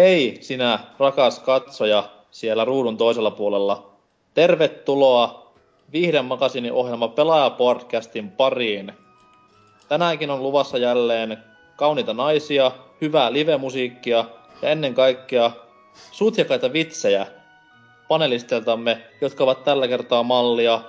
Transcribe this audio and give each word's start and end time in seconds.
Hei 0.00 0.38
sinä 0.40 0.78
rakas 0.98 1.38
katsoja 1.38 2.04
siellä 2.30 2.64
ruudun 2.64 2.96
toisella 2.96 3.30
puolella. 3.30 3.90
Tervetuloa 4.34 5.52
Viihden 5.92 6.24
makasinin 6.24 6.72
ohjelma 6.72 7.08
Pelaaja-podcastin 7.08 8.30
pariin. 8.30 8.92
Tänäänkin 9.88 10.30
on 10.30 10.42
luvassa 10.42 10.78
jälleen 10.78 11.38
kauniita 11.76 12.14
naisia, 12.14 12.72
hyvää 13.00 13.32
live-musiikkia 13.32 14.24
ja 14.62 14.68
ennen 14.68 14.94
kaikkea 14.94 15.50
sutjakaita 16.12 16.72
vitsejä 16.72 17.26
panelisteltamme, 18.08 19.00
jotka 19.20 19.44
ovat 19.44 19.64
tällä 19.64 19.88
kertaa 19.88 20.22
mallia 20.22 20.80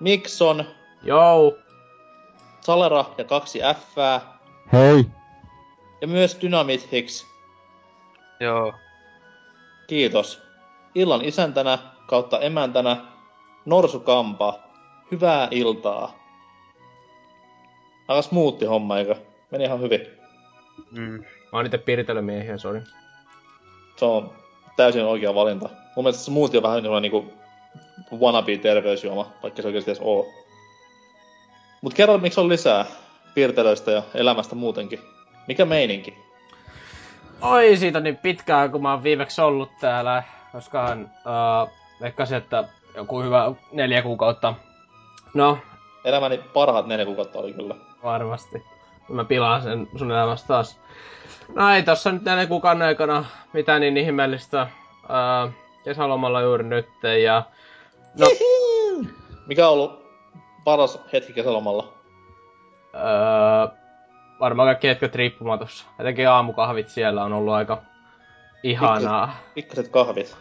Mikson, 0.00 0.64
Jou. 1.02 1.58
Salera 2.60 3.04
ja 3.18 3.24
kaksi 3.24 3.58
F. 3.58 3.96
Hei! 4.72 5.04
Ja 6.00 6.06
myös 6.08 6.38
Dynamit 6.42 6.92
Hicks. 6.92 7.35
Joo. 8.40 8.74
Kiitos. 9.86 10.42
Illan 10.94 11.24
isäntänä 11.24 11.78
kautta 12.06 12.40
emäntänä 12.40 12.96
Norsukampa. 13.64 14.58
Hyvää 15.10 15.48
iltaa. 15.50 16.12
Aika 18.08 18.22
smoothi 18.22 18.64
homma, 18.64 18.98
eikö? 18.98 19.14
Meni 19.50 19.64
ihan 19.64 19.80
hyvin. 19.80 20.06
Mm. 20.90 21.24
Mä 21.52 21.58
oon 21.58 21.66
itse 21.66 21.78
piiritelömiehiä, 21.78 22.58
sori. 22.58 22.80
Se 23.96 24.04
on 24.04 24.30
täysin 24.76 25.04
oikea 25.04 25.34
valinta. 25.34 25.68
Mun 25.96 26.04
mielestä 26.04 26.24
smoothie 26.24 26.58
on 26.58 26.62
vähän 26.62 26.82
sellainen 26.82 27.12
niinku 27.12 27.32
wannabe-terveysjuoma, 28.12 29.32
vaikka 29.42 29.62
se 29.62 29.68
oikeasti 29.68 29.90
edes 29.90 30.02
oo. 30.04 30.26
Mut 31.82 31.94
kerro, 31.94 32.18
miksi 32.18 32.40
on 32.40 32.48
lisää 32.48 32.86
piirtelöistä 33.34 33.90
ja 33.90 34.02
elämästä 34.14 34.54
muutenkin. 34.54 35.00
Mikä 35.48 35.64
meininki? 35.64 36.25
Oi, 37.42 37.76
siitä 37.76 37.98
on 37.98 38.04
niin 38.04 38.16
pitkään, 38.16 38.70
kun 38.70 38.82
mä 38.82 38.90
oon 38.90 39.02
viimeksi 39.02 39.40
ollut 39.40 39.70
täällä, 39.80 40.22
koska 40.52 40.86
uh, 40.92 41.70
veikkasin, 42.00 42.36
että 42.36 42.64
joku 42.96 43.22
hyvä 43.22 43.52
neljä 43.72 44.02
kuukautta. 44.02 44.54
No, 45.34 45.58
Elämäni 46.04 46.38
parhaat 46.38 46.86
neljä 46.86 47.04
kuukautta 47.06 47.38
oli 47.38 47.52
kyllä. 47.52 47.74
varmasti. 48.02 48.64
Mä 49.08 49.24
pilaan 49.24 49.62
sen 49.62 49.88
sun 49.98 50.12
elämästä 50.12 50.48
taas. 50.48 50.80
No 51.54 51.70
ei 51.70 51.82
tossa 51.82 52.12
nyt 52.12 52.22
neljä 52.24 52.46
kuukauden 52.46 52.82
aikana 52.86 53.24
mitään 53.52 53.80
niin 53.80 53.96
ihmeellistä. 53.96 54.66
Uh, 55.02 55.52
kesälomalla 55.84 56.40
juuri 56.40 56.64
nyt 56.64 56.88
ja... 57.22 57.42
No, 58.18 58.26
Mikä 59.46 59.66
on 59.68 59.72
ollut 59.72 60.06
paras 60.64 61.00
hetki 61.12 61.32
kesälomalla? 61.32 61.82
uh, 62.94 63.85
varmaan 64.40 64.66
kaikki 64.66 64.88
hetket 64.88 65.14
riippumatossa. 65.14 65.86
Etenkin 65.98 66.28
aamukahvit 66.28 66.88
siellä 66.88 67.24
on 67.24 67.32
ollut 67.32 67.54
aika 67.54 67.82
ihanaa. 68.62 69.36
Pikkaset 69.54 69.88
kahvit. 69.88 70.36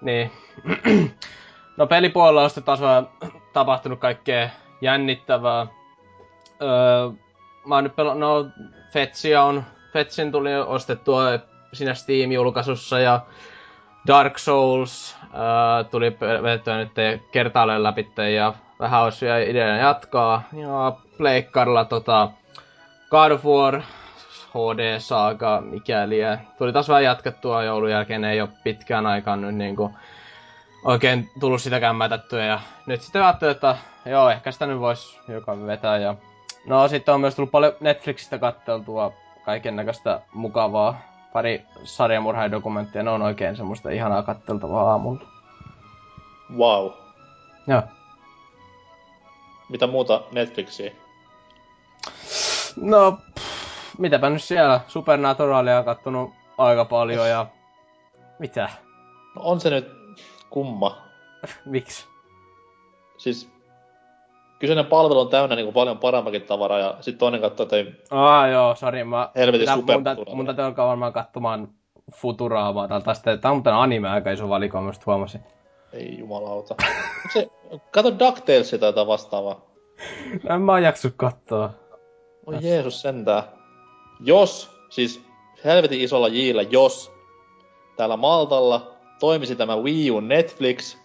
Niin. 0.00 0.30
no 1.76 1.86
pelipuolella 1.86 2.42
on 2.42 2.50
sitten 2.50 2.64
taas 2.64 2.80
tapahtunut 3.52 3.98
kaikkea 3.98 4.48
jännittävää. 4.80 5.66
Öö, 6.62 7.10
mä 7.66 7.74
oon 7.74 7.84
nyt 7.84 7.92
pela- 7.92 8.14
no 8.14 8.46
Fetsia 8.92 9.42
on, 9.42 9.64
Fetsin 9.92 10.32
tuli 10.32 10.54
ostettua 10.54 11.22
siinä 11.72 11.94
Steam-julkaisussa 11.94 12.98
ja 12.98 13.20
Dark 14.06 14.38
Souls 14.38 15.16
öö, 15.22 15.84
tuli 15.84 16.16
vedettyä 16.42 16.76
nyt 16.76 16.92
kertaalleen 17.32 17.82
läpi 17.82 18.08
ja 18.34 18.54
vähän 18.80 19.02
olisi 19.02 19.26
vielä 19.26 19.38
ideana 19.38 19.76
jatkaa. 19.78 20.42
Ja 20.52 20.92
Pleikkarilla 21.18 21.84
tota 21.84 22.30
God 23.12 23.30
of 23.30 23.44
War 23.44 23.82
HD 24.54 24.98
Saga, 24.98 25.60
mikäli. 25.60 26.16
Tuli 26.58 26.72
taas 26.72 26.88
vähän 26.88 27.04
jatkettua 27.04 27.62
joulun 27.62 27.90
jälkeen, 27.90 28.24
ei 28.24 28.40
ole 28.40 28.48
pitkään 28.64 29.06
aikaan 29.06 29.40
nyt 29.40 29.54
niinku 29.54 29.90
oikein 30.84 31.30
tullut 31.40 31.62
sitäkään 31.62 31.96
mätättyä. 31.96 32.44
Ja 32.44 32.60
nyt 32.86 33.00
sitten 33.00 33.24
ajattelin, 33.24 33.52
että 33.52 33.76
joo, 34.06 34.30
ehkä 34.30 34.52
sitä 34.52 34.66
nyt 34.66 34.80
vois 34.80 35.20
joka 35.28 35.66
vetää. 35.66 35.98
Ja... 35.98 36.14
No 36.66 36.88
sitten 36.88 37.14
on 37.14 37.20
myös 37.20 37.34
tullut 37.34 37.50
paljon 37.50 37.72
Netflixistä 37.80 38.38
katteltua 38.38 39.12
kaiken 39.44 39.76
näköistä 39.76 40.20
mukavaa. 40.34 41.00
Pari 41.32 41.64
sarjamurhaajadokumenttia, 41.84 43.02
ne 43.02 43.10
on 43.10 43.22
oikein 43.22 43.56
semmoista 43.56 43.90
ihanaa 43.90 44.22
katteltavaa 44.22 44.90
aamulla. 44.90 45.26
Wow. 46.56 46.90
Joo. 47.66 47.82
Mitä 49.68 49.86
muuta 49.86 50.22
Netflixiä? 50.32 50.92
No, 52.76 53.18
pff, 53.34 53.98
mitäpä 53.98 54.30
nyt 54.30 54.42
siellä. 54.42 54.80
Supernaturalia 54.88 55.78
on 55.78 55.84
kattonut 55.84 56.30
aika 56.58 56.84
paljon 56.84 57.28
ja... 57.28 57.46
Mitä? 58.38 58.68
No 59.36 59.42
on 59.44 59.60
se 59.60 59.70
nyt 59.70 59.90
kumma. 60.50 60.96
Miksi? 61.64 62.06
Siis 63.18 63.50
kyseinen 64.58 64.86
palvelu 64.86 65.20
on 65.20 65.28
täynnä 65.28 65.56
niinku 65.56 65.72
paljon 65.72 65.98
parempaakin 65.98 66.42
tavaraa 66.42 66.78
ja 66.78 66.96
sitten 67.00 67.18
toinen 67.18 67.40
katsoo, 67.40 67.64
että 67.64 67.76
ei 67.76 67.94
Aa 68.10 68.48
joo, 68.48 68.74
sori, 68.74 69.04
mä... 69.04 69.30
helvetin 69.36 69.66
Tää- 69.66 69.76
mun, 69.76 69.82
supernaturalia. 69.82 70.34
mun 70.36 70.46
täytyy 70.46 70.64
alkaa 70.64 70.88
varmaan 70.88 71.12
katsomaan 71.12 71.68
Futuraamaa 72.14 72.88
täältä. 72.88 73.14
Sitten, 73.14 73.40
tää 73.40 73.50
on 73.50 73.56
muuten 73.56 73.74
anime 73.74 74.08
aika 74.08 74.30
iso 74.30 74.48
valikoima, 74.48 74.92
huomasin. 75.06 75.40
Ei 75.92 76.18
jumalauta. 76.18 76.74
Se, 77.32 77.48
kato 77.90 78.18
DuckTalesia 78.18 78.78
tai 78.78 78.88
jotain 78.88 79.06
vastaavaa. 79.06 79.60
En 80.54 80.62
mä 80.62 80.72
oon 80.72 80.82
jaksu 80.82 81.08
katsoa. 81.16 81.70
Oi 82.46 82.58
Jeesus 82.60 83.02
sentää. 83.02 83.48
Jos, 84.20 84.70
siis 84.88 85.24
helvetin 85.64 86.00
isolla 86.00 86.28
jillä, 86.28 86.62
jos 86.62 87.12
täällä 87.96 88.16
Maltalla 88.16 88.96
toimisi 89.20 89.56
tämä 89.56 89.76
Wii 89.76 90.10
U 90.10 90.20
Netflix, 90.20 90.96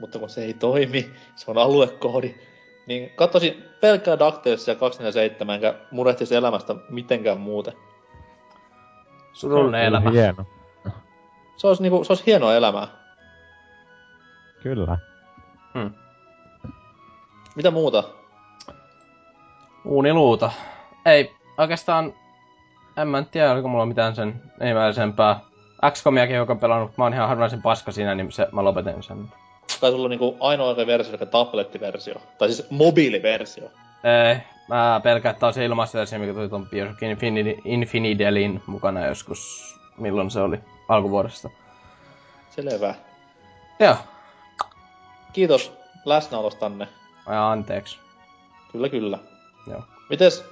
mutta 0.00 0.18
kun 0.18 0.30
se 0.30 0.44
ei 0.44 0.54
toimi, 0.54 1.10
se 1.36 1.50
on 1.50 1.58
aluekoodi, 1.58 2.34
niin 2.86 3.10
katsoisin 3.10 3.64
pelkkää 3.80 4.18
DuckTalesia 4.18 4.74
247, 4.74 5.54
enkä 5.54 5.74
murehtisi 5.90 6.34
elämästä 6.34 6.74
mitenkään 6.88 7.40
muuten. 7.40 7.74
Surullinen 9.32 9.80
Se 9.80 9.86
on 9.86 9.88
elämä. 9.88 10.10
Hieno. 10.10 10.44
Se 11.56 11.66
olisi, 11.66 11.82
niinku, 11.82 12.04
se 12.04 12.12
olisi 12.12 12.26
hienoa 12.26 12.54
elämää. 12.54 12.88
Kyllä. 14.62 14.98
Hmm. 15.74 15.94
Mitä 17.56 17.70
muuta? 17.70 18.04
Uuniluuta. 19.84 20.52
Ei, 21.06 21.34
oikeastaan... 21.58 22.14
En 22.96 23.08
mä 23.08 23.22
tiedä, 23.22 23.52
oliko 23.52 23.68
mulla 23.68 23.86
mitään 23.86 24.14
sen 24.14 24.42
enimmäisempää. 24.60 25.40
XCOMiakin 25.90 26.36
joka 26.36 26.54
pelannut, 26.54 26.88
mutta 26.88 27.00
mä 27.00 27.04
oon 27.04 27.14
ihan 27.14 27.28
harvinaisen 27.28 27.62
paska 27.62 27.92
siinä, 27.92 28.14
niin 28.14 28.32
se, 28.32 28.48
mä 28.52 28.64
lopetin 28.64 29.02
sen. 29.02 29.28
Kai 29.80 29.90
sulla 29.90 30.04
on 30.04 30.10
niinku 30.10 30.36
ainoa 30.40 30.68
oikea 30.68 30.86
versio, 30.86 31.16
eli 31.16 31.26
tablettiversio. 31.26 32.14
Tai 32.38 32.52
siis 32.52 32.70
mobiiliversio. 32.70 33.64
Ei, 34.04 34.36
mä 34.68 35.00
pelkään, 35.02 35.32
että 35.32 35.46
on 35.46 35.54
se 35.54 35.64
ilmaisversio, 35.64 36.18
mikä 36.18 36.32
tuli 36.32 36.48
ton 36.48 36.66
Bioshock 36.68 37.00
Infini- 37.02 37.62
Infinidelin 37.64 38.62
mukana 38.66 39.06
joskus, 39.06 39.72
milloin 39.98 40.30
se 40.30 40.40
oli, 40.40 40.58
alkuvuodesta. 40.88 41.50
Selvä. 42.50 42.94
Joo, 43.80 43.96
Kiitos 45.32 45.72
läsnäolostanne. 46.04 46.88
ai 47.26 47.36
anteeksi. 47.36 47.98
Kyllä, 48.72 48.88
kyllä. 48.88 49.18
Joo. 49.70 49.82
Mites 50.10 50.44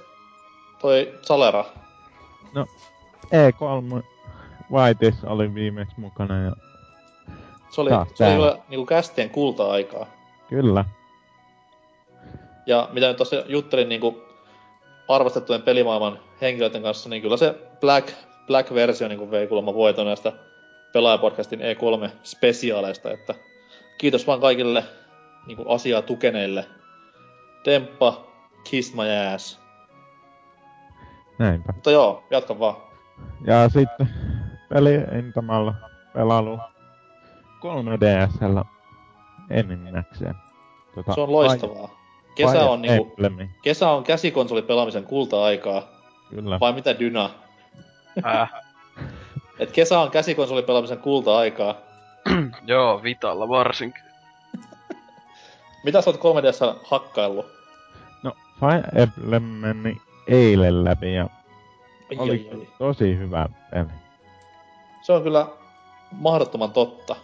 toi 0.81 1.13
Salera? 1.21 1.65
E3 3.25 4.03
Whiteis 4.71 5.23
oli 5.23 5.53
viimeksi 5.53 5.95
mukana 5.97 6.43
ja 6.43 6.51
Se 7.69 7.81
oli, 7.81 7.89
Taas 7.89 8.07
se 8.13 8.25
oli 8.25 8.33
kyllä 8.33 8.57
niinku 8.69 8.85
kästien 8.85 9.29
kulta-aikaa. 9.29 10.05
kyllä. 10.49 10.85
Ja 12.65 12.89
mitä 12.91 13.07
nyt 13.07 13.17
tuossa 13.17 13.35
juttelin 13.47 13.89
niinku 13.89 14.23
arvostettujen 15.07 15.61
pelimaailman 15.61 16.19
henkilöiden 16.41 16.81
kanssa, 16.81 17.09
niin 17.09 17.21
kyllä 17.21 17.37
se 17.37 17.55
Black, 17.79 18.09
Black-versio 18.47 19.07
niinku 19.07 19.31
vei 19.31 19.47
kuulemma 19.47 19.73
voiton 19.73 20.05
näistä 20.05 20.33
pelaajapodcastin 20.93 21.59
E3-spesiaaleista, 21.59 23.11
että 23.13 23.35
kiitos 23.97 24.27
vaan 24.27 24.41
kaikille 24.41 24.83
niinku 25.47 25.69
asiaa 25.69 26.01
tukeneille. 26.01 26.65
Temppa, 27.63 28.27
kiss 28.69 28.93
my 28.93 29.33
ass. 29.35 29.59
Näinpä. 31.41 31.73
Mutta 31.73 31.91
joo, 31.91 32.23
jatka 32.31 32.59
vaan. 32.59 32.75
Ja 33.45 33.69
sitten 33.69 34.09
peliintamalla 34.69 35.73
pelailu 36.13 36.59
3DSllä 37.59 38.65
enimmäkseen. 39.49 40.35
Tota, 40.95 41.13
Se 41.13 41.21
on 41.21 41.31
loistavaa. 41.31 41.89
Kesä 42.35 42.51
Fire 42.51 42.63
on, 42.63 42.81
niinku, 42.81 43.15
kesä 43.61 43.89
on 43.89 44.03
käsikonsoli 44.03 44.61
pelaamisen 44.61 45.03
kulta-aikaa. 45.03 45.83
Kyllä. 46.29 46.59
Vai 46.59 46.73
mitä 46.73 46.99
Dyna? 46.99 47.29
Äh. 48.25 48.51
Et 49.59 49.71
kesä 49.71 49.99
on 49.99 50.11
käsikonsoli 50.11 50.63
pelaamisen 50.63 50.97
kulta-aikaa. 50.97 51.75
Joo, 52.67 53.03
Vitalla 53.03 53.49
varsinkin. 53.49 54.03
Mitä 55.85 56.01
sä 56.01 56.09
oot 56.09 56.19
3DS 56.19 56.79
hakkaillut? 56.83 57.45
No, 58.23 58.31
Fire 58.59 59.03
Emblem 59.03 59.43
meni 59.43 60.01
eilen 60.31 60.83
läpi 60.85 61.13
ja 61.13 61.23
Ai, 62.11 62.17
oli 62.19 62.49
ai, 62.53 62.59
ai. 62.59 62.67
tosi 62.77 63.17
hyvä 63.17 63.45
peli. 63.71 63.85
Se 65.01 65.13
on 65.13 65.23
kyllä 65.23 65.47
mahdottoman 66.11 66.71
totta. 66.71 67.15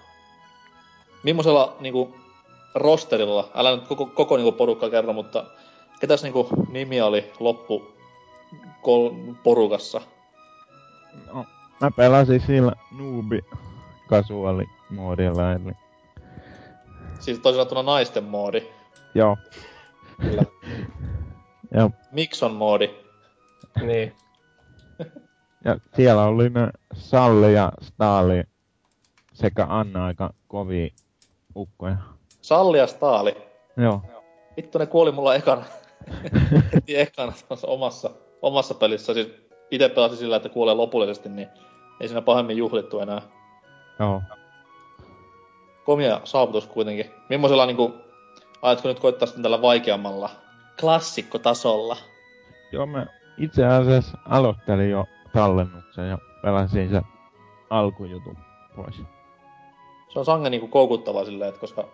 Mimmoisella 1.24 1.76
niinku 1.80 2.16
rosterilla, 2.76 3.50
älä 3.56 3.76
nyt 3.76 3.88
koko, 3.88 4.06
koko 4.06 4.38
niinku 4.38 4.52
porukka 4.52 4.90
kerro, 4.90 5.14
mutta 5.14 5.46
ketäs 6.00 6.24
niinku 6.24 6.50
nimi 6.72 7.02
oli 7.02 7.32
loppu 7.40 7.92
kol- 8.82 9.12
porukassa? 9.44 10.02
No, 11.34 11.46
mä 11.82 11.92
pelasin 11.92 12.42
sillä 12.42 12.72
noobi 12.98 13.40
casuali 14.10 14.66
moodilla, 14.90 15.52
eli 15.52 15.72
Siis 17.20 17.40
toisin 17.40 17.58
sanottuna 17.58 17.84
naisten 17.84 18.24
moodi. 18.24 18.68
joo. 19.16 19.38
Kyllä. 20.22 20.44
Ja, 21.78 21.90
Mikson 22.12 22.54
moodi. 22.54 22.90
Niin. 23.82 24.16
ja 25.66 25.78
siellä 25.96 26.24
oli 26.24 26.50
ne 26.50 26.70
Salli 26.94 27.54
ja 27.54 27.72
Staali 27.82 28.44
sekä 29.34 29.66
Anna 29.70 30.06
aika 30.06 30.34
kovia 30.48 30.90
ukkoja. 31.56 31.98
Salli 32.42 32.78
ja 32.78 32.88
Staali. 32.88 33.38
Joo. 33.78 34.02
Vittu 34.58 34.78
ne 34.78 34.86
kuoli 34.86 35.12
mulla 35.12 35.36
ekana. 35.36 35.64
Heti 36.74 37.00
ekana 37.00 37.34
tuossa 37.48 37.68
omassa, 37.68 38.10
omassa 38.42 38.74
pelissä. 38.74 39.14
Siis 39.14 39.32
ite 39.72 39.90
pelasin 39.90 40.18
sillä, 40.18 40.36
että 40.36 40.50
kuolee 40.50 40.74
lopullisesti, 40.74 41.30
niin 41.30 41.48
ei 42.00 42.08
siinä 42.08 42.22
pahemmin 42.22 42.58
juhlittu 42.58 43.00
enää. 43.00 43.22
Joo. 44.00 44.22
Komia 45.86 46.22
saavutus 46.24 46.68
kuitenkin. 46.68 47.12
Mimmoisella 47.30 47.66
niinku, 47.66 47.94
aiotko 48.62 48.88
nyt 48.88 49.00
koittaa 49.00 49.26
sitten 49.26 49.44
tällä 49.44 49.62
vaikeammalla 49.62 50.30
klassikkotasolla? 50.80 51.98
Joo, 52.72 52.86
mä 52.86 53.06
itse 53.38 53.66
asiassa 53.66 54.18
aloittelin 54.26 54.90
jo 54.90 55.06
tallennuksen 55.34 56.10
ja 56.10 56.18
pelasin 56.42 56.90
se 56.90 57.02
alkujutun 57.70 58.38
pois. 58.76 58.96
Se 60.14 60.20
on 60.20 60.26
sangen 60.26 60.52
niinku 60.52 60.68
koukuttavaa 60.68 61.26
silleen, 61.26 61.50
että 61.50 61.62
koska 61.62 61.88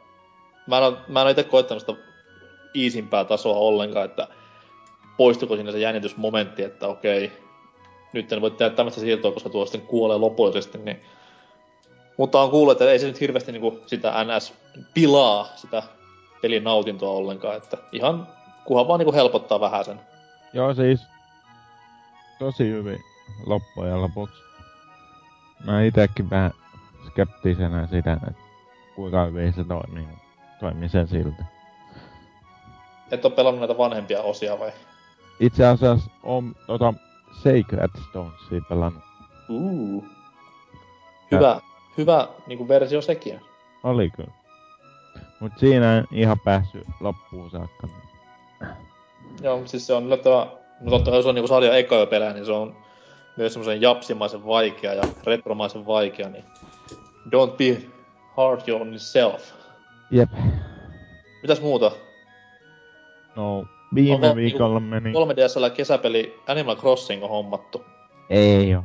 mä 0.67 0.77
en, 0.77 0.97
mä 1.07 1.21
en 1.21 1.25
oo 1.25 1.31
ite 1.31 1.43
koittanut 1.43 1.81
sitä 1.81 2.01
iisimpää 2.75 3.25
tasoa 3.25 3.57
ollenkaan, 3.57 4.05
että 4.05 4.27
poistuko 5.17 5.55
sinne 5.55 5.71
se 5.71 5.79
jännitysmomentti, 5.79 6.63
että 6.63 6.87
okei, 6.87 7.31
nyt 8.13 8.33
en 8.33 8.41
voi 8.41 8.51
tehdä 8.51 8.75
tämmöistä 8.75 9.01
siirtoa, 9.01 9.31
koska 9.31 9.49
tuo 9.49 9.65
sitten 9.65 9.81
kuolee 9.81 10.17
lopullisesti, 10.17 10.77
niin 10.77 11.01
mutta 12.17 12.41
on 12.41 12.51
kuullut, 12.51 12.71
että 12.71 12.91
ei 12.91 12.99
se 12.99 13.07
nyt 13.07 13.21
hirveästi 13.21 13.51
niinku 13.51 13.79
sitä 13.85 14.13
NS 14.23 14.53
pilaa 14.93 15.47
sitä 15.55 15.83
pelin 16.41 16.63
nautintoa 16.63 17.09
ollenkaan, 17.09 17.57
että 17.57 17.77
ihan 17.91 18.27
kunhan 18.65 18.87
vaan 18.87 18.99
niinku 18.99 19.13
helpottaa 19.13 19.59
vähän 19.59 19.85
sen. 19.85 19.99
Joo, 20.53 20.73
siis 20.73 21.07
tosi 22.39 22.69
hyvin 22.69 23.03
loppujen 23.45 24.01
lopuksi. 24.01 24.43
Mä 25.65 25.81
itekin 25.83 26.29
vähän 26.29 26.51
skeptisenä 27.07 27.87
sitä, 27.87 28.13
että 28.13 28.33
kuinka 28.95 29.25
hyvin 29.25 29.53
se 29.53 29.63
toimii. 29.63 30.07
Toimii 30.59 30.89
sen 30.89 31.07
silti. 31.07 31.43
Et 33.11 33.25
oo 33.25 33.31
pelannut 33.31 33.59
näitä 33.59 33.77
vanhempia 33.77 34.21
osia 34.21 34.59
vai? 34.59 34.71
Itse 35.39 35.65
asiassa 35.65 36.11
on 36.23 36.55
tota 36.67 36.93
Sacred 37.43 37.89
Stonesia 38.09 38.61
pelannut. 38.69 39.03
Uh. 39.49 40.05
Hyvä, 41.31 41.61
hyvä 41.97 42.27
niinku 42.47 42.67
versio 42.67 43.01
sekin. 43.01 43.41
Oli 43.83 44.09
kyllä. 44.09 44.31
Mut 45.39 45.51
siinä 45.57 45.97
en 45.97 46.07
ihan 46.11 46.39
päässyt 46.39 46.87
loppuun 46.99 47.51
saakka. 47.51 47.87
Joo, 49.41 49.57
mut 49.57 49.67
siis 49.67 49.87
se 49.87 49.93
on 49.93 50.05
yllättävän... 50.05 50.47
No 50.81 50.89
totta 50.89 51.11
kai 51.11 51.23
se 51.23 51.29
on 51.29 51.35
niinku 51.35 51.47
sarja 51.47 51.75
eka 51.75 52.05
pelejä, 52.05 52.33
niin 52.33 52.45
se 52.45 52.51
on 52.51 52.75
myös 53.37 53.53
semmoisen 53.53 53.81
japsimaisen 53.81 54.45
vaikea 54.45 54.93
ja 54.93 55.03
retromaisen 55.23 55.85
vaikea, 55.85 56.29
niin 56.29 56.45
don't 57.27 57.57
be 57.57 57.81
hard 58.37 58.61
on 58.69 58.87
yourself. 58.87 59.51
Jep. 60.11 60.29
Mitäs 61.41 61.61
muuta? 61.61 61.91
No, 63.35 63.65
viime 63.95 64.13
Onko 64.13 64.35
viikolla 64.35 64.79
meni... 64.79 65.13
3DSllä 65.13 65.69
kesäpeli 65.69 66.39
Animal 66.47 66.75
Crossing 66.75 67.23
on 67.23 67.29
hommattu. 67.29 67.85
Ei 68.29 68.75
oo. 68.75 68.83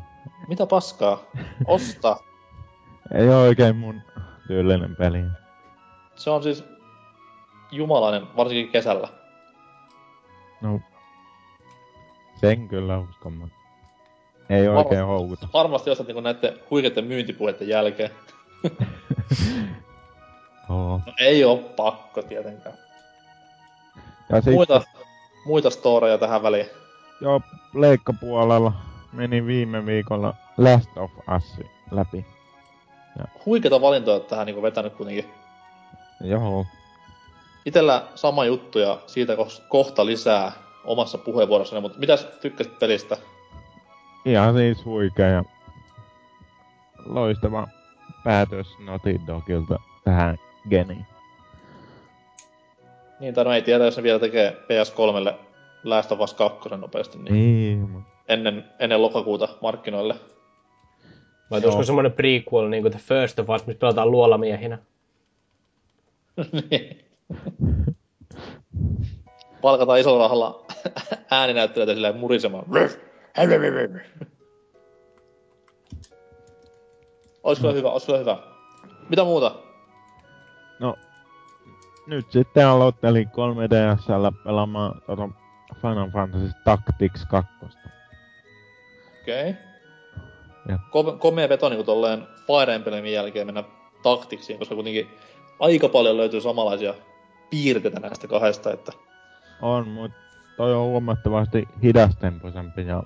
Mitä 0.49 0.67
paskaa? 0.67 1.23
Osta! 1.67 2.17
Ei 3.19 3.29
oo 3.29 3.41
oikein 3.41 3.77
mun 3.77 4.03
tyylinen 4.47 4.97
peli. 4.97 5.25
Se 6.15 6.31
on 6.31 6.43
siis 6.43 6.65
jumalainen, 7.71 8.37
varsinkin 8.37 8.73
kesällä. 8.73 9.09
No, 10.61 10.81
sen 12.41 12.69
kyllä 12.69 12.99
uskon, 12.99 13.33
mutta 13.33 13.57
ei 14.51 14.67
Varmasti. 14.69 14.87
oikein 14.89 15.07
houkuta. 15.07 15.49
Varmasti 15.53 15.91
ostat 15.91 16.07
niinku 16.07 16.21
näiden 16.21 16.59
huikeiden 16.71 17.05
myyntipuheiden 17.05 17.69
jälkeen. 17.69 18.11
Oo. 20.71 21.01
No 21.07 21.13
ei 21.19 21.45
oo 21.45 21.57
pakko 21.57 22.23
tietenkään. 22.23 22.79
Ja 24.29 24.37
sitten, 24.37 24.55
Muita, 24.55 24.83
muita 25.47 25.71
storeja 25.71 26.19
tähän 26.19 26.43
väliin. 26.43 26.67
joo, 27.21 27.41
leikkapuolella 27.75 28.73
meni 29.13 29.47
viime 29.47 29.87
viikolla 29.87 30.35
Last 30.59 30.97
of 30.97 31.11
Us 31.37 31.61
läpi. 31.91 32.27
Huikeita 33.47 33.81
valintoja 33.81 34.21
tähän 34.21 34.47
niinku 34.47 34.63
vetänyt 34.63 34.95
kuitenkin. 34.95 35.31
Joo, 36.21 36.67
Itellä 37.67 38.03
sama 38.15 38.45
juttu 38.45 38.79
ja 38.79 38.99
siitä 39.07 39.37
kohta 39.69 40.07
lisää 40.07 40.53
omassa 40.85 41.19
puheenvuorossani, 41.19 41.81
mutta 41.81 41.99
mitäs 41.99 42.29
tykkäsit 42.41 42.79
pelistä? 42.79 43.17
ihan 44.25 44.55
siis 44.55 44.85
huikea 44.85 45.27
ja 45.27 45.45
loistava 47.05 47.69
päätös 48.25 48.67
Naughty 48.79 49.21
Dogilta 49.27 49.81
tähän 50.05 50.39
geniin. 50.71 51.07
Niin, 53.21 53.35
tai 53.35 53.45
no 53.45 53.53
ei 53.53 53.63
tiedä, 53.63 53.85
jos 53.85 53.97
ne 53.97 54.03
vielä 54.03 54.19
tekee 54.19 54.51
PS3lle 54.53 55.35
Last 55.85 56.13
of 56.13 56.21
Us 56.21 56.35
2 56.35 56.69
nopeasti, 56.69 57.19
niin 57.19 57.35
Niin, 57.35 58.05
ennen, 58.29 58.65
ennen 58.79 59.03
lokakuuta 59.03 59.49
markkinoille. 59.63 60.15
Vai 61.51 61.59
Joo. 61.59 61.61
tulisiko 61.61 61.83
semmonen 61.83 62.13
prequel 62.13 62.69
niinku 62.69 62.91
The 62.91 62.99
First 62.99 63.39
of 63.39 63.49
Us, 63.51 63.67
missä 63.67 63.81
pelataan 63.81 64.11
luolamiehinä? 64.11 64.79
Niin. 66.71 67.05
Palkataan 69.63 69.99
isolla 70.01 70.25
rahalla 70.25 70.67
ääninäyttelijöitä 71.31 71.95
silleen 71.95 72.17
murisemaan. 72.17 72.65
Ois 77.43 77.59
kyllä 77.59 77.75
hyvä, 77.75 77.91
ois 77.91 78.07
kyllä 78.07 78.19
hyvä. 78.19 78.39
Mitä 79.09 79.25
muuta? 79.25 79.55
no, 80.81 80.97
nyt 82.07 82.33
sitten 82.33 82.67
aloittelin 82.67 83.29
3DSllä 83.29 84.45
pelaamaan 84.45 85.03
tota 85.07 85.29
Final 85.83 86.11
Fantasy 86.11 86.51
Tactics 86.65 87.25
2. 87.25 87.53
Okei. 89.23 89.55
Okay. 90.91 91.19
komea 91.19 91.49
veto 91.49 91.69
niinku 91.69 91.85
tolleen 91.85 92.27
Fire 92.47 92.75
Emblemin 92.75 93.13
jälkeen 93.13 93.47
mennä 93.47 93.65
taktiksiin, 94.03 94.59
koska 94.59 94.75
kuitenkin 94.75 95.09
aika 95.61 95.89
paljon 95.89 96.17
löytyy 96.17 96.41
samanlaisia 96.41 96.95
piirteitä 97.51 98.01
näistä 98.01 98.29
kahdesta, 98.29 98.73
että 98.73 98.93
On, 99.63 99.89
mut 99.89 100.13
toi 100.57 100.75
on 100.75 100.87
huomattavasti 100.87 101.69
hidastempoisempi 101.83 102.87
ja 102.87 103.03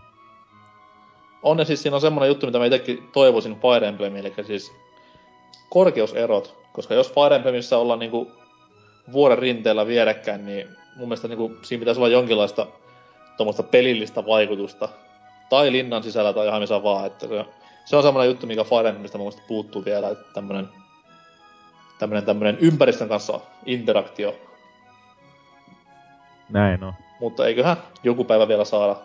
on 1.43 1.57
ne 1.57 1.65
siis 1.65 1.83
siinä 1.83 1.95
on 1.95 2.01
semmonen 2.01 2.29
juttu, 2.29 2.47
mitä 2.47 2.59
mä 2.59 2.67
itekin 2.67 3.09
toivoisin 3.13 3.61
Fire 3.61 3.89
Emblemin, 3.89 4.27
eli 4.27 4.47
siis 4.47 4.73
korkeuserot, 5.71 6.57
koska 6.73 6.95
jos 6.95 7.13
Fire 7.13 7.37
Emblemissa 7.37 7.79
ollaan 7.79 7.99
niinku 7.99 8.33
vuoren 9.13 9.39
rinteellä 9.39 9.87
vierekkäin, 9.87 10.47
niin 10.47 10.69
mun 10.97 11.09
mielestä 11.09 11.29
niinku 11.29 11.57
siinä 11.63 11.81
pitäisi 11.81 12.01
olla 12.01 12.09
jonkinlaista 12.09 12.67
tuommoista 13.37 13.63
pelillistä 13.63 14.27
vaikutusta. 14.27 14.89
Tai 15.51 15.73
linnan 15.73 16.03
sisällä 16.03 16.33
tai 16.33 16.47
ihan 16.47 16.61
missä 16.61 16.83
vaan, 16.83 17.07
että 17.07 17.27
se, 17.27 17.45
se 17.85 17.97
on 17.97 18.03
semmoinen 18.03 18.29
juttu, 18.29 18.47
mikä 18.47 18.65
Fire 18.65 18.89
Emblemistä 18.89 19.19
mun 19.19 19.25
mielestä 19.25 19.49
puuttuu 19.49 19.85
vielä, 19.85 20.09
että 20.09 20.25
tämmönen, 20.35 20.69
tämmönen, 22.03 22.25
tämmönen 22.25 22.59
ympäristön 22.61 23.09
kanssa 23.09 23.41
interaktio. 23.67 24.35
näin 26.49 26.85
on. 26.85 26.95
Mutta 27.21 27.47
eiköhän 27.47 27.77
joku 28.03 28.25
päivä 28.25 28.49
vielä 28.49 28.65
saada. 28.65 28.97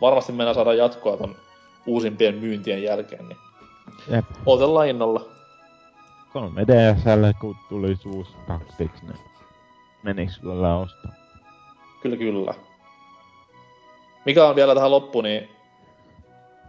Varmasti 0.00 0.32
meillä 0.32 0.54
saada 0.54 0.74
jatkoa 0.74 1.16
ton 1.16 1.36
uusimpien 1.86 2.34
myyntien 2.34 2.82
jälkeen, 2.82 3.28
niin 3.28 3.38
Jep. 4.10 4.24
otellaan 4.46 4.88
innolla. 4.88 5.20
3DSL 6.28 7.34
kun 7.40 7.56
tuli 7.68 7.96
uusi 8.06 8.32
Tactics, 8.46 9.02
niin 9.02 9.18
meniks 10.02 10.38
kyllä 10.38 10.76
ostaa? 10.76 11.12
Kyllä, 12.02 12.16
kyllä. 12.16 12.54
Mikä 14.24 14.46
on 14.46 14.56
vielä 14.56 14.74
tähän 14.74 14.90
loppuun, 14.90 15.24
niin 15.24 15.48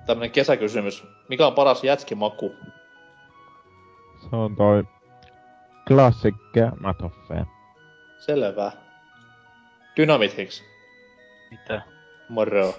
tämmönen 0.06 0.32
kesäkysymys. 0.32 1.04
Mikä 1.30 1.48
on 1.48 1.54
paras 1.54 1.84
jätskimaku? 1.84 2.52
Se 4.30 4.36
on 4.36 4.56
toi 4.56 4.84
Classic 5.90 6.36
Matoffe. 6.80 7.46
Selvä. 8.18 8.72
Dynamit 9.98 10.38
Hicks. 10.38 10.64
Mitä? 11.52 11.82
Moro. 12.30 12.74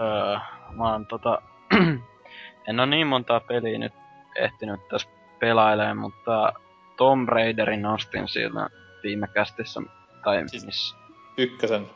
Öö, 0.00 0.38
mä 0.76 0.92
oon 0.92 1.06
tota... 1.06 1.42
en 2.68 2.80
ole 2.80 2.86
niin 2.86 3.06
montaa 3.06 3.40
peliä 3.40 3.78
nyt 3.78 3.92
ehtinyt 4.36 4.88
tässä 4.88 5.08
pelailemaan, 5.38 5.96
mutta 5.96 6.52
Tomb 6.96 7.28
Raiderin 7.28 7.82
nostin 7.82 8.28
siinä 8.28 8.68
viime 9.02 9.26
kästissä, 9.26 9.80
tai 10.24 10.48
Siis- 10.48 10.66
missä. 10.66 10.96
Ykkösen 11.36 11.86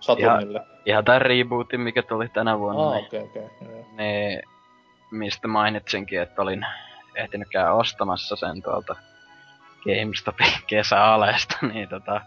Saturnille. 0.00 0.60
Ihan 0.86 1.04
tää 1.04 1.18
rebootin, 1.18 1.80
mikä 1.80 2.02
tuli 2.02 2.28
tänä 2.28 2.58
vuonna. 2.58 2.90
Niin- 2.94 3.06
okei, 3.06 3.22
okei. 3.22 3.42
joo. 3.42 3.86
ne, 3.92 4.42
mistä 5.10 5.48
mainitsinkin, 5.48 6.20
että 6.22 6.42
olin 6.42 6.66
ehtinyt 7.14 7.48
käydä 7.48 7.72
ostamassa 7.72 8.36
sen 8.36 8.62
tuolta 8.62 8.96
GameStopin 9.84 10.52
kesäalesta, 10.66 11.58
niin 11.72 11.88
tota, 11.88 12.20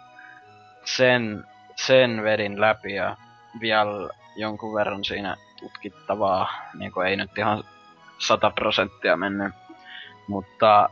sen, 0.86 1.46
sen 1.76 2.24
vedin 2.24 2.62
läpi 2.62 2.94
ja 2.94 3.18
vielä 3.60 4.10
jonkun 4.36 4.74
verran 4.74 5.04
siinä 5.04 5.36
tutkittavaa, 5.60 6.54
niin 6.74 6.92
ei 7.08 7.16
nyt 7.16 7.38
ihan 7.38 7.64
100 8.18 8.50
prosenttia 8.50 9.18
mennyt, 9.18 9.54
mutta 10.28 10.90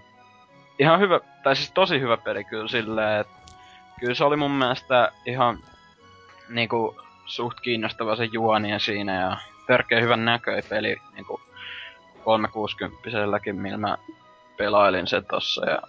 ihan 0.80 1.00
hyvä, 1.00 1.20
tai 1.44 1.56
siis 1.56 1.72
tosi 1.72 2.00
hyvä 2.00 2.18
peli 2.18 2.44
kyllä 2.44 2.68
silleen, 2.68 3.22
että 3.22 3.54
kyllä 4.00 4.16
se 4.16 4.24
oli 4.24 4.36
mun 4.36 4.52
mielestä 4.52 5.12
ihan 5.26 5.60
niinku 6.50 7.02
suht 7.26 7.60
kiinnostava 7.60 8.16
se 8.16 8.30
juoni 8.32 8.80
siinä 8.80 9.22
ja 9.22 9.38
törkeä 9.68 10.02
hyvän 10.02 10.26
näköinen 10.26 10.64
peli 10.70 10.98
niinku 11.14 11.42
360 12.24 13.10
millä 13.54 13.78
mä 13.78 13.98
pelailin 14.58 15.08
se 15.08 15.22
tossa 15.22 15.70
ja 15.70 15.82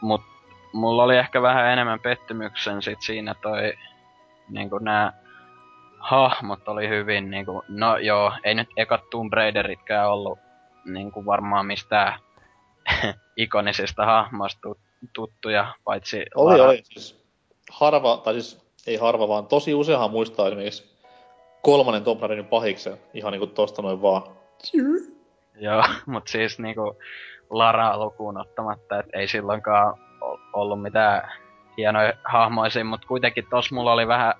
mut 0.00 0.22
mulla 0.72 1.02
oli 1.02 1.16
ehkä 1.16 1.42
vähän 1.42 1.72
enemmän 1.72 2.00
pettymyksen 2.00 2.82
sit 2.82 3.02
siinä 3.02 3.34
toi 3.34 3.74
niinku 4.48 4.78
nää 4.78 5.12
hahmot 5.98 6.68
oli 6.68 6.88
hyvin 6.88 7.30
niinku, 7.30 7.64
no 7.68 7.96
joo, 7.98 8.32
ei 8.44 8.54
nyt 8.54 8.68
ekat 8.76 9.10
Tomb 9.10 9.32
Raideritkään 9.32 10.10
ollut 10.10 10.38
niinku 10.84 11.26
varmaan 11.26 11.66
mistään 11.66 12.18
ikonisista 13.36 14.06
hahmoista 14.06 14.60
tut- 14.68 15.08
tuttuja, 15.12 15.74
paitsi 15.84 16.26
Oli, 16.34 16.58
Lara. 16.58 16.68
oli. 16.68 16.82
Siis 16.84 17.24
harva, 17.70 18.16
tai 18.16 18.34
siis 18.34 18.66
ei 18.86 18.96
harva, 18.96 19.28
vaan 19.28 19.46
tosi 19.46 19.74
useinhan 19.74 20.10
muistaa 20.10 20.46
esimerkiksi 20.46 20.96
kolmannen 21.62 22.04
Tomb 22.04 22.20
Raiderin 22.20 22.46
pahiksen. 22.46 22.98
Ihan 23.14 23.32
niinku 23.32 23.46
tosta 23.46 23.82
noin 23.82 24.02
vaan. 24.02 24.22
Joo, 25.60 25.84
mut 26.06 26.28
siis 26.28 26.58
niinku 26.58 26.98
Laraa 27.50 27.98
lukuun 27.98 28.40
ottamatta, 28.40 28.98
et 28.98 29.06
ei 29.12 29.28
silloinkaan 29.28 29.94
ollut 30.52 30.82
mitään 30.82 31.32
hienoja 31.76 32.12
hahmoisia, 32.24 32.84
mut 32.84 33.04
kuitenkin 33.04 33.46
tos 33.50 33.72
mulla 33.72 33.92
oli 33.92 34.08
vähän 34.08 34.34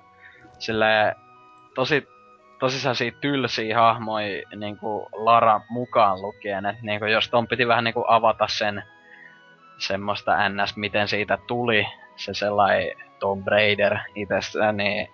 silleen 0.59 1.15
tosi 1.75 2.09
tosi 2.59 2.81
sellaisia 2.81 3.13
tylsiä 3.21 3.81
hahmoja 3.81 4.43
niinku 4.57 5.09
Lara 5.13 5.61
mukaan 5.69 6.23
lukien, 6.23 6.67
et 6.67 6.83
niinku 6.83 7.07
jos 7.07 7.29
ton 7.29 7.49
piti 7.49 7.69
vähän 7.69 7.85
niinku 7.85 8.05
avata 8.09 8.49
sen 8.49 8.83
semmoista 9.79 10.49
ns, 10.49 10.77
miten 10.77 11.09
siitä 11.09 11.39
tuli 11.47 11.87
se 12.17 12.35
sellainen 12.35 12.97
Tomb 13.19 13.49
Raider 13.49 13.99
itsessään, 14.15 14.77
niin 14.77 15.09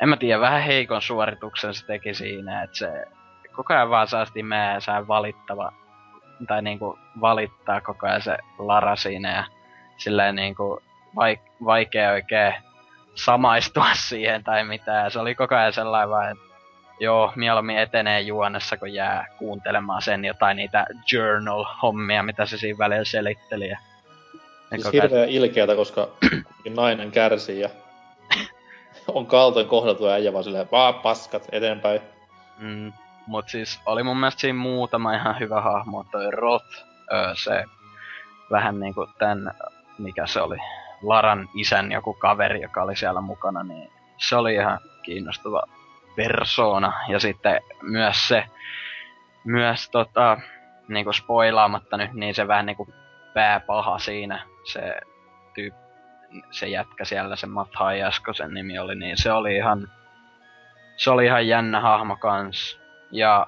en 0.00 0.08
mä 0.08 0.16
tiedä, 0.16 0.40
vähän 0.40 0.62
heikon 0.62 1.02
suorituksen 1.02 1.74
se 1.74 1.86
teki 1.86 2.14
siinä, 2.14 2.62
että 2.62 2.76
se 2.76 3.04
koko 3.52 3.74
ajan 3.74 3.90
vaan 3.90 4.08
saa 4.08 4.26
sää 4.78 5.08
valittava, 5.08 5.72
tai 6.46 6.62
niinku 6.62 6.98
valittaa 7.20 7.80
koko 7.80 8.06
ajan 8.06 8.22
se 8.22 8.36
Lara 8.58 8.96
siinä 8.96 9.34
ja 9.36 9.44
silleen 9.96 10.34
niinku 10.36 10.82
vaik- 11.16 11.64
vaikea 11.64 12.10
oikein 12.10 12.54
samaistua 13.14 13.86
siihen 14.08 14.44
tai 14.44 14.64
mitään. 14.64 15.10
Se 15.10 15.18
oli 15.18 15.34
koko 15.34 15.54
ajan 15.54 15.72
sellainen 15.72 16.10
vaan, 16.10 16.30
että 16.30 16.44
joo, 17.00 17.32
mieluummin 17.36 17.78
etenee 17.78 18.20
juonessa, 18.20 18.76
kun 18.76 18.92
jää 18.92 19.26
kuuntelemaan 19.38 20.02
sen 20.02 20.24
jotain 20.24 20.56
niitä 20.56 20.86
journal-hommia, 21.12 22.22
mitä 22.22 22.46
se 22.46 22.58
siinä 22.58 22.78
välillä 22.78 23.04
selitteli. 23.04 23.68
Ja 23.68 23.78
Siis 24.70 24.82
koko 24.84 24.96
ajan- 24.96 25.02
hirveän 25.02 25.28
ilkeätä, 25.28 25.76
koska 25.76 26.08
nainen 26.76 27.10
kärsii 27.10 27.60
ja 27.60 27.68
on 29.08 29.26
kaltoin 29.26 29.66
kohdeltu 29.68 30.06
ja 30.06 30.12
äijä 30.12 30.32
vaan 30.32 30.44
silleen, 30.44 30.68
vaan 30.72 30.94
paskat, 30.94 31.48
eteenpäin. 31.52 32.00
Mm, 32.58 32.92
mut 33.30 33.48
siis 33.48 33.80
oli 33.86 34.02
mun 34.02 34.16
mielestä 34.16 34.40
siinä 34.40 34.58
muutama 34.58 35.14
ihan 35.14 35.38
hyvä 35.40 35.60
hahmo, 35.60 36.04
toi 36.04 36.30
Roth, 36.30 36.84
öö, 37.12 37.34
se 37.34 37.64
vähän 38.50 38.80
niinku 38.80 39.06
tän, 39.18 39.54
mikä 39.98 40.26
se 40.26 40.40
oli, 40.40 40.56
Laran 41.02 41.48
isän 41.54 41.92
joku 41.92 42.14
kaveri, 42.14 42.60
joka 42.60 42.82
oli 42.82 42.96
siellä 42.96 43.20
mukana, 43.20 43.62
niin 43.62 43.90
se 44.16 44.36
oli 44.36 44.54
ihan 44.54 44.78
kiinnostava 45.02 45.62
persona. 46.16 46.92
Ja 47.08 47.20
sitten 47.20 47.60
myös 47.82 48.28
se, 48.28 48.44
myös 49.44 49.90
tota, 49.90 50.38
niinku 50.88 51.12
spoilaamatta 51.12 51.96
nyt, 51.96 52.12
niin 52.12 52.34
se 52.34 52.48
vähän 52.48 52.66
niinku 52.66 52.88
pääpaha 53.34 53.98
siinä, 53.98 54.46
se 54.72 55.00
tyyp, 55.54 55.74
se 56.50 56.68
jätkä 56.68 57.04
siellä, 57.04 57.36
se 57.36 57.46
Mathajasko 57.46 58.32
sen 58.32 58.54
nimi 58.54 58.78
oli, 58.78 58.94
niin 58.94 59.16
se 59.16 59.32
oli 59.32 59.56
ihan 59.56 59.88
se 60.96 61.10
oli 61.10 61.24
ihan 61.24 61.48
jännä 61.48 61.80
hahmo 61.80 62.16
kans. 62.16 62.79
Ja 63.12 63.46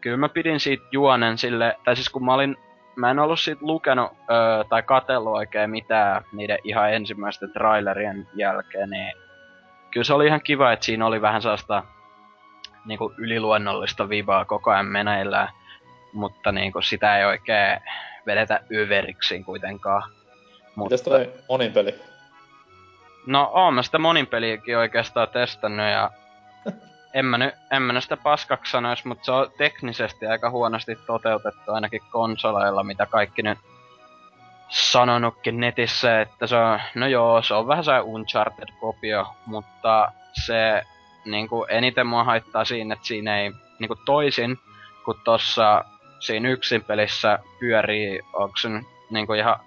kyllä 0.00 0.16
mä 0.16 0.28
pidin 0.28 0.60
siitä 0.60 0.84
juonen 0.92 1.38
sille, 1.38 1.76
tai 1.84 1.96
siis 1.96 2.08
kun 2.08 2.24
mä 2.24 2.34
olin, 2.34 2.56
mä 2.96 3.10
en 3.10 3.18
ollut 3.18 3.40
siitä 3.40 3.60
lukenut 3.64 4.12
öö, 4.30 4.64
tai 4.64 4.82
katsellut 4.82 5.36
oikein 5.36 5.70
mitään 5.70 6.24
niiden 6.32 6.58
ihan 6.64 6.92
ensimmäisten 6.92 7.52
trailerien 7.52 8.28
jälkeen, 8.34 8.90
niin 8.90 9.12
kyllä 9.90 10.04
se 10.04 10.14
oli 10.14 10.26
ihan 10.26 10.40
kiva, 10.44 10.72
että 10.72 10.86
siinä 10.86 11.06
oli 11.06 11.22
vähän 11.22 11.42
sellaista 11.42 11.84
niinku 12.84 13.14
yliluonnollista 13.18 14.08
vibaa 14.08 14.44
koko 14.44 14.70
ajan 14.70 14.86
meneillään, 14.86 15.48
mutta 16.12 16.52
niinku 16.52 16.82
sitä 16.82 17.18
ei 17.18 17.24
oikein 17.24 17.80
vedetä 18.26 18.60
yveriksi 18.70 19.42
kuitenkaan. 19.42 20.02
Mites 20.76 21.02
toi 21.02 21.32
monin 21.48 21.72
peli? 21.72 21.94
No 23.26 23.50
oon 23.54 23.74
mä 23.74 23.82
sitä 23.82 23.98
monin 23.98 24.26
peliäkin 24.26 24.78
oikeastaan 24.78 25.28
testannut 25.28 25.86
ja 25.86 26.10
en 27.14 27.24
mä, 27.24 27.38
nyt, 27.38 27.54
en 27.70 27.82
mä 27.82 28.00
sitä 28.00 28.16
paskaksi 28.16 28.72
sanois, 28.72 29.04
mutta 29.04 29.24
se 29.24 29.32
on 29.32 29.50
teknisesti 29.58 30.26
aika 30.26 30.50
huonosti 30.50 30.96
toteutettu 30.96 31.72
ainakin 31.72 32.02
konsoleilla, 32.10 32.82
mitä 32.82 33.06
kaikki 33.06 33.42
nyt 33.42 33.58
sanonutkin 34.68 35.60
netissä, 35.60 36.20
että 36.20 36.46
se 36.46 36.56
on, 36.56 36.80
no 36.94 37.06
joo, 37.06 37.42
se 37.42 37.54
on 37.54 37.66
vähän 37.66 37.84
se 37.84 38.00
Uncharted-kopio, 38.00 39.26
mutta 39.46 40.12
se 40.46 40.82
niinku 41.24 41.66
eniten 41.68 42.06
mua 42.06 42.24
haittaa 42.24 42.64
siinä, 42.64 42.94
että 42.94 43.06
siinä 43.06 43.40
ei 43.40 43.52
niinku 43.78 43.96
toisin, 44.04 44.58
kun 45.04 45.20
tossa 45.24 45.84
siinä 46.20 46.48
yksin 46.48 46.84
pelissä 46.84 47.38
pyörii, 47.60 48.20
onko 48.32 48.56
se 48.56 48.68
nyt 48.68 48.86
niinku 49.10 49.32
ihan 49.32 49.60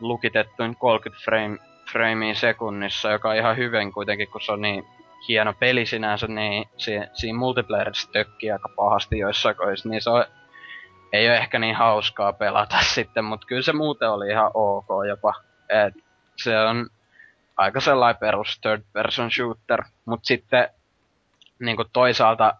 lukitettuin 0.00 0.76
30 0.76 1.24
frame, 1.24 1.58
framea 1.92 2.34
sekunnissa, 2.34 3.10
joka 3.10 3.28
on 3.28 3.36
ihan 3.36 3.56
hyvin 3.56 3.92
kuitenkin, 3.92 4.28
kun 4.28 4.40
se 4.40 4.52
on 4.52 4.60
niin 4.60 4.86
hieno 5.28 5.52
peli 5.52 5.86
sinänsä, 5.86 6.26
niin 6.26 6.68
si- 6.76 7.08
siinä 7.12 7.38
multiplayerissa 7.38 8.12
tökkii 8.12 8.50
aika 8.50 8.68
pahasti 8.76 9.18
joissain 9.18 9.56
kohdissa, 9.56 9.88
niin 9.88 10.02
se 10.02 10.10
on, 10.10 10.24
ei 11.12 11.28
ole 11.28 11.36
ehkä 11.36 11.58
niin 11.58 11.74
hauskaa 11.74 12.32
pelata 12.32 12.76
sitten, 12.94 13.24
mutta 13.24 13.46
kyllä 13.46 13.62
se 13.62 13.72
muuten 13.72 14.10
oli 14.10 14.28
ihan 14.28 14.50
ok 14.54 14.86
jopa. 15.08 15.34
Et 15.68 15.94
se 16.36 16.60
on 16.60 16.86
aika 17.56 17.80
sellainen 17.80 18.20
perus 18.20 18.58
third 18.60 18.82
person 18.92 19.30
shooter, 19.30 19.82
mutta 20.04 20.26
sitten 20.26 20.68
niin 21.58 21.76
toisaalta 21.92 22.54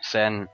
sen 0.00 0.48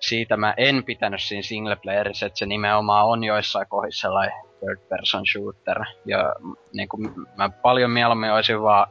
siitä 0.00 0.36
mä 0.36 0.54
en 0.56 0.84
pitänyt 0.84 1.22
siinä 1.22 1.42
singleplayerissa, 1.42 2.26
että 2.26 2.38
se 2.38 2.46
nimenomaan 2.46 3.06
on 3.06 3.24
joissain 3.24 3.66
kohdissa 3.68 4.00
sellainen 4.00 4.40
third 4.60 4.78
person 4.88 5.26
shooter. 5.26 5.84
Ja 6.04 6.34
niin 6.72 6.88
kuin, 6.88 7.14
mä 7.36 7.48
paljon 7.48 7.90
mieluummin 7.90 8.32
olisin 8.32 8.62
vaan 8.62 8.86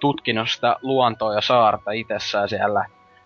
tutkinut 0.00 0.50
sitä 0.50 0.76
luontoa 0.82 1.34
ja 1.34 1.40
saarta 1.40 1.90
itsessään 1.90 2.48
siellä 2.48 2.84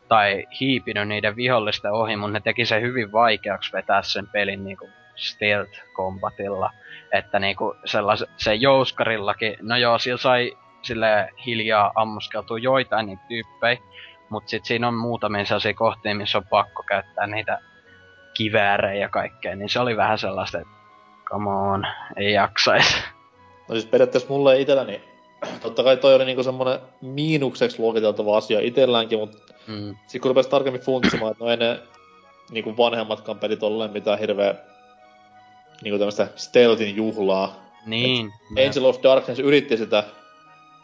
tai 0.09 0.47
hiipinyt 0.61 1.09
niiden 1.09 1.37
vihollisten 1.37 1.93
ohi, 1.93 2.17
mutta 2.17 2.33
ne 2.33 2.41
teki 2.41 2.67
se 2.67 2.81
hyvin 2.81 3.13
vaikeaksi 3.13 3.73
vetää 3.73 4.03
sen 4.03 4.29
pelin 4.33 4.65
niinku 4.65 4.89
stealth 5.17 5.81
combatilla. 5.95 6.71
Että 7.13 7.39
niinku 7.39 7.77
sellais, 7.85 8.25
se 8.37 8.55
jouskarillakin, 8.55 9.57
no 9.63 9.77
joo, 9.77 9.99
sillä 9.99 10.19
sai 10.19 10.57
sille 10.83 11.31
hiljaa 11.47 11.93
ammuskeltua 11.95 12.59
joitain 12.59 13.07
niitä 13.07 13.23
tyyppejä, 13.29 13.79
mutta 14.29 14.51
sitten 14.51 14.67
siinä 14.67 14.89
on 14.89 14.95
muutamia 14.95 15.45
sellaisia 15.45 15.75
kohtia, 15.75 16.15
missä 16.15 16.39
on 16.39 16.47
pakko 16.51 16.83
käyttää 16.83 17.27
niitä 17.27 17.59
kiväärejä 18.35 19.01
ja 19.01 19.09
kaikkea, 19.09 19.57
niin 19.57 19.69
se 19.69 19.81
oli 19.81 19.97
vähän 19.97 20.19
sellaista, 20.19 20.59
että 20.59 20.75
come 21.25 21.51
on, 21.51 21.87
ei 22.17 22.33
jaksais. 22.33 23.05
No 23.69 23.75
siis 23.75 23.87
periaatteessa 23.87 24.29
mulle 24.29 24.61
itselläni, 24.61 25.14
totta 25.63 25.83
kai 25.83 25.97
toi 25.97 26.15
oli 26.15 26.25
niinku 26.25 26.43
semmonen 26.43 26.79
miinukseksi 27.01 27.79
luokiteltava 27.79 28.37
asia 28.37 28.61
itselläänkin, 28.61 29.19
mutta 29.19 29.55
Mm. 29.67 29.97
sit 30.07 30.23
kun 30.23 30.29
rupes 30.29 30.47
tarkemmin 30.47 30.83
funtsimaan, 30.83 31.33
että 31.33 31.45
no 31.45 31.51
ei 31.51 31.57
ne 31.57 31.81
niinku 32.51 32.77
vanhemmatkaan 32.77 33.39
pelit 33.39 33.63
olleen 33.63 33.91
mitään 33.91 34.19
hirveä 34.19 34.55
niinku 35.83 35.99
tämmöstä 35.99 36.29
stealthin 36.37 36.97
juhlaa. 36.97 37.65
Niin. 37.87 38.33
Angel 38.67 38.85
of 38.85 39.03
Darkness 39.03 39.41
yritti 39.41 39.77
sitä 39.77 40.05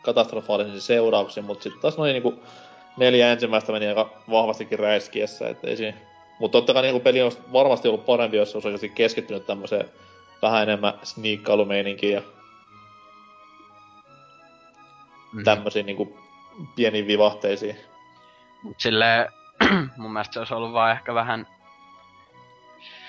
katastrofaalisen 0.02 0.80
seurauksin, 0.80 1.44
mutta 1.44 1.62
sitten 1.62 1.80
taas 1.80 1.98
noin 1.98 2.12
niinku 2.12 2.34
neljä 2.96 3.32
ensimmäistä 3.32 3.72
meni 3.72 3.86
aika 3.86 4.10
vahvastikin 4.30 4.78
räiskiessä, 4.78 5.48
että 5.48 5.66
ei 5.66 5.76
siinä 5.76 5.98
Mutta 6.38 6.58
totta 6.58 6.72
kai 6.72 6.82
niin 6.82 7.00
peli 7.00 7.22
on 7.22 7.32
varmasti 7.52 7.88
ollut 7.88 8.06
parempi, 8.06 8.36
jos 8.36 8.52
se 8.52 8.58
olisi 8.58 8.88
keskittynyt 8.88 9.46
tämmöiseen 9.46 9.88
vähän 10.42 10.62
enemmän 10.62 10.94
sniikkailumeininkiin 11.02 12.12
ja 12.12 12.22
mm. 15.32 15.44
tämmöisiin 15.44 15.86
niin 15.86 16.14
pieniin 16.76 17.06
vivahteisiin. 17.06 17.76
Mut 18.62 18.80
silleen, 18.80 19.28
mun 19.96 20.12
mielestä 20.12 20.32
se 20.32 20.38
olisi 20.38 20.54
ollut 20.54 20.72
vaan 20.72 20.92
ehkä 20.92 21.14
vähän 21.14 21.46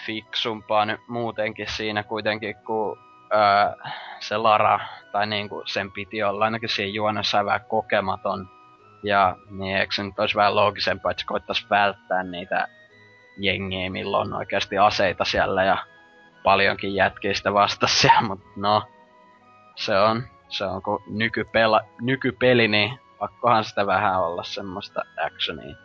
fiksumpaa 0.06 0.86
nyt 0.86 1.02
muutenkin 1.08 1.68
siinä 1.70 2.04
kuitenkin, 2.04 2.56
kun 2.66 2.98
öö, 3.34 3.92
se 4.20 4.38
Lara, 4.38 4.80
tai 5.12 5.28
niinku 5.28 5.64
sen 5.66 5.92
piti 5.92 6.24
olla 6.24 6.46
ainakin 6.46 6.70
siinä 6.70 6.94
juonessa 6.94 7.46
vähän 7.46 7.66
kokematon. 7.68 8.50
Ja 9.04 9.36
niin 9.50 9.78
eikö 9.78 9.96
se 9.96 10.04
nyt 10.04 10.20
olisi 10.20 10.36
vähän 10.36 10.56
loogisempaa, 10.56 11.12
että 11.12 11.22
se 11.22 11.28
koittaisi 11.28 11.66
välttää 11.70 12.24
niitä 12.24 12.68
jengiä, 13.38 13.90
milloin 13.90 14.34
on 14.34 14.40
oikeasti 14.40 14.78
aseita 14.78 15.26
siellä 15.26 15.64
ja 15.64 15.78
paljonkin 16.44 16.96
jätkistä 16.96 17.54
vastassa, 17.54 18.12
mutta 18.28 18.46
no, 18.56 18.84
se 19.76 20.00
on, 20.00 20.24
se 20.52 20.66
on 20.66 20.82
kun 20.82 21.04
nykypela, 21.08 21.82
nykypeli, 22.02 22.68
niin 22.68 23.00
pakkohan 23.20 23.64
sitä 23.64 23.88
vähän 23.88 24.22
olla 24.22 24.44
semmoista 24.44 25.02
actionia. 25.26 25.76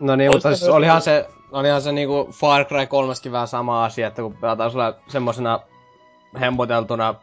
No 0.00 0.16
niin, 0.16 0.30
mutta 0.34 0.56
siis 0.56 0.70
olihan 0.70 1.02
se, 1.02 1.28
olihan 1.52 1.82
se 1.82 1.92
niinku 1.92 2.28
Far 2.32 2.64
Cry 2.64 2.86
3 2.86 3.12
vähän 3.32 3.48
sama 3.48 3.84
asia, 3.84 4.06
että 4.06 4.22
kun 4.22 4.36
pelataan 4.36 4.70
sulla 4.70 4.94
semmosena 5.08 5.60
hempoteltuna 6.40 7.14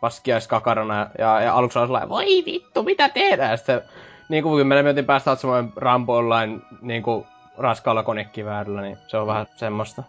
paskiaiskakarana 0.00 1.10
ja, 1.18 1.40
ja 1.40 1.54
aluksi 1.54 1.78
on 1.78 1.86
sellainen, 1.86 2.08
voi 2.08 2.42
vittu, 2.46 2.82
mitä 2.82 3.08
tehdään? 3.08 3.58
Sitten 3.58 3.82
niin 4.28 4.42
kuin 4.42 4.56
kymmenen 4.56 4.84
minuutin 4.84 5.04
päästä 5.04 5.30
katsomaan 5.30 5.72
Rambo 5.76 6.16
Online 6.16 6.60
niin 6.80 7.02
kuin 7.02 7.26
raskaalla 7.58 8.02
konekiväärillä, 8.02 8.80
niin 8.80 8.98
se 9.06 9.16
on 9.16 9.26
vähän 9.26 9.46
semmoista. 9.56 10.02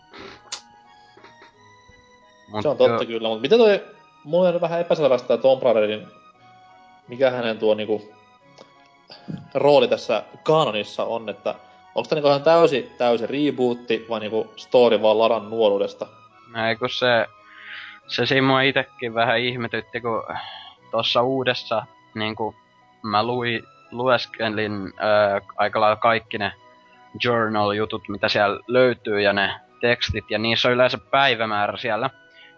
Se 2.62 2.68
on 2.68 2.78
totta 2.78 3.06
kyllä, 3.06 3.28
mutta 3.28 3.42
miten 3.42 3.60
toi, 3.60 3.86
mulla 4.24 4.50
on 4.50 4.62
vähän 4.62 4.82
epäselvästä 4.82 5.28
tämä 5.28 5.38
Tom 5.38 5.62
Raiderin, 5.62 6.08
mikä 7.08 7.32
hänen 7.32 7.60
tuo 7.60 7.74
niinku 7.74 8.14
rooli 9.54 9.88
tässä 9.88 10.24
kanonissa 10.44 11.04
on, 11.04 11.30
että 11.30 11.56
onko 11.96 12.10
tämä 12.10 12.22
niinku 12.22 12.44
täysi, 12.44 12.92
täysi 12.98 13.28
rebootti 13.28 14.06
vai 14.10 14.20
niinku 14.20 14.54
story 14.56 15.02
vaan 15.02 15.20
Laran 15.20 15.50
nuoruudesta? 15.50 16.08
Ei 16.68 16.76
kun 16.76 16.90
se, 16.90 17.28
se 18.26 18.42
mua 18.42 18.62
itekin 18.62 19.14
vähän 19.14 19.40
ihmetytti, 19.40 20.02
kun 20.02 20.24
tuossa 20.92 21.22
uudessa 21.22 21.86
niinku 22.16 22.56
mä 23.04 23.24
luin, 23.24 23.64
lueskelin 23.92 24.94
ää, 24.98 25.42
aika 25.58 25.82
lailla 25.82 25.96
kaikki 25.96 26.38
ne 26.38 26.54
journal-jutut, 27.24 28.10
mitä 28.10 28.30
siellä 28.30 28.60
löytyy 28.68 29.22
ja 29.22 29.34
ne 29.34 29.56
tekstit, 29.82 30.32
ja 30.32 30.40
niissä 30.40 30.68
on 30.68 30.74
yleensä 30.74 30.98
päivämäärä 31.12 31.78
siellä. 31.78 32.10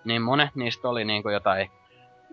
Niin 0.06 0.22
monet 0.22 0.56
niistä 0.56 0.90
oli 0.90 1.06
niinku 1.06 1.30
jotain 1.30 1.72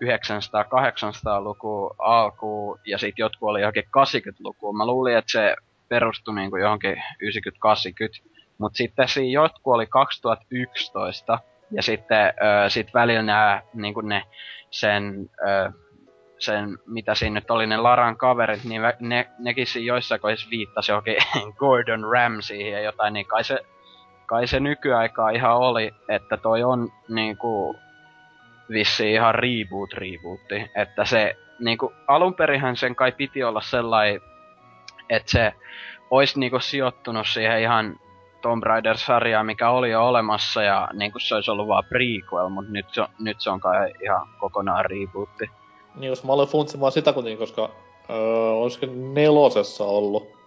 900-800-lukua 0.03 1.95
alkuun, 1.99 2.79
ja 2.85 2.97
sitten 2.97 3.23
jotkut 3.23 3.49
oli 3.49 3.61
johonkin 3.61 3.83
80-lukuun. 3.83 4.77
Mä 4.77 4.85
luulin, 4.85 5.17
että 5.17 5.31
se 5.31 5.55
perustui 5.89 6.35
niinku 6.35 6.57
johonkin 6.57 6.95
90-80, 6.95 6.99
mutta 8.57 8.77
sitten 8.77 9.07
siinä 9.07 9.41
jotkut 9.41 9.73
oli 9.73 9.87
2011, 9.87 11.39
ja 11.71 11.81
sitten 11.81 12.27
ö, 12.27 12.69
sit 12.69 12.93
välillä 12.93 13.21
nää, 13.21 13.61
niinku 13.73 14.01
ne, 14.01 14.23
sen, 14.69 15.29
ö, 15.47 15.71
sen, 16.39 16.77
mitä 16.85 17.15
siinä 17.15 17.33
nyt 17.33 17.51
oli, 17.51 17.67
ne 17.67 17.77
Laran 17.77 18.17
kaverit, 18.17 18.63
niin 18.63 18.81
ne, 18.99 19.29
nekin 19.39 19.67
siinä 19.67 19.85
joissain 19.85 20.21
kohdissa 20.21 20.49
viittasi 20.49 20.91
johonkin 20.91 21.17
Gordon 21.59 22.03
Ramsayhin 22.11 22.71
ja 22.71 22.81
jotain, 22.81 23.13
niin 23.13 23.25
kai 23.25 23.43
se, 23.43 23.59
kai 24.33 24.47
se 24.47 24.59
nykyaikaa 24.59 25.29
ihan 25.29 25.57
oli, 25.57 25.91
että 26.09 26.37
toi 26.37 26.63
on 26.63 26.89
niinku 27.09 27.75
vissi 28.69 29.11
ihan 29.11 29.35
reboot 29.35 29.93
rebootti. 29.93 30.71
Että 30.75 31.05
se 31.05 31.35
niinku 31.59 31.93
alunperihän 32.07 32.77
sen 32.77 32.95
kai 32.95 33.11
piti 33.11 33.43
olla 33.43 33.61
sellainen, 33.61 34.21
että 35.09 35.31
se 35.31 35.53
olisi 36.11 36.39
niinku 36.39 36.59
sijoittunut 36.59 37.27
siihen 37.27 37.61
ihan 37.61 37.95
Tomb 38.41 38.63
Raider-sarjaan, 38.63 39.45
mikä 39.45 39.69
oli 39.69 39.91
jo 39.91 40.07
olemassa 40.07 40.63
ja 40.63 40.89
niinku 40.93 41.19
se 41.19 41.35
olisi 41.35 41.51
ollut 41.51 41.67
vaan 41.67 41.83
prequel, 41.89 42.49
mutta 42.49 42.71
nyt 42.71 42.85
se, 42.91 43.01
nyt 43.19 43.41
se 43.41 43.49
on 43.49 43.59
kai 43.59 43.93
ihan 44.03 44.27
kokonaan 44.39 44.85
rebootti. 44.85 45.49
Niin 45.95 46.09
jos 46.09 46.23
mä 46.23 46.33
olen 46.33 46.47
funtsimaan 46.47 46.91
sitä 46.91 47.13
kuitenkin, 47.13 47.39
koska 47.39 47.69
öö, 48.09 48.15
olisiko 48.51 48.85
nelosessa 49.13 49.83
ollut, 49.83 50.42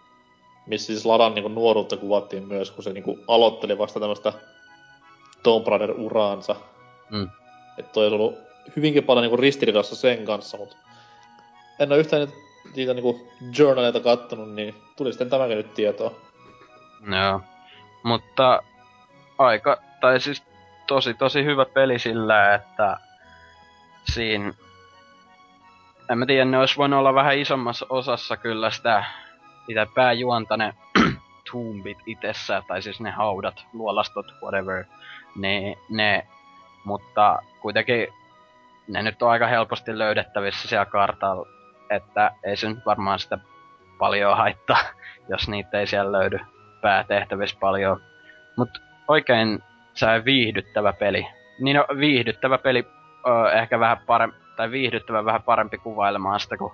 missä 0.66 0.86
siis 0.86 1.06
Ladan 1.06 1.34
niinku 1.34 1.48
nuoruutta 1.48 1.96
kuvattiin 1.96 2.48
myös, 2.48 2.70
kun 2.70 2.84
se 2.84 2.92
niinku 2.92 3.18
aloitteli 3.28 3.78
vasta 3.78 4.00
tämmöstä 4.00 4.32
Tomb 5.42 5.66
Raider-uraansa. 5.66 6.56
Mm. 7.10 7.28
Että 7.78 7.92
toi 7.92 8.04
olisi 8.04 8.14
ollut 8.14 8.38
hyvinkin 8.76 9.04
paljon 9.04 9.22
niinku 9.22 9.36
ristiriidassa 9.36 9.96
sen 9.96 10.24
kanssa, 10.24 10.56
mutta 10.56 10.76
en 11.78 11.92
ole 11.92 11.98
yhtään 11.98 12.28
niitä 12.76 12.94
niinku 12.94 13.28
journaleita 13.58 14.00
kattonut, 14.00 14.54
niin 14.54 14.74
tuli 14.96 15.12
sitten 15.12 15.30
tämäkin 15.30 15.56
nyt 15.56 15.74
tietoa. 15.74 16.12
Joo. 17.22 17.40
Mutta 18.02 18.62
aika, 19.38 19.78
tai 20.00 20.20
siis 20.20 20.42
tosi 20.86 21.14
tosi 21.14 21.44
hyvä 21.44 21.64
peli 21.64 21.98
sillä, 21.98 22.54
että 22.54 22.96
siinä 24.12 24.52
en 26.10 26.18
mä 26.18 26.26
tiedä, 26.26 26.44
ne 26.44 26.58
olisi 26.58 26.76
voinut 26.76 26.98
olla 26.98 27.14
vähän 27.14 27.38
isommassa 27.38 27.86
osassa 27.88 28.36
kyllä 28.36 28.70
sitä, 28.70 29.04
sitä 29.66 29.86
pääjuonta 29.94 30.56
ne 30.56 30.74
tumbit 31.50 31.98
itsessä, 32.06 32.62
tai 32.68 32.82
siis 32.82 33.00
ne 33.00 33.10
haudat, 33.10 33.66
luolastot, 33.72 34.26
whatever, 34.42 34.84
ne, 35.36 35.74
ne, 35.90 36.26
mutta 36.84 37.38
kuitenkin 37.60 38.08
ne 38.88 39.02
nyt 39.02 39.22
on 39.22 39.30
aika 39.30 39.46
helposti 39.46 39.98
löydettävissä 39.98 40.68
siellä 40.68 40.86
kartalla, 40.86 41.46
että 41.90 42.30
ei 42.44 42.56
se 42.56 42.68
nyt 42.68 42.86
varmaan 42.86 43.18
sitä 43.18 43.38
paljon 43.98 44.36
haittaa, 44.36 44.78
jos 45.30 45.48
niitä 45.48 45.80
ei 45.80 45.86
siellä 45.86 46.12
löydy 46.12 46.38
päätehtävissä 46.82 47.56
paljon. 47.60 48.00
Mut 48.56 48.82
oikein 49.08 49.62
sä 49.94 50.24
viihdyttävä 50.24 50.92
peli. 50.92 51.26
Niin 51.60 51.76
no, 51.76 51.86
viihdyttävä 51.98 52.58
peli, 52.58 52.86
ö, 53.26 53.52
ehkä 53.52 53.80
vähän 53.80 53.98
parempi 54.06 54.36
tai 54.56 54.70
viihdyttävä 54.70 55.24
vähän 55.24 55.42
parempi 55.42 55.78
kuvailemaan 55.78 56.40
sitä 56.40 56.56
kuin 56.56 56.72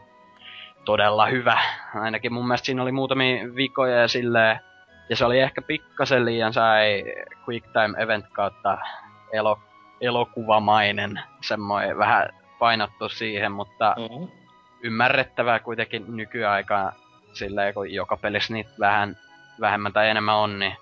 todella 0.84 1.26
hyvä. 1.26 1.58
Ainakin 1.94 2.32
mun 2.32 2.46
mielestä 2.46 2.66
siinä 2.66 2.82
oli 2.82 2.92
muutamia 2.92 3.54
vikoja 3.54 3.96
ja 3.96 4.08
silleen, 4.08 4.60
ja 5.08 5.16
se 5.16 5.24
oli 5.24 5.40
ehkä 5.40 5.62
pikkasen 5.62 6.24
liian 6.24 6.52
sai 6.52 7.04
quick 7.48 7.66
time 7.66 8.02
event 8.02 8.26
kautta 8.32 8.78
elo, 9.32 9.58
elokuvamainen, 10.00 11.20
semmoinen 11.40 11.98
vähän 11.98 12.28
painottu 12.58 13.08
siihen, 13.08 13.52
mutta 13.52 13.94
mm-hmm. 13.98 14.28
ymmärrettävää 14.82 15.58
kuitenkin 15.58 16.16
nykyaikaan 16.16 16.92
silleen, 17.32 17.74
kun 17.74 17.92
joka 17.92 18.16
pelissä 18.16 18.54
niitä 18.54 18.70
vähän 18.80 19.16
vähemmän 19.60 19.92
tai 19.92 20.08
enemmän 20.08 20.36
on, 20.36 20.58
niin 20.58 20.76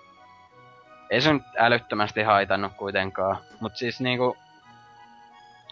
ei 1.10 1.20
se 1.20 1.32
nyt 1.32 1.42
älyttömästi 1.58 2.22
haitannut 2.22 2.72
kuitenkaan. 2.76 3.36
Mut 3.60 3.76
siis 3.76 4.00
niinku, 4.00 4.36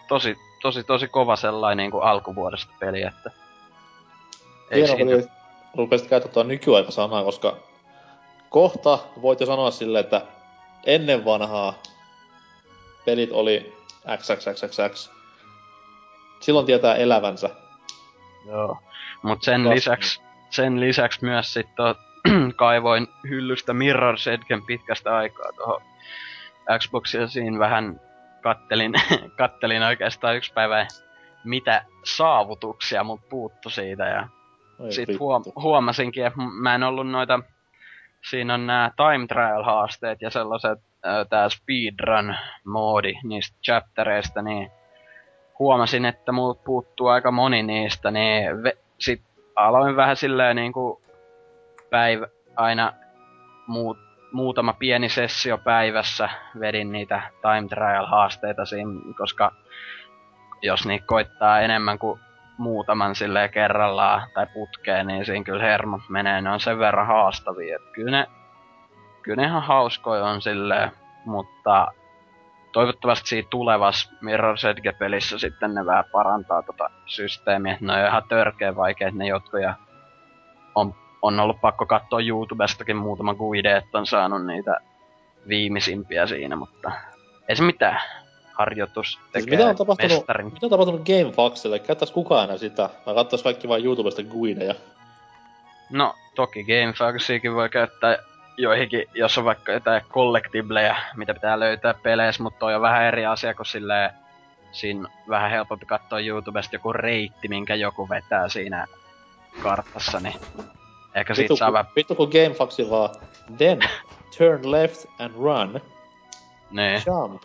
tosi 0.09 0.37
tosi, 0.63 0.85
tosi 0.85 1.09
kova 1.09 1.37
sellainen 1.37 1.77
niin 1.77 1.91
kuin 1.91 2.05
alkuvuodesta 2.05 2.73
peli, 2.81 3.03
että... 3.03 3.31
Ei 4.71 4.83
Hieno 4.83 4.97
siinä... 4.97 5.35
rupesit 5.77 6.09
käyttää 6.09 6.33
tuota 6.33 6.49
nykyaikasanaa, 6.49 7.25
koska 7.25 7.57
kohta 8.51 8.99
voit 9.23 9.41
jo 9.41 9.47
sanoa 9.47 9.71
silleen, 9.71 10.05
että 10.05 10.23
ennen 10.87 11.25
vanhaa 11.25 11.75
pelit 13.05 13.33
oli 13.33 13.77
XXXXX. 14.17 15.11
Silloin 16.41 16.67
tietää 16.67 16.95
elävänsä. 16.95 17.51
Joo. 18.47 18.79
Mut 19.23 19.43
sen 19.43 19.71
lisäksi, 19.71 20.21
sen 20.51 20.81
lisäksi 20.81 21.25
myös 21.25 21.53
sit 21.53 21.75
to, 21.75 21.95
kaivoin 22.57 23.09
hyllystä 23.29 23.73
Mirror's 23.73 24.31
Edgen 24.31 24.63
pitkästä 24.67 25.17
aikaa 25.17 25.53
tuohon 25.53 25.83
Xboxia 26.79 27.29
siinä 27.29 27.59
vähän 27.59 28.01
kattelin, 28.43 28.93
kattelin 29.39 29.83
oikeastaan 29.83 30.37
yksi 30.37 30.53
päivä, 30.53 30.87
mitä 31.45 31.85
saavutuksia 32.05 33.05
mut 33.05 33.29
puuttu 33.29 33.71
siitä 33.71 34.05
ja 34.05 34.29
Oi 34.79 34.93
sit 34.93 35.09
huom- 35.19 35.53
huomasinkin, 35.63 36.27
että 36.27 36.41
mä 36.63 36.75
en 36.75 36.83
ollut 36.83 37.11
noita, 37.11 37.41
siinä 38.31 38.55
on 38.55 38.67
nämä 38.67 38.91
time 38.97 39.27
trial 39.27 39.65
haasteet 39.65 40.23
ja 40.23 40.31
sellaiset, 40.31 40.79
tää 41.31 41.49
speedrun-moodi 41.49 43.13
niistä 43.25 43.59
chaptereista, 43.65 44.43
niin 44.43 44.71
huomasin, 45.59 46.05
että 46.05 46.33
muut 46.33 46.65
puuttuu 46.65 47.07
aika 47.07 47.31
moni 47.31 47.63
niistä, 47.63 48.11
niin 48.11 48.51
ve- 48.51 48.79
sit 48.99 49.23
aloin 49.57 49.97
vähän 49.97 50.17
silleen 50.17 50.57
niinku 50.57 51.03
päivä 51.91 52.27
aina 52.57 52.93
muut 53.67 53.99
muutama 54.33 54.73
pieni 54.73 55.09
sessio 55.09 55.59
päivässä 55.59 56.29
vedin 56.61 56.93
niitä 56.93 57.23
time 57.43 57.69
trial 57.69 58.07
haasteita 58.07 58.65
siinä, 58.65 58.93
koska 59.17 59.53
jos 60.63 60.87
niitä 60.87 61.07
koittaa 61.07 61.61
enemmän 61.61 61.99
kuin 61.99 62.21
muutaman 62.59 63.15
sille 63.15 63.49
kerrallaan 63.49 64.23
tai 64.35 64.47
putkeen, 64.47 65.07
niin 65.07 65.25
siinä 65.25 65.45
kyllä 65.45 65.63
hermot 65.63 66.01
menee, 66.09 66.41
ne 66.41 66.51
on 66.51 66.61
sen 66.61 66.79
verran 66.79 67.07
haastavia. 67.07 67.77
Et 67.77 67.93
kyllä 67.93 68.11
ne, 68.11 68.27
kyllä 69.23 69.43
ne 69.43 69.49
ihan 69.49 69.63
hauskoja 69.63 70.25
on 70.25 70.43
silleen, 70.43 70.93
mutta 71.25 71.93
toivottavasti 72.73 73.29
siinä 73.29 73.49
tulevassa 73.51 74.11
Mirror's 74.13 74.69
Edge-pelissä 74.69 75.39
sitten 75.39 75.75
ne 75.75 75.87
vähän 75.87 76.05
parantaa 76.13 76.63
tota 76.63 76.91
systeemiä. 77.07 77.79
Ne 77.81 77.93
on 77.93 78.07
ihan 78.07 78.23
törkeä 78.29 78.77
vaikeet 78.77 79.15
ne 79.15 79.27
jotkut 79.27 79.61
ja 79.61 79.75
on, 80.75 80.95
on 81.23 81.41
ollut 81.41 81.61
pakko 81.61 81.87
katsoa 81.87 82.21
YouTubestakin 82.21 82.97
muutama 82.97 83.35
guide, 83.35 83.77
että 83.77 83.99
on 83.99 84.07
saanut 84.07 84.47
niitä 84.47 84.77
viimeisimpiä 85.49 86.27
siinä, 86.27 86.57
mutta 86.57 86.93
ei 87.49 87.57
se 87.57 87.63
mitään. 87.63 88.01
Harjoitus 88.59 89.13
Siis 89.13 89.25
tekee 89.33 89.51
mitä 89.51 89.69
on 89.69 89.77
tapahtunut, 89.77 90.19
mestarin. 90.19 90.47
mitä 90.47 90.67
on 90.67 90.71
tapahtunut 90.71 91.07
GameFaxille? 91.07 91.79
Käyttäis 91.79 92.11
kukaan 92.11 92.45
enää 92.45 92.59
sitä? 92.59 92.91
Vai 93.07 93.15
kattais 93.15 93.43
kaikki 93.43 93.69
vain 93.69 93.85
YouTubesta 93.85 94.23
guideja? 94.23 94.75
No, 95.91 96.15
toki 96.35 96.65
GameFAQsiakin 96.65 97.55
voi 97.55 97.69
käyttää 97.69 98.19
joihinkin, 98.57 99.05
jos 99.15 99.39
on 99.39 99.45
vaikka 99.45 99.73
jotain 99.73 100.03
collectibleja, 100.11 100.97
mitä 101.17 101.35
pitää 101.35 101.61
löytää 101.61 101.95
peleissä, 101.95 102.43
mutta 102.43 102.67
on 102.67 102.81
vähän 102.81 103.05
eri 103.05 103.27
asia 103.27 103.55
kuin 103.55 103.67
silleen, 103.67 104.11
siinä 104.73 105.09
vähän 105.29 105.51
helpompi 105.51 105.87
katsoa 105.87 106.21
YouTubesta 106.21 106.77
joku 106.77 106.93
reitti, 106.93 107.49
minkä 107.49 107.75
joku 107.75 108.09
vetää 108.09 108.49
siinä 108.49 108.87
kartassa, 109.63 110.21
niin 110.21 110.35
ehkä 111.15 111.35
siitä 111.35 111.57
saa 111.57 111.73
vähän, 111.73 111.87
vittu 111.97 112.15
kun 112.15 112.29
GameFaxi 112.33 112.91
vaan, 112.91 113.11
then 113.57 113.81
turn 114.39 114.71
left 114.71 115.05
and 115.19 115.35
run, 115.35 115.81
niin, 116.71 117.03
jump. 117.07 117.43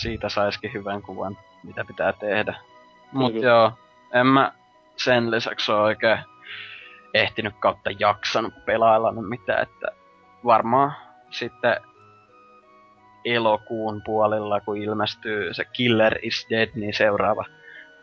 Siitä 0.00 0.28
saisikin 0.28 0.72
hyvän 0.72 1.02
kuvan, 1.02 1.38
mitä 1.62 1.84
pitää 1.84 2.12
tehdä. 2.12 2.54
Mut 3.12 3.32
kyllä. 3.32 3.46
joo, 3.46 3.72
en 4.12 4.26
mä 4.26 4.52
sen 4.96 5.30
lisäksi 5.30 5.72
ole 5.72 5.80
oikein 5.80 6.18
ehtinyt 7.14 7.54
kautta 7.58 7.90
jaksanut 7.98 8.64
pelailla 8.64 9.12
nyt 9.12 9.28
mitään, 9.28 9.62
että 9.62 9.86
varmaan 10.44 10.92
sitten 11.30 11.76
elokuun 13.24 14.02
puolella, 14.04 14.60
kun 14.60 14.76
ilmestyy 14.76 15.54
se 15.54 15.64
Killer 15.64 16.18
is 16.22 16.46
Dead, 16.50 16.68
niin 16.74 16.94
seuraava 16.94 17.44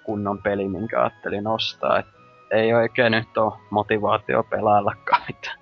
kunnon 0.04 0.42
peli, 0.44 0.68
minkä 0.68 1.02
ajattelin 1.02 1.48
ostaa. 1.48 2.00
Et 2.00 2.06
ei 2.52 2.74
oikein 2.74 3.12
nyt 3.12 3.38
ole 3.38 3.54
motivaatio 3.70 4.44
pelaillakaan 4.44 5.22
mitään. 5.28 5.60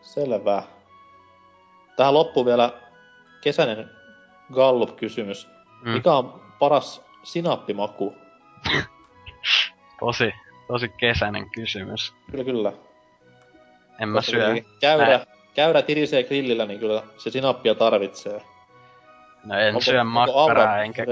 Selvä. 0.00 0.62
Tähän 1.96 2.14
loppuu 2.14 2.46
vielä 2.46 2.72
kesäinen 3.40 3.97
Gallup-kysymys. 4.52 5.48
Mm. 5.82 5.90
Mikä 5.90 6.12
on 6.12 6.40
paras 6.58 7.02
sinappimaku? 7.22 8.16
Tosi, 10.00 10.34
tosi 10.68 10.88
kesäinen 10.88 11.50
kysymys. 11.50 12.14
Kyllä, 12.30 12.44
kyllä. 12.44 12.72
En 14.00 14.08
mä 14.08 14.18
Koska 14.18 14.30
syö. 14.30 14.54
Käyrä, 14.80 15.26
käyrä 15.54 15.82
tirisee 15.82 16.22
grillillä, 16.22 16.66
niin 16.66 16.80
kyllä 16.80 17.02
se 17.16 17.30
sinappia 17.30 17.74
tarvitsee. 17.74 18.42
No 19.44 19.58
en 19.58 19.68
Onko- 19.68 19.80
syö 19.80 20.04
makkaraa, 20.04 20.78
enkä, 20.82 21.04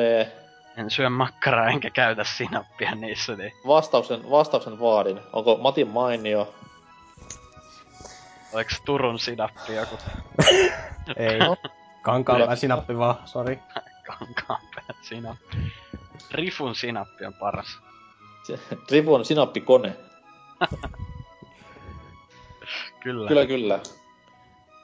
en 0.76 0.90
syö 0.90 1.10
makkaraa, 1.10 1.68
enkä 1.68 1.90
käytä 1.90 2.24
sinappia 2.24 2.94
niissä, 2.94 3.36
niin 3.36 3.52
Vastauksen, 3.66 4.30
vastauksen 4.30 4.80
vaadin. 4.80 5.20
Onko 5.32 5.56
Matin 5.56 5.88
mainio? 5.88 6.54
Oliks 8.52 8.82
Turun 8.84 9.18
sinappi 9.18 9.74
joku 9.74 9.98
Ei. 11.16 11.38
No. 11.38 11.56
Kankaan 12.06 12.56
sinappi 12.56 12.98
vaan, 12.98 13.16
sori. 13.24 13.58
kankaanpäät 14.18 14.96
sinappi? 15.02 15.56
Rifun 16.30 16.74
sinappi 16.74 17.24
on 17.24 17.34
paras. 17.34 17.78
On 19.06 19.24
sinappikone. 19.24 19.96
Kyllä. 23.02 23.28
Kyllä, 23.28 23.46
kyllä. 23.46 23.80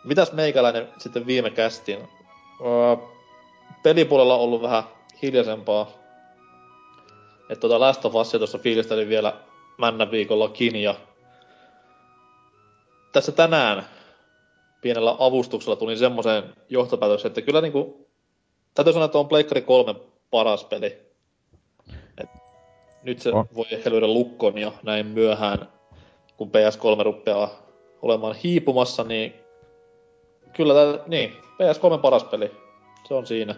Mitäs 0.05 0.33
meikäläinen 0.33 0.89
sitten 0.99 1.27
viime 1.27 1.51
kästiin? 1.51 1.99
Öö, 2.61 2.97
pelipuolella 3.83 4.35
on 4.35 4.41
ollut 4.41 4.63
vähän 4.63 4.83
hiljaisempaa. 5.23 5.91
Että 7.43 7.61
tota 7.61 7.81
Last 7.81 8.05
of 8.05 8.15
Usia 8.15 8.39
tuossa 8.39 8.59
fiilistelin 8.59 9.09
vielä 9.09 9.33
männä 9.79 10.11
viikollakin 10.11 10.77
ja 10.77 10.95
tässä 13.13 13.33
tänään 13.33 13.87
pienellä 14.83 15.17
avustuksella 15.19 15.77
tulin 15.77 15.99
semmoiseen 15.99 16.45
johtopäätökseen, 16.69 17.31
että 17.31 17.43
kyllä 17.43 17.61
niinku, 17.61 18.09
täytyy 18.75 18.93
sanoa, 18.93 19.07
että 19.07 19.19
on 19.19 19.29
Pleikkari 19.29 19.63
3 19.63 19.95
paras 20.31 20.65
peli. 20.65 20.99
Et 22.19 22.29
nyt 23.03 23.19
se 23.19 23.33
On. 23.33 23.47
voi 23.55 23.67
ehkä 23.71 23.91
lyödä 23.91 24.07
lukkoon 24.07 24.59
jo 24.59 24.75
näin 24.83 25.07
myöhään, 25.07 25.69
kun 26.37 26.49
PS3 26.49 27.03
rupeaa 27.03 27.51
olemaan 28.03 28.35
hiipumassa, 28.35 29.05
niin 29.05 29.35
kyllä 30.57 30.75
tää, 30.75 31.05
niin, 31.07 31.33
PS3 31.33 31.99
paras 31.99 32.25
peli. 32.25 32.51
Se 33.09 33.15
on 33.15 33.27
siinä. 33.27 33.55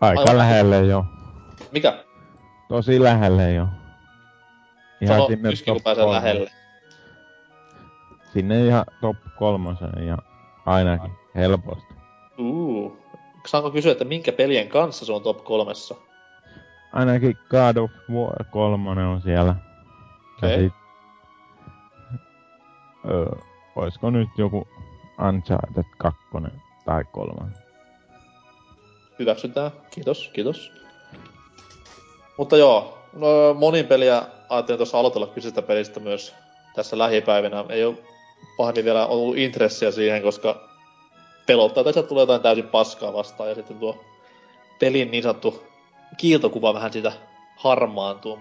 Aika 0.00 0.20
Aivan. 0.20 0.38
lähelle 0.38 0.78
jo. 0.78 1.04
Mikä? 1.72 2.04
Tosi 2.68 3.02
lähelle 3.02 3.52
jo. 3.52 3.66
Sano 5.06 5.26
sinne 5.26 5.48
yski, 5.48 5.70
kun 5.70 5.80
top 5.82 6.10
lähelle. 6.10 6.50
Sinne 8.32 8.66
ihan 8.66 8.84
top 9.00 9.16
kolmosen 9.38 10.06
ja 10.06 10.18
ainakin 10.66 11.12
helposti. 11.34 11.94
Uu. 12.38 12.96
Saanko 13.46 13.70
kysyä, 13.70 13.92
että 13.92 14.04
minkä 14.04 14.32
pelien 14.32 14.68
kanssa 14.68 15.04
se 15.04 15.12
on 15.12 15.22
top 15.22 15.44
kolmessa? 15.44 15.94
Ainakin 16.92 17.38
God 17.50 17.76
of 17.76 17.90
War 18.10 18.44
3 18.50 19.06
on 19.06 19.22
siellä. 19.22 19.54
Okei. 20.38 20.58
Sit, 20.58 20.72
öö, 23.10 24.10
nyt 24.10 24.28
joku 24.38 24.68
Uncharted 25.28 25.84
2 25.98 26.20
tai 26.84 27.04
3? 27.12 27.52
Hyväksytään. 29.18 29.70
Kiitos, 29.90 30.30
kiitos. 30.32 30.72
Mutta 32.38 32.56
joo, 32.56 32.98
no, 33.12 33.54
monin 33.54 33.86
peliä 33.86 34.22
ajattelin 34.48 34.78
tuossa 34.78 34.98
aloitella 34.98 35.26
kyseistä 35.26 35.62
pelistä 35.62 36.00
myös 36.00 36.34
tässä 36.74 36.98
lähipäivinä. 36.98 37.64
Ei 37.68 37.84
ole 37.84 37.94
pahemmin 38.56 38.84
vielä 38.84 39.06
ollut 39.06 39.36
intressiä 39.36 39.90
siihen, 39.90 40.22
koska 40.22 40.68
pelottaa, 41.46 41.84
että 41.88 42.02
tulee 42.02 42.22
jotain 42.22 42.42
täysin 42.42 42.68
paskaa 42.68 43.12
vastaan 43.12 43.48
ja 43.48 43.54
sitten 43.54 43.78
tuo 43.78 44.04
pelin 44.78 45.10
niin 45.10 45.22
sanottu 45.22 45.62
kiiltokuva 46.16 46.74
vähän 46.74 46.92
sitä 46.92 47.12
harmaantuu. 47.56 48.38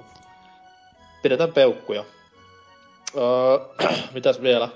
Pidetään 1.21 1.53
peukkuja. 1.53 2.03
Öö, 3.17 3.87
mitäs 4.13 4.41
vielä? 4.41 4.69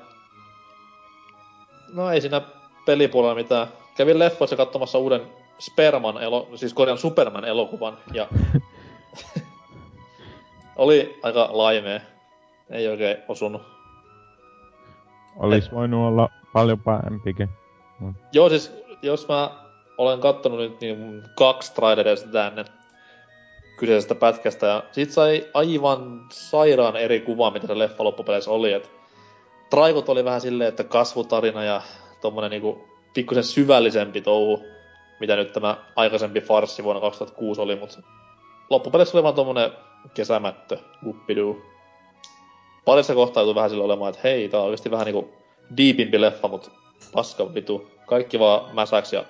No 1.93 2.11
ei 2.11 2.21
siinä 2.21 2.41
pelipuolella 2.85 3.35
mitään. 3.35 3.67
Kävin 3.97 4.19
leffoissa 4.19 4.55
katsomassa 4.55 4.97
uuden 4.97 5.21
Sperman, 5.59 6.23
elo, 6.23 6.49
siis 6.55 6.73
korjan 6.73 6.97
Superman 6.97 7.45
elokuvan 7.45 7.97
ja 8.13 8.27
oli 10.75 11.19
aika 11.23 11.49
laimea. 11.51 11.99
Ei 12.69 12.87
oikein 12.87 13.17
osunut. 13.27 13.61
Olis 15.35 15.71
voinut 15.71 16.07
olla 16.07 16.29
paljon 16.53 16.79
parempikin. 16.79 17.49
Joo, 18.33 18.49
siis 18.49 18.73
jos 19.01 19.27
mä 19.27 19.49
olen 19.97 20.19
kattonut 20.19 20.59
nyt 20.59 20.81
niin 20.81 21.23
kaksi 21.35 21.73
traileria 21.73 22.15
sitä 22.15 22.47
ennen 22.47 22.65
kyseisestä 23.77 24.15
pätkästä 24.15 24.67
ja 24.67 24.83
sit 24.91 25.11
sai 25.11 25.45
aivan 25.53 26.25
sairaan 26.31 26.95
eri 26.95 27.19
kuvaa, 27.19 27.51
mitä 27.51 27.67
se 27.67 27.79
leffa 27.79 28.03
loppupeleissä 28.03 28.51
oli. 28.51 28.73
Et 28.73 28.91
traikot 29.69 30.09
oli 30.09 30.25
vähän 30.25 30.41
silleen, 30.41 30.67
että 30.67 30.83
kasvutarina 30.83 31.63
ja 31.63 31.81
tommonen 32.21 32.51
niinku 32.51 32.87
pikkusen 33.13 33.43
syvällisempi 33.43 34.21
touhu, 34.21 34.65
mitä 35.19 35.35
nyt 35.35 35.53
tämä 35.53 35.77
aikaisempi 35.95 36.41
farssi 36.41 36.83
vuonna 36.83 37.01
2006 37.01 37.61
oli, 37.61 37.75
mutta 37.75 38.01
loppupeleissä 38.69 39.17
oli 39.17 39.23
vaan 39.23 39.35
tommonen 39.35 39.71
kesämättö, 40.13 40.77
guppiduu. 41.03 41.72
Parissa 42.85 43.13
kohtaa 43.13 43.55
vähän 43.55 43.69
sillä 43.69 43.83
olemaan, 43.83 44.09
että 44.09 44.21
hei, 44.23 44.49
tää 44.49 44.59
on 44.59 44.65
oikeesti 44.65 44.91
vähän 44.91 45.05
niinku 45.05 45.33
deepimpi 45.77 46.21
leffa, 46.21 46.47
mut 46.47 46.71
paska 47.13 47.53
vitu. 47.53 47.91
Kaikki 48.05 48.39
vaan 48.39 48.75
mäsäksi 48.75 49.15
ja 49.15 49.25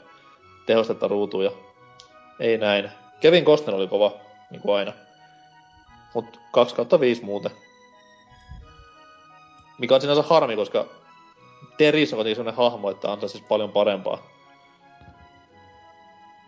tehostetta 0.66 1.08
ruutuun 1.08 1.44
ja 1.44 1.52
ei 2.40 2.58
näin. 2.58 2.92
Kevin 3.20 3.46
Costner 3.46 3.76
oli 3.76 3.88
kova, 3.88 4.12
niin 4.52 4.62
kuin 4.62 4.76
aina. 4.76 4.94
Mut 6.14 6.40
2 6.52 6.76
kautta 6.76 7.00
5 7.00 7.24
muuten. 7.24 7.52
Mikä 9.78 9.96
on 9.96 10.02
sinänsä 10.02 10.22
harmi, 10.22 10.56
koska 10.56 10.86
Teris 11.78 12.14
on 12.14 12.26
niin 12.26 12.36
sellainen 12.36 12.58
hahmo, 12.58 12.90
että 12.90 13.12
antaa 13.12 13.30
siis 13.30 13.44
paljon 13.44 13.72
parempaa. 13.72 14.18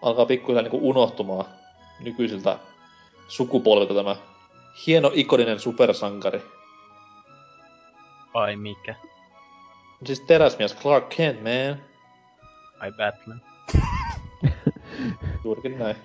Alkaa 0.01 0.25
pikkuhiljaa 0.25 0.61
niinku 0.61 0.89
unohtumaan 0.89 1.45
nykyisiltä 1.99 2.59
sukupolvilta 3.27 3.93
tämä 3.93 4.15
hieno 4.87 5.11
ikoninen 5.13 5.59
supersankari. 5.59 6.54
Ai 8.35 8.55
mikä? 8.55 8.95
Siis 10.05 10.21
teräsmies 10.21 10.75
Clark 10.75 11.09
Kent, 11.09 11.39
man. 11.43 11.83
Ai 12.79 12.91
Batman. 12.91 13.41
Juurikin 15.43 15.79
näin. 15.79 15.95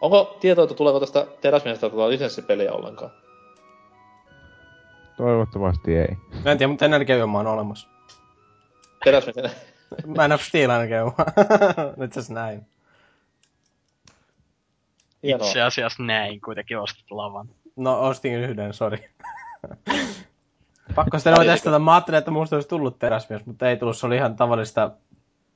Onko 0.00 0.36
tietoa, 0.40 0.64
että 0.64 0.74
tuleeko 0.74 1.00
tästä 1.00 1.26
teräsmiestä 1.40 1.90
tuota 1.90 2.10
lisenssipeliä 2.10 2.72
ollenkaan? 2.72 3.10
Toivottavasti 5.16 5.96
ei. 5.96 6.16
Mä 6.44 6.52
en 6.52 6.58
tiedä, 6.58 6.70
mutta 6.70 6.84
energiajuoma 6.84 7.40
on 7.40 7.46
olemassa. 7.46 7.88
teräsmies... 9.04 9.36
Man 10.06 10.32
of 10.32 10.40
Steel 10.42 10.70
ainakin 10.70 11.02
on. 11.02 11.12
Nyt 11.96 12.12
se 12.12 12.32
näin. 12.32 12.66
Hienoa. 15.22 15.46
Itse 15.46 15.62
asiassa 15.62 16.02
näin 16.02 16.40
kuitenkin 16.40 16.78
ostit 16.78 17.10
lavan. 17.10 17.48
No, 17.76 18.00
ostin 18.00 18.34
yhden, 18.34 18.74
sori. 18.74 19.10
Pakko 20.94 21.18
sitä 21.18 21.30
noin 21.30 21.48
testata. 21.48 21.78
Mä 21.78 21.94
ajattelin, 21.94 22.18
että 22.18 22.30
musta 22.30 22.56
olisi 22.56 22.68
tullut 22.68 22.98
teräsmies, 22.98 23.46
mutta 23.46 23.70
ei 23.70 23.76
tullut. 23.76 23.96
Se 23.96 24.06
oli 24.06 24.16
ihan 24.16 24.36
tavallista 24.36 24.90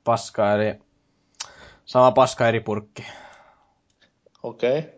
paskaa, 0.05 0.55
eli 0.55 0.75
sama 1.85 2.11
paska 2.11 2.49
eri 2.49 2.61
purkki. 2.61 3.07
Okei. 4.43 4.79
Okay. 4.79 4.91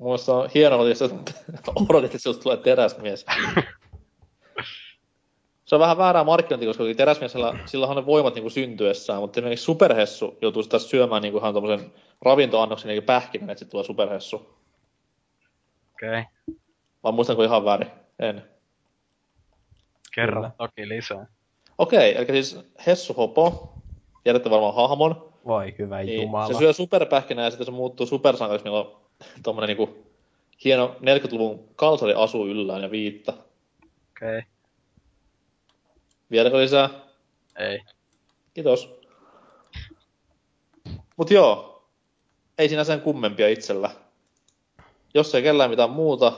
Muista 0.00 0.34
on 0.36 0.50
hienoa, 0.54 0.88
jos 0.88 1.02
odotit, 1.02 2.04
että 2.04 2.18
sinusta 2.18 2.42
tulee 2.42 2.56
teräsmies. 2.56 3.26
Se 5.64 5.74
on 5.74 5.80
vähän 5.80 5.98
väärää 5.98 6.24
markkinointia, 6.24 6.68
koska 6.68 6.84
teräsmiesellä, 6.96 7.58
sillä 7.66 7.86
on 7.86 7.96
ne 7.96 8.06
voimat 8.06 8.34
niin 8.34 8.42
kuin 8.42 8.52
syntyessään, 8.52 9.20
mutta 9.20 9.40
esimerkiksi 9.40 9.64
superhessu 9.64 10.38
joutuu 10.42 10.62
sitä 10.62 10.78
syömään 10.78 11.22
niin 11.22 11.32
kuin 11.32 11.42
ihan 11.42 11.54
tommosen 11.54 11.92
ravintoannoksen 12.22 12.90
eli 12.90 13.00
pähkinän, 13.00 13.50
että 13.50 13.58
sitten 13.58 13.70
tulee 13.70 13.84
superhessu. 13.84 14.36
Okei. 15.94 16.08
Okay. 16.08 16.24
Vai 17.02 17.12
muistanko 17.12 17.42
ihan 17.42 17.64
väärin? 17.64 17.90
En. 18.18 18.57
Kerro 20.18 20.40
Kyllä. 20.40 20.50
toki 20.58 20.88
lisää. 20.88 21.26
Okei, 21.78 22.16
eli 22.16 22.26
siis 22.26 22.58
Hessu 22.86 23.14
Hopo, 23.14 23.72
tiedätte 24.24 24.50
varmaan 24.50 24.74
hahmon, 24.74 25.32
Voi 25.46 25.74
hyvä 25.78 26.02
niin 26.02 26.22
jumala. 26.22 26.46
se 26.46 26.58
syö 26.58 26.72
superpähkinää 26.72 27.44
ja 27.44 27.50
sitten 27.50 27.64
se 27.64 27.70
muuttuu 27.70 28.06
supersankariksi, 28.06 28.64
millä 28.64 28.78
on 28.78 29.00
tommonen 29.42 29.68
niinku 29.68 30.06
hieno 30.64 30.96
40-luvun 31.00 31.68
kalsari 31.76 32.14
asu 32.14 32.46
yllään 32.46 32.82
ja 32.82 32.90
viitta. 32.90 33.32
Okei. 33.32 34.38
Okay. 34.38 34.42
Vieläkö 36.30 36.58
lisää? 36.58 36.90
Ei. 37.58 37.82
Kiitos. 38.54 39.00
Mut 41.16 41.30
joo, 41.30 41.82
ei 42.58 42.68
siinä 42.68 42.84
sen 42.84 43.00
kummempia 43.00 43.48
itsellä. 43.48 43.90
Jos 45.14 45.34
ei 45.34 45.42
kellään 45.42 45.70
mitään 45.70 45.90
muuta, 45.90 46.32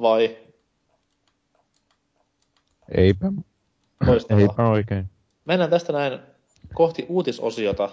vai 0.00 0.36
Eipä, 2.94 3.32
loistavaa. 4.06 4.40
eipä 4.42 4.68
oikein. 4.68 5.10
Mennään 5.44 5.70
tästä 5.70 5.92
näin 5.92 6.18
kohti 6.74 7.06
uutisosiota. 7.08 7.90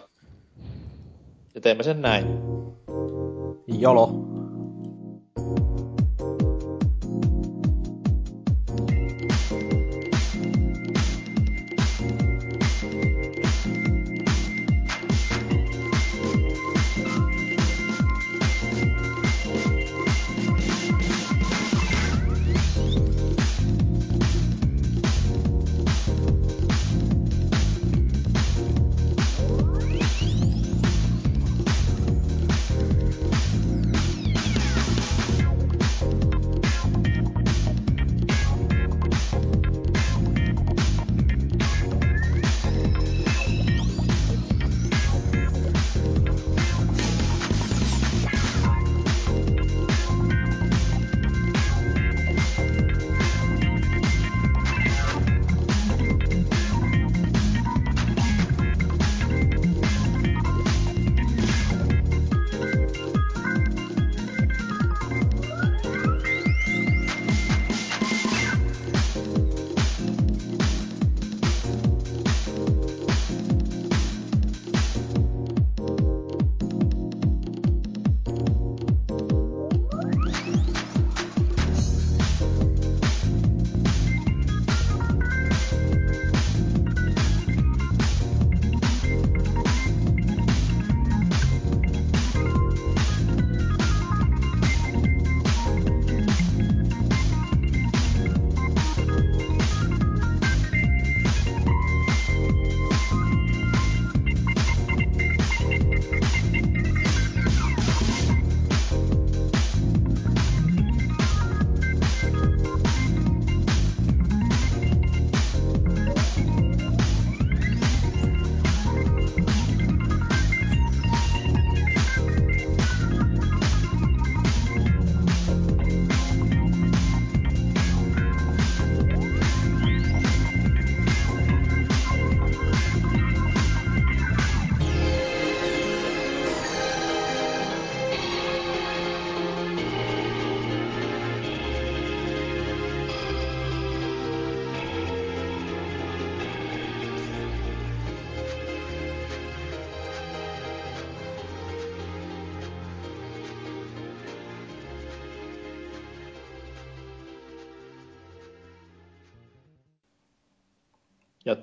Ja 1.55 1.61
teemme 1.61 1.83
sen 1.83 2.01
näin. 2.01 2.25
Jolo. 3.67 4.34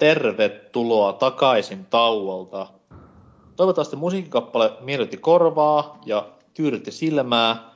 Tervetuloa 0.03 1.13
takaisin 1.13 1.87
tauolta. 1.87 2.67
Toivottavasti 3.57 3.97
musiikkikappale 3.97 4.73
miellytti 4.81 5.17
korvaa 5.17 5.99
ja 6.07 6.29
tyydytti 6.55 6.91
silmää, 6.91 7.71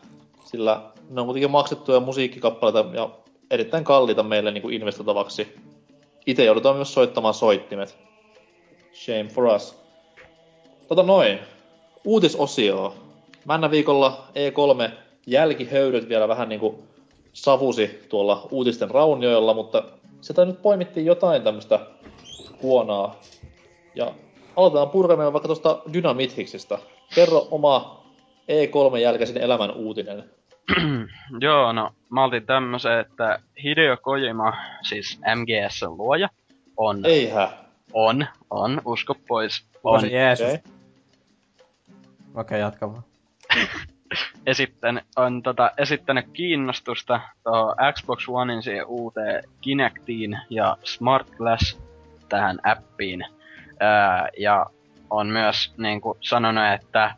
sillä 0.45 0.83
ne 1.11 1.21
on 1.21 1.27
kuitenkin 1.27 1.51
maksettuja 1.51 2.01
musiikkikappaleita 2.01 2.85
ja 2.93 3.11
erittäin 3.51 3.85
kalliita 3.85 4.23
meille 4.23 4.51
niin 4.51 4.63
kuin 4.63 4.75
investoitavaksi. 4.75 5.57
Itse 6.27 6.45
joudutaan 6.45 6.77
myös 6.77 6.95
soittamaan 6.95 7.35
soittimet. 7.35 7.99
Shame 8.95 9.29
for 9.35 9.45
us. 9.45 9.77
Tota 10.89 11.03
noin. 11.03 11.39
Uutisosio. 12.05 12.95
Männä 13.45 13.71
viikolla 13.71 14.25
E3 14.29 14.91
jälkihöydyt 15.27 16.09
vielä 16.09 16.29
vähän 16.29 16.49
niinku 16.49 16.83
savusi 17.33 18.07
tuolla 18.09 18.49
uutisten 18.51 18.91
raunioilla, 18.91 19.55
mutta 19.55 19.83
sieltä 20.21 20.45
nyt 20.45 20.63
poimittiin 20.63 21.07
jotain 21.07 21.43
tämmöistä 21.43 21.81
huonaa. 22.63 23.21
Ja 23.95 24.13
aloitetaan 24.57 24.91
purkamaan 24.91 25.33
vaikka 25.33 25.49
tuosta 25.49 25.83
Dynamithixistä. 25.93 26.79
Kerro 27.15 27.49
oma 27.51 28.05
E3 28.49 28.97
jälkeisen 28.97 29.43
elämän 29.43 29.71
uutinen. 29.71 30.25
Joo, 31.41 31.73
no 31.73 31.91
mä 32.11 32.25
oltiin 32.25 32.47
tämmösen, 32.47 32.99
että 33.01 33.39
Hideo 33.63 33.97
Kojima, 33.97 34.53
siis 34.83 35.21
MGSn 35.35 35.97
luoja, 35.99 36.29
on, 36.77 37.01
Eihä. 37.05 37.53
on, 37.93 38.27
on, 38.51 38.83
usko 38.85 39.17
pois, 39.29 39.67
On 39.85 39.95
on 39.95 40.01
se 40.01 40.07
Jeesus. 40.07 40.47
Okei. 40.47 40.59
Okei, 40.59 40.73
okay, 42.35 42.59
jatka 42.59 42.93
vaan. 42.93 43.05
esittänyt, 44.47 45.05
on 45.17 45.43
tota, 45.43 45.71
esittänyt 45.79 46.27
kiinnostusta 46.33 47.21
tuohon 47.45 47.75
Xbox 47.93 48.29
Onein 48.29 48.63
siihen 48.63 48.87
uuteen 48.87 49.45
Kinectiin 49.61 50.39
ja 50.51 50.77
Smart 50.85 51.31
Glass 51.31 51.79
tähän 52.29 52.59
appiin. 52.63 53.25
Ää, 53.81 54.29
ja 54.39 54.67
on 55.11 55.27
myös 55.27 55.75
niin 55.77 56.01
kuin 56.01 56.19
sanonut, 56.21 56.65
että 56.75 57.15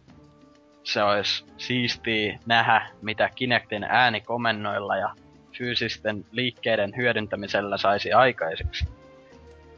se 0.83 1.03
olisi 1.03 1.45
siistiä 1.57 2.39
nähdä, 2.47 2.87
mitä 3.03 3.31
Kinectin 3.35 3.85
äänikomennoilla 3.85 4.97
ja 4.97 5.15
fyysisten 5.59 6.25
liikkeiden 6.33 6.97
hyödyntämisellä 6.97 7.77
saisi 7.77 8.13
aikaiseksi. 8.13 8.89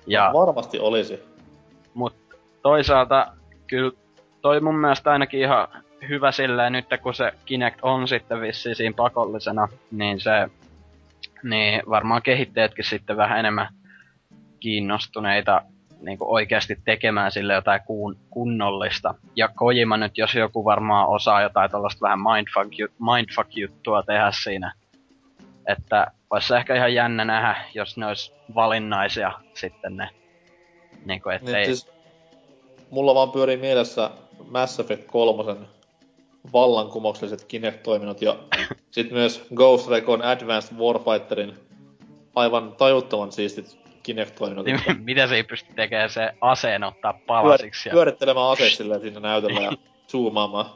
Ja, 0.06 0.30
no, 0.32 0.38
varmasti 0.38 0.78
olisi. 0.78 1.22
Mut 1.94 2.16
toisaalta 2.62 3.26
kyllä 3.66 3.92
toi 4.40 4.60
mun 4.60 4.78
mielestä 4.78 5.12
ainakin 5.12 5.40
ihan 5.40 5.68
hyvä 6.08 6.32
silleen 6.32 6.72
nyt, 6.72 6.86
kun 7.02 7.14
se 7.14 7.32
Kinect 7.44 7.78
on 7.82 8.08
sitten 8.08 8.40
vissiin 8.40 8.76
siinä 8.76 8.94
pakollisena, 8.96 9.68
niin 9.90 10.20
se, 10.20 10.48
niin 11.42 11.82
varmaan 11.88 12.22
kehittäjätkin 12.22 12.84
sitten 12.84 13.16
vähän 13.16 13.38
enemmän 13.38 13.68
kiinnostuneita 14.60 15.62
niin 16.00 16.18
oikeasti 16.20 16.76
tekemään 16.84 17.32
sille 17.32 17.54
jotain 17.54 17.80
kun, 17.86 18.16
kunnollista. 18.30 19.14
Ja 19.36 19.48
Kojima 19.48 19.96
nyt, 19.96 20.18
jos 20.18 20.34
joku 20.34 20.64
varmaan 20.64 21.08
osaa 21.08 21.42
jotain 21.42 21.70
tuollaista 21.70 22.00
vähän 22.02 22.18
mindfuck, 22.18 22.94
mindfuck-juttua 22.98 24.02
tehdä 24.02 24.32
siinä. 24.42 24.72
Että 25.66 26.06
olisi 26.30 26.54
ehkä 26.54 26.74
ihan 26.74 26.94
jännä 26.94 27.24
nähdä, 27.24 27.56
jos 27.74 27.96
ne 27.96 28.06
olisi 28.06 28.32
valinnaisia 28.54 29.32
sitten 29.54 29.96
ne. 29.96 30.08
Niin 31.04 31.22
kuin, 31.22 31.36
ettei... 31.36 31.54
Niin, 31.54 31.66
siis, 31.66 31.92
mulla 32.90 33.14
vaan 33.14 33.30
pyörii 33.30 33.56
mielessä 33.56 34.10
Mass 34.50 34.80
Effect 34.80 35.06
3 35.06 35.56
vallankumoukselliset 36.52 37.44
Kinect-toiminnot 37.44 38.22
ja 38.22 38.36
sitten 38.90 39.18
myös 39.18 39.46
Ghost 39.54 39.88
Recon 39.88 40.22
Advanced 40.24 40.76
Warfighterin 40.76 41.54
aivan 42.34 42.74
tajuttoman 42.78 43.32
siistit 43.32 43.80
Kinect-toiminnot. 44.02 44.66
Niin, 44.66 44.80
mitä 45.04 45.26
se 45.26 45.34
ei 45.34 45.42
pysty 45.42 45.74
tekemään 45.74 46.10
se 46.10 46.32
aseen 46.40 46.84
ottaa 46.84 47.20
palasiksi? 47.26 47.88
Pyör, 47.88 47.94
pyörittelemään 47.94 48.50
aseet 48.50 48.72
silleen 48.72 49.00
siinä 49.00 49.20
näytöllä 49.20 49.60
ja 49.60 49.72
zoomaamaan. 50.10 50.66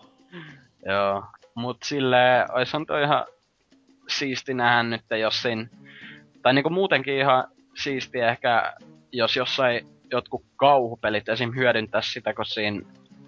Joo, 0.87 1.25
mut 1.55 1.77
sille 1.85 2.47
ois 2.53 2.75
on 2.75 2.87
toi 2.87 3.03
ihan 3.03 3.25
siisti 4.09 4.55
nähdä 4.55 4.83
nyt, 4.83 5.03
jos 5.21 5.43
siinä... 5.43 5.67
Tai 6.43 6.55
niinku 6.55 6.71
muutenkin 6.71 7.15
ihan 7.15 7.45
siisti 7.83 8.21
ehkä, 8.21 8.75
jos 9.13 9.37
jossain 9.37 9.87
jotkut 10.11 10.45
kauhupelit 10.57 11.29
esim. 11.29 11.55
hyödyntää 11.55 12.03
sitä, 12.03 12.35
kun 12.35 12.47
siinä... 12.47 12.81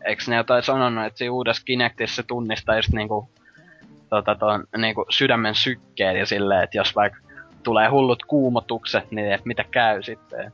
Eiks 0.07 0.29
ne 0.29 0.37
jotain 0.37 0.63
sanonut, 0.63 1.07
että 1.07 1.19
siinä 1.19 1.33
uudessa 1.33 1.63
Kinectissä 1.65 2.23
tunnistaa 2.23 2.77
just 2.77 2.93
niinku 2.93 3.31
tota, 4.11 4.35
ton, 4.35 4.65
niinku 4.77 5.07
sydämen 5.11 5.55
sykkeen 5.55 6.17
ja 6.17 6.27
silleen, 6.27 6.65
että 6.65 6.79
jos 6.79 6.95
vaikka 6.95 7.19
tulee 7.67 7.89
hullut 7.89 8.23
kuumotukset, 8.23 9.11
niin 9.11 9.33
et 9.33 9.45
mitä 9.45 9.65
käy 9.65 10.03
sitten. 10.03 10.53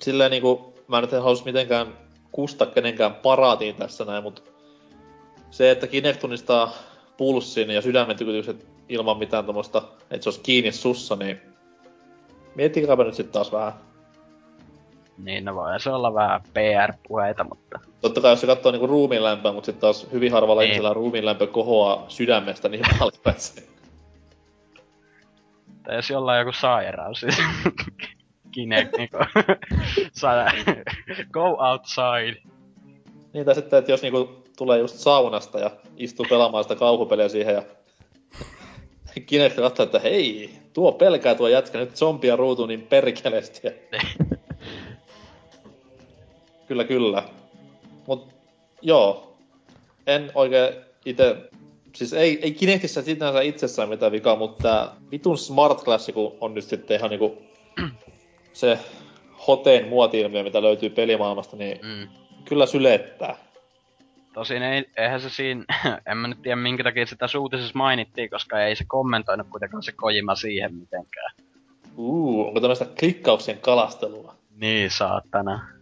Silleen 0.00 0.30
niinku, 0.30 0.74
mä 0.88 1.00
nyt 1.00 1.12
en 1.12 1.22
halus 1.22 1.44
mitenkään 1.44 1.86
kusta 2.32 2.66
kenenkään 2.66 3.14
paraatiin 3.14 3.74
tässä 3.74 4.04
näin, 4.04 4.22
mutta 4.22 4.42
se, 5.50 5.70
että 5.70 5.86
Kinect 5.86 6.20
tunnistaa 6.20 6.72
pulssin 7.16 7.70
ja 7.70 7.82
sydämen 7.82 8.16
tykutykset 8.16 8.66
ilman 8.88 9.18
mitään 9.18 9.44
tuommoista, 9.44 9.82
että 10.10 10.24
se 10.24 10.28
olisi 10.28 10.40
kiinni 10.40 10.72
sussa, 10.72 11.16
niin 11.16 11.40
miettikääpä 12.54 13.04
nyt 13.04 13.14
sitten 13.14 13.32
taas 13.32 13.52
vähän. 13.52 13.72
Niin, 15.24 15.44
no 15.44 15.54
voi 15.54 15.80
se 15.80 15.90
olla 15.90 16.14
vähän 16.14 16.40
PR-puheita, 16.54 17.44
mutta... 17.44 17.80
Totta 18.00 18.20
kai 18.20 18.32
jos 18.32 18.40
se 18.40 18.46
katsoo 18.46 18.72
niinku 18.72 18.86
ruumiin 18.86 19.24
lämpöä, 19.24 19.52
mutta 19.52 19.66
sitten 19.66 19.80
taas 19.80 20.06
hyvin 20.12 20.32
harvalla 20.32 20.62
ihmisellä 20.62 20.94
ruumiin 20.94 21.24
lämpö 21.24 21.46
kohoaa 21.46 22.04
sydämestä 22.08 22.68
niin 22.68 22.84
paljon 22.98 23.12
tai 25.88 25.96
jos 25.96 26.10
jollain 26.10 26.38
joku 26.38 26.52
sairaus, 26.52 27.20
siis 27.20 27.36
Kinect 28.54 28.96
niinku 28.96 29.16
saada 30.20 30.52
go 31.32 31.56
outside. 31.58 32.42
Niin, 33.32 33.44
tai 33.44 33.54
sitten, 33.54 33.78
että 33.78 33.92
jos 33.92 34.02
niinku 34.02 34.44
tulee 34.56 34.78
just 34.78 34.96
saunasta 34.96 35.58
ja 35.58 35.70
istuu 35.96 36.26
pelaamaan 36.30 36.64
sitä 36.64 36.76
kauhupeliä 36.76 37.28
siihen 37.28 37.54
ja 37.54 37.62
Kinect 39.26 39.56
katsoo, 39.56 39.84
että 39.84 39.98
hei, 39.98 40.54
tuo 40.72 40.92
pelkää 40.92 41.34
tuo 41.34 41.48
jätkä 41.48 41.78
nyt 41.78 41.96
zombia 41.96 42.36
ruutu 42.36 42.66
niin 42.66 42.82
perkeleesti. 42.82 43.60
kyllä, 46.66 46.84
kyllä. 46.84 47.22
Mut 48.06 48.28
joo, 48.82 49.36
en 50.06 50.30
oikein 50.34 50.74
itse 51.04 51.36
Siis 51.94 52.12
ei, 52.12 52.38
ei 52.42 52.52
Kinectissä 52.52 53.02
sinänsä 53.02 53.40
itsessään 53.40 53.88
mitään 53.88 54.12
vikaa, 54.12 54.36
mutta 54.36 54.62
tää 54.62 54.92
vitun 55.10 55.38
Smart 55.38 55.84
Class, 55.84 56.10
kun 56.14 56.36
on 56.40 56.54
nyt 56.54 56.64
sitten 56.64 56.96
ihan 56.96 57.10
niinku 57.10 57.42
se 58.52 58.78
hoteen 59.46 59.88
muoti 59.88 60.28
mitä 60.42 60.62
löytyy 60.62 60.90
pelimaailmasta, 60.90 61.56
niin 61.56 61.78
mm. 61.82 62.08
kyllä 62.44 62.66
sylettää. 62.66 63.36
Tosin 64.32 64.62
ei, 64.62 64.84
eihän 64.96 65.20
se 65.20 65.30
siinä, 65.30 65.64
en 66.10 66.16
mä 66.16 66.28
nyt 66.28 66.42
tiedä 66.42 66.56
minkä 66.56 66.84
takia 66.84 67.06
sitä 67.06 67.28
suutisessa 67.28 67.78
mainittiin, 67.78 68.30
koska 68.30 68.62
ei 68.62 68.76
se 68.76 68.84
kommentoinut 68.88 69.46
kuitenkaan 69.50 69.82
se 69.82 69.92
Kojima 69.92 70.34
siihen 70.34 70.74
mitenkään. 70.74 71.34
Uu, 71.96 72.46
onko 72.46 72.60
tämmöistä 72.60 72.86
klikkauksien 72.98 73.58
kalastelua? 73.58 74.34
Niin, 74.56 74.90
saatana 74.90 75.77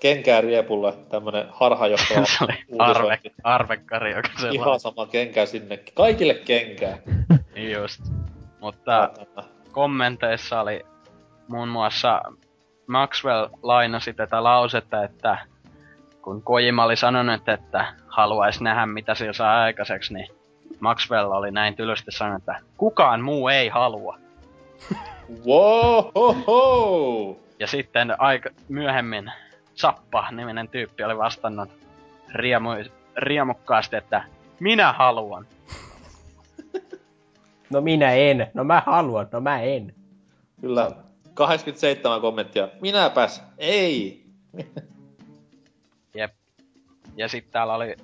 kenkää 0.00 0.40
riepulle 0.40 0.92
tämmönen 1.08 1.46
harhajohtava 1.50 2.24
Se 2.38 2.44
oli 2.44 2.64
arve, 2.78 3.20
arvekkari, 3.44 4.10
joka 4.10 4.28
se 4.40 4.48
Ihan 4.48 4.80
sama 4.80 5.06
kenkää 5.06 5.46
sinnekin. 5.46 5.94
Kaikille 5.94 6.34
kenkää. 6.34 6.98
just. 7.80 8.00
Mutta 8.60 9.10
kommenteissa 9.72 10.60
oli 10.60 10.84
muun 11.48 11.68
muassa 11.68 12.22
Maxwell 12.86 13.48
lainasi 13.62 14.14
tätä 14.14 14.44
lausetta, 14.44 15.04
että 15.04 15.38
kun 16.22 16.42
Kojima 16.42 16.84
oli 16.84 16.96
sanonut, 16.96 17.48
että 17.48 17.94
haluaisi 18.06 18.64
nähdä 18.64 18.86
mitä 18.86 19.14
sillä 19.14 19.32
saa 19.32 19.62
aikaiseksi, 19.62 20.14
niin 20.14 20.28
Maxwell 20.80 21.30
oli 21.30 21.50
näin 21.50 21.76
tylysti 21.76 22.10
sanonut, 22.10 22.42
että 22.42 22.60
kukaan 22.76 23.20
muu 23.20 23.48
ei 23.48 23.68
halua. 23.68 24.18
wow. 25.46 26.06
Ja 27.58 27.66
sitten 27.66 28.20
aika 28.20 28.50
myöhemmin 28.68 29.32
Zappa-niminen 29.80 30.68
tyyppi 30.68 31.04
oli 31.04 31.18
vastannut 31.18 31.68
riemu, 32.34 32.68
riemukkaasti, 33.16 33.96
että 33.96 34.24
minä 34.60 34.92
haluan. 34.92 35.46
No 37.70 37.80
minä 37.80 38.12
en. 38.12 38.50
No 38.54 38.64
mä 38.64 38.82
haluan. 38.86 39.28
No 39.32 39.40
mä 39.40 39.60
en. 39.60 39.94
Kyllä. 40.60 40.90
87 41.34 42.20
kommenttia. 42.20 42.68
Minäpäs. 42.80 43.42
Ei. 43.58 44.24
Jep. 46.14 46.32
Ja 47.16 47.28
sitten 47.28 47.52
täällä 47.52 47.74
oli 47.74 47.96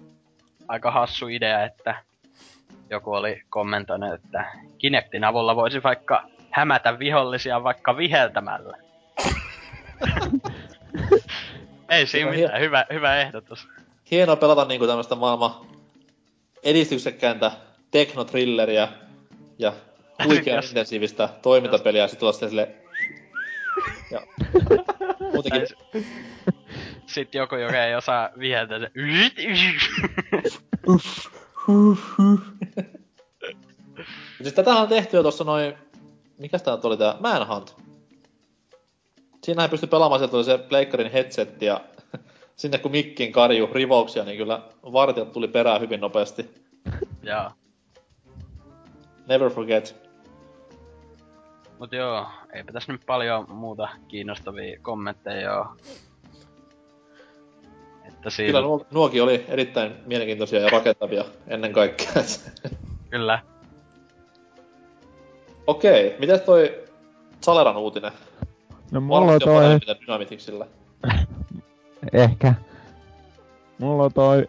aika 0.68 0.91
hassu 0.91 1.29
idea, 1.29 1.64
että 1.64 1.95
joku 2.91 3.12
oli 3.12 3.43
kommentoinut, 3.51 4.14
että 4.14 4.45
Kinectin 4.79 5.25
avulla 5.25 5.57
voisi 5.57 5.83
vaikka 5.83 6.27
hämätä 6.51 6.99
vihollisia 6.99 7.64
vaikka 7.64 7.97
viheltämällä. 7.97 8.77
Ei 11.95 12.07
siinä 12.07 12.30
mitään, 12.30 12.51
hien... 12.51 12.61
hyvä, 12.61 12.86
hyvä 12.92 13.20
ehdotus. 13.20 13.68
Hienoa 14.11 14.36
pelata 14.36 14.64
niinku 14.64 14.86
tämmöstä 14.86 15.14
maailman 15.14 15.55
edistyksekkääntä 16.62 17.53
teknotrilleriä 17.90 18.88
ja 19.59 19.72
huikean 20.24 20.64
intensiivistä 20.68 21.28
toimintapeliä 21.42 22.03
ja 22.03 22.09
sit 22.09 22.22
olla 22.22 22.32
sille... 22.32 22.68
ja... 24.11 24.20
Muutenkin... 25.32 25.66
Sitten 27.07 27.38
joku, 27.38 27.55
joka 27.55 27.84
ei 27.84 27.95
osaa 27.95 28.30
viheltää 28.38 28.78
se... 28.78 28.90
siis 34.42 34.55
tätähän 34.55 34.82
on 34.82 34.88
tehty 34.88 35.16
jo 35.16 35.22
tossa 35.22 35.45
noin... 35.45 35.74
Mikäs 36.38 36.62
tää 36.62 36.78
oli 36.82 36.97
tää? 36.97 37.14
Manhunt. 37.20 37.84
Siinähän 39.45 39.70
pystyi 39.70 39.88
pelaamaan, 39.88 40.18
sieltä 40.18 40.36
oli 40.36 40.45
se 40.45 40.59
pleikkarin 40.59 41.12
headset 41.12 41.62
ja 41.62 41.80
sinne 42.57 42.78
kun 42.78 42.90
mikkiin 42.90 43.32
karju 43.32 43.70
rivauksia, 43.72 44.24
niin 44.24 44.36
kyllä 44.36 44.62
vartijat 44.82 45.32
tuli 45.32 45.49
perään 45.49 45.80
hyvin 45.80 46.01
nopeasti. 46.01 46.51
Joo. 47.22 47.51
Never 49.28 49.51
forget. 49.51 49.97
Mut 51.78 51.92
joo, 51.92 52.26
eipä 52.53 52.72
tässä 52.72 52.92
nyt 52.92 53.01
paljon 53.07 53.47
muuta 53.49 53.88
kiinnostavia 54.09 54.78
kommentteja 54.82 55.59
oo. 55.59 55.66
Että 58.09 58.30
siinä... 58.30 58.49
Kyllä 58.49 58.61
nuo, 58.61 58.86
nuokin 58.90 59.22
oli 59.22 59.45
erittäin 59.49 59.92
mielenkiintoisia 60.07 60.61
ja 60.61 60.68
rakentavia 60.68 61.24
ennen 61.49 61.72
kaikkea. 61.72 62.22
Kyllä. 63.11 63.38
Okei, 65.66 66.16
mitäs 66.18 66.40
toi 66.40 66.84
Saleran 67.40 67.76
uutinen? 67.76 68.12
No 68.91 69.01
mulla 69.01 69.32
on 69.32 69.41
toi... 69.45 69.64
Ehkä. 72.12 72.55
Mulla 73.78 74.05
on 74.05 74.12
toi... 74.12 74.49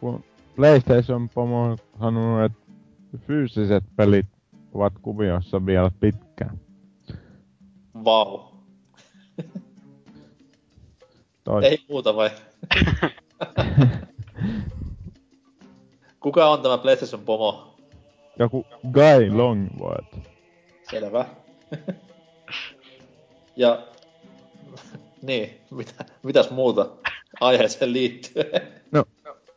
Kun 0.00 0.24
PlayStation 0.56 1.28
Pomo 1.28 1.62
on 1.62 1.78
sanonut, 2.00 2.44
että 2.44 2.58
fyysiset 3.26 3.84
pelit 3.96 4.26
ovat 4.74 4.92
kuviossa 5.02 5.66
vielä 5.66 5.90
pitkään. 6.00 6.60
Vau. 8.04 8.38
Wow. 8.38 8.52
Toi. 11.44 11.64
Ei 11.64 11.78
muuta 11.88 12.16
vai? 12.16 12.30
Kuka 16.20 16.50
on 16.50 16.62
tämä 16.62 16.78
PlayStation 16.78 17.22
pomo? 17.22 17.76
Joku 18.38 18.66
Guy 18.92 19.30
Longworth. 19.36 20.18
Selvä. 20.90 21.26
Ja... 23.56 23.86
niin, 25.22 25.60
mitä, 25.70 26.04
mitäs 26.22 26.50
muuta 26.50 26.90
aiheeseen 27.40 27.92
liittyen? 27.92 28.46
No, 28.90 29.04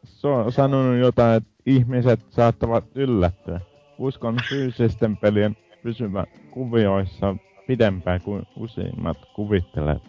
se 0.05 0.27
on 0.27 0.51
sanonut 0.51 0.99
jotain, 0.99 1.37
että 1.37 1.49
ihmiset 1.65 2.19
saattavat 2.29 2.85
yllättyä. 2.95 3.61
Uskon 3.97 4.37
fyysisten 4.49 5.17
pelien 5.17 5.57
pysyvän 5.83 6.25
kuvioissa 6.51 7.35
pidempään 7.67 8.21
kuin 8.21 8.43
useimmat 8.55 9.17
kuvittelevat. 9.35 10.01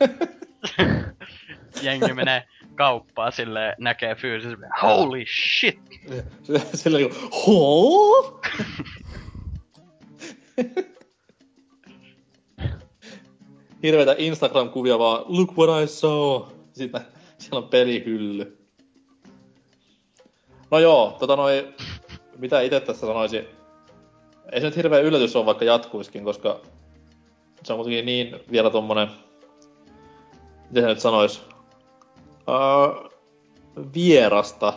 Jengi 1.82 2.12
menee 2.12 2.44
kauppaan 2.74 3.32
sille 3.32 3.74
näkee 3.78 4.14
fyysisesti. 4.14 4.64
Holy 4.82 5.24
shit! 5.26 5.80
Sillä 6.74 6.98
hoo? 7.46 8.40
Hirveitä 13.84 14.14
Instagram-kuvia 14.18 14.98
vaan, 14.98 15.24
look 15.28 15.58
what 15.58 15.82
I 15.82 15.86
saw. 15.86 16.42
Sitten 16.72 17.00
siellä 17.38 17.58
on 17.64 17.68
pelihylly. 17.68 18.58
No 20.70 20.78
joo, 20.78 21.16
tota 21.18 21.36
noi, 21.36 21.74
mitä 22.38 22.60
itse 22.60 22.80
tässä 22.80 23.06
sanoisin. 23.06 23.44
Ei 24.52 24.60
se 24.60 24.66
nyt 24.66 24.76
hirveä 24.76 25.00
yllätys 25.00 25.36
ole, 25.36 25.46
vaikka 25.46 25.64
jatkuiskin, 25.64 26.24
koska 26.24 26.60
se 27.62 27.72
on 27.72 27.78
kuitenkin 27.78 28.06
niin 28.06 28.36
vielä 28.50 28.70
tommonen, 28.70 29.08
miten 30.66 30.82
se 30.82 30.88
nyt 30.88 31.00
sanois, 31.00 31.42
uh, 32.48 33.10
vierasta 33.94 34.72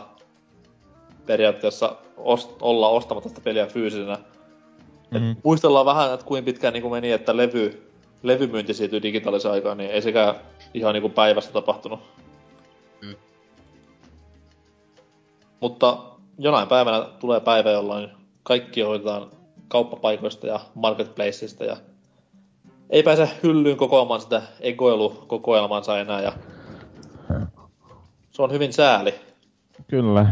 periaatteessa 1.26 1.96
ost- 2.16 2.56
olla 2.60 2.88
ostamatta 2.88 3.28
sitä 3.28 3.40
peliä 3.40 3.66
fyysisenä. 3.66 4.14
Mm-hmm. 4.14 5.30
Et 5.30 5.38
muistellaan 5.44 5.86
vähän, 5.86 6.14
että 6.14 6.26
kuinka 6.26 6.44
pitkään 6.44 6.74
niin 6.74 6.90
meni, 6.90 7.12
että 7.12 7.36
levy, 7.36 7.87
levymyynti 8.22 8.74
siirtyi 8.74 9.02
digitaaliseen 9.02 9.54
aikaan, 9.54 9.78
niin 9.78 9.90
ei 9.90 10.02
sekään 10.02 10.34
ihan 10.74 10.94
niin 10.94 11.02
kuin 11.02 11.12
päivässä 11.12 11.52
tapahtunut. 11.52 12.00
Mm. 13.02 13.14
Mutta 15.60 15.98
jonain 16.38 16.68
päivänä 16.68 17.08
tulee 17.20 17.40
päivä, 17.40 17.70
jolloin 17.70 18.10
kaikki 18.42 18.80
hoidetaan 18.80 19.30
kauppapaikoista 19.68 20.46
ja 20.46 20.60
marketplaceista 20.74 21.64
ja 21.64 21.76
ei 22.90 23.02
pääse 23.02 23.30
hyllyyn 23.42 23.76
kokoamaan 23.76 24.20
sitä 24.20 24.42
egoilukokoelmansa 24.60 25.98
enää 25.98 26.20
ja 26.20 26.32
se 28.30 28.42
on 28.42 28.52
hyvin 28.52 28.72
sääli. 28.72 29.14
Kyllä. 29.86 30.26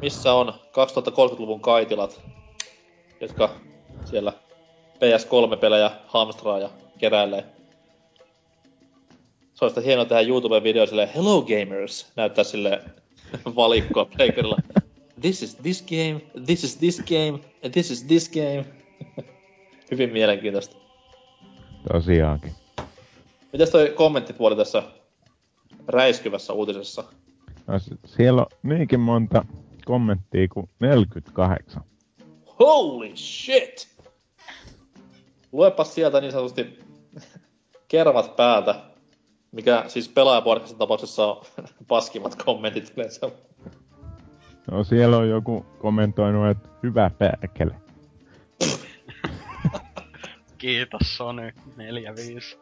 Missä 0.00 0.32
on 0.32 0.48
2030-luvun 0.48 1.60
kaitilat, 1.60 2.20
jotka 3.20 3.50
siellä 4.04 4.32
PS3-pelejä 4.94 5.90
hamstraa 6.06 6.58
ja 6.58 6.68
keräilee. 7.00 7.44
Se 9.54 9.64
olisi 9.64 9.84
hienoa 9.84 10.04
tehdä 10.04 10.22
YouTube-video 10.22 10.86
sille 10.86 11.10
Hello 11.14 11.42
Gamers, 11.42 12.12
näyttää 12.16 12.44
sille 12.44 12.82
valikkoa 13.56 14.04
pleikerilla. 14.04 14.56
This 15.20 15.42
is 15.42 15.54
this 15.54 15.82
game, 15.82 16.20
this 16.46 16.64
is 16.64 16.76
this 16.76 16.98
game, 16.98 17.40
and 17.64 17.72
this 17.72 17.90
is 17.90 18.04
this 18.04 18.30
game. 18.30 18.64
Hyvin 19.90 20.12
mielenkiintoista. 20.12 20.76
Tosiaankin. 21.92 22.52
Mitäs 23.52 23.70
toi 23.70 23.92
kommenttipuoli 23.96 24.56
tässä 24.56 24.82
räiskyvässä 25.88 26.52
uutisessa? 26.52 27.04
No, 27.66 27.74
siellä 28.06 28.40
on 28.42 28.46
niinkin 28.62 29.00
monta 29.00 29.44
kommenttia 29.84 30.48
kuin 30.48 30.68
48. 30.80 31.82
Holy 32.58 33.16
shit! 33.16 33.88
Luepa 35.52 35.84
sieltä 35.84 36.20
niin 36.20 36.32
sanotusti 36.32 36.78
kervat 37.90 38.36
päältä, 38.36 38.74
mikä 39.52 39.84
siis 39.88 40.08
pelaajapuolikassa 40.08 40.78
tapauksessa 40.78 41.26
on 41.26 41.42
paskimmat 41.88 42.42
kommentit 42.44 42.92
yleensä. 42.96 43.30
No 44.70 44.84
siellä 44.84 45.16
on 45.16 45.28
joku 45.28 45.66
kommentoinut, 45.78 46.50
että 46.50 46.68
hyvä 46.82 47.10
perkele. 47.18 47.74
Kiitos 50.58 51.16
Sony 51.16 51.52
45. 51.76 52.58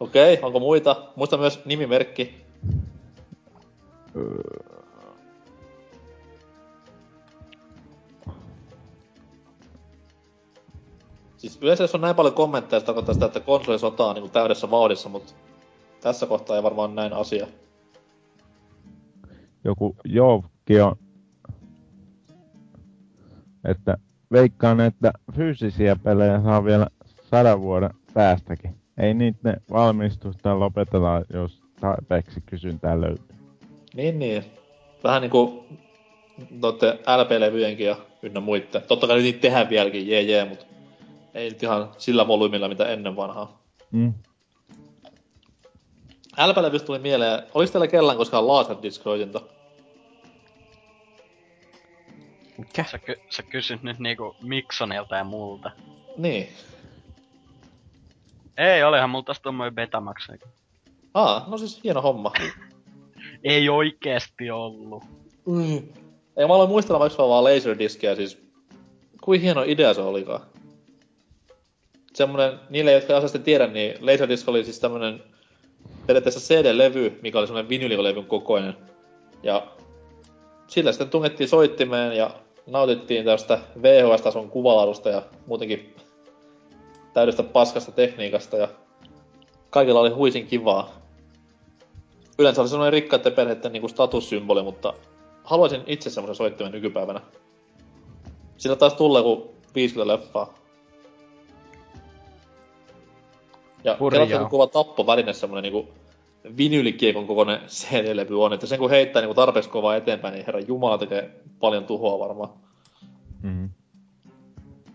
Okei, 0.00 0.38
onko 0.42 0.60
muita? 0.60 1.12
Muista 1.16 1.36
myös 1.36 1.64
nimimerkki. 1.64 2.44
Öö, 4.16 4.71
Siis 11.42 11.58
yleensä 11.62 11.84
jos 11.84 11.94
on 11.94 12.00
näin 12.00 12.16
paljon 12.16 12.34
kommentteja, 12.34 12.80
se 12.80 12.86
tarkoittaa 12.86 13.14
sitä, 13.14 13.26
että 13.26 13.40
konsolisota 13.40 14.06
on 14.06 14.14
niin 14.14 14.22
kuin 14.22 14.32
täydessä 14.32 14.70
vauhdissa, 14.70 15.08
mutta 15.08 15.32
tässä 16.00 16.26
kohtaa 16.26 16.56
ei 16.56 16.62
varmaan 16.62 16.94
näin 16.94 17.12
asia. 17.12 17.46
joku 19.64 19.96
Joukki 20.04 20.80
on, 20.80 20.96
että 23.64 23.96
veikkaan, 24.32 24.80
että 24.80 25.12
fyysisiä 25.36 25.96
pelejä 25.96 26.40
saa 26.42 26.64
vielä 26.64 26.86
sadan 27.30 27.60
vuoden 27.60 27.90
päästäkin. 28.14 28.76
Ei 28.98 29.14
niiden 29.14 29.60
valmistusta 29.70 30.58
lopetella, 30.58 31.22
jos 31.32 31.62
tarpeeksi 31.80 32.40
kysyntää 32.46 33.00
löytyy. 33.00 33.36
Niin, 33.94 34.18
niin. 34.18 34.44
Vähän 35.04 35.22
niinku 35.22 35.64
noitten 36.50 36.92
LP-levyjenkin 36.92 37.86
ja 37.86 37.96
ynnä 38.22 38.40
muitten. 38.40 38.82
Totta 38.82 39.06
kai 39.06 39.22
niitä 39.22 39.40
tehdään 39.40 39.68
vieläkin, 39.68 40.08
jee 40.08 40.22
jee, 40.22 40.44
mut 40.44 40.71
ei 41.34 41.50
nyt 41.50 41.62
ihan 41.62 41.90
sillä 41.98 42.28
volyymilla, 42.28 42.68
mitä 42.68 42.88
ennen 42.88 43.16
vanhaa. 43.16 43.62
Mm. 43.90 44.14
LP-levystä 46.46 46.86
tuli 46.86 46.98
mieleen, 46.98 47.42
olis 47.54 47.70
teillä 47.70 47.86
kellään 47.86 48.18
koskaan 48.18 48.44
laserdisc-soitinta? 48.44 49.40
Mikä? 52.58 52.84
Sä, 52.90 52.98
ky- 52.98 53.20
sä 53.30 53.42
kysyt 53.42 53.82
nyt 53.82 53.98
niinku 53.98 54.36
Miksonilta 54.42 55.16
ja 55.16 55.24
multa. 55.24 55.70
Niin. 56.16 56.48
Ei, 58.56 58.82
olihan 58.82 59.10
mulla 59.10 59.24
tossa 59.24 59.42
tommoinen 59.42 59.74
Betamax. 59.74 60.28
Aa, 61.14 61.44
no 61.48 61.58
siis 61.58 61.80
hieno 61.84 62.02
homma. 62.02 62.32
Ei 63.44 63.68
oikeesti 63.68 64.50
ollut. 64.50 65.04
Mm. 65.46 65.88
Ei 66.36 66.46
mä 66.46 66.54
aloin 66.54 66.70
muistella 66.70 67.00
vaikka 67.00 67.28
vaan 67.28 67.44
Laserdiscia, 67.44 68.16
siis 68.16 68.42
kuin 69.20 69.40
hieno 69.40 69.62
idea 69.62 69.94
se 69.94 70.00
olikaan. 70.00 70.40
Semmonen, 72.14 72.60
niille 72.70 72.92
jotka 72.92 73.12
ei 73.12 73.18
osasta 73.18 73.38
tiedä, 73.38 73.66
niin 73.66 73.94
Laserdisc 74.00 74.48
oli 74.48 74.64
siis 74.64 74.80
tämmönen 74.80 75.22
periaatteessa 76.06 76.54
CD-levy, 76.54 77.18
mikä 77.22 77.38
oli 77.38 77.46
semmonen 77.46 77.68
vinylilevyn 77.68 78.26
kokoinen. 78.26 78.76
Ja 79.42 79.66
sillä 80.66 80.92
sitten 80.92 81.10
tungettiin 81.10 81.48
soittimeen 81.48 82.16
ja 82.16 82.30
nautittiin 82.66 83.24
tästä 83.24 83.58
VHS-tason 83.82 84.50
kuvalaadusta 84.50 85.08
ja 85.08 85.22
muutenkin 85.46 85.96
täydestä 87.14 87.42
paskasta 87.42 87.92
tekniikasta 87.92 88.56
ja 88.56 88.68
kaikilla 89.70 90.00
oli 90.00 90.10
huisin 90.10 90.46
kivaa. 90.46 91.02
Yleensä 92.38 92.60
oli 92.60 92.68
semmoinen 92.68 92.92
rikkaiden 92.92 93.32
perheiden 93.32 93.72
niinku 93.72 93.88
statussymboli, 93.88 94.62
mutta 94.62 94.94
haluaisin 95.44 95.82
itse 95.86 96.10
semmoisen 96.10 96.36
soittimen 96.36 96.72
nykypäivänä. 96.72 97.20
Sillä 98.56 98.76
taas 98.76 98.94
tulee 98.94 99.20
joku 99.20 99.54
50 99.74 100.12
leffaa. 100.12 100.61
Ja 103.84 103.96
kerrotaan 104.10 104.50
kuva 104.50 104.66
tappoväline 104.66 105.32
semmonen 105.32 105.62
niinku 105.62 105.88
vinylikiekon 106.56 107.26
kokoinen 107.26 107.60
CD-levy 107.78 108.44
on, 108.44 108.52
että 108.52 108.66
sen 108.66 108.78
kun 108.78 108.90
heittää 108.90 109.22
niinku 109.22 109.34
tarpeeksi 109.34 109.70
kovaa 109.70 109.96
eteenpäin, 109.96 110.34
niin 110.34 110.46
herra 110.46 110.60
Jumala 110.60 110.98
tekee 110.98 111.30
paljon 111.60 111.84
tuhoa 111.84 112.18
varmaan. 112.18 112.50
Mm. 113.42 113.70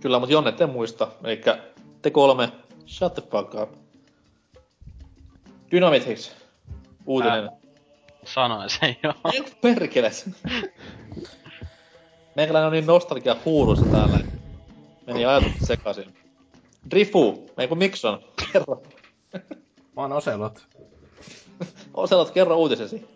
Kyllä, 0.02 0.20
mutta 0.20 0.34
Jonne, 0.34 0.54
en 0.60 0.70
muista. 0.70 1.08
Eikä 1.24 1.58
te 2.02 2.10
kolme, 2.10 2.52
shut 2.88 3.14
the 3.14 3.22
fuck 3.22 3.54
up. 3.54 3.70
Dynamitix. 5.72 6.32
Uutinen. 7.06 7.44
Ää. 7.44 7.52
Sanoin 8.26 8.70
sen 8.70 8.98
jo. 9.04 9.14
Ei 9.34 9.42
kun 9.42 9.52
perkele. 9.62 10.12
Meikäläinen 12.36 12.68
on 12.68 12.74
niin 12.74 12.86
nostalgia 12.86 13.36
huurussa 13.46 13.86
täällä. 13.86 14.18
että 14.18 14.32
Meni 15.08 15.26
ajatukset 15.26 15.62
sekaisin. 15.64 16.27
Drifu, 16.92 17.50
ei 17.58 17.68
kun 17.68 17.78
Mikson, 17.78 18.20
kerro. 18.54 18.84
Mä 19.96 20.02
oon 20.02 20.14
Oselot. 20.14 20.68
Oselot, 21.94 22.32
kerro 22.32 22.56
uutisesi. 22.56 23.08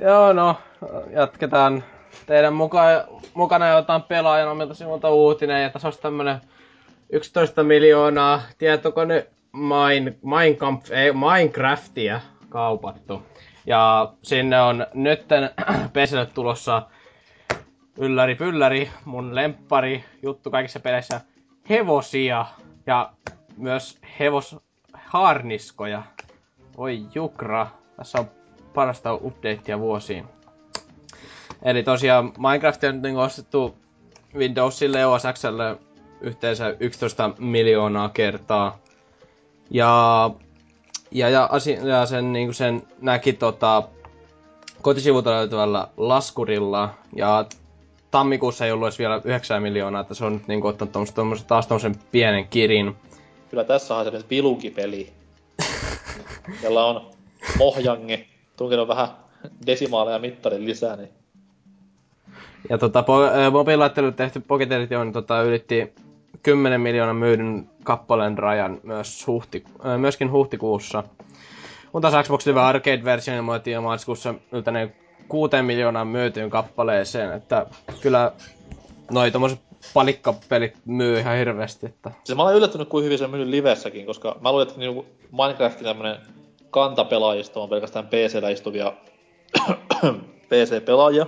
Joo, 0.00 0.32
no, 0.32 0.56
jatketaan 1.10 1.84
teidän 2.26 2.54
mukaan, 2.54 3.04
mukana 3.34 3.68
jotain 3.68 4.02
pelaajan 4.02 4.48
omilta 4.48 4.74
sivulta 4.74 5.10
uutinen, 5.10 5.62
ja 5.62 5.70
tässä 5.70 5.88
olisi 5.88 6.02
tämmönen 6.02 6.40
11 7.10 7.62
miljoonaa 7.62 8.42
tietokone 8.58 9.26
Mine, 9.52 10.16
Minecamp, 10.22 10.84
ei, 10.90 11.12
Minecraftia 11.12 12.20
kaupattu. 12.48 13.22
Ja 13.66 14.12
sinne 14.22 14.60
on 14.60 14.86
nytten 14.94 15.50
PClle 15.92 16.26
tulossa 16.26 16.82
ylläri 17.98 18.34
pylläri, 18.34 18.90
mun 19.04 19.34
lemppari 19.34 20.04
juttu 20.22 20.50
kaikissa 20.50 20.80
peleissä, 20.80 21.20
hevosia 21.70 22.46
ja 22.86 23.12
myös 23.56 23.98
hevos 24.20 24.56
harniskoja. 24.92 26.02
Oi 26.76 27.06
jukra, 27.14 27.66
tässä 27.96 28.18
on 28.18 28.30
parasta 28.74 29.14
updatea 29.14 29.78
vuosiin. 29.78 30.24
Eli 31.62 31.82
tosiaan 31.82 32.32
Minecraft 32.38 32.84
on 32.84 33.02
niin 33.02 33.16
ostettu 33.16 33.74
Windowsille 34.34 35.06
OS 35.06 35.22
Xlle 35.34 35.76
yhteensä 36.20 36.76
11 36.80 37.30
miljoonaa 37.38 38.08
kertaa. 38.08 38.78
Ja, 39.70 40.30
ja, 41.10 41.28
ja, 41.28 41.48
asia, 41.52 41.86
ja 41.86 42.06
sen, 42.06 42.32
niin 42.32 42.54
sen 42.54 42.82
näki 43.00 43.32
tota, 43.32 43.82
kotisivulta 44.82 45.30
löytyvällä 45.30 45.88
laskurilla. 45.96 46.94
Ja 47.16 47.44
tammikuussa 48.14 48.66
ei 48.66 48.72
ollut 48.72 48.86
edes 48.86 48.98
vielä 48.98 49.20
9 49.24 49.62
miljoonaa, 49.62 50.00
että 50.00 50.14
se 50.14 50.24
on 50.24 50.32
nyt 50.32 50.48
niin 50.48 50.66
ottanut 50.66 50.92
tommoset, 50.92 51.14
tommoset, 51.14 51.46
taas 51.46 51.66
tommosen 51.66 51.94
pienen 52.12 52.48
kirin. 52.48 52.96
Kyllä 53.50 53.64
tässä 53.64 53.96
on 53.96 54.04
sellainen 54.04 54.28
pilukipeli, 54.28 55.12
jolla 56.62 56.84
on 56.84 57.10
mohjange, 57.58 58.26
tunkenut 58.56 58.88
vähän 58.88 59.08
desimaaleja 59.66 60.18
mittarin 60.18 60.64
lisää, 60.64 60.96
niin 60.96 61.08
ja 62.70 62.78
tota, 62.78 63.00
po- 63.00 64.12
tehty 64.16 64.40
Pocket 64.40 64.72
Edition 64.72 65.12
tota, 65.12 65.42
ylitti 65.42 65.92
10 66.42 66.80
miljoonan 66.80 67.16
myydyn 67.16 67.70
kappaleen 67.84 68.38
rajan 68.38 68.80
myös 68.82 69.26
huhti, 69.26 69.64
myöskin 69.98 70.32
huhtikuussa. 70.32 71.04
Kun 71.92 72.02
taas 72.02 72.24
Xbox 72.24 72.46
Live 72.46 72.60
Arcade-versio 72.60 73.36
ilmoitti 73.36 73.70
jo 73.70 73.82
maaliskuussa 73.82 74.34
yltäneen 74.52 74.94
6 75.28 75.62
miljoonaa 75.62 76.04
myytyyn 76.04 76.50
kappaleeseen, 76.50 77.32
että 77.32 77.66
kyllä 78.00 78.32
noi 79.10 79.30
tommoset 79.30 79.60
palikkapelit 79.94 80.76
myy 80.84 81.18
ihan 81.18 81.36
hirveästi. 81.36 81.86
Että... 81.86 82.10
Siis 82.24 82.36
mä 82.36 82.42
olen 82.42 82.56
yllättynyt, 82.56 82.88
kuin 82.88 83.04
hyvin 83.04 83.18
se 83.18 83.24
on 83.24 83.30
myynyt 83.30 83.48
livessäkin, 83.48 84.06
koska 84.06 84.36
mä 84.40 84.52
luulen, 84.52 84.68
että 84.68 84.78
niinku 84.78 85.06
Minecraftin 85.32 85.84
tämmönen 85.84 86.16
kantapelaajisto 86.70 87.62
on 87.62 87.68
pelkästään 87.68 88.06
PC-llä 88.06 88.50
istuvia 88.50 88.92
PC-pelaajia, 90.50 91.26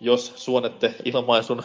jos 0.00 0.32
suonette 0.36 0.94
ilmaisun. 1.04 1.62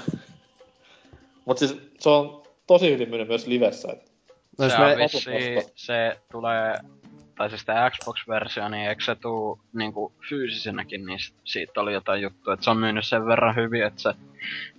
Mut 1.46 1.58
siis 1.58 1.78
se 2.00 2.10
on 2.10 2.44
tosi 2.68 2.92
hyvin 2.92 3.10
myynyt 3.10 3.28
myös 3.28 3.48
livessä. 3.48 3.88
Että 3.92 4.12
no, 4.60 4.70
se, 4.70 4.76
on 4.76 4.98
vissi, 4.98 5.72
se 5.76 6.20
tulee, 6.32 6.80
tai 7.44 7.50
siis 7.50 7.66
tämä 7.66 7.90
Xbox-versio, 7.90 8.70
niin 8.70 8.90
eikö 8.90 9.04
se 9.04 9.16
tuu 9.16 9.60
niinku 9.74 10.12
fyysisenäkin, 10.30 11.06
niin 11.06 11.20
siitä 11.44 11.82
oli 11.82 11.94
jotain 11.94 12.22
juttua, 12.22 12.54
että 12.54 12.64
se 12.64 12.70
on 12.70 12.78
myynyt 12.78 13.06
sen 13.06 13.26
verran 13.26 13.56
hyvin, 13.56 13.84
että 13.84 14.02
se 14.02 14.14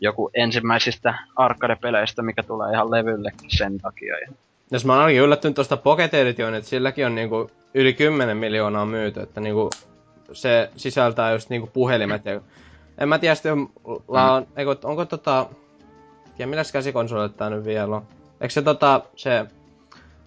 joku 0.00 0.30
ensimmäisistä 0.34 1.14
arcade-peleistä, 1.36 2.22
mikä 2.22 2.42
tulee 2.42 2.72
ihan 2.72 2.90
levylle 2.90 3.32
sen 3.48 3.78
takia. 3.78 4.14
Jos 4.70 4.84
mä 4.84 4.92
oon 4.92 5.02
ainakin 5.02 5.22
yllättynyt 5.22 5.54
tuosta 5.54 5.76
Pocket 5.76 6.14
Edition, 6.14 6.54
että 6.54 6.70
silläkin 6.70 7.06
on 7.06 7.14
niinku 7.14 7.50
yli 7.74 7.92
10 7.92 8.36
miljoonaa 8.36 8.86
myyty, 8.86 9.20
että 9.20 9.40
niinku 9.40 9.70
se 10.32 10.70
sisältää 10.76 11.32
just 11.32 11.50
niinku 11.50 11.70
puhelimet 11.72 12.24
ja 12.24 12.40
en 12.98 13.08
mä 13.08 13.18
tiedä, 13.18 13.36
on, 13.52 13.70
la, 14.08 14.40
mm. 14.40 14.46
eikö, 14.56 14.76
onko 14.84 15.04
tota... 15.04 15.46
Tiedä, 16.36 16.50
milläs 16.50 16.72
käsikonsolille 16.72 17.28
tää 17.28 17.50
nyt 17.50 17.64
vielä 17.64 17.96
on. 17.96 18.02
Eikö 18.40 18.52
se 18.52 18.62
tota, 18.62 19.00
se... 19.16 19.46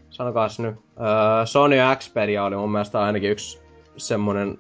Sanokaas 0.09 0.59
nyt. 0.59 0.75
Öö, 0.75 1.45
Sony 1.45 1.75
Xperia 1.95 2.43
oli 2.43 2.55
mun 2.55 2.71
mielestä 2.71 3.01
ainakin 3.01 3.31
yksi 3.31 3.61
semmonen 3.97 4.57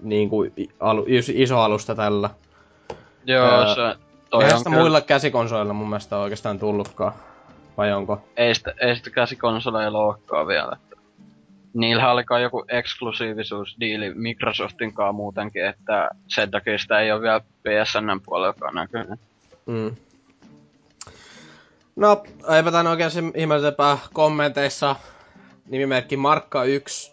niinku 0.00 0.46
alu, 0.80 1.04
iso 1.34 1.58
alusta 1.58 1.94
tällä. 1.94 2.30
Joo, 3.24 3.46
öö, 3.46 3.74
se... 3.74 3.98
Toi 4.30 4.44
on 4.44 4.50
sitä 4.50 4.70
kyllä... 4.70 4.80
muilla 4.80 5.00
käsikonsoleilla 5.00 5.72
mun 5.72 5.88
mielestä 5.88 6.18
oikeastaan 6.18 6.58
tullutkaan. 6.58 7.12
Vai 7.76 7.92
onko? 7.92 8.20
Ei 8.36 8.54
sitä, 8.54 8.74
ei 8.80 8.96
sitä 8.96 9.10
käsikonsoleilla 9.10 9.98
olekaan 9.98 10.46
vielä 10.46 10.76
niillähän 11.76 12.12
olikaan 12.12 12.42
joku 12.42 12.64
eksklusiivisuusdiili 12.68 14.14
Microsoftin 14.14 14.94
kanssa 14.94 15.12
muutenkin, 15.12 15.66
että 15.66 16.10
sen 16.28 16.50
takia 16.50 16.78
sitä 16.78 17.00
ei 17.00 17.12
ole 17.12 17.22
vielä 17.22 17.40
PSN 17.40 18.20
puolellakaan 18.24 18.74
näkynyt. 18.74 19.20
Mm. 19.66 19.96
No, 21.96 22.22
eipä 22.56 22.72
tän 22.72 22.86
oikein 22.86 23.10
sen 23.10 23.32
ihmeellisempää 23.34 23.98
kommenteissa. 24.12 24.96
Nimimerkki 25.68 26.16
Markka1 26.16 27.12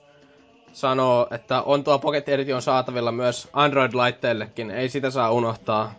sanoo, 0.74 1.28
että 1.32 1.62
on 1.62 1.84
tuo 1.84 2.00
Pocket 2.00 2.30
Edition 2.30 2.62
saatavilla 2.62 3.12
myös 3.12 3.48
Android-laitteillekin, 3.54 4.72
ei 4.72 4.90
sitä 4.90 5.12
saa 5.12 5.32
unohtaa. 5.32 5.94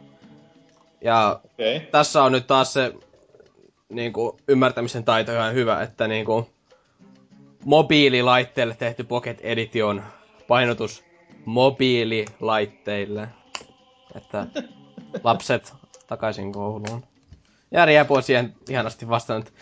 Ja 1.01 1.41
okay. 1.45 1.81
tässä 1.91 2.23
on 2.23 2.33
nyt 2.33 2.47
taas 2.47 2.73
se 2.73 2.93
niin 3.89 4.13
kuin, 4.13 4.37
ymmärtämisen 4.49 5.05
taito 5.05 5.33
ihan 5.33 5.55
hyvä, 5.55 5.83
että 5.83 6.09
niin 6.09 6.25
kuin, 6.25 6.47
mobiililaitteelle 7.65 8.77
tehty 8.79 9.05
Pocket 9.05 9.39
Edition 9.41 10.03
painotus 10.49 11.05
mobiililaitteille. 11.45 13.29
Että 14.15 14.47
lapset 15.25 15.75
takaisin 16.07 16.53
kouluun. 16.53 17.14
Jari 17.75 17.95
Jäpu 17.95 18.15
on 18.15 18.23
siihen 18.23 18.55
ihanasti 18.69 19.09
vastannut, 19.09 19.53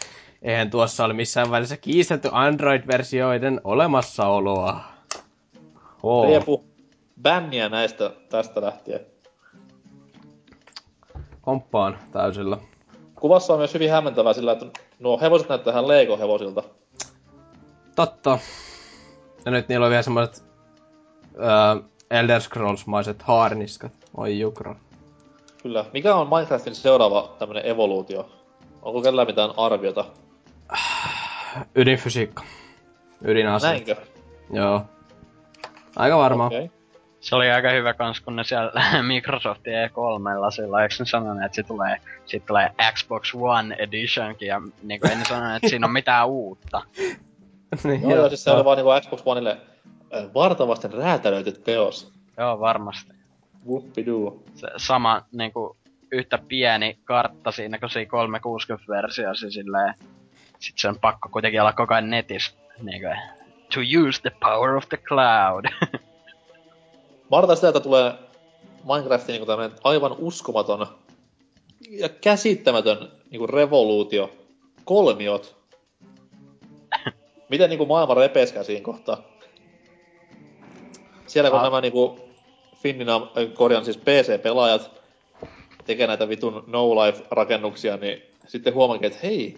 eihän 0.42 0.70
tuossa 0.70 1.04
ole 1.04 1.14
missään 1.14 1.50
välissä 1.50 1.76
kiistelty 1.76 2.28
Android-versioiden 2.32 3.60
olemassaoloa. 3.64 4.80
Oh. 6.02 6.26
Riepu, 6.26 6.64
bänniä 7.22 7.68
näistä 7.68 8.10
tästä 8.28 8.60
lähtien. 8.60 9.00
Komppaan 11.42 11.98
täysillä. 12.10 12.58
Kuvassa 13.14 13.52
on 13.52 13.58
myös 13.58 13.74
hyvin 13.74 13.90
hämmentävää 13.90 14.32
sillä, 14.32 14.52
että 14.52 14.66
nuo 14.98 15.20
hevoset 15.20 15.48
näyttää 15.48 15.82
Lego-hevosilta. 15.82 16.62
Totta. 17.96 18.38
Ja 19.44 19.50
nyt 19.50 19.68
niillä 19.68 19.86
on 19.86 19.90
vielä 19.90 20.02
semmoiset 20.02 20.44
uh, 21.34 21.84
Elder 22.10 22.40
Scrolls-maiset 22.40 23.22
haarniskat. 23.22 23.92
Oi 24.16 24.38
jukra. 24.38 24.76
Kyllä. 25.62 25.84
Mikä 25.92 26.14
on 26.14 26.28
Minecraftin 26.28 26.74
seuraava 26.74 27.36
tämmönen 27.38 27.66
evoluutio? 27.66 28.30
Onko 28.82 29.02
kellään 29.02 29.28
mitään 29.28 29.50
arviota? 29.56 30.04
Ydinfysiikka. 31.74 32.42
Ydinaseet. 33.24 33.72
Näinkö? 33.72 33.96
Joo. 34.52 34.82
Aika 35.96 36.18
varma. 36.18 36.46
Okay. 36.46 36.68
Se 37.20 37.36
oli 37.36 37.50
aika 37.50 37.70
hyvä 37.70 37.94
kans, 37.94 38.20
kun 38.20 38.36
ne 38.36 38.44
siellä 38.44 38.72
Microsoftin 39.02 39.72
E3 39.72 40.40
lasilla, 40.40 40.82
eikö 40.82 40.94
ne 40.98 41.06
sanoneet, 41.06 41.46
että 41.46 41.56
se 41.56 41.62
tulee, 41.62 41.96
sit 42.26 42.46
tulee 42.46 42.70
Xbox 42.92 43.34
One 43.34 43.76
Editionkin, 43.78 44.48
ja 44.48 44.62
niinku 44.82 45.06
en 45.06 45.26
sanonut, 45.26 45.56
että 45.56 45.68
siinä 45.68 45.86
on 45.86 45.92
mitään 45.92 46.28
uutta. 46.28 46.82
niin, 47.84 48.02
joo, 48.02 48.14
joo, 48.14 48.28
siis 48.28 48.44
se 48.44 48.50
oli 48.50 48.64
vaan 48.64 48.76
niinku 48.76 48.90
Xbox 49.00 49.22
Oneille 49.24 49.58
äh, 50.16 50.24
vartavasten 50.34 50.92
räätälöity 50.92 51.52
teos. 51.52 52.12
Joo, 52.38 52.60
varmasti. 52.60 53.12
Whoopidoo. 53.66 54.42
Se 54.54 54.68
sama 54.76 55.22
niinku 55.32 55.76
yhtä 56.12 56.38
pieni 56.48 56.98
kartta 57.04 57.52
siinä 57.52 57.78
kun 57.78 57.90
se 57.90 58.04
360-versiossa 58.04 59.50
silleen. 59.50 59.94
Sit 60.58 60.78
se 60.78 60.88
on 60.88 60.98
pakko 61.00 61.28
kuitenkin 61.32 61.60
olla 61.60 61.72
koko 61.72 61.94
ajan 61.94 62.10
netissä. 62.10 62.52
Niinku, 62.82 63.08
to 63.74 63.80
use 63.80 64.20
the 64.22 64.30
power 64.40 64.76
of 64.76 64.88
the 64.88 64.96
cloud. 64.96 65.64
Mä 67.30 67.54
sitä, 67.54 67.68
että 67.68 67.80
tulee 67.80 68.12
Minecraftin 68.84 69.32
niinku 69.32 69.46
tämmönen 69.46 69.78
aivan 69.84 70.12
uskomaton 70.18 70.86
ja 71.90 72.08
käsittämätön 72.08 73.12
niinku 73.30 73.46
revoluutio. 73.46 74.30
Kolmiot 74.84 75.56
miten 77.50 77.70
niinku 77.70 77.86
maailma 77.86 78.14
repeskää 78.14 78.62
siinä 78.62 78.84
kohtaa. 78.84 79.22
Siellä 81.26 81.50
kun 81.50 81.58
ah. 81.58 81.64
nämä 81.64 81.80
niinku 81.80 82.31
Finnina, 82.82 83.16
äh, 83.16 83.54
korjan 83.54 83.84
siis 83.84 83.96
PC-pelaajat 83.96 84.90
tekee 85.84 86.06
näitä 86.06 86.28
vitun 86.28 86.64
no-life-rakennuksia, 86.66 87.96
niin 87.96 88.22
sitten 88.46 88.74
huomaakin, 88.74 89.06
että 89.06 89.18
hei, 89.22 89.56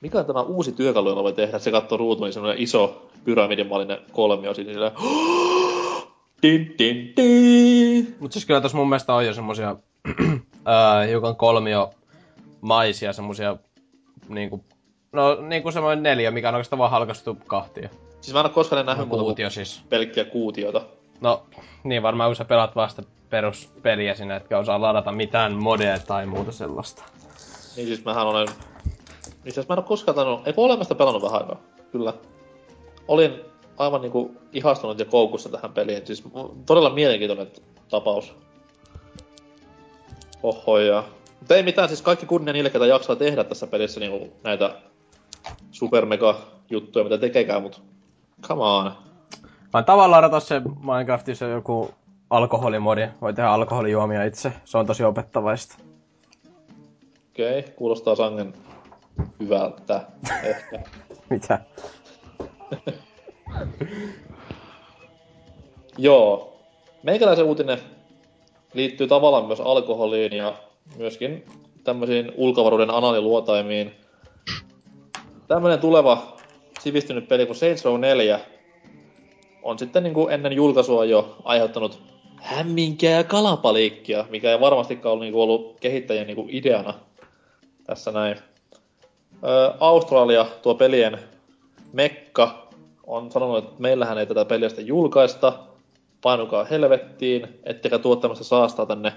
mikä 0.00 0.18
on 0.18 0.26
tämä 0.26 0.42
uusi 0.42 0.72
työkalu, 0.72 1.08
jolla 1.08 1.22
voi 1.22 1.32
tehdä? 1.32 1.58
Se 1.58 1.70
katsoo 1.70 1.98
ruutuun, 1.98 2.26
niin 2.26 2.32
semmoinen 2.32 2.62
iso 2.62 3.10
pyramidimallinen 3.24 3.98
kolmio 4.12 4.54
siinä 4.54 4.72
sillä 4.72 4.92
din, 6.42 6.74
din, 6.78 7.12
din. 7.16 8.16
Mut 8.20 8.32
siis 8.32 8.46
kyllä 8.46 8.60
tossa 8.60 8.78
mun 8.78 8.88
mielestä 8.88 9.14
on 9.14 9.26
jo 9.26 9.34
semmosia 9.34 9.76
hiukan 11.08 11.36
kolmio 11.36 11.90
maisia 12.60 13.12
semmosia 13.12 13.56
niinku 14.28 14.64
No 15.12 15.40
niinku 15.40 15.70
semmoinen 15.70 16.02
neljä, 16.02 16.30
mikä 16.30 16.48
on 16.48 16.54
oikeastaan 16.54 16.78
vaan 16.78 16.90
halkastu 16.90 17.38
kahtia. 17.46 17.88
Siis 18.20 18.34
mä 18.34 18.40
en 18.40 18.46
oo 18.46 18.52
koskaan 18.52 18.86
nähnyt 18.86 19.08
no, 19.08 19.16
kuutio 19.16 19.50
siis. 19.50 19.82
pelkkiä 19.88 20.24
kuutiota. 20.24 20.82
No, 21.22 21.42
niin 21.84 22.02
varmaan 22.02 22.28
kun 22.28 22.36
sä 22.36 22.44
pelaat 22.44 22.76
vasta 22.76 23.02
peruspeliä 23.30 24.14
sinne, 24.14 24.36
etkä 24.36 24.58
osaa 24.58 24.80
ladata 24.80 25.12
mitään 25.12 25.52
modeja 25.52 25.98
tai 25.98 26.26
muuta 26.26 26.52
sellaista. 26.52 27.02
Niin 27.76 27.86
siis 27.86 28.04
mähän 28.04 28.26
olen... 28.26 28.48
Niin 29.44 29.54
siis 29.54 29.68
mä 29.68 29.72
en 29.72 29.78
oo 29.78 29.82
koskaan 29.82 30.14
tainnut... 30.14 30.46
Eikö 30.46 30.60
olemasta 30.60 30.94
pelannut 30.94 31.22
vähän 31.22 31.40
aikaa? 31.40 31.60
Kyllä. 31.92 32.14
olin 33.08 33.40
aivan 33.78 34.00
niinku 34.00 34.36
ihastunut 34.52 34.98
ja 34.98 35.04
koukussa 35.04 35.48
tähän 35.48 35.72
peliin. 35.72 36.06
Siis 36.06 36.24
todella 36.66 36.90
mielenkiintoinen 36.90 37.48
tapaus. 37.88 38.34
Oho, 40.42 40.78
ja... 40.78 41.04
Mutta 41.38 41.56
ei 41.56 41.62
mitään, 41.62 41.88
siis 41.88 42.02
kaikki 42.02 42.26
kunnia 42.26 42.52
niille, 42.52 42.70
ketä 42.70 42.86
jaksaa 42.86 43.16
tehdä 43.16 43.44
tässä 43.44 43.66
pelissä 43.66 44.00
niinku 44.00 44.36
näitä 44.44 44.76
supermega 45.70 46.40
juttuja, 46.70 47.04
mitä 47.04 47.18
tekekään, 47.18 47.62
mut 47.62 47.82
come 48.42 48.62
on. 48.62 48.92
Vaan 49.72 49.84
tavallaan 49.84 50.22
ratas 50.22 50.48
se 50.48 50.62
Minecraftissa 50.80 51.44
joku 51.44 51.94
alkoholimodi. 52.30 53.08
Voi 53.20 53.34
tehdä 53.34 53.48
alkoholijuomia 53.48 54.24
itse. 54.24 54.52
Se 54.64 54.78
on 54.78 54.86
tosi 54.86 55.04
opettavaista. 55.04 55.76
Okei, 57.30 57.58
okay, 57.58 57.72
kuulostaa 57.72 58.14
sangen 58.14 58.54
hyvältä. 59.40 60.00
Ehkä. 60.42 60.82
Mitä? 61.30 61.60
Joo. 65.98 66.48
Meikäläisen 67.02 67.44
uutinen 67.44 67.78
liittyy 68.74 69.06
tavallaan 69.06 69.46
myös 69.46 69.60
alkoholiin 69.60 70.32
ja 70.32 70.54
myöskin 70.96 71.44
tämmöisiin 71.84 72.32
ulkovaruuden 72.36 72.90
analiluotaimiin. 72.90 73.94
Tämmönen 75.48 75.78
tuleva 75.78 76.36
sivistynyt 76.80 77.28
peli 77.28 77.46
kuin 77.46 77.56
Saints 77.56 77.84
Row 77.84 78.00
4 78.00 78.40
on 79.62 79.78
sitten 79.78 80.02
niin 80.02 80.14
kuin 80.14 80.32
ennen 80.34 80.52
julkaisua 80.52 81.04
jo 81.04 81.36
aiheuttanut 81.44 82.02
hämminkää 82.36 83.10
ja 83.10 83.24
kalapaliikkia, 83.24 84.24
mikä 84.30 84.50
ei 84.50 84.60
varmastikaan 84.60 85.12
ollut, 85.12 85.24
niin 85.24 85.32
kuin 85.32 85.42
ollut 85.42 85.80
kehittäjän 85.80 86.26
niin 86.26 86.36
kuin 86.36 86.50
ideana 86.50 86.94
tässä 87.84 88.12
näin. 88.12 88.36
Ö, 89.44 89.74
Australia, 89.80 90.46
tuo 90.62 90.74
pelien 90.74 91.18
Mekka, 91.92 92.68
on 93.06 93.32
sanonut, 93.32 93.58
että 93.58 93.74
meillähän 93.78 94.18
ei 94.18 94.26
tätä 94.26 94.44
peliä 94.44 94.68
sitten 94.68 94.86
julkaista, 94.86 95.52
painukaa 96.22 96.64
helvettiin, 96.64 97.60
ettekä 97.64 97.98
tuottamassa 97.98 98.44
saastaa 98.44 98.86
tänne 98.86 99.12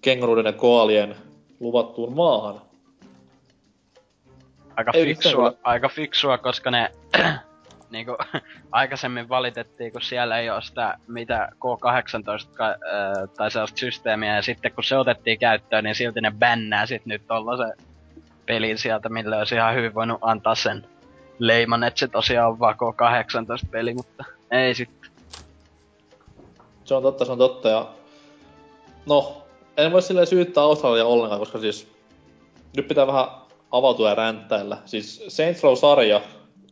kenguruiden 0.00 0.46
ja 0.46 0.52
koalien 0.52 1.16
luvattuun 1.60 2.12
maahan. 2.12 2.60
Aika 4.76 4.90
ei 4.94 5.04
fiksua, 5.04 5.52
aika 5.62 5.88
fiksua, 5.88 6.38
koska 6.38 6.70
ne 6.70 6.92
niinku, 7.90 8.16
aikaisemmin 8.72 9.28
valitettiin, 9.28 9.92
kun 9.92 10.02
siellä 10.02 10.38
ei 10.38 10.50
ole 10.50 10.62
sitä 10.62 10.98
mitä 11.06 11.48
K18 11.54 12.54
ka, 12.54 12.68
äh, 12.68 12.76
tai 13.36 13.50
sellaista 13.50 13.78
systeemiä, 13.78 14.36
ja 14.36 14.42
sitten 14.42 14.72
kun 14.72 14.84
se 14.84 14.96
otettiin 14.96 15.38
käyttöön, 15.38 15.84
niin 15.84 15.94
silti 15.94 16.20
ne 16.20 16.32
bännää 16.38 16.86
sit 16.86 17.06
nyt 17.06 17.22
tollasen 17.26 17.72
pelin 18.46 18.78
sieltä, 18.78 19.08
millä 19.08 19.38
olisi 19.38 19.54
ihan 19.54 19.74
hyvin 19.74 19.94
voinut 19.94 20.18
antaa 20.20 20.54
sen 20.54 20.86
leiman, 21.38 21.84
että 21.84 22.00
se 22.00 22.08
tosiaan 22.08 22.50
on 22.50 22.58
vaan 22.58 22.74
K18 22.74 23.68
peli, 23.70 23.94
mutta 23.94 24.24
ei 24.50 24.74
sitten. 24.74 25.10
Se 26.84 26.94
on 26.94 27.02
totta, 27.02 27.24
se 27.24 27.32
on 27.32 27.38
totta, 27.38 27.68
ja 27.68 27.88
no, 29.06 29.42
en 29.76 29.92
voi 29.92 30.02
silleen 30.02 30.26
syyttää 30.26 30.64
Australia 30.64 31.06
ollenkaan, 31.06 31.38
koska 31.38 31.58
siis 31.58 31.92
nyt 32.76 32.88
pitää 32.88 33.06
vähän 33.06 33.24
avautua 33.70 34.08
ja 34.08 34.14
ränttäillä. 34.14 34.78
Siis 34.84 35.24
Saints 35.28 35.62
Row-sarja 35.62 36.20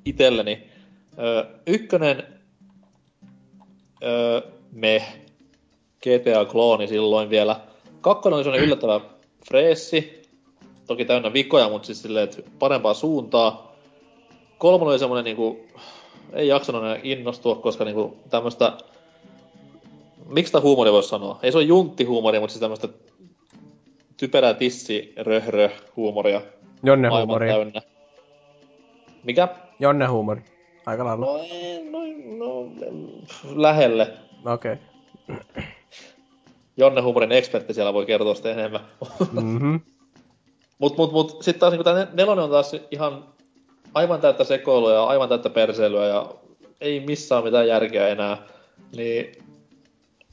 itselleni 0.05 0.71
Öö, 1.19 1.45
ykkönen, 1.67 2.23
öö, 4.03 4.41
me, 4.73 5.03
GTA-klooni 6.07 6.89
silloin 6.89 7.31
vielä. 7.31 7.61
Kakkonen 8.01 8.37
oli 8.37 8.45
sellainen 8.45 8.67
yllättävä 8.67 9.01
freessi, 9.49 10.23
toki 10.87 11.05
täynnä 11.05 11.33
vikoja, 11.33 11.69
mutta 11.69 11.87
siis 11.87 12.03
silleen, 12.03 12.25
että 12.25 12.43
parempaa 12.59 12.95
suuntaa. 12.95 13.77
Kolmonen 14.59 14.91
oli 14.91 14.99
semmonen 14.99 15.25
niinku, 15.25 15.67
ei 16.33 16.49
jaksanut 16.49 16.83
enää 16.83 17.01
innostua, 17.03 17.55
koska 17.55 17.85
niinku 17.85 18.17
tämmöstä, 18.31 18.73
miksi 20.27 20.49
sitä 20.49 20.61
huumoria 20.61 20.93
voisi 20.93 21.09
sanoa? 21.09 21.39
Ei 21.43 21.53
se 21.53 21.59
ole 21.59 21.65
junttihuumoria, 21.65 22.41
mutta 22.41 22.53
siis 22.53 22.61
tämmöstä 22.61 22.89
typerää 24.17 24.55
tissi 24.55 25.13
röhrö 25.17 25.71
huumoria. 25.97 26.41
Jonne 26.83 27.09
huumoria. 27.09 27.53
Täynnä. 27.53 27.83
Mikä? 29.25 29.49
Jonne 29.81 30.07
huumori. 30.07 30.56
Aika 30.87 31.05
lailla. 31.05 31.27
No, 31.27 31.39
no, 31.91 32.01
no, 32.37 32.71
lähelle. 33.55 34.13
Okei. 34.45 34.77
Okay. 35.29 35.65
Jonne 36.77 37.01
Humorin 37.01 37.33
ekspertti 37.33 37.75
siellä 37.75 37.95
voi 37.95 38.07
kertoa 38.07 38.35
sitä 38.35 38.51
enemmän. 38.51 38.81
mm-hmm. 39.33 39.81
mut, 40.79 40.97
mut, 40.97 41.13
mut 41.13 41.43
sit 41.43 41.59
taas 41.59 41.71
niinku 41.71 41.85
tää 41.85 42.07
nelonen 42.13 42.45
on 42.45 42.51
taas 42.51 42.73
ihan 42.91 43.25
aivan 43.95 44.21
täyttä 44.21 44.45
sekoilua 44.45 44.93
ja 44.93 45.05
aivan 45.05 45.29
täyttä 45.29 45.51
perseilyä 45.51 46.07
ja 46.07 46.35
ei 46.81 47.01
missään 47.01 47.45
mitään 47.45 47.69
järkeä 47.69 48.09
enää. 48.09 48.39
Niin 48.97 49.33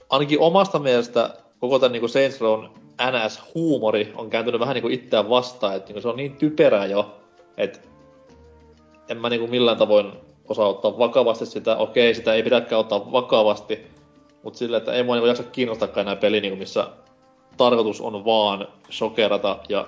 ainakin 0.09 0.39
omasta 0.39 0.79
mielestä 0.79 1.29
koko 1.59 1.79
tän 1.79 1.91
niinku 1.91 2.07
Saints 2.07 2.41
Rown 2.41 2.69
NS-huumori 3.01 4.13
on 4.15 4.29
kääntynyt 4.29 4.59
vähän 4.59 4.73
niinku 4.73 4.89
itseään 4.89 5.29
vastaan, 5.29 5.75
että 5.75 5.87
niinku 5.87 6.01
se 6.01 6.07
on 6.07 6.17
niin 6.17 6.35
typerää 6.35 6.85
jo, 6.85 7.17
että 7.57 7.79
en 9.09 9.17
mä 9.17 9.29
niinku 9.29 9.47
millään 9.47 9.77
tavoin 9.77 10.13
osaa 10.49 10.67
ottaa 10.67 10.97
vakavasti 10.97 11.45
sitä. 11.45 11.75
Okei, 11.75 12.13
sitä 12.13 12.33
ei 12.33 12.43
pidäkään 12.43 12.79
ottaa 12.79 13.11
vakavasti, 13.11 13.87
mutta 14.43 14.59
sillä, 14.59 14.77
että 14.77 14.93
ei 14.93 15.03
mua 15.03 15.15
niinku 15.15 15.27
jaksa 15.27 15.43
kiinnostakaan 15.43 16.07
enää 16.07 16.15
peli, 16.15 16.41
niinku, 16.41 16.59
missä 16.59 16.87
tarkoitus 17.57 18.01
on 18.01 18.25
vaan 18.25 18.67
sokerata 18.89 19.59
ja 19.69 19.87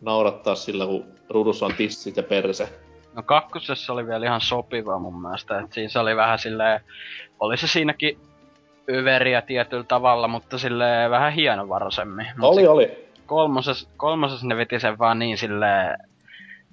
naurattaa 0.00 0.54
sillä, 0.54 0.86
kun 0.86 1.04
ruudussa 1.28 1.66
on 1.66 1.74
tissit 1.74 2.16
ja 2.16 2.22
perse. 2.22 2.68
No 3.14 3.22
kakkosessa 3.22 3.92
oli 3.92 4.06
vielä 4.06 4.26
ihan 4.26 4.40
sopiva 4.40 4.98
mun 4.98 5.22
mielestä, 5.22 5.58
että 5.58 5.74
siinä 5.74 5.88
se 5.88 5.98
oli 5.98 6.16
vähän 6.16 6.38
silleen, 6.38 6.80
oli 7.40 7.56
se 7.56 7.66
siinäkin 7.66 8.18
överiä 8.90 9.42
tietyllä 9.42 9.84
tavalla, 9.84 10.28
mutta 10.28 10.58
sille 10.58 11.10
vähän 11.10 11.32
hienovarasemmin. 11.32 12.26
Oli, 12.40 12.66
oli. 12.66 13.08
Kolmosessa, 13.26 13.88
kolmosessa 13.96 14.46
ne 14.46 14.56
veti 14.56 14.80
sen 14.80 14.98
vaan 14.98 15.18
niin 15.18 15.38
silleen 15.38 15.98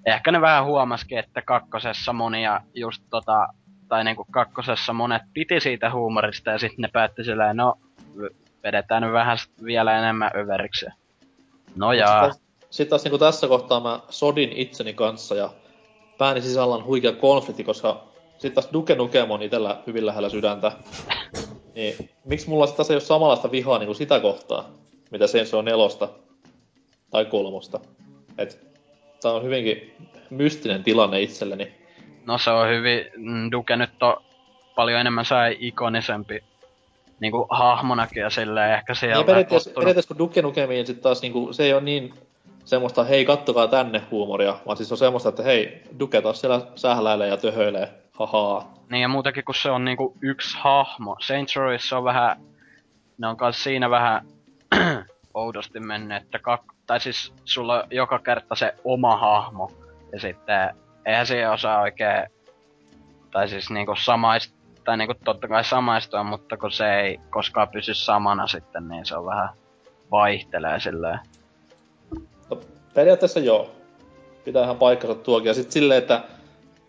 ehkä 0.05 0.31
ne 0.31 0.41
vähän 0.41 0.65
huomasikin, 0.65 1.17
että 1.17 1.41
kakkosessa 1.41 2.13
monia 2.13 2.61
just 2.73 3.03
tota, 3.09 3.47
tai 3.87 4.03
niinku 4.03 4.25
kakkosessa 4.31 4.93
monet 4.93 5.21
piti 5.33 5.59
siitä 5.59 5.91
huumorista 5.91 6.49
ja 6.49 6.59
sitten 6.59 6.81
ne 6.81 6.89
päätti 6.93 7.23
silleen, 7.23 7.57
no 7.57 7.75
vedetään 8.63 9.03
nyt 9.03 9.11
vähän 9.11 9.37
vielä 9.63 9.99
enemmän 9.99 10.31
överiksi. 10.35 10.85
No 11.75 11.93
jaa. 11.93 12.31
Sitten 12.31 12.49
sit 12.69 12.89
taas 12.89 13.03
niinku 13.03 13.17
tässä 13.17 13.47
kohtaa 13.47 13.79
mä 13.79 13.99
sodin 14.09 14.51
itseni 14.51 14.93
kanssa 14.93 15.35
ja 15.35 15.49
pääni 16.17 16.41
sisällä 16.41 16.75
on 16.75 16.85
huikea 16.85 17.11
konflikti, 17.11 17.63
koska 17.63 18.03
sitten 18.31 18.51
taas 18.53 18.73
Duke 18.73 18.95
Nukem 18.95 19.31
on 19.31 19.41
itellä 19.41 19.81
hyvin 19.87 20.05
lähellä 20.05 20.29
sydäntä. 20.29 20.71
niin 21.75 22.09
miksi 22.25 22.49
mulla 22.49 22.67
sitten 22.67 22.85
ei 22.89 22.95
ole 22.95 23.01
samanlaista 23.01 23.51
vihaa 23.51 23.79
niinku 23.79 23.93
sitä 23.93 24.19
kohtaa, 24.19 24.69
mitä 25.11 25.27
se 25.27 25.55
on 25.55 25.65
nelosta 25.65 26.09
tai 27.09 27.25
kolmosta. 27.25 27.79
Et 28.37 28.68
tää 29.21 29.31
on 29.31 29.43
hyvinkin 29.43 29.93
mystinen 30.29 30.83
tilanne 30.83 31.21
itselleni. 31.21 31.73
No 32.25 32.37
se 32.37 32.49
on 32.49 32.69
hyvin, 32.69 33.05
mm, 33.17 33.51
Duke 33.51 33.75
nyt 33.75 34.03
on 34.03 34.23
paljon 34.75 34.99
enemmän 34.99 35.25
sai 35.25 35.57
ikonisempi 35.59 36.43
niinku 37.19 37.47
hahmonakin 37.49 38.21
ja 38.21 38.29
silleen 38.29 38.73
ehkä 38.73 38.93
siellä 38.93 39.15
niin, 39.15 39.25
periaatteessa, 39.25 39.71
periaatteessa 39.75 40.07
kun 40.07 40.17
Duke 40.17 40.41
Nukemiin 40.41 40.87
sit 40.87 41.01
taas 41.01 41.21
niinku, 41.21 41.53
se 41.53 41.63
ei 41.63 41.73
ole 41.73 41.81
niin 41.81 42.13
semmoista 42.65 43.03
hei 43.03 43.25
kattokaa 43.25 43.67
tänne 43.67 44.01
huumoria, 44.11 44.57
vaan 44.65 44.77
siis 44.77 44.91
on 44.91 44.97
semmoista, 44.97 45.29
että 45.29 45.43
hei, 45.43 45.81
Duke 45.99 46.21
taas 46.21 46.41
siellä 46.41 46.61
sähläilee 46.75 47.27
ja 47.27 47.37
töhöilee, 47.37 47.89
hahaa. 48.19 48.73
Niin 48.89 49.01
ja 49.01 49.07
muutenkin 49.07 49.43
kun 49.43 49.55
se 49.55 49.71
on 49.71 49.85
niinku 49.85 50.17
yksi 50.21 50.57
hahmo. 50.59 51.15
Saints 51.19 51.55
Rowissa 51.55 51.97
on 51.97 52.03
vähän, 52.03 52.37
ne 53.17 53.27
on 53.27 53.37
kanssa 53.37 53.63
siinä 53.63 53.89
vähän 53.89 54.25
oudosti 55.39 55.79
mennyt, 55.79 56.23
että 56.23 56.39
kak, 56.39 56.61
tai 56.87 56.99
siis 56.99 57.33
sulla 57.45 57.75
on 57.75 57.83
joka 57.91 58.19
kerta 58.19 58.55
se 58.55 58.73
oma 58.83 59.17
hahmo. 59.17 59.71
Ja 60.13 60.19
sitten 60.19 60.75
eihän 61.05 61.27
se 61.27 61.49
osaa 61.49 61.81
oikein, 61.81 62.27
tai 63.31 63.49
siis 63.49 63.69
niinku 63.69 63.95
samaist, 63.95 64.53
tai 64.83 64.97
niinku 64.97 65.13
totta 65.23 65.47
kai 65.47 65.63
samaistua, 65.63 66.23
mutta 66.23 66.57
kun 66.57 66.71
se 66.71 66.99
ei 66.99 67.19
koskaan 67.29 67.69
pysy 67.69 67.93
samana 67.93 68.47
sitten, 68.47 68.87
niin 68.87 69.05
se 69.05 69.17
on 69.17 69.25
vähän 69.25 69.49
vaihtelee 70.11 70.79
silleen. 70.79 71.19
No, 72.49 72.61
periaatteessa 72.93 73.39
joo. 73.39 73.71
Pitää 74.45 74.63
ihan 74.63 74.77
paikkansa 74.77 75.15
tuokin. 75.15 75.47
Ja 75.47 75.53
sitten 75.53 75.71
silleen, 75.71 75.97
että 75.97 76.23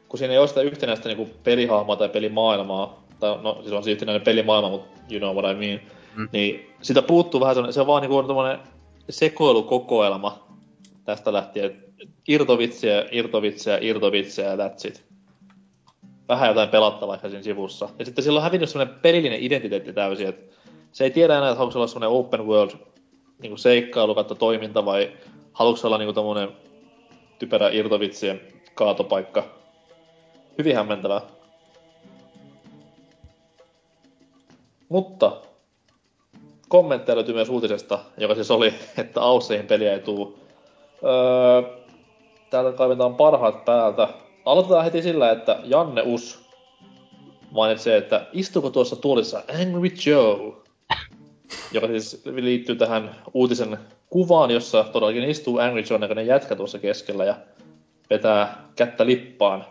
kun 0.09 0.19
siinä 0.19 0.33
ei 0.33 0.39
ole 0.39 0.49
sitä 0.49 0.61
yhtenäistä 0.61 1.09
niinku 1.09 1.31
pelihahmoa 1.45 1.97
tai 1.97 2.09
pelimaailmaa, 2.09 3.03
tai 3.21 3.39
no 3.43 3.59
siis 3.61 3.73
on 3.73 3.85
se 3.85 3.91
yhtenäinen 3.91 4.25
pelimaailma, 4.25 4.69
mutta 4.69 5.01
you 5.11 5.19
know 5.21 5.37
what 5.37 5.57
I 5.57 5.67
mean, 5.67 5.81
mm. 6.17 6.29
niin 6.33 6.70
sitä 6.83 7.03
puuttuu 7.03 7.41
vähän 7.41 7.73
se 7.73 7.81
on 7.81 7.87
vaan 7.87 8.03
niinku 8.03 8.23
tommonen 8.23 8.59
sekoilukokoelma 9.11 10.47
tästä 11.05 11.33
lähtien. 11.33 11.85
Irtovitsiä, 12.29 13.07
irtovitsiä, 13.11 13.79
irtovitsiä 13.81 14.45
ja 14.45 14.57
that's 14.57 14.89
it. 14.89 15.05
Vähän 16.29 16.49
jotain 16.49 16.69
pelattavaa 16.69 17.15
ehkä 17.15 17.29
siinä 17.29 17.43
sivussa. 17.43 17.89
Ja 17.99 18.05
sitten 18.05 18.25
sillä 18.25 18.39
on 18.39 18.43
hävinnyt 18.43 18.71
semmoinen 18.71 19.01
pelillinen 19.03 19.43
identiteetti 19.43 19.93
täysin, 19.93 20.29
että 20.29 20.57
se 20.93 21.05
ei 21.05 21.11
tiedä 21.11 21.37
enää, 21.37 21.49
että 21.49 21.59
haluatko 21.59 21.79
olla 21.79 21.87
semmoinen 21.87 22.19
open 22.19 22.47
world 22.47 22.71
niin 23.43 23.59
seikkailu 23.59 24.15
kautta 24.15 24.35
toiminta 24.35 24.85
vai 24.85 25.13
haluatko 25.53 25.87
olla 25.89 25.99
niin 25.99 26.15
tommonen 26.15 26.49
typerä 27.39 27.69
irtovitsien 27.69 28.41
kaatopaikka. 28.75 29.45
Hyvin 30.59 30.77
hämmentävää. 30.77 31.21
Mutta 34.89 35.33
kommentteja 36.71 37.17
löytyy 37.17 37.35
myös 37.35 37.49
uutisesta, 37.49 37.99
joka 38.17 38.35
siis 38.35 38.51
oli, 38.51 38.75
että 38.99 39.21
Ausseihin 39.21 39.67
peliä 39.67 39.93
ei 39.93 40.01
tuu. 40.01 40.39
Öö, 41.05 41.63
täältä 42.51 42.77
kaivetaan 42.77 43.15
parhaat 43.15 43.65
päältä. 43.65 44.09
Aloitetaan 44.45 44.85
heti 44.85 45.03
sillä, 45.03 45.31
että 45.31 45.59
Janne 45.65 46.03
Us 46.03 46.41
mainitsee, 47.51 47.97
että 47.97 48.27
istuuko 48.33 48.71
tuossa 48.71 48.97
tuolissa 48.97 49.43
Angry 49.61 49.91
Joe? 50.07 50.53
Joka 51.73 51.87
siis 51.87 52.23
liittyy 52.25 52.77
tähän 52.77 53.17
uutisen 53.35 53.79
kuvaan, 54.11 54.51
jossa 54.51 54.85
todellakin 54.85 55.31
istuu 55.31 55.59
Angry 55.59 55.85
Joe 55.91 55.99
näköinen 55.99 56.27
jätkä 56.27 56.57
tuossa 56.57 56.79
keskellä 56.79 57.25
ja 57.25 57.35
vetää 58.11 58.65
kättä 58.77 59.07
lippaan. 59.07 59.65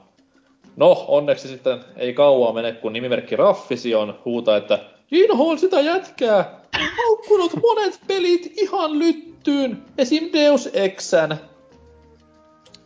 No, 0.75 1.05
onneksi 1.07 1.47
sitten 1.47 1.79
ei 1.97 2.13
kauaa 2.13 2.53
mene, 2.53 2.71
kun 2.71 2.93
nimimerkki 2.93 3.35
Raffision 3.35 4.19
huutaa, 4.25 4.57
että 4.57 4.79
Inhoon 5.11 5.59
sitä 5.59 5.79
jätkää! 5.79 6.58
Haukkunut 6.97 7.51
monet 7.61 7.99
pelit 8.07 8.53
ihan 8.57 8.99
lyttyyn, 8.99 9.83
esim. 9.97 10.29
Deus 10.33 10.69
Exän. 10.73 11.37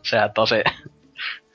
Sehän 0.04 0.32
tosi... 0.34 0.56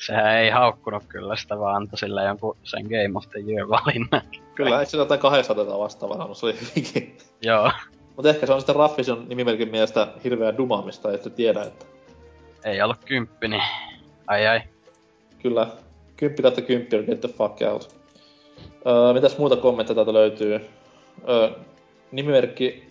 Sehän 0.06 0.36
ei 0.36 0.50
haukkunut 0.50 1.02
kyllä 1.08 1.36
sitä, 1.36 1.58
vaan 1.58 1.76
antoi 1.76 1.98
sille 1.98 2.24
jonkun 2.24 2.56
sen 2.62 2.82
Game 2.82 3.12
of 3.14 3.28
the 3.28 3.40
Year 3.40 3.68
valinnan. 3.68 4.22
Kyllä, 4.54 4.80
eikö 4.80 4.90
sillä 4.90 5.02
jotain 5.02 5.20
800 5.20 5.78
vastaavana, 5.78 6.34
se 6.34 6.46
oli 6.46 6.54
hyvinkin. 6.60 7.18
Joo. 7.42 7.72
Mutta 8.16 8.30
ehkä 8.30 8.46
se 8.46 8.52
on 8.52 8.60
sitten 8.60 8.76
Raffision 8.76 9.28
nimimerkin 9.28 9.70
mielestä 9.70 10.08
hirveä 10.24 10.56
dumaamista, 10.56 11.12
että 11.12 11.30
tiedä, 11.30 11.62
että 11.62 11.86
Ei 12.64 12.82
ollut 12.82 13.04
kymppi, 13.04 13.48
niin... 13.48 13.62
Ai 14.26 14.46
ai. 14.46 14.60
kyllä, 15.42 15.66
kymppi 16.16 16.42
kautta 16.42 16.62
kymppi 16.62 16.96
on 16.96 17.04
get 17.04 17.20
the 17.20 17.28
fuck 17.28 17.62
out. 17.72 17.96
Öö, 18.86 19.12
mitäs 19.12 19.38
muuta 19.38 19.56
kommentteja 19.56 19.94
täältä 19.94 20.12
löytyy? 20.12 20.60
Öö, 21.28 21.50
nimimerkki 22.12 22.88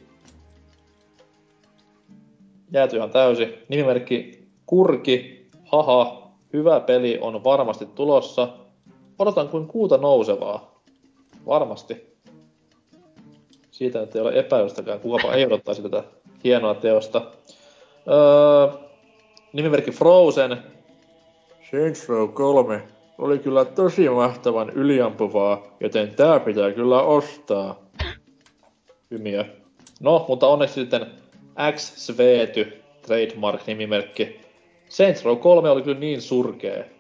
jääty 2.72 2.97
ihan 2.97 3.09
täysi. 3.09 3.57
Nimimerkki 3.70 4.47
Kurki, 4.65 5.49
haha, 5.65 6.32
hyvä 6.53 6.80
peli 6.80 7.18
on 7.22 7.43
varmasti 7.43 7.86
tulossa. 7.86 8.47
Odotan 9.20 9.49
kuin 9.49 9.68
kuuta 9.68 9.97
nousevaa. 9.97 10.82
Varmasti. 11.45 12.18
Siitä 13.72 13.99
nyt 13.99 14.15
ei 14.15 14.22
ole 14.22 14.39
epäilystäkään, 14.39 14.99
kukapa 14.99 15.34
ei 15.34 15.45
odottaisi 15.45 15.82
tätä 15.82 16.03
hienoa 16.43 16.76
teosta. 16.76 17.22
Öö, 18.07 18.88
nimimerkki 19.53 19.91
Frozen. 19.91 20.57
Saints 21.72 22.09
Row 22.09 22.30
3 22.30 22.82
oli 23.18 23.39
kyllä 23.39 23.65
tosi 23.65 24.09
mahtavan 24.09 24.70
yliampuvaa, 24.70 25.63
joten 25.80 26.15
tää 26.15 26.39
pitää 26.39 26.72
kyllä 26.72 27.01
ostaa. 27.01 27.86
Hymiö. 29.12 29.45
No, 29.99 30.26
mutta 30.28 30.47
onneksi 30.47 30.74
sitten 30.74 31.12
X 31.76 31.95
Svety 31.95 32.84
trademark-nimimerkki. 33.01 34.41
Saints 34.89 35.26
Row 35.26 35.38
3 35.38 35.70
oli 35.70 35.82
kyllä 35.82 35.99
niin 35.99 36.22
surkee. 36.22 36.95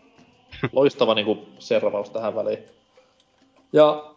Loistava 0.71 1.13
niinku 1.13 1.45
servaus 1.59 2.09
tähän 2.09 2.35
väliin. 2.35 2.63
Ja 3.73 4.15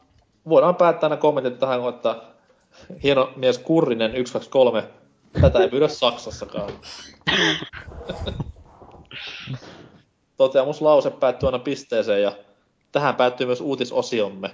voidaan 0.48 0.74
päättää 0.74 1.08
nämä 1.08 1.20
kommentit 1.20 1.58
tähän, 1.58 1.88
että 1.88 2.22
hieno 3.02 3.32
mies 3.36 3.58
Kurrinen 3.58 4.10
123. 4.10 4.84
Tätä 5.40 5.58
ei 5.58 5.70
myydä 5.70 5.88
Saksassakaan. 5.88 6.72
Toteamuslause 10.36 11.10
päättyy 11.10 11.46
aina 11.46 11.58
pisteeseen 11.58 12.22
ja 12.22 12.32
tähän 12.92 13.16
päättyy 13.16 13.46
myös 13.46 13.60
uutisosiomme. 13.60 14.50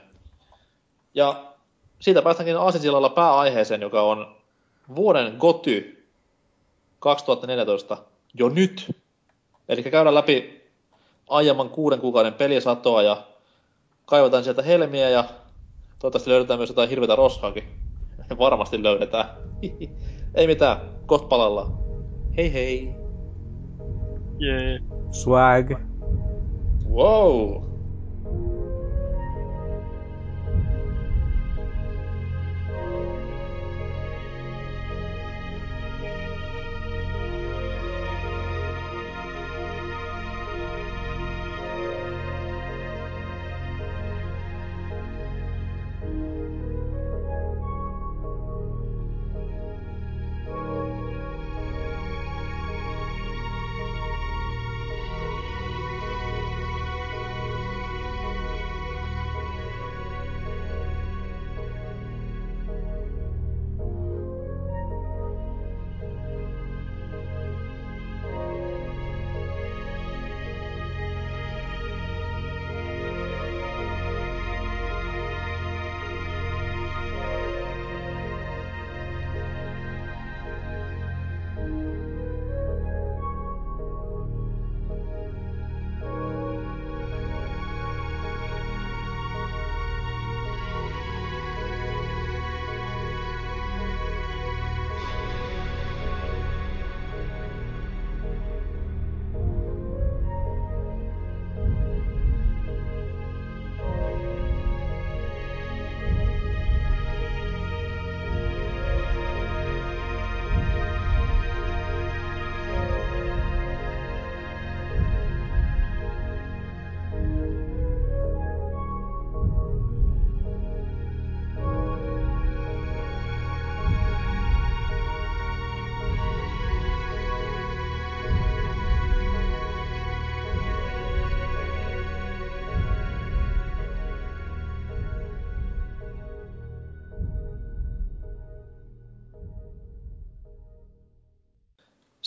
Ja 1.15 1.56
siitä 1.99 2.23
päästäänkin 2.23 2.57
Aasinsillalla 2.57 3.09
pääaiheeseen, 3.09 3.81
joka 3.81 4.03
on 4.03 4.37
vuoden 4.95 5.37
Goty 5.39 6.07
2014 6.99 7.97
jo 8.35 8.49
nyt. 8.49 8.97
Eli 9.69 9.83
käydään 9.83 10.15
läpi 10.15 10.63
aiemman 11.29 11.71
kuuden 11.71 12.01
kuukauden 12.01 12.35
pelisatoa 12.35 13.03
ja 13.03 13.23
kaivataan 14.05 14.45
sieltä 14.45 14.63
helmiä 14.63 15.11
ja 15.11 15.25
toivottavasti 15.99 16.31
löydetään 16.31 16.59
myös 16.59 16.71
jotain 16.71 16.89
hirveitä 16.89 17.17
roskaakin. 17.17 17.65
Varmasti 18.39 18.83
löydetään. 18.83 19.29
Ei 20.35 20.47
mitään, 20.47 20.81
kohta 21.07 21.27
palalla. 21.27 21.73
Hei 22.37 22.53
hei. 22.53 22.95
Jee. 24.39 24.79
Swag. 25.11 25.73
Wow. 26.91 27.66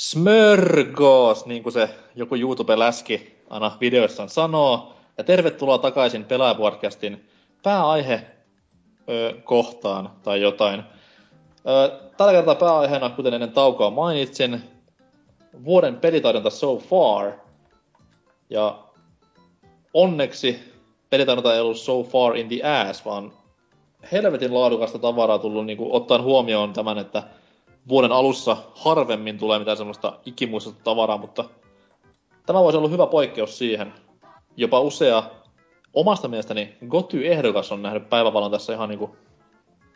Smörgos, 0.10 1.46
niin 1.46 1.64
kuin 1.64 1.74
se 1.74 1.90
joku 2.16 2.36
YouTube-läski 2.36 3.44
aina 3.50 3.72
videoissaan 3.82 4.30
sanoo. 4.30 4.94
Ja 5.18 5.24
tervetuloa 5.24 5.78
takaisin 5.78 6.26
Pelaajapodcastin 6.26 7.30
pääaihe 7.64 8.26
ö, 9.10 9.34
kohtaan 9.44 10.10
tai 10.24 10.42
jotain. 10.42 10.84
Ö, 11.68 12.00
tällä 12.18 12.34
kertaa 12.34 12.56
pääaiheena, 12.56 13.10
kuten 13.10 13.34
ennen 13.34 13.52
taukoa 13.52 13.90
mainitsin, 13.90 14.62
vuoden 15.66 15.96
pelitaidonta 15.96 16.50
so 16.50 16.78
far. 16.78 17.32
Ja 18.50 18.80
onneksi 19.94 20.60
pelitaidonta 21.10 21.54
ei 21.54 21.62
ollut 21.62 21.78
so 21.78 22.04
far 22.04 22.38
in 22.38 22.48
the 22.48 22.64
ass, 22.64 23.06
vaan 23.06 23.34
helvetin 24.12 24.54
laadukasta 24.54 25.00
tavaraa 25.00 25.40
tullut 25.40 25.66
niin 25.66 25.78
kuin, 25.78 25.92
ottaen 25.92 26.24
huomioon 26.24 26.74
tämän, 26.74 26.98
että 26.98 27.24
vuoden 27.90 28.12
alussa 28.12 28.58
harvemmin 28.76 29.38
tulee 29.38 29.60
mitään 29.60 29.78
semmoista 29.78 30.20
ikimuistista 30.26 30.84
tavaraa, 30.84 31.18
mutta 31.18 31.46
tämä 32.46 32.60
voisi 32.60 32.78
olla 32.78 32.90
hyvä 32.90 33.08
poikkeus 33.08 33.58
siihen. 33.58 33.94
Jopa 34.58 34.80
usea 34.80 35.24
omasta 35.94 36.28
mielestäni 36.28 36.78
Goty-ehdokas 36.88 37.72
on 37.72 37.82
nähnyt 37.82 38.10
päivävalon 38.10 38.52
tässä 38.52 38.74
ihan 38.74 38.90
niinku 38.90 39.16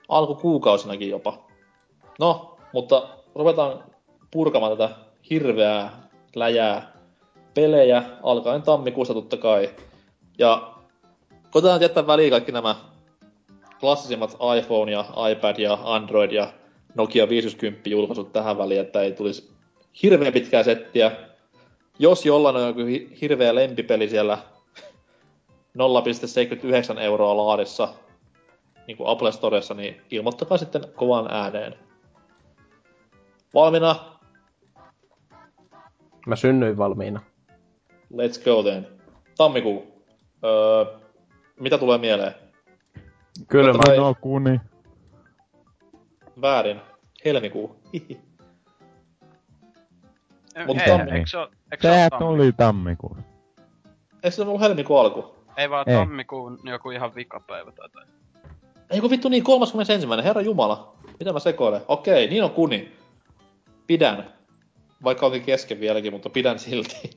alkukuukausinakin 0.10 1.10
jopa. 1.10 1.38
No, 2.20 2.58
mutta 2.74 3.08
ruvetaan 3.36 3.84
purkamaan 4.32 4.78
tätä 4.78 4.96
hirveää 5.30 6.10
läjää 6.36 6.94
pelejä 7.54 8.04
alkaen 8.24 8.62
tammikuusta 8.62 9.14
totta 9.14 9.38
kai. 9.38 9.70
Ja 10.38 10.74
koitetaan 11.52 11.82
jättää 11.82 12.08
väliin 12.08 12.32
kaikki 12.32 12.52
nämä 12.52 12.76
klassisimmat 13.80 14.38
iPhone 14.58 14.92
ja 14.92 15.06
iPad 15.32 15.60
ja 15.60 15.78
Android 15.84 16.32
ja 16.32 16.48
Nokia 16.96 17.30
50 17.30 17.90
julkaisut 17.90 18.34
tähän 18.34 18.58
väliin, 18.58 18.82
että 18.82 19.02
ei 19.02 19.12
tulisi 19.12 19.52
hirveän 20.04 20.34
pitkää 20.34 20.64
settiä. 20.64 21.12
Jos 22.00 22.26
jollain 22.26 22.56
on 22.56 22.68
joku 22.68 22.80
hirveä 23.22 23.56
lempipeli 23.56 24.10
siellä 24.10 24.38
0,79 26.96 27.00
euroa 27.00 27.38
laadissa, 27.38 27.94
niin 28.88 28.98
kuin 28.98 29.10
Apple 29.10 29.32
Storessa, 29.32 29.74
niin 29.74 30.02
ilmoittakaa 30.12 30.58
sitten 30.58 30.84
kovan 30.96 31.28
ääneen. 31.32 31.76
Valmiina? 33.54 33.96
Mä 36.28 36.36
synnyin 36.36 36.78
valmiina. 36.78 37.20
Let's 38.14 38.44
go 38.46 38.64
then. 38.64 38.88
Tammikuu. 39.38 40.04
Öö, 40.44 40.86
mitä 41.60 41.78
tulee 41.78 41.98
mieleen? 41.98 42.34
Kyllä 43.48 43.72
Totta 43.72 43.78
mä... 43.78 43.96
kai- 43.96 43.98
No 43.98 44.16
kuni. 44.22 44.60
Väärin. 46.44 46.82
Helmikuu. 47.26 47.76
Hihi. 47.94 48.20
Mut 50.68 50.78
ei, 50.78 50.88
tammi- 50.88 51.14
eikö 51.14 51.28
se 51.28 51.38
eikö 51.72 51.88
tammi? 52.10 52.26
tuli 52.26 52.52
tammikuussa. 52.52 53.24
Eikö 54.24 54.32
se 54.32 54.42
ollut 54.42 54.62
helmikuun 54.62 55.00
alku? 55.00 55.36
Ei 55.58 55.70
vaan 55.70 55.90
Ei. 55.90 55.96
tammikuun 55.96 56.60
joku 56.64 56.92
ihan 56.92 57.16
vikapäivä 57.16 57.72
tai 57.72 57.90
tai. 57.90 58.04
Ei 58.90 59.02
kun 59.02 59.10
vittu 59.10 59.30
niin, 59.30 59.44
31. 59.44 60.08
Herra 60.24 60.42
Jumala. 60.42 60.94
Mitä 61.20 61.34
mä 61.34 61.40
sekoilen? 61.40 61.82
Okei, 61.88 62.28
niin 62.28 62.44
on 62.44 62.52
kuni. 62.52 62.92
Pidän. 63.88 64.34
Vaikka 65.04 65.26
onkin 65.26 65.44
kesken 65.44 65.80
vieläkin, 65.80 66.14
mutta 66.14 66.30
pidän 66.30 66.60
silti. 66.60 67.10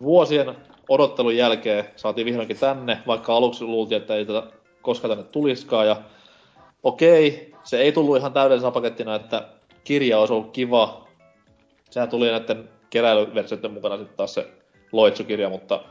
Vuosien 0.00 0.54
odottelun 0.88 1.36
jälkeen 1.36 1.84
saatiin 1.96 2.24
vihdoinkin 2.24 2.58
tänne, 2.58 2.98
vaikka 3.06 3.36
aluksi 3.36 3.64
luultiin, 3.64 4.00
että 4.00 4.14
ei 4.14 4.26
tätä 4.26 4.42
koskaan 4.82 5.16
tänne 5.16 5.30
tuliskaan. 5.30 5.86
Ja 5.86 5.96
okei, 6.82 7.52
se 7.64 7.78
ei 7.78 7.92
tullut 7.92 8.16
ihan 8.16 8.32
täydellisenä 8.32 8.70
pakettina, 8.70 9.14
että 9.14 9.48
kirja 9.84 10.18
olisi 10.18 10.32
ollut 10.32 10.52
kiva. 10.52 11.08
Sehän 11.90 12.08
tuli 12.08 12.30
näiden 12.30 12.68
keräilyversioiden 12.90 13.72
mukana 13.72 13.96
sitten 13.96 14.16
taas 14.16 14.34
se 14.34 14.48
loitsukirja, 14.92 15.48
mutta 15.48 15.84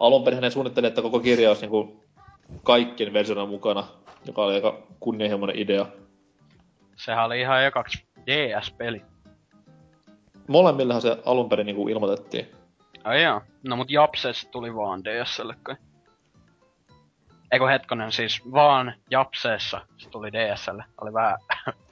alun 0.00 0.24
perin 0.24 0.40
ne 0.40 0.50
suunnitteli, 0.50 0.86
että 0.86 1.02
koko 1.02 1.20
kirja 1.20 1.48
olisi 1.48 1.62
niinku 1.62 2.04
kaikkien 2.62 3.12
versioiden 3.12 3.48
mukana, 3.48 3.84
joka 4.26 4.44
oli 4.44 4.54
aika 4.54 4.82
kunnianhimoinen 5.00 5.58
idea. 5.58 5.86
Sehän 6.96 7.24
oli 7.24 7.40
ihan 7.40 7.64
ekaksi 7.64 8.04
DS-peli. 8.26 9.02
Molemmillehan 10.48 11.02
se 11.02 11.16
alun 11.24 11.48
perin 11.48 11.66
niinku 11.66 11.88
ilmoitettiin. 11.88 12.46
Ai 13.04 13.22
joo. 13.22 13.40
No 13.68 13.76
mut 13.76 13.90
Japses 13.90 14.48
tuli 14.50 14.74
vaan 14.74 15.04
DSlle 15.04 15.54
kai. 15.62 15.76
Eiku 17.52 17.66
hetkonen 17.66 18.12
siis 18.12 18.52
vaan 18.52 18.94
Japseessa 19.10 19.80
se 19.96 20.10
tuli 20.10 20.32
DSlle. 20.32 20.84
Oli 21.00 21.12
vähän 21.12 21.38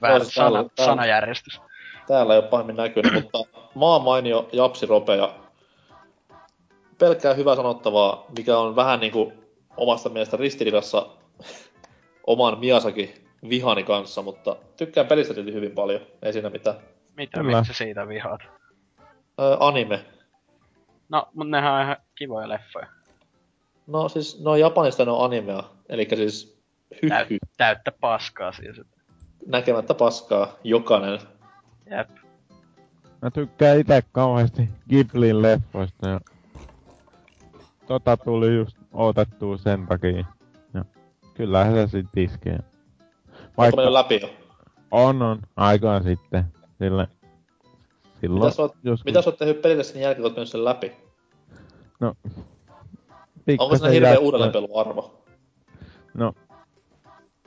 väärä 0.01 0.23
sana, 0.23 0.51
täällä. 0.51 0.69
sanajärjestys. 0.85 1.61
Täällä 2.07 2.33
ei 2.33 2.39
ole 2.39 2.47
pahemmin 2.47 2.75
näkynyt, 2.75 3.13
mutta 3.13 3.37
maa 3.75 3.99
mainio 3.99 4.49
Japsi 4.53 4.85
Rope 4.85 5.15
ja 5.15 5.33
pelkkää 6.97 7.33
hyvää 7.33 7.55
sanottavaa, 7.55 8.25
mikä 8.37 8.57
on 8.57 8.75
vähän 8.75 8.99
niinku 8.99 9.33
omasta 9.77 10.09
mielestä 10.09 10.37
ristiriidassa 10.37 11.07
oman 12.27 12.59
Miasaki 12.59 13.27
vihani 13.49 13.83
kanssa, 13.83 14.21
mutta 14.21 14.55
tykkään 14.77 15.07
pelistä 15.07 15.33
silti 15.33 15.53
hyvin 15.53 15.71
paljon, 15.71 16.01
ei 16.21 16.33
siinä 16.33 16.49
mitään. 16.49 16.75
Mitä, 17.17 17.39
Kyllä. 17.39 17.57
miksi 17.57 17.73
siitä 17.73 18.07
vihaat? 18.07 18.41
Öö, 19.41 19.57
anime. 19.59 20.05
No, 21.09 21.27
mut 21.33 21.49
nehän 21.49 21.73
on 21.73 21.81
ihan 21.81 21.97
kivoja 22.15 22.49
leffoja. 22.49 22.87
No 23.87 24.09
siis, 24.09 24.39
no 24.39 24.55
Japanista 24.55 25.05
ne 25.05 25.11
on 25.11 25.25
animea, 25.25 25.63
eli 25.89 26.07
siis 26.15 26.61
hyhy, 27.01 27.09
Täyt, 27.09 27.39
täyttä 27.57 27.91
paskaa 28.01 28.51
siis. 28.51 28.81
näkemättä 29.45 29.93
paskaa, 29.93 30.55
jokainen. 30.63 31.19
Jep. 31.91 32.09
Mä 33.21 33.31
tykkään 33.31 33.79
ite 33.79 34.03
kauheasti 34.11 34.69
Ghiblin 34.89 35.41
leffoista 35.41 36.09
ja 36.09 36.21
tota 37.87 38.17
tuli 38.17 38.55
just 38.55 38.77
otettua 38.93 39.57
sen 39.57 39.87
takia. 39.87 40.25
Ja 40.73 40.85
kyllähän 41.33 41.73
se 41.73 41.87
sit 41.87 42.17
iskee. 42.17 42.59
Vaikka... 43.57 43.75
mennyt 43.75 43.93
läpi 43.93 44.19
jo. 44.21 44.29
on 44.91 45.21
on 45.21 45.41
aikaa 45.55 46.03
sitten. 46.03 46.45
Sille, 46.79 47.07
silloin 48.21 48.43
Mitä 48.43 48.55
sä 48.55 48.61
oot, 48.61 48.75
joskus 48.83 49.05
mitä 49.05 49.21
sä 49.21 49.29
oot 49.29 49.37
tehnyt 49.37 49.61
pelille 49.61 49.83
sen 49.83 50.01
jälkeen, 50.01 50.21
kun 50.21 50.25
oot 50.25 50.35
mennyt 50.35 50.49
sen 50.49 50.65
läpi? 50.65 50.91
Onko 53.59 53.77
siinä 53.77 53.89
hirveä 53.89 54.19
uudelleenpeluarvo? 54.19 55.23
No, 56.13 56.33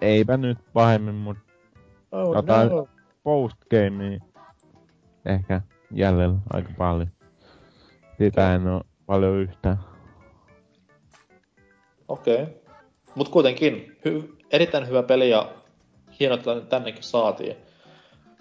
eipä 0.01 0.37
nyt 0.37 0.59
pahemmin, 0.73 1.15
mut 1.15 1.37
Oh, 2.13 2.35
Jotain- 2.37 2.71
postgamea 3.23 4.19
ehkä 5.27 5.61
jäljellä 5.95 6.39
aika 6.53 6.71
paljon. 6.79 7.09
Sitä 8.19 8.55
en 8.55 8.67
oo 8.69 8.83
paljon 9.07 9.37
yhtään. 9.37 9.79
Okei. 12.09 12.43
Okay. 12.43 12.55
Mut 13.15 13.29
kuitenkin, 13.29 13.97
hy- 14.09 14.37
erittäin 14.51 14.89
hyvä 14.89 15.03
peli 15.03 15.31
ja 15.31 15.53
hienoa, 16.21 16.35
että 16.35 16.45
tänne- 16.51 16.67
tännekin 16.69 17.03
saatiin. 17.03 17.57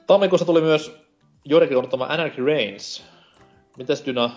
Tammikuussa 0.07 0.45
tuli 0.45 0.61
myös 0.61 1.01
juurikin 1.45 1.77
odottama 1.77 2.05
Anarchy 2.05 2.45
Reigns. 2.45 3.05
Mites 3.77 4.05
Dyna? 4.05 4.31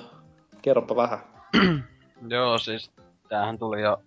Kerropa 0.63 0.97
vähän. 0.97 1.19
Joo, 2.29 2.59
siis 2.59 2.91
tämähän 3.33 3.59
tuli 3.59 3.83
jo 3.83 4.03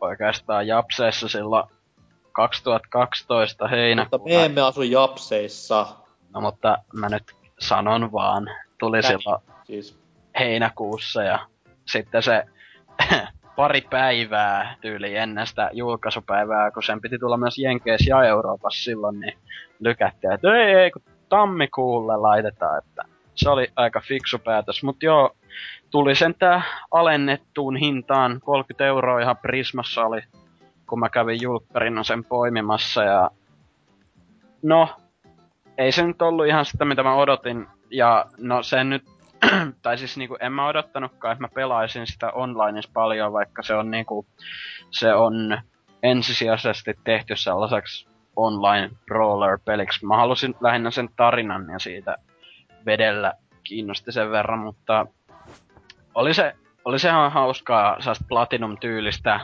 oikeastaan 0.00 0.66
Japseessa 0.66 1.28
silloin 1.28 1.64
2012 2.32 3.64
Mutta 3.64 3.76
heinäkuussa. 3.76 4.38
me 4.38 4.44
emme 4.44 4.60
asu 4.60 4.82
Japseissa. 4.82 5.86
No 6.34 6.40
mutta 6.40 6.78
mä 6.92 7.08
nyt 7.08 7.36
sanon 7.58 8.12
vaan. 8.12 8.50
Tuli 8.78 9.00
Näin. 9.00 9.18
silloin 9.18 9.42
Siis, 9.64 9.98
heinäkuussa 10.38 11.22
ja 11.22 11.46
sitten 11.86 12.22
se 12.22 12.44
pari 13.56 13.80
päivää 13.80 14.76
tyyli 14.80 15.16
ennen 15.16 15.46
sitä 15.46 15.70
julkaisupäivää, 15.72 16.70
kun 16.70 16.82
sen 16.82 17.00
piti 17.00 17.18
tulla 17.18 17.36
myös 17.36 17.58
Jenkeissä 17.58 18.10
ja 18.10 18.24
Euroopassa 18.24 18.84
silloin, 18.84 19.20
niin 19.20 19.38
lykättiin, 19.80 20.32
että 20.32 20.54
ei, 20.54 20.74
ei, 20.74 20.90
kun 20.90 21.02
tammikuulle 21.28 22.16
laitetaan, 22.16 22.78
että 22.78 23.02
se 23.34 23.50
oli 23.50 23.68
aika 23.76 24.00
fiksu 24.00 24.38
päätös, 24.38 24.82
mutta 24.82 25.06
joo, 25.06 25.36
tuli 25.90 26.14
sen 26.14 26.34
tää 26.38 26.62
alennettuun 26.90 27.76
hintaan, 27.76 28.40
30 28.44 28.86
euroa 28.86 29.20
ihan 29.20 29.36
Prismassa 29.36 30.04
oli, 30.04 30.20
kun 30.86 31.00
mä 31.00 31.08
kävin 31.08 31.42
julkkarina 31.42 32.04
sen 32.04 32.24
poimimassa 32.24 33.04
ja 33.04 33.30
no, 34.62 34.88
ei 35.78 35.92
se 35.92 36.06
nyt 36.06 36.22
ollut 36.22 36.46
ihan 36.46 36.64
sitä, 36.64 36.84
mitä 36.84 37.02
mä 37.02 37.14
odotin, 37.14 37.66
ja 37.90 38.26
no 38.38 38.62
sen 38.62 38.90
nyt 38.90 39.04
tai 39.82 39.98
siis 39.98 40.16
niinku 40.16 40.36
en 40.40 40.52
mä 40.52 40.66
odottanutkaan, 40.66 41.32
että 41.32 41.44
mä 41.44 41.48
pelaisin 41.54 42.06
sitä 42.06 42.30
onlineissa 42.32 42.90
paljon, 42.94 43.32
vaikka 43.32 43.62
se 43.62 43.74
on 43.74 43.90
niinku, 43.90 44.26
se 44.90 45.14
on 45.14 45.58
ensisijaisesti 46.02 46.94
tehty 47.04 47.36
sellaiseksi 47.36 48.08
online 48.36 48.90
brawler-peliksi. 49.06 50.06
Mä 50.06 50.16
halusin 50.16 50.54
lähinnä 50.60 50.90
sen 50.90 51.08
tarinan 51.16 51.70
ja 51.72 51.78
siitä 51.78 52.16
vedellä 52.86 53.32
kiinnosti 53.64 54.12
sen 54.12 54.30
verran, 54.30 54.58
mutta 54.58 55.06
oli 56.14 56.34
se, 56.34 56.52
oli 56.84 56.98
se 56.98 57.08
ihan 57.08 57.32
hauskaa 57.32 57.96
sellaista 58.00 58.24
Platinum-tyylistä. 58.28 59.40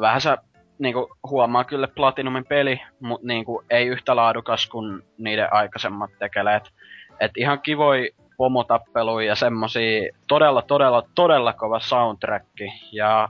Vähän 0.00 0.20
se 0.20 0.36
niinku 0.78 1.16
huomaa 1.30 1.64
kyllä 1.64 1.88
Platinumin 1.88 2.44
peli, 2.44 2.82
mutta 3.00 3.26
niinku 3.26 3.64
ei 3.70 3.86
yhtä 3.86 4.16
laadukas 4.16 4.66
kuin 4.66 5.02
niiden 5.18 5.52
aikaisemmat 5.52 6.10
tekeleet. 6.18 6.70
Et 7.20 7.32
ihan 7.36 7.60
kivoi 7.60 8.10
pomotappeluja 8.36 9.26
ja 9.26 9.34
semmosia 9.34 10.12
todella, 10.26 10.62
todella, 10.62 11.02
todella 11.14 11.52
kova 11.52 11.80
soundtrack. 11.80 12.46
Ja 12.92 13.28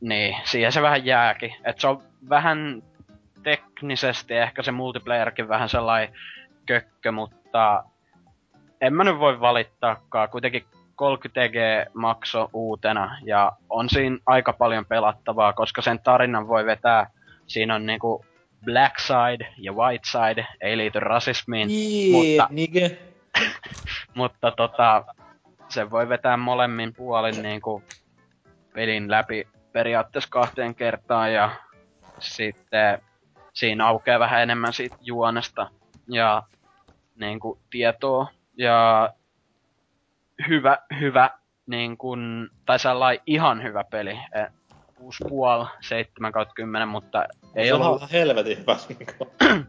niin, 0.00 0.36
siihen 0.44 0.72
se 0.72 0.82
vähän 0.82 1.06
jääkin. 1.06 1.54
Et 1.64 1.78
se 1.78 1.88
on 1.88 2.02
vähän 2.28 2.82
teknisesti 3.42 4.34
ehkä 4.34 4.62
se 4.62 4.72
multiplayerkin 4.72 5.48
vähän 5.48 5.68
sellainen 5.68 6.14
kökkö, 6.66 7.12
mutta 7.12 7.84
en 8.80 8.94
mä 8.94 9.04
nyt 9.04 9.18
voi 9.18 9.40
valittaakaan. 9.40 10.28
Kuitenkin 10.28 10.64
30 10.94 11.48
G 11.48 11.54
makso 11.94 12.50
uutena 12.52 13.18
ja 13.24 13.52
on 13.70 13.88
siinä 13.88 14.18
aika 14.26 14.52
paljon 14.52 14.86
pelattavaa, 14.86 15.52
koska 15.52 15.82
sen 15.82 15.98
tarinan 15.98 16.48
voi 16.48 16.66
vetää. 16.66 17.10
Siinä 17.46 17.74
on 17.74 17.86
niinku 17.86 18.24
Black 18.64 18.98
Side 18.98 19.48
ja 19.58 19.72
White 19.72 20.08
Side, 20.10 20.46
ei 20.60 20.76
liity 20.76 21.00
rasismiin, 21.00 21.68
mutta 22.12 22.48
nige. 22.50 22.98
mutta 24.14 24.50
tota, 24.50 25.04
se 25.68 25.90
voi 25.90 26.08
vetää 26.08 26.36
molemmin 26.36 26.94
puolin 26.94 27.42
niinku 27.42 27.82
pelin 28.72 29.10
läpi 29.10 29.48
periaatteessa 29.72 30.30
kahteen 30.30 30.74
kertaan 30.74 31.32
ja 31.32 31.50
sitten 32.18 33.02
siinä 33.52 33.86
aukeaa 33.86 34.18
vähän 34.18 34.42
enemmän 34.42 34.72
siitä 34.72 34.96
juonesta 35.00 35.70
ja 36.08 36.42
niin 37.20 37.40
kuin, 37.40 37.58
tietoa 37.70 38.28
ja 38.58 39.10
hyvä, 40.48 40.78
hyvä 41.00 41.30
niin 41.66 41.98
kuin, 41.98 42.48
tai 42.66 42.78
sellainen 42.78 43.22
ihan 43.26 43.62
hyvä 43.62 43.84
peli. 43.84 44.18
6,5, 45.00 45.68
7 45.80 46.32
kautta 46.32 46.54
10, 46.54 46.88
mutta 46.88 47.24
ei 47.54 47.66
se 47.66 47.74
on 47.74 47.82
ollut... 47.82 48.00
ihan 48.00 48.10
helvetin 48.12 48.58
hyvä. 48.58 48.76
niinku. 48.88 49.32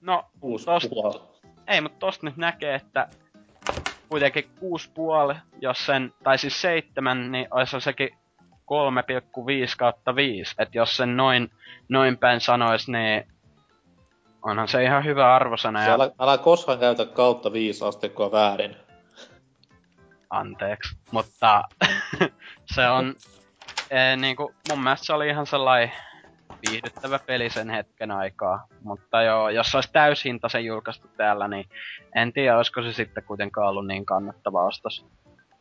No, 0.00 0.24
Tosta- 0.40 0.88
puoli. 0.88 1.20
ei, 1.66 1.80
mutta 1.80 1.98
tosta 1.98 2.26
nyt 2.26 2.36
näkee, 2.36 2.74
että 2.74 3.08
kuitenkin 4.08 4.44
6,5, 5.32 5.38
jos 5.60 5.86
sen, 5.86 6.12
tai 6.24 6.38
siis 6.38 6.60
7, 6.60 7.32
niin 7.32 7.46
olisi 7.50 7.80
sekin 7.80 8.08
3,5 8.42 9.74
kautta 9.78 10.16
5. 10.16 10.54
Että 10.58 10.78
jos 10.78 10.96
sen 10.96 11.16
noin, 11.16 11.50
noin 11.88 12.18
päin 12.18 12.40
sanois, 12.40 12.88
niin 12.88 13.24
onhan 14.48 14.68
se 14.68 14.84
ihan 14.84 15.04
hyvä 15.04 15.34
arvosana 15.34 15.84
ja 15.84 15.92
älä, 15.94 16.10
älä 16.18 16.38
koskaan 16.38 16.78
käytä 16.78 17.04
kautta 17.04 17.52
viisi 17.52 17.84
asteikkoa 17.84 18.32
väärin. 18.32 18.76
anteeksi. 20.30 20.96
Mutta 21.10 21.62
se 22.74 22.88
on, 22.88 23.14
ee, 23.90 24.16
niinku, 24.16 24.52
mun 24.68 24.82
mielestä 24.82 25.06
se 25.06 25.12
oli 25.12 25.28
ihan 25.28 25.46
sellainen 25.46 25.92
viihdyttävä 26.70 27.18
peli 27.18 27.50
sen 27.50 27.70
hetken 27.70 28.10
aikaa. 28.10 28.66
Mutta 28.82 29.22
joo, 29.22 29.48
jos 29.48 29.70
se 29.70 29.76
olisi 29.76 29.92
täyshintaisen 29.92 30.64
julkaistu 30.64 31.08
täällä, 31.16 31.48
niin 31.48 31.68
en 32.14 32.32
tiedä, 32.32 32.56
olisiko 32.56 32.82
se 32.82 32.92
sitten 32.92 33.24
kuitenkaan 33.24 33.68
ollut 33.68 33.86
niin 33.86 34.06
kannattava 34.06 34.64
ostos. 34.64 35.06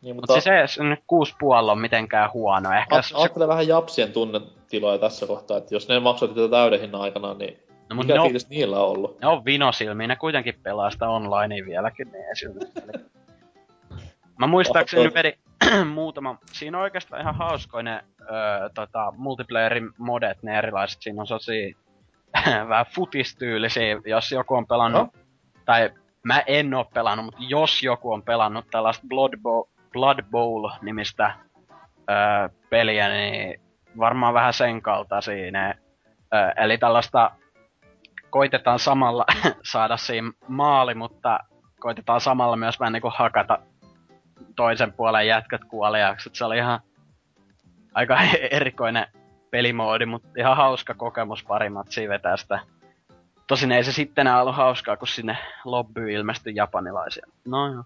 Niin, 0.01 0.15
Mutta 0.15 0.33
mutta 0.33 0.49
siis 0.49 0.75
se 0.75 0.83
nyt 0.83 1.03
kuusi 1.07 1.35
puolella 1.39 1.71
on 1.71 1.79
mitenkään 1.79 2.33
huono. 2.33 2.71
Ehkä 2.73 2.95
a- 2.95 3.01
se, 3.01 3.47
vähän 3.47 3.67
japsien 3.67 4.13
tunnetiloja 4.13 4.97
tässä 4.97 5.27
kohtaa, 5.27 5.57
että 5.57 5.75
jos 5.75 5.88
ne 5.88 5.99
maksoivat 5.99 6.35
tätä 6.35 6.49
täyden 6.49 6.81
hinnan 6.81 7.01
aikana, 7.01 7.33
niin 7.33 7.66
no, 7.89 7.95
mut 7.95 8.05
mikä 8.05 8.13
ne, 8.13 8.19
on, 8.19 8.25
fiilis 8.25 8.49
niillä 8.49 8.79
on 8.83 8.89
ollut? 8.89 9.21
ne 9.21 9.27
on 9.27 9.45
vinosilmiä, 9.45 10.07
ne 10.07 10.15
kuitenkin 10.15 10.59
pelaa 10.63 10.89
sitä 10.89 11.09
onlinea 11.09 11.65
vieläkin, 11.65 12.11
sillä 12.33 12.55
väliä. 12.88 13.05
Mä 14.39 14.47
muistaakseni 14.47 15.07
Oh, 15.07 15.13
vedin 15.13 15.33
muutama, 15.93 16.38
siinä 16.51 16.77
on 16.77 16.83
oikeastaan 16.83 17.21
ihan 17.21 17.35
hauskoja 17.35 17.83
ne 17.83 18.03
öö, 18.21 18.69
tota, 18.73 19.13
multiplayerin 19.17 19.89
modet, 19.97 20.43
ne 20.43 20.57
erilaiset, 20.57 21.01
siinä 21.01 21.21
on 21.21 21.27
sellaisia 21.27 21.75
vähän 22.69 22.85
futistyylisiä, 22.95 24.01
jos 24.05 24.31
joku 24.31 24.55
on 24.55 24.67
pelannut, 24.67 25.03
No. 25.03 25.21
tai 25.65 25.89
mä 26.23 26.43
en 26.47 26.73
oo 26.73 26.83
pelannut, 26.93 27.25
mutta 27.25 27.41
jos 27.47 27.83
joku 27.83 28.13
on 28.13 28.23
pelannut 28.23 28.65
tällaista 28.71 29.07
Blood 29.07 29.33
Bowl, 29.41 29.63
Blood 29.91 30.19
Bowl-nimistä 30.31 31.31
öö, 32.09 32.49
peliä, 32.69 33.09
niin 33.09 33.61
varmaan 33.97 34.33
vähän 34.33 34.53
sen 34.53 34.81
kaltaisia 34.81 35.51
ne. 35.51 35.75
Öö, 36.33 36.51
eli 36.57 36.77
tällaista 36.77 37.31
koitetaan 38.30 38.80
samalla 38.80 39.25
saada 39.71 39.97
siinä 39.97 40.32
maali, 40.47 40.95
mutta 40.95 41.39
koitetaan 41.80 42.21
samalla 42.21 42.55
myös 42.55 42.80
vähän 42.80 42.93
niinku 42.93 43.11
hakata 43.17 43.59
toisen 44.55 44.93
puolen 44.93 45.28
jätkät 45.28 45.61
kuoliaaksi. 45.65 46.30
Et 46.30 46.36
Se 46.36 46.45
oli 46.45 46.57
ihan 46.57 46.80
aika 47.93 48.17
erikoinen 48.51 49.07
pelimoodi, 49.51 50.05
mutta 50.05 50.30
ihan 50.38 50.57
hauska 50.57 50.93
kokemus 50.93 51.43
pari 51.43 51.69
matsia 51.69 52.09
vetää 52.09 52.38
sitä. 52.38 52.59
Tosin 53.47 53.71
ei 53.71 53.84
se 53.84 53.91
sitten 53.91 54.21
enää 54.28 54.41
ollut 54.41 54.55
hauskaa, 54.55 54.97
kun 54.97 55.07
sinne 55.07 55.38
lobbyyn 55.65 56.09
ilmestyi 56.09 56.55
japanilaisia. 56.55 57.25
No 57.45 57.73
joo, 57.73 57.84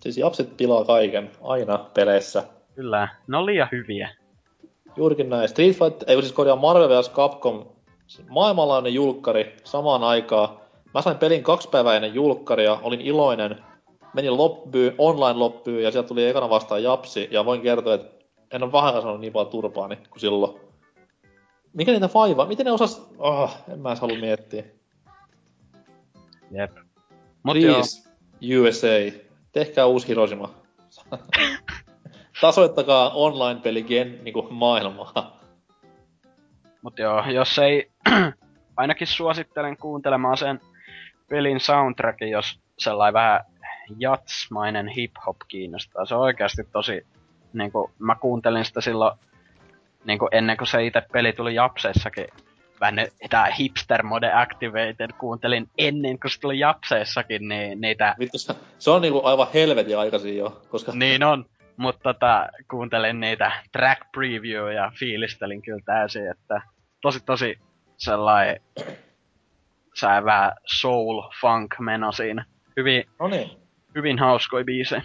Siis 0.00 0.18
japsit 0.18 0.56
pilaa 0.56 0.84
kaiken, 0.84 1.30
aina 1.42 1.78
peleissä. 1.78 2.44
kyllä. 2.74 3.08
Ne 3.26 3.36
on 3.36 3.46
liian 3.46 3.68
hyviä. 3.72 4.10
Juurikin 4.96 5.30
näin. 5.30 5.48
Street 5.48 5.76
Fighter, 5.78 6.10
ei 6.10 6.22
siis 6.22 6.32
korjaa 6.32 6.56
Marvel 6.56 6.88
vs. 6.88 7.10
Capcom, 7.10 7.66
maailmanlainen 8.28 8.94
julkkari 8.94 9.56
samaan 9.64 10.04
aikaan. 10.04 10.48
Mä 10.94 11.02
sain 11.02 11.18
pelin 11.18 11.42
kaksi 11.42 11.68
päivää 11.68 11.96
ennen 11.96 12.14
julkkaria, 12.14 12.78
olin 12.82 13.00
iloinen. 13.00 13.64
Menin 14.14 14.36
loppuun, 14.36 14.92
online 14.98 15.38
loppuun 15.38 15.82
ja 15.82 15.90
sieltä 15.90 16.08
tuli 16.08 16.28
ekana 16.28 16.50
vastaan 16.50 16.82
Japsi. 16.82 17.28
Ja 17.30 17.44
voin 17.44 17.60
kertoa, 17.60 17.94
että 17.94 18.24
en 18.50 18.62
ole 18.62 18.72
vähän 18.72 19.02
saanut 19.02 19.20
niin 19.20 19.32
paljon 19.32 19.50
turpaani 19.50 19.96
kuin 19.96 20.20
silloin. 20.20 20.60
Mikä 21.72 21.92
niitä 21.92 22.08
vaivaa? 22.14 22.46
Miten 22.46 22.66
ne 22.66 22.72
osas... 22.72 23.08
Oh, 23.18 23.50
en 23.72 23.80
mä 23.80 23.88
edes 23.88 24.00
halua 24.00 24.16
miettiä. 24.16 24.64
Jep. 26.50 26.70
Mut 27.42 27.56
joo, 27.56 27.74
Please, 27.74 28.10
USA, 28.60 29.18
tehkää 29.52 29.86
uusi 29.86 30.08
Hiroshima. 30.08 30.54
Tasoittakaa 32.40 33.10
online-peli 33.10 33.82
gen, 33.82 34.24
niinku 34.24 34.46
maailmaa. 34.50 35.33
Mut 36.84 36.98
joo, 36.98 37.24
jos 37.30 37.58
ei... 37.58 37.90
ainakin 38.76 39.06
suosittelen 39.06 39.76
kuuntelemaan 39.76 40.36
sen 40.36 40.60
pelin 41.28 41.60
soundtrackin, 41.60 42.30
jos 42.30 42.60
sellainen 42.78 43.14
vähän 43.14 43.40
jatsmainen 43.98 44.88
hip-hop 44.88 45.36
kiinnostaa. 45.48 46.04
Se 46.04 46.14
on 46.14 46.20
oikeasti 46.20 46.62
tosi... 46.72 47.06
Niinku, 47.52 47.90
mä 47.98 48.14
kuuntelin 48.14 48.64
sitä 48.64 48.80
silloin 48.80 49.18
niinku 50.04 50.28
ennen 50.32 50.56
kuin 50.56 50.68
se 50.68 50.86
itse 50.86 51.02
peli 51.12 51.32
tuli 51.32 51.54
Japseissakin. 51.54 52.26
Vähän 52.80 52.94
tää 53.30 53.50
hipster 53.58 54.02
mode 54.02 54.32
activated 54.32 55.10
kuuntelin 55.18 55.68
ennen 55.78 56.20
kuin 56.20 56.30
se 56.30 56.40
tuli 56.40 56.58
Japseissakin, 56.58 57.48
niin 57.48 57.80
niitä 57.80 58.14
Vittu, 58.18 58.38
se- 58.38 58.54
se 58.78 58.90
on 58.90 59.02
niinku 59.02 59.20
aivan 59.24 59.46
helvetin 59.54 59.98
aikaisin 59.98 60.36
jo, 60.36 60.62
koska 60.68 60.92
Niin 60.94 61.24
on, 61.24 61.44
mutta 61.76 62.02
tota, 62.02 62.48
kuuntelin 62.70 63.20
niitä 63.20 63.52
track 63.72 64.02
preview 64.12 64.72
ja 64.72 64.92
fiilistelin 64.98 65.62
kyllä 65.62 65.82
täysin, 65.84 66.30
että 66.30 66.62
tosi 67.04 67.20
tosi 67.24 67.58
sellainen 67.96 68.60
sää 69.94 70.24
vähän 70.24 70.52
soul 70.66 71.22
funk 71.40 71.74
meno 71.78 72.12
siinä. 72.12 72.44
Hyvin, 72.76 73.04
No 73.20 73.28
niin. 73.28 73.50
hyvin 73.94 74.18
hauskoi 74.18 74.64
biisejä. 74.64 75.02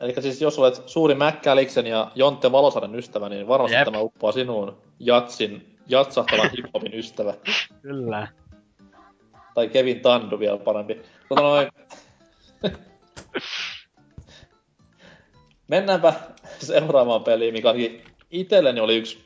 Eli 0.00 0.14
siis 0.22 0.40
jos 0.40 0.58
olet 0.58 0.82
suuri 0.86 1.14
Mäkkäliksen 1.14 1.86
ja 1.86 2.12
Jontte 2.14 2.52
Valosaaren 2.52 2.94
ystävä, 2.94 3.28
niin 3.28 3.48
varmasti 3.48 3.76
Jep. 3.76 3.84
tämä 3.84 3.98
uppoaa 4.00 4.32
sinuun 4.32 4.76
jatsin, 5.00 5.78
jatsahtavan 5.88 6.50
hiphopin 6.50 6.94
ystävä. 6.94 7.34
Kyllä. 7.82 8.28
Tai 9.54 9.68
Kevin 9.68 10.00
Tandu 10.00 10.38
vielä 10.38 10.58
parempi. 10.58 11.02
Tota 11.28 11.42
noin... 11.42 11.68
Mennäänpä 15.68 16.12
seuraavaan 16.58 17.24
peliin, 17.24 17.54
mikä 17.54 17.68
ainakin 17.68 18.04
itselleni 18.30 18.80
oli 18.80 18.96
yksi 18.96 19.23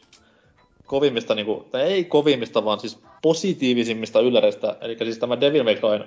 kovimmista, 0.88 1.34
niinku, 1.34 1.66
tai 1.70 1.82
ei 1.82 2.04
kovimmista, 2.04 2.64
vaan 2.64 2.80
siis 2.80 3.02
positiivisimmista 3.22 4.20
ylläreistä. 4.20 4.76
Eli 4.80 4.96
siis 4.98 5.18
tämä 5.18 5.40
Devil 5.40 5.64
May 5.64 5.74
Cryn 5.74 6.04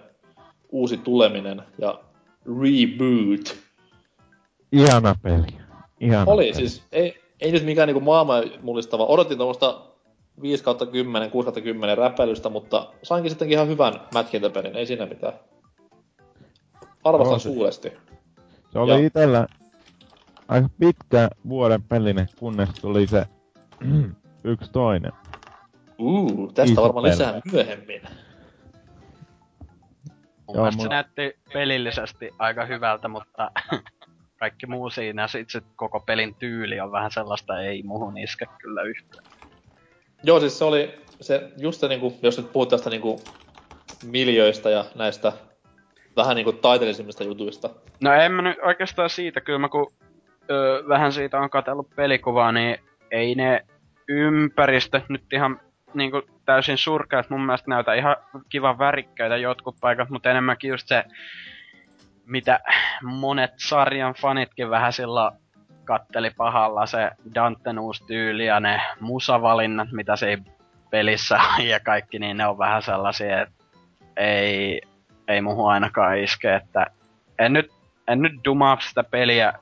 uusi 0.69 0.97
tuleminen 0.97 1.61
ja 1.77 1.99
reboot. 2.45 3.57
Ihana 4.71 5.15
peli. 5.23 5.47
Ihana 5.99 6.31
Oli 6.31 6.43
peli. 6.43 6.53
siis, 6.53 6.83
ei, 6.91 7.21
ei 7.41 7.51
nyt 7.51 7.65
mikään 7.65 7.87
niinku 7.87 7.99
maailman 8.01 8.43
mullistava. 8.61 9.05
Odotin 9.05 9.37
tuommoista 9.37 9.81
5 10.41 10.63
kautta 10.63 10.85
10, 10.85 11.31
6 11.31 11.45
kautta 11.45 11.61
10 11.61 11.97
räpäilystä, 11.97 12.49
mutta 12.49 12.93
sainkin 13.03 13.29
sittenkin 13.31 13.55
ihan 13.55 13.67
hyvän 13.67 13.93
mätkintäpelin, 14.13 14.75
ei 14.75 14.85
siinä 14.85 15.05
mitään. 15.05 15.33
Arvostan 17.03 17.39
se. 17.39 17.49
suuresti. 17.53 17.91
Se 18.73 18.79
oli 18.79 18.91
Ja- 18.91 18.97
itellä 19.07 19.47
aika 20.47 20.69
pitkä 20.79 21.29
vuoden 21.49 21.81
peline, 21.83 22.27
kunnes 22.39 22.69
tuli 22.81 23.07
se 23.07 23.25
yksi 24.43 24.71
toinen. 24.71 25.11
Uu, 25.99 26.51
tästä 26.53 26.71
Iso 26.73 26.83
varmaan 26.83 27.03
lisää 27.03 27.41
myöhemmin. 27.51 28.01
Mun 30.47 30.55
Joo, 30.55 30.63
mielestä 30.63 30.83
se 30.83 30.89
näytti 30.89 31.37
pelillisesti 31.53 32.29
aika 32.39 32.65
hyvältä, 32.65 33.07
mutta 33.07 33.51
kaikki 34.39 34.65
muu 34.65 34.89
siinä, 34.89 35.27
sit 35.27 35.49
se 35.49 35.61
koko 35.75 35.99
pelin 35.99 36.35
tyyli 36.35 36.79
on 36.79 36.91
vähän 36.91 37.11
sellaista, 37.11 37.61
ei 37.61 37.83
muhun 37.83 38.17
iske 38.17 38.45
kyllä 38.61 38.81
yhtään. 38.81 39.25
Joo, 40.23 40.39
siis 40.39 40.59
se 40.59 40.65
oli 40.65 41.01
se, 41.21 41.51
just 41.57 41.79
se 41.79 41.87
niinku, 41.87 42.17
jos 42.21 42.37
nyt 42.37 42.53
puhut 42.53 42.69
tästä 42.69 42.89
niinku 42.89 43.21
miljöistä 44.05 44.69
ja 44.69 44.85
näistä 44.95 45.33
vähän 46.15 46.35
niinku 46.35 46.53
taiteellisimmista 46.53 47.23
jutuista. 47.23 47.69
No 48.01 48.13
en 48.13 48.31
mä 48.31 48.41
nyt 48.41 48.57
oikeastaan 48.63 49.09
siitä, 49.09 49.41
kyllä 49.41 49.59
mä 49.59 49.69
kun 49.69 49.93
öö, 50.51 50.87
vähän 50.87 51.13
siitä 51.13 51.39
on 51.39 51.49
katsellut 51.49 51.95
pelikuvaa, 51.95 52.51
niin 52.51 52.77
ei 53.11 53.35
ne 53.35 53.65
ympäristöt 54.07 55.09
nyt 55.09 55.33
ihan 55.33 55.59
niinku 55.93 56.21
täysin 56.45 56.77
surkeat 56.77 57.29
mun 57.29 57.45
mielestä 57.45 57.69
näytä 57.69 57.93
ihan 57.93 58.15
kivan 58.49 58.79
värikkäitä 58.79 59.37
jotkut 59.37 59.75
paikat, 59.81 60.09
mutta 60.09 60.31
enemmänkin 60.31 60.69
just 60.69 60.87
se, 60.87 61.03
mitä 62.25 62.59
monet 63.03 63.51
sarjan 63.57 64.13
fanitkin 64.13 64.69
vähän 64.69 64.93
silloin 64.93 65.31
katteli 65.85 66.31
pahalla, 66.37 66.85
se 66.85 67.11
Danten 67.35 67.79
uusi 67.79 68.03
tyyli 68.07 68.45
ja 68.45 68.59
ne 68.59 68.81
musavalinnat, 68.99 69.91
mitä 69.91 70.15
se 70.15 70.37
pelissä 70.89 71.39
ja 71.71 71.79
kaikki, 71.79 72.19
niin 72.19 72.37
ne 72.37 72.47
on 72.47 72.57
vähän 72.57 72.81
sellaisia, 72.81 73.41
että 73.41 73.65
ei, 74.17 74.81
ei 75.27 75.41
muhun 75.41 75.71
ainakaan 75.71 76.17
iske, 76.17 76.55
että 76.55 76.85
en 77.39 77.53
nyt, 77.53 77.71
en 78.07 78.21
nyt 78.21 78.33
dumaa 78.45 78.77
sitä 78.79 79.03
peliä 79.03 79.53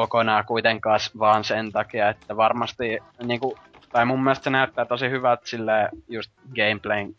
kokonaan 0.00 0.44
kuitenkaan 0.44 1.00
vaan 1.18 1.44
sen 1.44 1.72
takia, 1.72 2.08
että 2.08 2.36
varmasti 2.36 2.98
niinku, 3.22 3.58
tai 3.92 4.04
mun 4.04 4.22
mielestä 4.24 4.44
se 4.44 4.50
näyttää 4.50 4.84
tosi 4.84 5.10
hyvältä 5.10 5.42
sille 5.44 5.88
just 6.08 6.30
gameplayn 6.56 7.16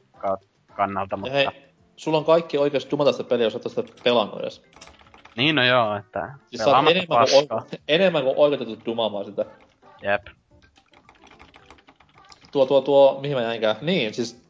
kannalta, 0.75 1.17
mutta 1.17 1.33
hei, 1.33 1.47
sulla 1.95 2.17
on 2.17 2.25
kaikki 2.25 2.57
oikeus 2.57 2.87
dumata 2.91 3.11
sitä 3.11 3.23
peliä, 3.23 3.45
jos 3.45 3.55
et 3.55 3.63
sitä 3.63 3.83
pelannut 4.03 4.39
edes. 4.39 4.63
niin 5.37 5.55
no 5.55 5.63
joo, 5.63 5.95
että 5.95 6.31
Siis 6.49 6.59
sä 6.59 6.65
pelaamatta 6.65 6.91
enemmän 6.99 7.27
kuin, 7.29 7.61
oike- 7.61 7.77
enemmän 7.87 8.23
kuin 8.23 8.37
oikeutettu 8.37 8.85
dumaamaan 8.85 9.25
sitä. 9.25 9.45
Jep. 10.01 10.21
Tuo, 12.51 12.65
tuo, 12.65 12.81
tuo, 12.81 13.19
mihin 13.21 13.37
mä 13.37 13.43
jäinkään. 13.43 13.75
Niin, 13.81 14.13
siis 14.13 14.41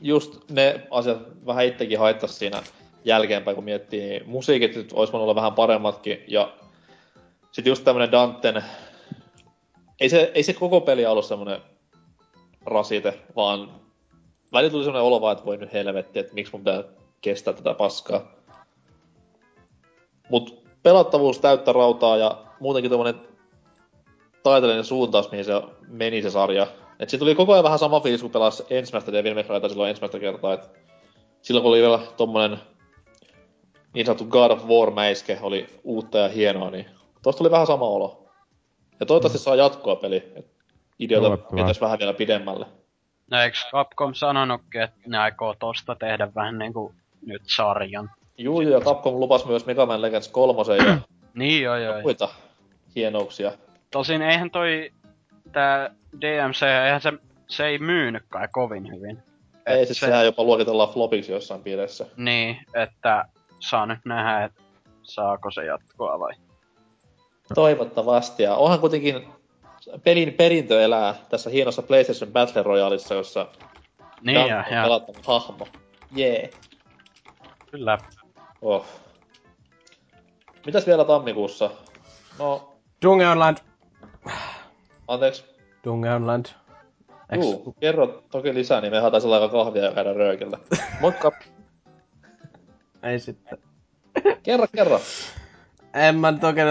just 0.00 0.50
ne 0.50 0.86
asiat 0.90 1.18
vähän 1.46 1.64
itsekin 1.64 1.98
haittas 1.98 2.38
siinä 2.38 2.62
jälkeenpäin, 3.04 3.54
kun 3.54 3.64
miettii, 3.64 4.00
niin 4.00 4.22
musiikit 4.26 4.76
nyt 4.76 4.92
olisi 4.92 5.12
voinut 5.12 5.24
olla 5.24 5.34
vähän 5.34 5.52
paremmatkin, 5.52 6.24
ja 6.28 6.52
sitten 7.56 7.70
just 7.70 7.84
tämmönen 7.84 8.12
Danten, 8.12 8.64
ei 10.00 10.08
se, 10.08 10.32
ei 10.34 10.42
se 10.42 10.52
koko 10.52 10.80
peli 10.80 11.06
ollut 11.06 11.24
semmonen 11.24 11.60
rasite, 12.66 13.20
vaan 13.36 13.70
välillä 14.52 14.70
tuli 14.70 14.84
semmonen 14.84 15.06
olo 15.06 15.20
vaan, 15.20 15.32
että 15.32 15.44
voi 15.44 15.56
nyt 15.56 15.72
helvetti, 15.72 16.18
että 16.18 16.34
miksi 16.34 16.52
mun 16.52 16.64
pitää 16.64 16.84
kestää 17.20 17.54
tätä 17.54 17.74
paskaa. 17.74 18.32
Mut 20.30 20.62
pelattavuus 20.82 21.38
täyttä 21.38 21.72
rautaa 21.72 22.16
ja 22.16 22.44
muutenkin 22.60 22.90
tommonen 22.90 23.20
taiteellinen 24.42 24.84
suuntaus, 24.84 25.30
mihin 25.30 25.44
se 25.44 25.52
meni 25.88 26.22
se 26.22 26.30
sarja. 26.30 26.66
Et 26.98 27.10
siitä 27.10 27.20
tuli 27.20 27.34
koko 27.34 27.52
ajan 27.52 27.64
vähän 27.64 27.78
sama 27.78 28.00
fiilis, 28.00 28.22
kun 28.22 28.30
pelasi 28.30 28.64
ensimmäistä 28.70 29.12
Devil 29.12 29.34
May 29.34 29.44
Cryta 29.44 29.68
silloin 29.68 29.90
ensimmäistä 29.90 30.18
kertaa. 30.18 30.52
Et 30.52 30.70
silloin 31.42 31.62
kun 31.62 31.70
oli 31.70 31.80
vielä 31.80 32.00
tommonen 32.16 32.58
niin 33.94 34.06
sanottu 34.06 34.24
God 34.24 34.50
of 34.50 34.62
War-mäiske, 34.62 35.38
oli 35.42 35.66
uutta 35.84 36.18
ja 36.18 36.28
hienoa, 36.28 36.70
niin 36.70 36.95
tosta 37.26 37.38
tuli 37.38 37.50
vähän 37.50 37.66
sama 37.66 37.88
olo. 37.88 38.28
Ja 39.00 39.06
toivottavasti 39.06 39.38
saa 39.38 39.54
jatkoa 39.54 39.96
peli. 39.96 40.32
Et 40.36 40.46
ideota 40.98 41.54
vietäis 41.54 41.80
vähän 41.80 41.98
vielä 41.98 42.12
pidemmälle. 42.12 42.66
No 43.30 43.40
eiks 43.40 43.66
Capcom 43.72 44.14
sanonutkin, 44.14 44.82
että 44.82 44.96
ne 45.06 45.18
aikoo 45.18 45.54
tosta 45.58 45.94
tehdä 45.94 46.34
vähän 46.34 46.58
niinku 46.58 46.94
nyt 47.26 47.42
sarjan? 47.56 48.10
Juu, 48.38 48.60
ja 48.60 48.80
Capcom 48.80 49.20
lupas 49.20 49.46
myös 49.46 49.66
Mega 49.66 49.86
Man 49.86 50.02
Legends 50.02 50.28
3 50.28 50.62
ja 50.86 50.98
Niin 51.34 51.62
joo 51.62 51.76
joo. 51.76 52.02
muita 52.02 52.28
hienouksia. 52.96 53.52
Tosin 53.90 54.22
eihän 54.22 54.50
toi 54.50 54.92
tää 55.52 55.90
DMC, 56.20 56.62
eihän 56.62 57.00
se, 57.00 57.12
se 57.48 57.66
ei 57.66 57.78
myynyt 57.78 58.22
kai 58.28 58.48
kovin 58.52 58.92
hyvin. 58.94 59.22
Ei, 59.66 59.80
Et 59.82 59.88
siis 59.88 60.00
se, 60.00 60.06
sehän 60.06 60.24
jopa 60.24 60.44
luokitellaan 60.44 60.88
flopiksi 60.88 61.32
jossain 61.32 61.62
piirissä. 61.62 62.06
Niin, 62.16 62.56
että 62.74 63.24
saa 63.58 63.86
nyt 63.86 64.00
nähdä, 64.04 64.44
että 64.44 64.62
saako 65.02 65.50
se 65.50 65.64
jatkoa 65.64 66.18
vai. 66.18 66.45
Toivottavasti. 67.54 68.42
Ja 68.42 68.54
onhan 68.56 68.80
kuitenkin 68.80 69.28
pelin 70.04 70.34
perintö 70.34 70.84
elää 70.84 71.14
tässä 71.28 71.50
hienossa 71.50 71.82
PlayStation 71.82 72.32
Battle 72.32 72.62
Royaleissa, 72.62 73.14
jossa 73.14 73.46
Niin 74.22 74.46
ja, 74.48 74.58
on 74.58 74.64
pelattava 74.82 75.18
hahmo. 75.26 75.68
Jee. 76.16 76.38
Yeah. 76.40 76.50
kyllä. 77.70 77.98
Oh. 78.62 78.84
Mitäs 80.66 80.86
vielä 80.86 81.04
tammikuussa? 81.04 81.70
No, 82.38 82.72
Dungeonland. 83.02 83.58
anteeksi. 85.08 85.44
Dungeonland. 85.84 86.46
Eks- 87.32 87.44
Juu, 87.44 87.74
kerro 87.80 88.22
toki 88.30 88.54
lisää, 88.54 88.80
niin 88.80 88.92
me 88.92 89.00
haetaisiin 89.00 89.34
aika 89.34 89.48
kahvia 89.48 89.84
ja 89.84 89.92
käydä 89.92 90.12
röökillä. 90.12 90.58
Moikka. 91.00 91.32
Ei 93.02 93.18
sitten. 93.18 93.58
Kerro, 94.42 94.66
kerro. 94.76 95.00
En 95.96 96.16
mä 96.16 96.32
nyt 96.32 96.44
oikein... 96.44 96.68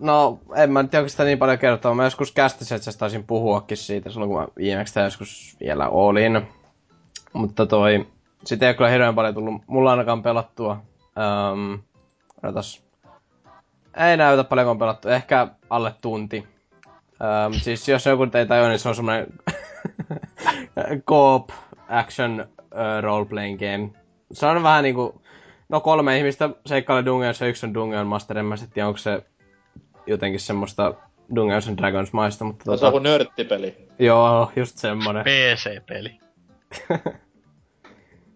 No, 0.00 0.38
en 0.56 0.72
mä 0.72 0.82
nyt 0.82 0.94
oikeastaan 0.94 1.26
niin 1.26 1.38
paljon 1.38 1.58
kertoa. 1.58 1.94
Mä 1.94 2.04
joskus 2.04 2.32
kästisetsästä 2.32 2.98
taisin 2.98 3.24
puhuakin 3.24 3.76
siitä 3.76 4.10
silloin, 4.10 4.30
kun 4.30 4.40
mä 4.40 4.48
viimeksi 4.56 5.00
joskus 5.00 5.56
vielä 5.60 5.88
olin. 5.88 6.46
Mutta 7.32 7.66
toi... 7.66 8.06
Sitä 8.44 8.66
ei 8.66 8.70
ole 8.70 8.76
kyllä 8.76 8.90
hirveän 8.90 9.14
paljon 9.14 9.34
tullut 9.34 9.62
mulla 9.66 9.90
ainakaan 9.90 10.22
pelattua. 10.22 10.82
Um, 11.52 11.82
odotas. 12.42 12.82
Ei 13.96 14.16
näytä 14.16 14.44
paljon, 14.44 14.68
on 14.68 14.78
pelattu. 14.78 15.08
Ehkä 15.08 15.48
alle 15.70 15.94
tunti. 16.00 16.46
Um, 17.46 17.52
siis 17.52 17.88
jos 17.88 18.06
joku 18.06 18.22
ei 18.34 18.46
tajua, 18.46 18.68
niin 18.68 18.78
se 18.78 18.88
on 18.88 18.94
semmonen 18.94 19.26
co-op 21.08 21.50
action 21.88 22.46
uh, 22.56 23.02
role-playing 23.02 23.58
game. 23.58 23.90
Se 24.32 24.46
on 24.46 24.62
vähän 24.62 24.82
niinku... 24.82 25.22
No 25.72 25.80
kolme 25.80 26.18
ihmistä 26.18 26.50
seikkailee 26.66 27.04
Dungeons 27.04 27.40
ja 27.40 27.46
yksi 27.46 27.66
on 27.66 27.74
Dungeon 27.74 28.06
Master. 28.06 28.38
En 28.38 28.44
mä 28.44 28.56
sit 28.56 28.70
tiedä, 28.74 28.86
onko 28.88 28.98
se 28.98 29.22
jotenkin 30.06 30.40
semmoista 30.40 30.94
Dungeons 31.34 31.68
and 31.68 31.78
Dragons 31.78 32.12
maista, 32.12 32.44
mutta 32.44 32.64
Se 32.64 32.70
on 32.70 32.76
tota... 32.76 32.86
joku 32.86 32.98
nörttipeli. 32.98 33.88
Joo, 33.98 34.52
just 34.56 34.78
semmonen. 34.78 35.24
PC-peli. 35.24 36.18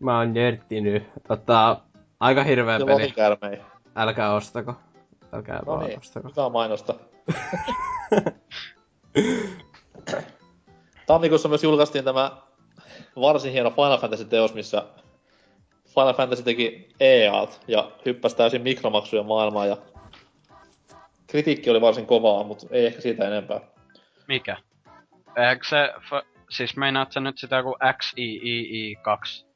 Mä 0.01 0.19
oon 0.19 0.35
nörttinyt. 0.35 1.03
Tota, 1.29 1.81
aika 2.21 2.43
hirveä 2.45 2.79
peli. 2.79 2.91
lohikärmei. 2.93 3.61
Älkää 3.97 4.33
ostako. 4.35 4.75
Älkää 5.33 5.59
No 5.59 5.67
vaan 5.67 5.87
niin, 5.87 5.99
ostako. 5.99 6.29
hyvää 6.29 6.49
mainosta. 6.49 6.95
Tammikuussa 11.07 11.49
myös 11.49 11.65
julkaistiin 11.65 12.05
tämä 12.05 12.31
varsin 13.21 13.53
hieno 13.53 13.71
Final 13.71 13.99
Fantasy-teos, 13.99 14.55
missä 14.55 14.83
Final 16.01 16.15
Fantasy 16.15 16.43
teki 16.43 16.89
EAT 17.01 17.61
ja 17.69 17.91
hyppäsi 18.07 18.37
täysin 18.37 18.63
mikromaksujen 18.63 19.27
maailmaan 19.27 19.69
ja 19.69 19.77
kritiikki 21.27 21.71
oli 21.71 21.81
varsin 21.81 22.07
kovaa, 22.07 22.43
mutta 22.45 22.67
ei 22.71 22.87
ehkä 22.87 23.01
siitä 23.01 23.27
enempää. 23.27 23.61
Mikä? 24.29 24.57
Eikö 25.51 25.65
se, 25.69 25.93
f- 25.99 26.27
siis 26.51 26.77
meinaat 26.77 27.13
sä 27.13 27.21
nyt 27.21 27.39
sitä 27.39 27.57
joku 27.57 27.77
XIII2? 27.85 29.47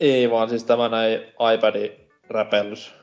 Ei 0.00 0.30
vaan 0.30 0.48
siis 0.48 0.64
tämä 0.64 0.88
näin 0.88 1.20
iPadin 1.54 1.92
räpellys. 2.30 2.94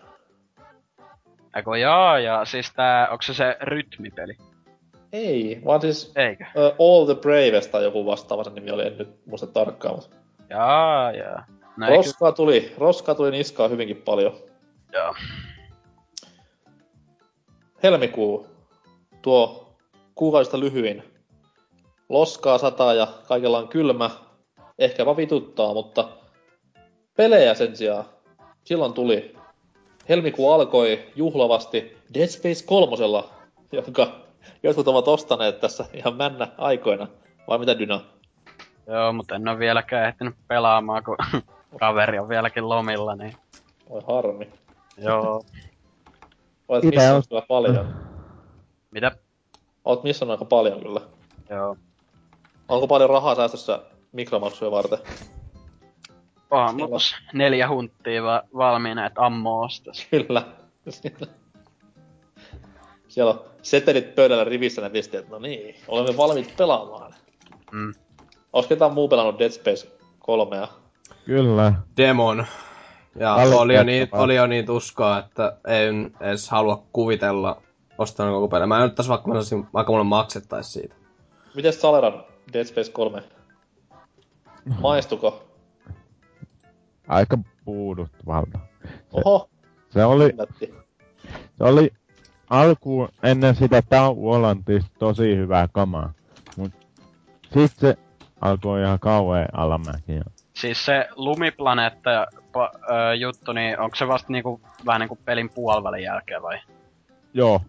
Eikö 1.55 1.77
jaa, 1.77 2.19
ja 2.19 2.45
siis 2.45 2.73
tää, 2.73 3.07
onko 3.09 3.22
se 3.22 3.34
se 3.34 3.57
rytmipeli? 3.61 4.34
Ei, 5.13 5.61
vaan 5.65 5.81
siis 5.81 6.13
Eikö? 6.15 6.43
uh, 6.55 6.97
All 6.97 7.05
the 7.05 7.15
Bravest 7.22 7.72
tai 7.72 7.84
joku 7.84 8.05
vastaava 8.05 8.43
sen 8.43 8.55
nimi 8.55 8.72
oli, 8.72 8.88
en 8.88 8.97
nyt 8.97 9.09
muista 9.26 9.47
tarkkaan, 9.47 9.95
mutta 9.95 10.15
Jaa, 10.49 11.11
jaa. 11.11 11.45
Eikö, 11.81 11.95
roskaa 11.95 12.31
tuli, 12.31 12.73
roskaa 12.77 13.15
tuli 13.15 13.31
niskaa 13.31 13.68
hyvinkin 13.68 14.02
paljon. 14.02 14.34
joo. 14.93 15.15
Helmikuu, 17.84 18.47
tuo 19.22 19.73
kuukausista 20.15 20.60
lyhyin. 20.60 21.03
Loskaa 22.10 22.57
sataa 22.57 22.93
ja 22.93 23.07
kaikella 23.27 23.57
on 23.57 23.68
kylmä. 23.68 24.10
Ehkäpä 24.80 25.18
vituttaa, 25.18 25.73
mutta 25.73 26.10
pelejä 27.18 27.53
sen 27.53 27.76
sijaan. 27.77 28.06
Silloin 28.64 28.93
tuli. 28.93 29.35
Helmikuu 30.10 30.52
alkoi 30.52 31.11
juhlavasti 31.15 31.97
Dead 32.14 32.27
Space 32.27 32.65
kolmosella, 32.65 33.30
jonka 33.72 34.07
jotkut 34.64 34.88
ovat 34.88 35.07
ostaneet 35.07 35.60
tässä 35.60 35.85
ihan 35.93 36.15
männä 36.15 36.47
aikoina. 36.57 37.07
Vai 37.47 37.57
mitä 37.57 37.80
Dyna? 37.80 38.02
Joo, 38.88 39.14
mutta 39.14 39.35
en 39.35 39.47
oo 39.47 39.60
vieläkään 39.60 40.07
ehtinyt 40.07 40.35
pelaamaan, 40.47 41.03
kun 41.03 41.18
kaveri 41.80 42.19
on 42.19 42.30
vieläkin 42.30 42.69
lomilla, 42.69 43.15
niin 43.15 43.34
Oi 43.89 44.02
harmi. 44.07 44.49
joo. 44.97 45.43
Olet 46.68 46.84
missannut 46.84 47.15
on- 47.15 47.23
kyllä 47.30 47.41
paljon. 47.47 47.95
Mitä? 48.91 49.11
Olet 49.85 50.03
missannut 50.03 50.34
aika 50.34 50.45
paljon 50.45 50.80
kyllä. 50.80 51.02
Joo. 51.49 51.77
Onko 52.68 52.88
paljon 52.88 53.10
rahaa 53.10 53.35
säästössä 53.35 53.80
mikromaksuja 54.11 54.72
varten? 54.72 54.99
Tossa 56.89 57.15
neljä 57.34 57.69
hunttia 57.69 58.23
va- 58.23 58.43
valmiina, 58.57 59.06
että 59.06 59.26
ammo 59.26 59.61
ostas. 59.61 60.07
Kyllä. 60.11 60.43
Siellä 63.07 63.31
on 63.31 63.41
setelit 63.61 64.15
pöydällä 64.15 64.43
rivissä 64.43 64.81
ne 64.81 64.93
viestiä, 64.93 65.19
että 65.19 65.31
no 65.31 65.39
niin, 65.39 65.76
olemme 65.88 66.18
valmiit 66.18 66.53
pelaamaan. 66.57 67.14
Mm. 67.72 67.93
Olisiko 68.53 68.76
ketään 68.76 68.93
muu 68.93 69.07
pelannut 69.07 69.39
Dead 69.39 69.52
Space 69.52 69.88
3? 70.19 70.68
Kyllä. 71.26 71.73
Demon. 71.97 72.45
Ja 73.15 73.34
oli 73.35 73.76
jo, 73.76 73.84
niin, 73.84 74.07
oli 74.11 74.35
jo 74.35 74.47
niin 74.47 74.65
tuskaa, 74.65 75.19
että 75.19 75.57
en 75.68 76.11
edes 76.19 76.49
halua 76.49 76.84
kuvitella 76.93 77.61
ostanut 77.97 78.34
koko 78.34 78.47
peli. 78.47 78.65
Mä 78.65 78.77
en 78.77 78.84
nyt 78.84 78.95
tässä 78.95 79.10
vaikka, 79.10 79.27
mä 79.27 79.34
saisin, 79.34 79.68
vaikka 79.73 79.91
mulle 79.91 80.03
maksettais 80.03 80.73
siitä. 80.73 80.95
Miten 81.56 81.73
Saleran 81.73 82.23
Dead 82.53 82.65
Space 82.65 82.91
3? 82.91 83.23
Maistuko? 84.81 85.43
Aika 87.07 87.38
puuduttavalta. 87.65 88.60
Oho, 89.14 89.49
Se 89.89 90.06
oli, 90.06 90.26
yllätti. 90.26 90.73
se 91.57 91.64
oli 91.64 91.93
alkuun 92.49 93.10
ennen 93.23 93.56
sitä 93.56 93.81
tauolantis 93.81 94.84
tosi 94.99 95.35
hyvää 95.35 95.68
kamaa. 95.68 96.14
Mut 96.57 96.72
sit 97.53 97.72
se 97.77 97.97
alkoi 98.41 98.81
ihan 98.81 98.99
kauhean 98.99 99.47
alamäki. 99.53 100.19
Siis 100.65 100.85
se 100.85 101.07
lumiplaneetta 101.15 102.27
pa- 102.31 102.91
ö, 102.91 103.15
juttu, 103.15 103.53
niin 103.53 103.79
onko 103.79 103.95
se 103.95 104.07
vasta 104.07 104.31
niinku, 104.31 104.61
vähän 104.85 104.99
niinku 104.99 105.19
pelin 105.25 105.49
puolivälin 105.49 106.03
jälkeen 106.03 106.41
vai? 106.41 106.59
Joo, 107.33 107.61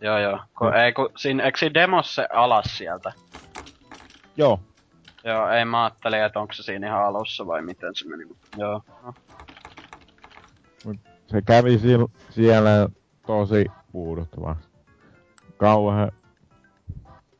Joo 0.00 0.18
joo. 0.18 0.40
Ko, 0.54 0.72
ei 0.72 0.92
ku, 0.92 1.08
siinä, 1.16 1.44
eikö 1.44 1.58
siinä 1.58 1.74
demossa 1.74 2.22
se 2.22 2.28
alas 2.32 2.78
sieltä? 2.78 3.12
Joo. 4.36 4.60
Joo, 5.24 5.48
ei 5.48 5.64
mä 5.64 5.84
ajattelin, 5.84 6.22
että 6.24 6.40
onko 6.40 6.52
se 6.52 6.62
siinä 6.62 6.86
ihan 6.86 7.04
alussa 7.04 7.46
vai 7.46 7.62
miten 7.62 7.94
se 7.94 8.08
meni. 8.08 8.24
mut 8.24 8.38
Joo. 8.56 8.82
No. 9.04 9.14
Se 11.26 11.42
kävi 11.42 11.78
sil, 11.84 12.04
siellä 12.30 12.88
tosi 13.26 13.66
puuduttava. 13.92 14.56
Kauan 15.56 16.12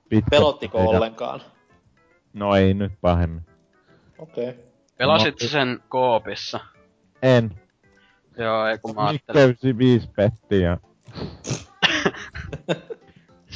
pitkä. 0.08 0.30
Pelottiko 0.30 0.78
päivä. 0.78 0.90
ollenkaan? 0.90 1.40
No 2.32 2.56
ei 2.56 2.74
nyt 2.74 2.92
pahemmin. 3.00 3.42
Okei. 4.18 4.48
Okay. 4.48 4.73
Pelasit 4.96 5.42
No, 5.42 5.48
sen 5.48 5.80
koopissa? 5.88 6.60
En. 7.22 7.50
Joo, 8.38 8.66
ei 8.66 8.78
kun 8.78 8.94
mä 8.94 9.06
ajattelin. 9.06 9.48
Mikkeysi 9.48 9.78
viisi 9.78 10.08
petti 10.16 10.60
ja 10.60 10.76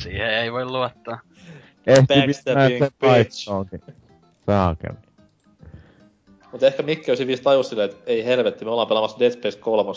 Siihen 0.02 0.30
ei 0.30 0.52
voi 0.52 0.64
luottaa. 0.64 1.20
ehti 1.86 2.32
sen 2.32 2.56
bitch. 2.80 3.02
vaihtoonkin. 3.02 3.80
Saakeli. 4.46 4.96
Mutta 6.52 6.66
ehkä 6.66 6.82
Mikke 6.82 7.02
95 7.12 7.42
tajus 7.42 7.68
silleen, 7.68 7.90
että 7.90 8.02
ei 8.06 8.24
helvetti, 8.24 8.64
me 8.64 8.70
ollaan 8.70 8.88
pelaamassa 8.88 9.18
Dead 9.18 9.32
Space 9.32 9.58
3 9.58 9.90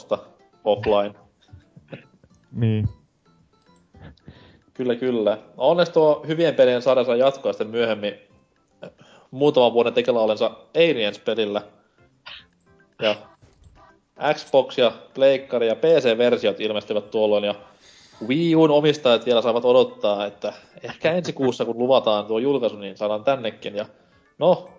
offline. 0.64 1.16
Niin. 2.52 2.88
Kyllä, 4.74 4.96
kyllä. 4.96 5.38
Onneksi 5.58 5.94
tuo 5.94 6.24
hyvien 6.28 6.56
pelien 6.56 6.82
sarja 6.82 7.04
saa 7.04 7.16
jatkoa 7.16 7.54
sitten 7.54 7.68
myöhemmin 7.70 8.14
muutaman 9.32 9.74
vuoden 9.74 9.94
tekellä 9.94 10.20
olensa 10.20 10.52
Aliens-pelillä. 10.76 11.62
Ja 13.02 13.16
Xbox 14.34 14.78
ja 14.78 14.92
Pleikkari 15.14 15.68
ja 15.68 15.76
PC-versiot 15.76 16.60
ilmestyvät 16.60 17.12
tuolloin 17.12 17.44
ja 17.44 17.56
Wii 18.28 18.56
Un 18.56 18.72
omistajat 18.72 19.26
vielä 19.26 19.42
saavat 19.42 19.66
odottaa, 19.66 20.26
että 20.26 20.54
ehkä 20.84 21.12
ensi 21.12 21.34
kuussa 21.34 21.66
kun 21.66 21.78
luvataan 21.78 22.26
tuo 22.26 22.40
julkaisu, 22.40 22.78
niin 22.78 22.98
saadaan 22.98 23.24
tännekin. 23.24 23.76
Ja 23.76 23.86
no, 24.38 24.70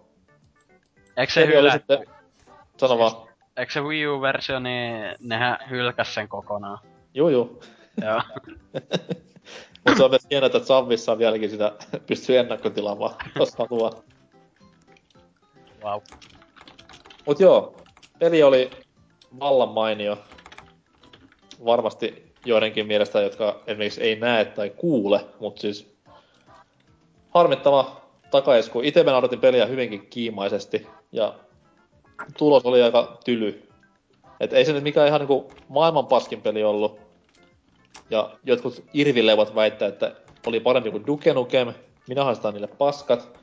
Eikö 1.17 1.33
se 1.33 1.47
hylätty? 1.47 1.79
sitten, 1.79 2.07
sano 2.77 2.99
vaan, 2.99 3.13
Eikö 3.57 3.73
se 3.73 3.81
Wii 3.81 4.07
U-versio, 4.07 4.59
niin 4.61 4.95
nehän 5.19 5.59
hylkäs 5.71 6.15
sen 6.15 6.29
kokonaan. 6.29 6.79
juu 7.15 7.29
juu. 7.29 7.63
Joo. 8.05 8.21
Mutta 9.85 9.97
se 9.97 10.05
on 10.05 10.11
myös 10.11 10.27
hienoa, 10.31 10.47
että 10.47 10.59
Savvissa 10.59 11.19
vieläkin 11.19 11.51
sitä 11.51 11.73
pystyy 12.07 12.39
ennakkotilaamaan, 12.39 13.15
jos 13.39 13.55
haluaa. 13.57 13.93
Wow. 15.83 16.01
Mut 17.27 17.41
joo, 17.41 17.77
peli 18.19 18.43
oli 18.43 18.71
vallan 19.41 19.69
mainio. 19.69 20.19
Varmasti 21.65 22.33
joidenkin 22.45 22.87
mielestä, 22.87 23.21
jotka 23.21 23.61
esimerkiksi 23.67 24.03
ei 24.03 24.17
näe 24.17 24.45
tai 24.45 24.71
kuule, 24.71 25.25
mutta 25.41 25.61
siis 25.61 25.97
harmittava 27.31 28.01
takaisku. 28.31 28.81
Itse 28.81 29.05
mä 29.05 29.17
odotin 29.17 29.41
peliä 29.41 29.67
hyvinkin 29.67 30.07
kiimaisesti 30.07 30.87
ja 31.13 31.35
tulos 32.39 32.65
oli 32.65 32.83
aika 32.83 33.19
tyly. 33.25 33.69
Et 34.41 34.53
ei 34.53 34.65
se 34.65 34.73
nyt 34.73 34.83
mikään 34.83 35.09
ihan 35.09 35.21
niinku 35.21 35.53
maailman 35.69 36.07
paskin 36.07 36.43
peli 36.43 36.65
ollut. 36.65 37.01
Ja 38.11 38.31
jotkut 38.45 38.85
irvillevät 38.95 39.55
väittää, 39.55 39.89
että 39.89 40.15
oli 40.47 40.61
parempi 40.61 40.91
kuin 40.91 41.07
Duke 41.07 41.35
Nukem. 41.35 41.75
Minä 42.09 42.25
haistan 42.25 42.55
niille 42.55 42.67
paskat. 42.67 43.42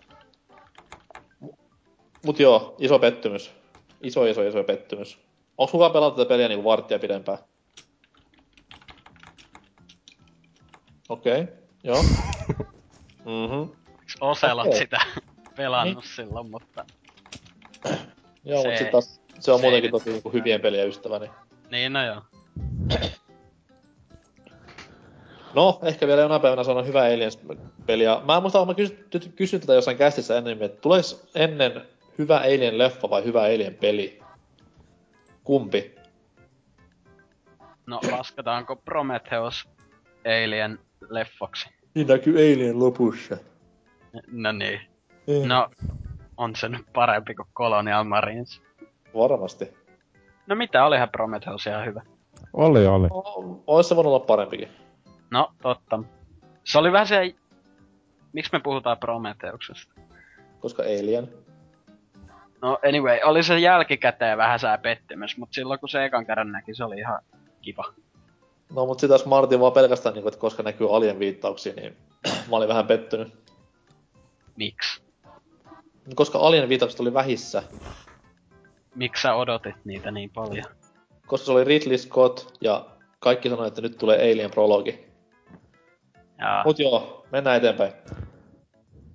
Mut 2.25 2.39
joo, 2.39 2.75
iso 2.79 2.99
pettymys. 2.99 3.51
Iso, 4.01 4.25
iso, 4.25 4.47
iso 4.47 4.63
pettymys. 4.63 5.19
Onko 5.57 5.71
kukaan 5.71 5.91
pelannut 5.91 6.15
tätä 6.15 6.29
peliä 6.29 6.47
niinku 6.47 6.69
varttia 6.69 6.99
pidempään? 6.99 7.37
Okei, 11.09 11.41
okay, 11.41 11.53
joo. 11.83 12.03
Mhm. 13.19 13.71
Oselot 14.21 14.67
Okei. 14.67 14.79
sitä 14.79 15.01
pelannut 15.55 16.05
silloin, 16.15 16.51
mutta... 16.51 16.85
Joo, 18.45 18.61
Se- 18.61 18.67
mut 18.69 18.77
sit 18.77 18.91
taas 18.91 19.21
se 19.39 19.51
on 19.51 19.59
se 19.59 19.63
muutenkin 19.65 19.91
tosi 19.91 20.09
niinku 20.09 20.29
hyvien 20.29 20.61
pelien 20.61 20.87
ystävä, 20.87 21.19
niin... 21.19 21.31
Niin 21.71 21.93
no 21.93 22.05
joo. 22.05 22.21
No, 25.53 25.79
ehkä 25.83 26.07
vielä 26.07 26.21
jonain 26.21 26.41
päivänä 26.41 26.63
sanon 26.63 26.87
hyvä 26.87 27.01
Aliens-peli. 27.01 28.03
Ja 28.03 28.21
mä 28.25 28.35
en 28.35 28.41
muista, 28.41 28.65
mä 28.65 28.73
kysynyt, 28.73 29.31
kysynyt 29.35 29.61
tätä 29.61 29.73
jossain 29.73 29.97
kästissä 29.97 30.37
ennen, 30.37 30.63
että 30.63 30.81
tuleeko 30.81 31.07
ennen 31.35 31.81
hyvä 32.19 32.37
Alien-leffa 32.39 33.09
vai 33.09 33.23
hyvä 33.23 33.41
Alien-peli? 33.41 34.19
Kumpi? 35.43 35.95
No 37.87 37.99
lasketaanko 38.11 38.75
Prometheus 38.75 39.69
Alien 40.25 40.79
leffaksi? 41.09 41.69
Niin 41.95 42.07
näkyy 42.07 42.33
Alien 42.35 42.79
lopussa. 42.79 43.37
No 44.31 44.51
niin. 44.51 44.79
No, 45.47 45.69
on 46.37 46.55
se 46.55 46.69
nyt 46.69 46.85
parempi 46.93 47.35
kuin 47.35 47.47
Colonial 47.55 48.03
Marines. 48.03 48.61
Varmasti. 49.15 49.73
No 50.47 50.55
mitä, 50.55 50.85
olihan 50.85 51.09
Prometheus 51.09 51.67
ihan 51.67 51.85
hyvä. 51.85 52.01
Oli, 52.53 52.87
oli. 52.87 53.07
O- 53.11 53.63
Ois 53.67 53.89
se 53.89 53.95
voinut 53.95 54.13
olla 54.13 54.25
parempikin. 54.25 54.67
No, 55.31 55.51
totta. 55.61 56.03
Se 56.63 56.77
oli 56.77 56.91
vähän 56.91 57.07
se... 57.07 57.35
Miksi 58.33 58.49
me 58.53 58.59
puhutaan 58.59 58.97
Prometheuksesta? 58.97 59.93
Koska 60.59 60.83
Alien. 60.83 61.29
No 62.61 62.80
anyway, 62.88 63.19
oli 63.23 63.44
se 63.44 63.60
jälkikäteen 63.60 64.38
vähän 64.38 64.60
sää 64.60 64.77
pettymys, 64.77 65.38
mutta 65.38 65.53
silloin 65.53 65.80
kun 65.80 65.90
se 65.90 66.06
ekan 66.06 66.26
kerran 66.26 66.52
näki, 66.52 66.73
se 66.73 66.84
oli 66.84 66.98
ihan 66.98 67.22
kiva. 67.61 67.94
No 68.76 68.86
mut 68.86 68.99
sitä 68.99 69.15
Martin 69.26 69.60
vaan 69.60 69.73
pelkästään 69.73 70.15
niinku, 70.15 70.27
että 70.27 70.40
koska 70.40 70.64
näkyy 70.64 70.95
Alien 70.95 71.19
viittauksia, 71.19 71.73
niin 71.73 71.98
mä 72.49 72.56
olin 72.56 72.68
vähän 72.68 72.88
pettynyt. 72.88 73.34
Miksi? 74.56 75.02
Koska 76.15 76.40
Alien 76.40 76.69
viittaukset 76.69 76.99
oli 76.99 77.14
vähissä. 77.14 77.64
Miksi 78.95 79.22
sä 79.22 79.36
odotit 79.36 79.76
niitä 79.86 80.11
niin 80.11 80.30
paljon? 80.30 80.65
Koska 81.27 81.45
se 81.45 81.52
oli 81.52 81.64
Ridley 81.64 81.98
Scott 81.98 82.57
ja 82.61 82.86
kaikki 83.19 83.49
sanoi, 83.49 83.68
että 83.68 83.81
nyt 83.81 83.98
tulee 83.98 84.31
Alien 84.31 84.52
prologi. 84.52 85.06
Jaa. 86.40 86.64
Mut 86.65 86.80
joo, 86.80 87.26
mennään 87.31 87.57
eteenpäin. 87.57 87.94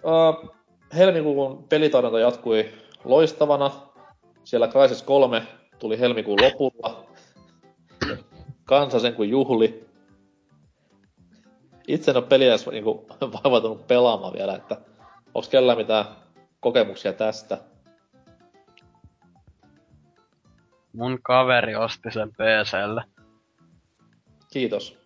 Uh, 0.02 0.54
helmikuun 0.96 1.64
pelitarjonta 1.68 2.18
jatkui 2.18 2.72
loistavana. 3.04 3.70
Siellä 4.44 4.68
Crysis 4.68 5.02
3 5.02 5.42
tuli 5.78 6.00
helmikuun 6.00 6.38
lopulla. 6.42 7.04
Kansa 8.64 9.00
sen 9.00 9.14
kuin 9.14 9.30
juhli. 9.30 9.84
Itse 11.88 12.10
en 12.10 12.16
ole 12.16 12.26
peliä 12.26 12.48
edes 12.48 12.66
niinku, 12.66 13.06
vaivautunut 13.34 13.86
pelaamaan 13.86 14.32
vielä, 14.32 14.54
että 14.54 14.76
onks 15.34 15.48
kellään 15.48 15.78
mitään 15.78 16.04
kokemuksia 16.60 17.12
tästä? 17.12 17.58
Mun 20.92 21.18
kaveri 21.22 21.76
osti 21.76 22.10
sen 22.10 22.30
PClle. 22.30 23.04
Kiitos. 24.52 24.98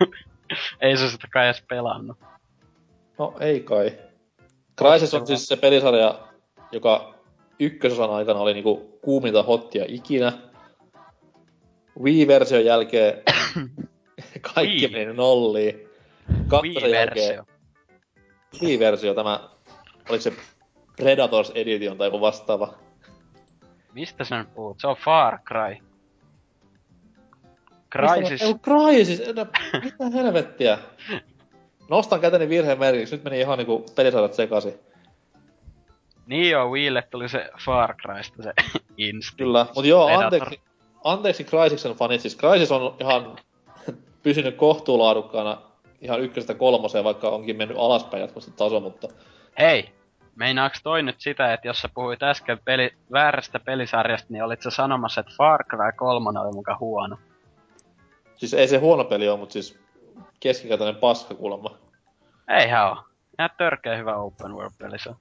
Ei 0.80 0.96
se 0.96 1.10
sitä 1.10 1.28
kai 1.32 1.44
edes 1.44 1.64
pelannut. 1.68 2.18
No 3.18 3.34
ei 3.40 3.60
kai. 3.60 3.98
Crysis 4.78 5.14
on 5.14 5.26
siis 5.26 5.48
se 5.48 5.56
pelisarja, 5.56 6.18
joka 6.72 7.14
ykkösosan 7.60 8.10
aikana 8.10 8.40
oli 8.40 8.54
niinku 8.54 8.98
kuuminta 9.02 9.42
hottia 9.42 9.84
ikinä. 9.88 10.32
Wii-version 12.02 12.64
jälkeen 12.64 13.22
kaikki 14.54 14.86
Wii. 14.86 14.88
meni 14.88 15.12
nolliin. 15.12 15.88
Kakkosen 16.48 16.90
jälkeen 16.90 17.44
Wii-versio. 18.62 19.14
Tämä, 19.14 19.48
oliko 20.08 20.22
se 20.22 20.32
Predators 20.96 21.52
Edition 21.54 21.98
tai 21.98 22.06
joku 22.06 22.20
vastaava. 22.20 22.74
Mistä 23.94 24.24
sä 24.24 24.38
nyt 24.38 24.54
puhut? 24.54 24.80
Se 24.80 24.86
on 24.86 24.96
Far 24.96 25.38
Cry. 25.38 25.76
Crysis. 27.92 28.42
Ei, 28.42 28.54
Crysis, 28.54 29.22
mitä 29.84 30.10
helvettiä. 30.14 30.78
Nostan 31.88 32.20
käteni 32.20 32.48
virheen 32.48 32.78
merkiksi, 32.78 33.16
nyt 33.16 33.24
meni 33.24 33.40
ihan 33.40 33.58
niinku 33.58 33.84
pelisarjat 33.96 34.34
sekaisin. 34.34 34.74
Niin 36.30 36.50
joo, 36.50 36.70
Wiille 36.70 37.02
tuli 37.02 37.28
se 37.28 37.50
Far 37.64 37.94
Crysta 37.94 38.42
se 38.42 38.52
Instinct. 38.96 39.38
Kyllä, 39.38 39.66
mutta 39.74 39.88
joo, 39.88 40.06
anteeksi, 40.06 40.60
anteeksi 41.04 41.44
Crysiksen 41.44 41.92
fanit, 41.92 42.20
siis 42.20 42.38
Crysis 42.38 42.72
on 42.72 42.96
ihan 43.00 43.36
pysynyt 44.22 44.56
kohtuulaadukkaana 44.56 45.62
ihan 46.00 46.20
ykkösestä 46.20 46.54
kolmoseen, 46.54 47.04
vaikka 47.04 47.28
onkin 47.28 47.56
mennyt 47.56 47.76
alaspäin 47.78 48.20
jatkuvasti 48.20 48.52
taso, 48.56 48.80
mutta 48.80 49.08
Hei! 49.58 49.92
Meinaaks 50.36 50.82
toi 50.82 51.02
nyt 51.02 51.20
sitä, 51.20 51.52
että 51.52 51.68
jos 51.68 51.80
sä 51.80 51.88
puhuit 51.94 52.22
äsken 52.22 52.58
peli, 52.64 52.90
väärästä 53.12 53.60
pelisarjasta, 53.60 54.26
niin 54.30 54.44
olit 54.44 54.62
sä 54.62 54.70
sanomassa, 54.70 55.20
että 55.20 55.32
Far 55.36 55.64
Cry 55.64 55.92
3 55.96 56.40
oli 56.40 56.52
muka 56.52 56.76
huono? 56.80 57.16
siis 58.36 58.54
ei 58.54 58.68
se 58.68 58.78
huono 58.78 59.04
peli 59.04 59.28
ole, 59.28 59.38
mutta 59.38 59.52
siis 59.52 59.78
keskikätäinen 60.40 60.96
paska 60.96 61.34
kuulemma. 61.34 61.78
Eihän 62.48 62.88
oo. 62.88 63.04
Ihan 63.38 63.50
törkeä 63.58 63.96
hyvä 63.96 64.16
open 64.16 64.54
world 64.54 64.72
peli 64.78 64.98
se 64.98 65.08
on. 65.10 65.16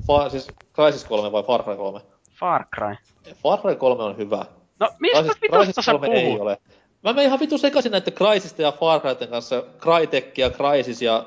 Fa- 0.00 0.30
siis 0.30 0.54
Crysis 0.74 1.04
3 1.04 1.32
vai 1.32 1.42
Far 1.42 1.62
Cry 1.62 1.76
3? 1.76 2.00
Far 2.40 2.64
Cry. 2.74 2.96
Far 3.34 3.60
Cry 3.60 3.76
3 3.76 4.02
on 4.02 4.16
hyvä. 4.16 4.44
No 4.80 4.90
mistä 5.00 5.18
Crysis, 5.18 5.42
vitosta 5.42 5.64
Crysis 5.64 5.84
sä 5.84 5.92
3 5.92 6.06
ei 6.06 6.24
puhut? 6.24 6.40
ole. 6.40 6.58
Mä 7.02 7.12
menen 7.12 7.26
ihan 7.26 7.40
vitu 7.40 7.58
sekaisin 7.58 7.92
näiden 7.92 8.12
Crysista 8.12 8.62
ja 8.62 8.72
Far 8.72 9.00
Cryten 9.00 9.28
kanssa. 9.28 9.62
Crytek 9.78 10.38
ja 10.38 10.50
Crysis 10.50 11.02
ja 11.02 11.26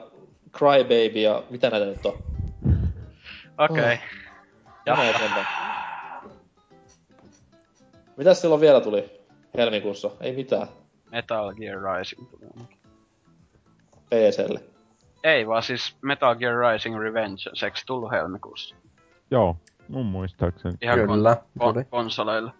Crybaby 0.57 1.21
ja 1.21 1.43
mitä 1.49 1.69
näitä 1.69 1.85
nyt 1.85 2.05
on. 2.05 2.17
Okei. 3.57 3.83
Okay. 3.83 3.97
Ja. 4.85 4.97
Mitäs 8.17 8.41
silloin 8.41 8.61
vielä 8.61 8.81
tuli 8.81 9.21
helmikuussa? 9.57 10.11
Ei 10.19 10.35
mitään. 10.35 10.67
Metal 11.11 11.53
Gear 11.53 11.77
Rising. 11.81 12.27
PClle. 14.09 14.76
Ei 15.23 15.47
vaan 15.47 15.63
siis 15.63 15.97
Metal 16.01 16.35
Gear 16.35 16.55
Rising 16.73 16.99
Revenge, 16.99 17.41
se 17.53 17.65
eikö 17.65 17.79
tullut 17.85 18.11
helmikuussa? 18.11 18.75
Joo, 19.31 19.57
mun 19.87 20.05
muistaakseni. 20.05 20.75
Ihan 20.81 20.99
Kyllä, 20.99 21.37
kon- 21.59 21.63
kon- 21.63 21.85
konsoleilla. 21.89 22.51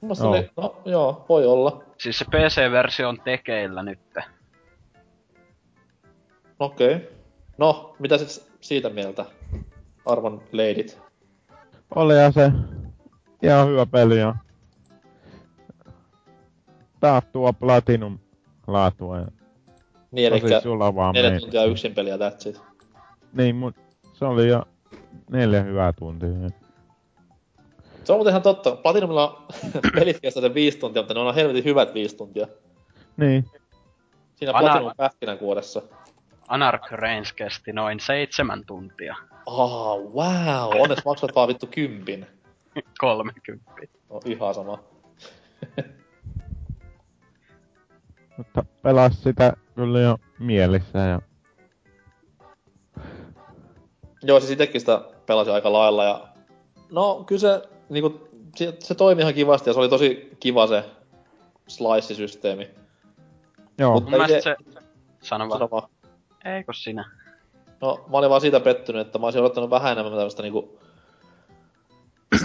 Mun 0.00 0.08
mielestä 0.08 0.24
Joo. 0.24 0.32
oli, 0.32 0.50
no 0.56 0.76
joo, 0.84 1.24
voi 1.28 1.46
olla. 1.46 1.82
Siis 1.98 2.18
se 2.18 2.24
PC-versio 2.24 3.08
on 3.08 3.20
tekeillä 3.24 3.82
nytte. 3.82 4.24
Okei. 6.58 6.94
Okay. 6.94 7.08
No, 7.58 7.96
mitä 7.98 8.18
sit 8.18 8.52
siitä 8.60 8.90
mieltä? 8.90 9.24
Arvon 10.06 10.42
leidit. 10.52 11.00
Olihan 11.94 12.32
se 12.32 12.52
ihan 13.42 13.68
hyvä 13.68 13.86
peli 13.86 14.18
ja 14.18 14.34
taattua 17.00 17.52
Platinum 17.52 18.18
laatua 18.66 19.18
ja 19.18 19.26
Niin, 20.10 20.32
eli 20.32 20.40
neljä 21.12 21.40
tuntia 21.40 21.64
yksin 21.64 21.94
peliä, 21.94 22.16
that's 22.16 22.48
it. 22.48 22.60
Niin, 23.32 23.56
mut 23.56 23.76
se 24.12 24.24
oli 24.24 24.48
jo 24.48 24.62
neljä 25.30 25.62
hyvää 25.62 25.92
tuntia. 25.92 26.28
Se 28.04 28.12
on 28.12 28.18
muuten 28.18 28.30
ihan 28.30 28.42
totta. 28.42 28.76
Platinumilla 28.76 29.46
pelit 29.94 30.20
kestää 30.20 30.40
sen 30.40 30.54
viisi 30.54 30.78
tuntia, 30.78 31.02
mutta 31.02 31.14
ne 31.14 31.20
on 31.20 31.34
helvetin 31.34 31.64
hyvät 31.64 31.94
viisi 31.94 32.16
tuntia. 32.16 32.46
Niin, 33.16 33.44
Siinä 34.34 34.52
Ana- 34.52 34.60
Platinum 34.60 34.92
pähkinänkuoressa. 34.96 35.82
Anarch 36.48 36.92
Reigns 36.92 37.32
kesti 37.32 37.72
noin 37.72 38.00
seitsemän 38.00 38.62
tuntia. 38.66 39.16
Oh, 39.46 39.98
wow. 40.12 40.80
Onneksi 40.80 41.04
maksat 41.04 41.34
vaan 41.34 41.48
vittu 41.48 41.66
kympin. 41.66 42.26
30. 43.00 43.70
No 44.10 44.20
ihan 44.24 44.54
sama. 44.54 44.78
mutta 48.40 48.64
pelas 48.82 49.22
sitä 49.22 49.52
kyllä 49.74 50.00
jo 50.00 50.18
mielissä 50.38 50.98
ja 50.98 51.20
Joo, 54.22 54.40
siis 54.40 54.52
itekin 54.52 54.80
sitä 54.80 55.00
pelasin 55.26 55.54
aika 55.54 55.72
lailla 55.72 56.04
ja... 56.04 56.28
No, 56.90 57.24
kyllä 57.26 57.40
se, 57.40 57.62
niinku, 57.88 58.28
se, 58.56 58.76
se 58.78 58.94
toimi 58.94 59.20
ihan 59.22 59.34
kivasti 59.34 59.70
ja 59.70 59.74
se 59.74 59.80
oli 59.80 59.88
tosi 59.88 60.36
kiva 60.40 60.66
se 60.66 60.84
slice-systeemi. 61.68 62.68
joo, 63.78 63.94
Mut- 63.94 64.02
Mun 64.02 64.10
mielestä 64.10 64.36
itse- 64.38 64.56
se... 64.72 64.80
Sano 65.22 65.48
vaan. 65.48 65.58
Sano 65.58 65.68
vaan. 65.70 65.88
Eikö 66.44 66.72
sinä? 66.72 67.10
No, 67.80 68.04
mä 68.10 68.16
olin 68.18 68.30
vaan 68.30 68.40
siitä 68.40 68.60
pettynyt, 68.60 69.06
että 69.06 69.18
mä 69.18 69.26
olisin 69.26 69.40
odottanut 69.40 69.70
vähän 69.70 69.92
enemmän 69.92 70.12
tämmöstä 70.12 70.42
niinku 70.42 70.78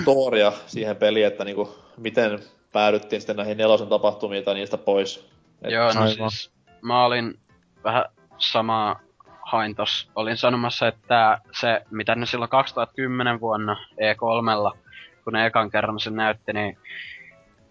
storia 0.01 0.53
siihen 0.67 0.95
peliin, 0.95 1.25
että 1.27 1.45
niinku 1.45 1.75
miten 1.97 2.39
päädyttiin 2.71 3.21
sitten 3.21 3.35
näihin 3.35 3.57
nelosen 3.57 3.87
tapahtumiin 3.87 4.43
tai 4.43 4.53
niistä 4.53 4.77
pois. 4.77 5.34
Et, 5.65 5.73
Joo, 5.73 5.93
no 5.93 6.01
aivan. 6.01 6.31
siis 6.31 6.53
mä 6.81 7.05
olin 7.05 7.39
vähän 7.83 8.05
samaa 8.37 8.99
hain 9.41 9.75
tos. 9.75 10.09
Olin 10.15 10.37
sanomassa, 10.37 10.87
että 10.87 11.41
se, 11.51 11.81
mitä 11.91 12.15
ne 12.15 12.25
silloin 12.25 12.49
2010 12.49 13.39
vuonna 13.39 13.77
E3, 13.91 14.77
kun 15.23 15.33
ne 15.33 15.45
ekan 15.45 15.71
kerran 15.71 15.99
sen 15.99 16.15
näytti, 16.15 16.53
niin 16.53 16.77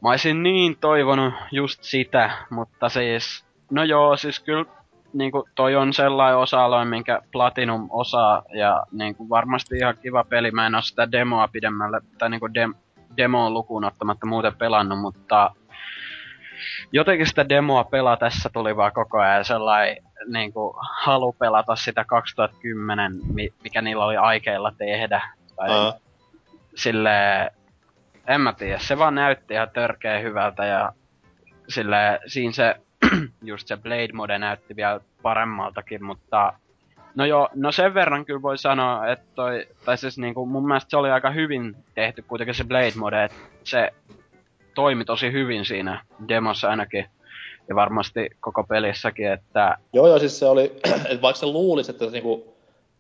mä 0.03 0.11
olisin 0.11 0.43
niin 0.43 0.77
toivonut 0.77 1.35
just 1.53 1.83
sitä, 1.83 2.31
mutta 2.51 2.89
siis, 2.89 3.45
no 3.71 3.85
joo, 3.85 4.17
siis 4.17 4.41
kyllä 4.41 4.65
niinku 5.13 5.49
toi 5.55 5.77
on 5.77 5.93
sellainen 5.93 6.39
osa-alue, 6.39 6.85
minkä 6.85 7.23
Platinum 7.33 7.89
osaa, 7.91 8.43
ja 8.53 8.83
niinku 8.93 9.29
varmasti 9.29 9.77
ihan 9.77 9.95
kiva 10.03 10.25
peli. 10.25 10.51
Mä 10.51 10.67
en 10.67 10.75
oo 10.75 10.83
sitä 10.83 11.13
demoa 11.13 11.49
pidemmälle, 11.49 12.01
tai 12.19 12.31
niinku 12.31 12.55
dem, 12.55 12.75
demoa 13.17 13.51
lukuun 13.51 13.85
ottamatta 13.85 14.27
muuten 14.27 14.57
pelannut, 14.57 15.01
mutta 15.01 15.51
jotenkin 16.93 17.27
sitä 17.27 17.49
demoa 17.49 17.85
pelatessa 17.85 18.51
tuli 18.53 18.77
vaan 18.77 18.93
koko 18.93 19.19
ajan 19.21 19.45
sellainen 19.45 19.97
niinku, 20.27 20.77
halu 21.03 21.33
pelata 21.33 21.77
sitä 21.77 22.05
2010, 22.05 23.13
mi- 23.33 23.53
mikä 23.63 23.83
niillä 23.83 24.05
oli 24.05 24.17
aikeilla 24.17 24.73
tehdä. 24.79 25.23
Tai 25.57 25.71
Aa. 25.71 25.95
sille 26.75 27.11
en 28.29 28.41
mä 28.41 28.53
tiedä, 28.53 28.79
se 28.79 28.99
vaan 28.99 29.15
näytti 29.15 29.55
ihan 29.55 29.71
törkeä 29.71 30.19
hyvältä 30.19 30.65
ja 30.65 30.93
sille 31.69 32.21
siinä 32.27 32.53
se, 32.53 32.75
just 33.43 33.69
se 33.69 33.77
Blade 33.77 34.13
Mode 34.13 34.39
näytti 34.39 34.77
vielä 34.77 35.01
paremmaltakin, 35.23 36.05
mutta 36.05 36.53
no 37.15 37.25
joo, 37.25 37.49
no 37.55 37.73
sen 37.73 37.95
verran 37.95 38.25
kyllä 38.25 38.43
voi 38.43 38.59
sanoa, 38.59 39.07
että 39.07 39.27
toi, 39.35 39.67
tai 39.85 39.99
siis 39.99 40.19
niinku 40.19 40.47
mun 40.47 40.67
mielestä 40.67 40.91
se 40.91 40.97
oli 40.97 41.11
aika 41.11 41.31
hyvin 41.31 41.77
tehty 41.95 42.23
kuitenkin 42.23 42.55
se 42.55 42.65
Blade 42.65 42.93
Mode, 42.97 43.25
että 43.25 43.37
se 43.65 43.93
toimi 44.75 45.05
tosi 45.05 45.33
hyvin 45.33 45.65
siinä 45.65 46.05
demossa 46.29 46.69
ainakin. 46.71 47.07
Ja 47.69 47.75
varmasti 47.75 48.31
koko 48.41 48.65
pelissäkin, 48.65 49.33
että 49.33 49.77
Joo, 49.93 50.09
joo, 50.09 50.19
siis 50.19 50.39
se 50.39 50.47
oli, 50.47 50.65
että 51.11 51.23
vaikka 51.23 51.41
se 51.41 51.47
luulisi, 51.47 51.91
että 51.91 52.05
se 52.05 52.11
niinku 52.11 52.55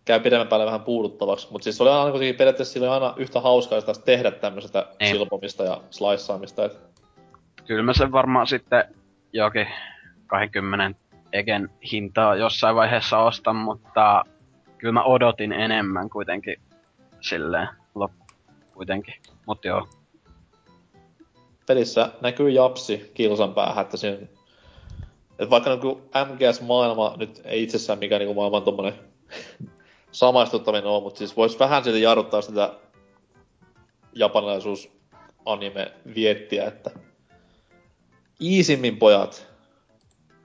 käy 0.04 0.20
pidemmän 0.20 0.48
päälle 0.48 0.66
vähän 0.66 0.80
puuduttavaksi, 0.80 1.48
mutta 1.50 1.64
siis 1.64 1.76
se 1.76 1.82
oli 1.82 1.90
aina 1.90 2.10
kuitenkin 2.10 2.36
periaatteessa 2.36 2.72
sillä 2.72 2.86
oli 2.86 3.04
aina 3.04 3.14
yhtä 3.16 3.40
hauskaa 3.40 3.80
sitä 3.80 3.92
tehdä 4.04 4.30
tämmöisestä 4.30 4.86
Niin. 5.00 5.16
silpomista 5.16 5.64
ja 5.64 5.80
sliceaamista. 5.90 6.64
Et, 6.64 6.78
kyllä 7.66 7.82
mä 7.82 7.92
sen 7.92 8.12
varmaan 8.12 8.46
sitten 8.46 8.84
jokin 9.32 9.66
20 10.26 10.98
egen 11.32 11.70
hintaa 11.92 12.36
jossain 12.36 12.76
vaiheessa 12.76 13.18
ostan, 13.18 13.56
mutta 13.56 14.24
kyllä 14.78 14.92
mä 14.92 15.02
odotin 15.02 15.52
enemmän 15.52 16.10
kuitenkin 16.10 16.56
silleen 17.20 17.68
loppu 17.94 18.24
kuitenkin. 18.74 19.14
Mut 19.46 19.64
joo. 19.64 19.88
Pelissä 21.66 22.10
näkyy 22.20 22.50
japsi 22.50 23.10
kilsan 23.14 23.54
päähän, 23.54 23.82
että 23.82 23.96
siinä, 23.96 24.16
että 25.38 25.50
vaikka 25.50 25.70
niinku 25.70 26.02
MGS-maailma 26.26 27.14
nyt 27.16 27.40
ei 27.44 27.62
itsessään 27.62 27.98
mikään 27.98 28.20
niinku 28.20 28.34
maailman 28.34 28.62
tommonen 28.62 28.94
samaistuttaminen 30.12 30.86
ole, 30.86 31.02
mutta 31.02 31.18
siis 31.18 31.36
vois 31.36 31.58
vähän 31.58 31.84
siitä 31.84 31.98
jarruttaa 31.98 32.42
sitä 32.42 32.74
japanilaisuus 34.12 34.90
anime 35.46 35.92
viettiä, 36.14 36.64
että 36.64 36.90
iisimmin 38.40 38.96
pojat. 38.96 39.54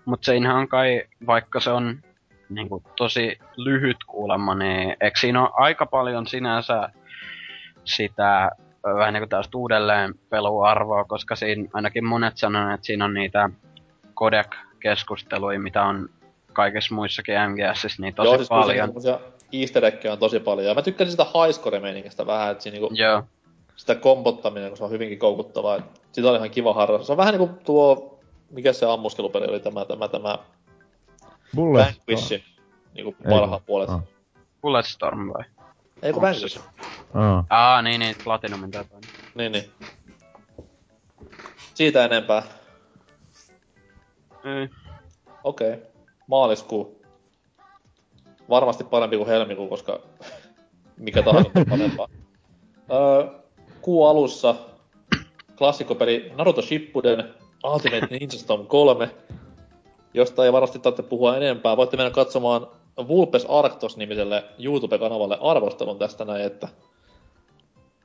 Mut 0.06 0.24
siinähän 0.24 0.68
kai, 0.68 1.04
vaikka 1.28 1.60
se 1.60 1.70
on 1.70 2.02
niinku 2.50 2.84
tosi 2.98 3.40
lyhyt 3.58 3.98
kuulemma, 4.08 4.56
niin 4.56 4.96
eikö 5.02 5.20
siinä 5.20 5.41
ole 5.41 5.50
aika 5.54 5.86
paljon 5.86 6.28
sinänsä 6.28 6.90
sitä 7.84 8.52
vähän 8.84 9.14
niinku 9.14 9.27
tästä 9.27 9.57
uudelleen 9.57 10.14
peluarvoa, 10.30 11.06
koska 11.06 11.35
siinä 11.35 11.69
ainakin 11.73 12.06
monet 12.06 12.38
sanoo, 12.38 12.73
että 12.73 12.85
siinä 12.85 13.06
on 13.06 13.14
niitä 13.14 13.49
codec-keskusteluja, 14.15 15.60
mitä 15.60 15.84
on 15.84 16.10
kaikissa 16.53 16.95
muissakin 16.95 17.35
MGSissä, 17.49 18.01
niin 18.01 18.15
tosi 18.15 18.27
Joo, 18.27 18.38
siis 18.38 18.49
paljon. 18.49 18.93
easter 19.53 19.84
on 20.11 20.19
tosi 20.19 20.39
paljon. 20.39 20.68
Ja 20.68 20.73
mä 20.73 20.81
tykkäsin 20.81 21.11
sitä 21.11 21.23
highscore-meiningistä 21.23 22.26
vähän, 22.26 22.51
että 22.51 22.64
siinä 22.64 22.73
niinku 22.80 22.89
Joo, 22.93 23.23
sitä 23.76 23.95
kombottaminen, 23.95 24.69
kun 24.69 24.77
se 24.77 24.84
on 24.84 24.91
hyvinkin 24.91 25.19
koukuttavaa. 25.19 25.76
et 25.76 25.84
Sitä 26.11 26.30
oli 26.30 26.38
ihan 26.38 26.51
kiva 26.51 26.73
harrastus. 26.73 27.07
Se 27.07 27.14
on 27.14 27.18
vähän 27.18 27.34
niinku 27.34 27.60
tuo, 27.65 28.19
mikä 28.51 28.73
se 28.73 28.85
ammuskelupeli 28.85 29.45
oli 29.45 29.60
tämä, 29.60 29.85
tämä, 29.85 30.07
tämä 30.07 30.38
Bullet 31.56 31.85
Vanquishin 31.85 32.43
niinku 32.93 33.15
parhaat 33.30 33.65
puolet. 33.65 33.89
ah. 33.89 34.01
Bulletstorm 34.61 35.34
vai? 35.34 35.43
Ei 36.02 36.14
kun 36.14 36.22
Vanquish. 36.22 36.60
Aa, 37.14 37.46
Aa, 37.50 37.82
niin, 37.82 38.00
niin, 38.00 38.16
Platinumin 38.24 38.72
tätä. 38.72 38.96
Niin, 39.36 39.52
niin. 39.52 39.72
Siitä 41.74 42.06
enempää. 42.06 42.44
Ei. 44.46 44.70
Okei. 45.44 45.74
Okay. 45.74 45.86
Maaliskuu. 46.28 47.02
Varmasti 48.50 48.84
parempi 48.84 49.18
kuin 49.18 49.28
helmikuu, 49.28 49.68
koska 49.68 50.00
mikä 50.98 51.22
tahansa 51.22 51.52
on 51.56 51.66
parempaa. 51.70 52.08
Öö, 52.92 53.40
kuu 53.82 54.06
alussa 54.06 54.56
klassikkopeli 55.58 56.32
Naruto 56.36 56.62
Shippuden 56.62 57.34
Ultimate 57.64 58.08
Ninja 58.10 58.40
Storm 58.40 58.68
3, 58.68 59.10
josta 60.14 60.46
ei 60.46 60.54
varmasti 60.54 60.80
tarvitse 60.80 61.04
puhua 61.04 61.38
enempää. 61.38 61.78
Voitte 61.78 61.98
mennä 61.98 62.12
katsomaan 62.12 62.68
Vulpes 63.08 63.46
Arctos-nimiselle 63.50 64.44
YouTube-kanavalle 64.60 65.38
arvostelun 65.42 66.00
tästä 66.00 66.26
näin, 66.26 66.42
että 66.42 66.68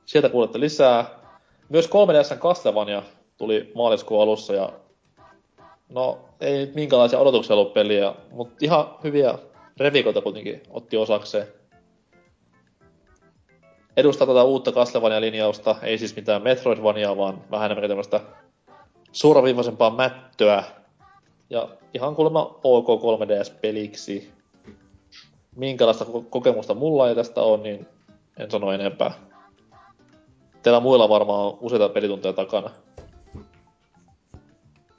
sieltä 0.05 0.29
kuulette 0.29 0.59
lisää. 0.59 1.05
Myös 1.69 1.89
3DSn 1.89 2.39
Castlevania 2.39 3.03
tuli 3.37 3.71
maaliskuun 3.75 4.23
alussa 4.23 4.53
ja 4.53 4.69
no 5.89 6.19
ei 6.41 6.57
nyt 6.57 6.75
minkälaisia 6.75 7.19
odotuksia 7.19 7.55
ollut 7.55 7.73
peliä, 7.73 8.15
mutta 8.31 8.55
ihan 8.61 8.95
hyviä 9.03 9.37
revikoita 9.77 10.21
kuitenkin 10.21 10.63
otti 10.69 10.97
osakseen. 10.97 11.47
Edustaa 13.97 14.27
tätä 14.27 14.43
uutta 14.43 14.71
Castlevania-linjausta, 14.71 15.75
ei 15.81 15.97
siis 15.97 16.15
mitään 16.15 16.43
Metroidvaniaa, 16.43 17.17
vaan 17.17 17.41
vähän 17.51 17.71
enemmän 17.71 17.89
tämmöistä 17.89 18.21
suoraviivaisempaa 19.11 19.89
mättöä 19.89 20.63
Ja 21.49 21.69
ihan 21.93 22.15
kuulemma 22.15 22.59
OK 22.63 22.87
3DS-peliksi. 22.87 24.31
Minkälaista 25.55 26.05
ko- 26.05 26.25
kokemusta 26.29 26.73
mulla 26.73 27.09
ei 27.09 27.15
tästä 27.15 27.41
ole, 27.41 27.63
niin 27.63 27.87
en 28.37 28.51
sano 28.51 28.71
enempää. 28.71 29.11
Teillä 30.63 30.79
muilla 30.79 31.09
varmaan 31.09 31.39
on 31.39 31.57
useita 31.61 31.89
pelitunteja 31.89 32.33
takana. 32.33 32.69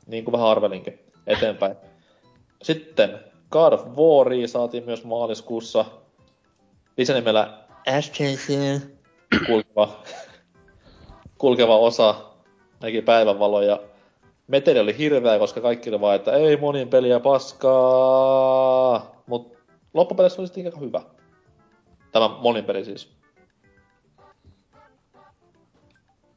Niin 0.07 0.25
kuin 0.25 0.33
vähän 0.33 0.49
arvelinkin. 0.49 0.99
Eteenpäin. 1.27 1.77
Sitten 2.63 3.21
God 3.51 3.73
of 3.73 3.87
War 3.97 4.27
saatiin 4.47 4.85
myös 4.85 5.05
maaliskuussa 5.05 5.85
lisänimellä 6.97 7.59
SJC 8.01 8.81
kulkeva, 9.47 10.03
kulkeva 11.39 11.77
osa 11.77 12.15
näki 12.81 13.03
päivänvalo 13.03 13.63
ja 13.63 13.81
meteli 14.47 14.79
oli 14.79 14.99
hirveä, 14.99 15.39
koska 15.39 15.61
kaikki 15.61 15.91
oli 15.91 16.01
vaan, 16.01 16.17
että 16.17 16.33
ei 16.33 16.57
monin 16.57 16.89
peliä 16.89 17.21
paskaa. 17.21 17.63
Mut 19.27 19.56
loppupeleissä 19.97 20.43
oli 20.43 20.47
sitten 20.47 20.67
aika 20.67 20.79
hyvä. 20.81 21.03
Tämä 22.13 22.29
monin 22.29 22.65
peli 22.65 22.85
siis. 22.85 23.17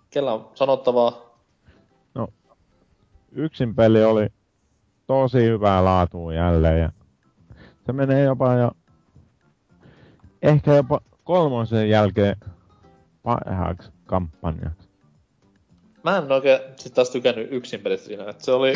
Kellä 0.10 0.34
on 0.34 0.52
sanottavaa? 0.56 1.30
yksin 3.32 3.76
peli 3.76 4.04
oli 4.04 4.28
tosi 5.08 5.44
hyvää 5.44 5.84
laatua 5.86 6.34
jälleen 6.34 6.82
ja 6.82 6.92
se 7.86 7.94
menee 7.94 8.24
jopa 8.24 8.54
jo 8.54 8.72
ehkä 10.42 10.76
jopa 10.76 11.00
kolmosen 11.24 11.90
jälkeen 11.90 12.36
parhaaksi 13.24 13.92
kampanjaksi. 14.06 14.90
Mä 16.04 16.18
en 16.18 16.32
oikein 16.32 16.60
sit 16.76 16.94
taas 16.94 17.10
tykännyt 17.10 17.52
yksin 17.52 17.82
pelistä 17.82 18.08
siinä, 18.08 18.30
että 18.30 18.46
se 18.46 18.52
oli 18.52 18.74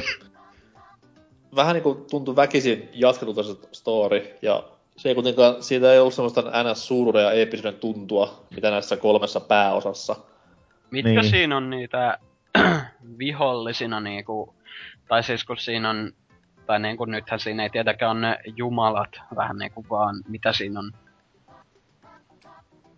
vähän 1.55 1.73
niinku 1.73 2.05
tuntui 2.09 2.35
väkisin 2.35 2.89
jatketulta 2.93 3.43
se 3.43 3.55
story, 3.71 4.37
ja 4.41 4.63
se 4.97 5.09
ei 5.09 5.15
kuitenkaan, 5.15 5.63
siitä 5.63 5.93
ei 5.93 5.99
ollut 5.99 6.13
semmoista 6.13 6.41
ns 6.41 6.87
suuruuden 6.87 7.23
ja 7.23 7.31
eeppisyyden 7.31 7.79
tuntua, 7.79 8.45
mitä 8.55 8.71
näissä 8.71 8.97
kolmessa 8.97 9.39
pääosassa. 9.39 10.15
Mitkä 10.91 11.21
Niin. 11.21 11.29
siinä 11.29 11.57
on 11.57 11.69
niitä 11.69 12.17
vihollisina 13.19 13.99
niinku, 13.99 14.53
tai 15.07 15.23
siis 15.23 15.43
kun 15.43 15.57
siinä 15.57 15.89
on, 15.89 16.11
tai 16.65 16.79
niinku 16.79 17.05
nythän 17.05 17.39
siinä 17.39 17.63
ei 17.63 17.69
tietenkään 17.69 18.11
ole 18.11 18.19
ne 18.19 18.39
jumalat, 18.57 19.09
vähän 19.35 19.57
niinku 19.57 19.85
vaan 19.89 20.15
mitä 20.27 20.53
siinä 20.53 20.79
on 20.79 20.91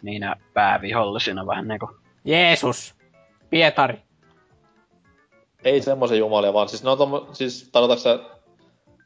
niinä 0.01 0.35
päävihollisina 0.53 1.47
vähän 1.47 1.67
niinku. 1.67 1.89
Jeesus! 2.25 2.95
Pietari. 3.49 4.01
Ei 5.63 5.81
semmoisia 5.81 6.17
jumalia, 6.17 6.53
vaan 6.53 6.69
siis 6.69 6.83
ne 6.83 6.89
on 6.89 6.97
tommo, 6.97 7.29
siis 7.33 7.69
tarkoitatko 7.71 8.34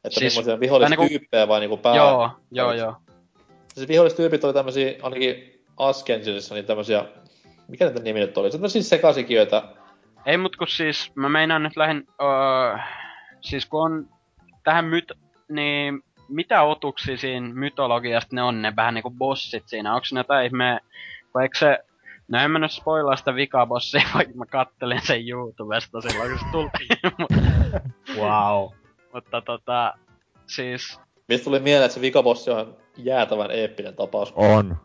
että 0.09 0.19
Siis- 0.19 0.33
semmoisia 0.33 0.59
vihollistyyppejä 0.59 1.47
vai 1.47 1.59
niinku 1.59 1.77
pää... 1.77 1.95
Joo, 1.95 2.31
joo, 2.51 2.73
joo. 2.73 2.95
Siis 3.73 3.87
vihollistyypit 3.87 4.43
oli 4.43 4.53
tämmösiä, 4.53 4.93
ainakin 5.01 5.63
Askensilissa, 5.77 6.55
niin 6.55 6.65
tämmösiä, 6.65 7.05
mikä 7.67 7.85
niitä 7.85 7.99
nimi 7.99 8.19
nyt 8.19 8.37
oli? 8.37 8.51
Semmosia 8.51 8.83
sekasikiöitä, 8.83 9.63
Ei 10.25 10.37
mut 10.37 10.55
kun 10.55 10.67
siis, 10.67 11.11
mä 11.15 11.29
meinaan 11.29 11.63
nyt 11.63 11.77
lähin, 11.77 12.07
öö, 12.21 12.77
siis 13.41 13.65
kun 13.65 13.81
on 13.81 14.07
tähän 14.63 14.85
myt, 14.85 15.11
niin 15.49 16.03
mitä 16.27 16.63
otuksia 16.63 17.17
siinä 17.17 17.53
mytologiasta 17.53 18.35
ne 18.35 18.43
on 18.43 18.61
ne 18.61 18.75
vähän 18.75 18.93
niinku 18.93 19.11
bossit 19.11 19.63
siinä? 19.67 19.95
Onks 19.95 20.13
ne 20.13 20.19
jotain 20.19 20.45
ihme, 20.45 20.79
vai 21.33 21.43
eikö 21.43 21.57
se, 21.57 21.79
no 22.27 22.39
en 22.39 22.51
mä 22.51 22.59
nyt 22.59 22.71
spoilaa 22.71 23.15
sitä 23.15 23.35
vikabossia, 23.35 24.01
vaikka 24.15 24.33
mä 24.35 24.45
kattelin 24.45 25.01
sen 25.01 25.29
YouTubesta 25.29 26.01
silloin 26.01 26.29
kun 26.29 26.39
se 26.39 26.45
tuli. 26.51 26.69
Wow. 28.19 28.78
Mutta 29.13 29.41
tota, 29.41 29.93
siis, 30.47 30.99
mistä 31.27 31.43
tuli 31.43 31.59
mieleen, 31.59 31.85
että 31.85 31.93
se 31.95 32.01
vikabossi 32.01 32.51
on 32.51 32.77
jäätävän 32.97 33.51
eeppinen 33.51 33.95
tapaus. 33.95 34.33
On. 34.35 34.77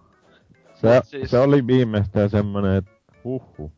Se, 0.74 1.01
siis- 1.05 1.30
se 1.30 1.38
oli 1.38 1.66
viimeistään 1.66 2.30
semmonen, 2.30 2.76
että 2.76 2.90
huhhuh. 3.24 3.72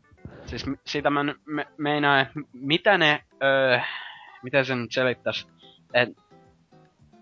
siis 0.46 0.64
siitä 0.86 1.10
mä 1.10 1.24
me, 1.46 1.66
meinaan, 1.76 2.26
mitä 2.52 2.98
ne, 2.98 3.24
öö, 3.42 3.78
miten 4.42 4.64
sen 4.66 4.80
nyt 4.82 4.92
selittäis, 4.92 5.48
et, 5.94 6.08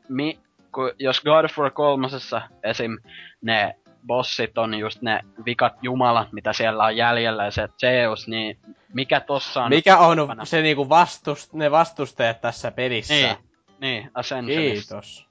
mi, 0.09 0.41
kun, 0.73 0.93
jos 0.99 1.21
God 1.21 1.45
of 1.45 1.59
War 1.59 1.71
kolmosessa 1.71 2.43
esim. 2.63 2.99
ne 3.43 3.77
bossit 4.07 4.59
on 4.59 4.75
just 4.75 5.03
ne 5.03 5.21
vikat 5.45 5.73
jumalat, 5.83 6.33
mitä 6.33 6.53
siellä 6.53 6.85
on 6.85 6.97
jäljellä 6.97 7.45
ja 7.45 7.51
se 7.51 7.69
Zeus, 7.81 8.29
niin 8.29 8.59
mikä 8.93 9.21
tossa 9.21 9.65
on? 9.65 9.71
Mikä 9.71 9.99
on 9.99 10.19
mukana? 10.19 10.45
se 10.45 10.63
niinku 10.63 10.89
vastust, 10.89 11.53
ne 11.53 11.71
vastustajat 11.71 12.41
tässä 12.41 12.71
pelissä? 12.71 13.15
Niin, 13.15 13.37
niin, 13.81 14.11
Ascensionista. 14.15 14.95
Kiitos. 14.95 15.27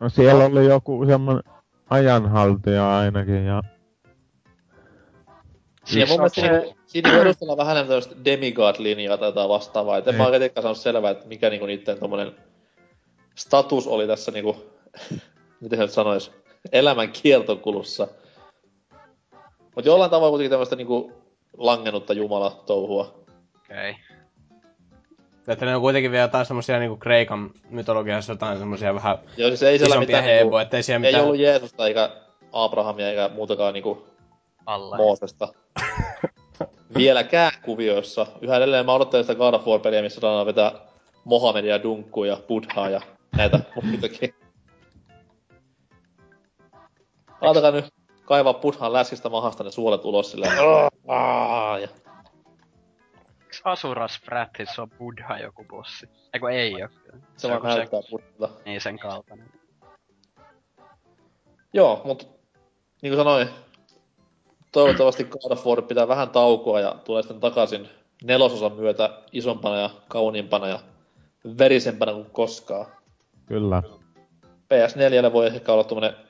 No 0.00 0.08
siellä 0.08 0.44
oli 0.44 0.66
joku 0.66 1.06
semmonen 1.06 1.42
ajanhaltija 1.90 2.98
ainakin 2.98 3.44
ja 3.46 3.62
Siinä 5.88 6.06
Siis 6.06 6.08
mun 6.08 6.18
mielestä 6.18 6.40
siinä 6.86 7.08
niinku 7.10 7.22
edustalla 7.22 7.56
vähän 7.56 7.76
enemmän 7.76 7.88
tämmöistä 7.88 8.14
demigod-linjaa 8.24 9.18
tai 9.18 9.28
jotain 9.28 9.48
vastaavaa. 9.48 9.98
Et 9.98 10.08
en 10.08 10.14
mä 10.14 10.24
Niin. 10.24 10.32
oikein 10.32 10.52
saanut 10.62 10.78
selvää, 10.78 11.10
että 11.10 11.26
mikä 11.28 11.50
niinku 11.50 11.66
niitten 11.66 11.98
tommonen 11.98 12.34
status 13.34 13.86
oli 13.86 14.06
tässä 14.06 14.32
niinku, 14.32 14.56
miten 15.60 15.78
se 15.78 15.82
nyt 15.82 15.90
sanois, 15.90 16.32
elämän 16.72 17.12
kiertokulussa. 17.12 18.08
Mut 19.76 19.84
jollain 19.84 20.10
tavalla 20.10 20.30
kuitenkin 20.30 20.50
tämmöistä 20.50 20.76
niinku 20.76 21.12
langennutta 21.56 22.12
jumala-touhua. 22.12 23.24
Okei. 23.56 23.96
Että 25.48 25.66
ne 25.66 25.76
on 25.76 25.80
kuitenkin 25.80 26.10
vielä 26.10 26.24
jotain 26.24 26.46
semmosia 26.46 26.78
niinku 26.78 26.96
Kreikan 26.96 27.50
mytologiassa 27.70 28.32
jotain 28.32 28.58
semmosia 28.58 28.94
vähän 28.94 29.18
Joo, 29.36 29.48
siis 29.48 29.62
ei 29.62 29.78
siellä 29.78 29.98
mitään 29.98 30.24
niinku, 30.24 30.46
heboja, 30.46 30.62
ettei 30.62 30.82
siellä 30.82 31.06
ei 31.06 31.12
mitään... 31.12 31.24
ollut 31.24 31.40
Jeesusta 31.40 31.86
eikä 31.86 32.10
Abrahamia 32.52 33.08
eikä 33.08 33.30
muutakaan 33.34 33.74
niinku 33.74 34.06
Alla. 34.66 34.96
Moosesta. 34.96 35.48
Vieläkään 36.98 37.52
kuvioissa. 37.62 38.26
Yhä 38.40 38.56
edelleen 38.56 38.86
mä 38.86 38.92
odottelen 38.92 39.24
sitä 39.24 39.34
God 39.34 39.54
of 39.54 39.66
War-peliä, 39.66 40.02
missä 40.02 40.20
saadaan 40.20 40.46
vetää 40.46 40.72
Mohamedia, 41.24 41.82
Dunkkuun 41.82 42.28
ja 42.28 42.36
Buddhaa 42.48 42.90
ja 42.90 43.00
näitä 43.36 43.60
muitakin. 43.82 44.34
Aloitakaa 47.40 47.70
nyt 47.70 47.94
kaivaa 48.24 48.54
Buddhaan 48.54 48.92
läskistä 48.92 49.28
mahasta 49.28 49.64
ne 49.64 49.70
suolet 49.70 50.04
ulos 50.04 50.30
silleen. 50.30 50.52
"Aah!" 51.08 51.80
ja 51.80 51.88
Asuras 53.64 54.20
Frathis 54.20 54.78
on 54.78 54.90
Buddha 54.90 55.38
joku 55.38 55.64
bossi? 55.64 56.08
Eiku 56.34 56.46
ei 56.46 56.82
oo. 56.82 56.88
se 57.36 57.48
vaan 57.48 57.62
näyttää 57.62 58.00
Buddhalta. 58.10 58.60
Niin 58.64 58.80
sen 58.80 58.98
kaltainen. 58.98 59.52
Joo, 61.72 62.00
mut 62.04 62.28
niin 63.02 63.10
kuin 63.10 63.16
sanoin, 63.16 63.48
toivottavasti 64.72 65.24
God 65.24 65.52
of 65.52 65.66
War 65.66 65.82
pitää 65.82 66.08
vähän 66.08 66.30
taukoa 66.30 66.80
ja 66.80 66.94
tulee 67.04 67.22
sitten 67.22 67.40
takaisin 67.40 67.88
nelososan 68.24 68.72
myötä 68.72 69.10
isompana 69.32 69.76
ja 69.76 69.90
kauniimpana 70.08 70.68
ja 70.68 70.80
verisempänä 71.58 72.12
kuin 72.12 72.30
koskaan. 72.30 72.86
kyllä. 73.46 73.82
PS4 74.74 75.32
voi 75.32 75.46
ehkä 75.46 75.72
olla 75.72 75.84
tuommoinen 75.84 76.27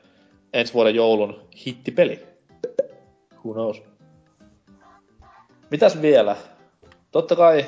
ensi 0.53 0.75
vuoden 0.75 0.95
joulun 0.95 1.49
hittipeli. 1.67 2.27
Who 3.45 3.53
knows? 3.53 3.83
Mitäs 5.71 6.03
vielä? 6.03 6.37
Totta 7.11 7.37
kai 7.37 7.67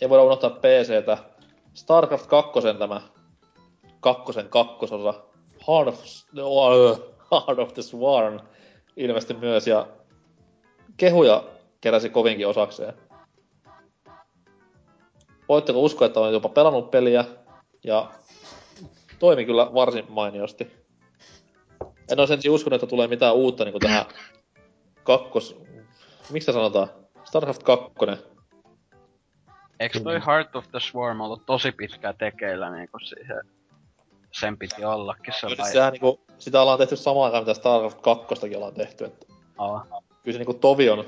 ei 0.00 0.08
voida 0.08 0.24
unohtaa 0.24 0.50
PCtä. 0.50 1.18
StarCraft 1.74 2.26
2 2.26 2.50
tämä 2.78 3.00
kakkosen 4.00 4.48
kakkososa. 4.48 5.14
Heart 5.68 5.88
of, 5.88 6.04
no, 6.32 6.50
Heart 7.30 7.58
of 7.58 7.74
the 7.74 7.82
Swarm 7.82 8.40
ilmestyi 8.96 9.36
myös 9.36 9.66
ja 9.66 9.86
kehuja 10.96 11.44
keräsi 11.80 12.10
kovinkin 12.10 12.48
osakseen. 12.48 12.94
Voitteko 15.48 15.80
uskoa, 15.80 16.06
että 16.06 16.20
olen 16.20 16.32
jopa 16.32 16.48
pelannut 16.48 16.90
peliä 16.90 17.24
ja 17.84 18.10
toimi 19.18 19.44
kyllä 19.44 19.74
varsin 19.74 20.04
mainiosti. 20.08 20.79
En 22.10 22.20
olisi 22.20 22.32
ensin 22.34 22.50
uskonut, 22.50 22.74
että 22.74 22.86
tulee 22.90 23.08
mitään 23.08 23.34
uutta 23.34 23.64
niin 23.64 23.80
tähän 23.80 24.04
kakkos... 25.04 25.56
Miksi 26.30 26.44
sitä 26.44 26.52
sanotaan? 26.52 26.88
StarCraft 27.24 27.62
2. 27.62 27.90
Eikö 29.80 30.00
toi 30.00 30.20
Heart 30.26 30.56
of 30.56 30.64
the 30.70 30.80
Swarm 30.80 31.20
ollut 31.20 31.46
tosi 31.46 31.72
pitkään 31.72 32.14
tekeillä 32.18 32.70
niinku 32.70 32.98
siihen? 32.98 33.40
Sen 34.32 34.58
piti 34.58 34.84
ollakin 34.84 35.34
se 35.40 35.46
vai? 35.58 35.72
Sehän 35.72 35.92
niinku, 35.92 36.20
sitä 36.38 36.62
ollaan 36.62 36.78
tehty 36.78 36.96
samaan 36.96 37.24
aikaan, 37.24 37.42
mitä 37.42 37.54
StarCraft 37.54 38.00
2 38.00 38.56
ollaan 38.56 38.74
tehty. 38.74 39.04
Että 39.04 39.26
Aa. 39.58 39.86
kyllä 40.22 40.32
se 40.32 40.38
niinku 40.38 40.54
tovi 40.54 40.90
on 40.90 41.04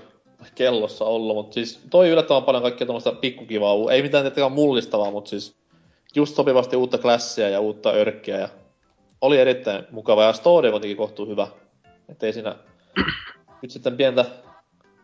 kellossa 0.55 1.05
ollut, 1.05 1.37
mutta 1.37 1.55
siis 1.55 1.81
toi 1.91 2.09
yllättävän 2.09 2.43
paljon 2.43 2.63
kaikkea 2.63 2.87
tuommoista 2.87 3.13
pikkukivaa, 3.13 3.93
ei 3.93 4.03
mitään 4.03 4.25
tietenkään 4.25 4.53
mullistavaa, 4.53 5.11
mutta 5.11 5.31
siis 5.31 5.57
just 6.15 6.37
sopivasti 6.37 6.77
uutta 6.77 6.99
klassia 6.99 7.49
ja 7.49 7.61
uutta 7.61 7.91
örkkiä 7.91 8.39
ja 8.39 8.49
oli 9.23 9.41
erittäin 9.41 9.87
mukava 9.91 10.25
ja 10.25 10.33
story 10.33 10.71
kuitenkin 10.71 10.97
kohtuu 10.97 11.27
hyvä. 11.27 11.47
Et 12.09 12.23
ei 12.23 12.33
siinä 12.33 12.57
nyt 13.63 13.71
sitten 13.71 13.97
pientä 13.97 14.25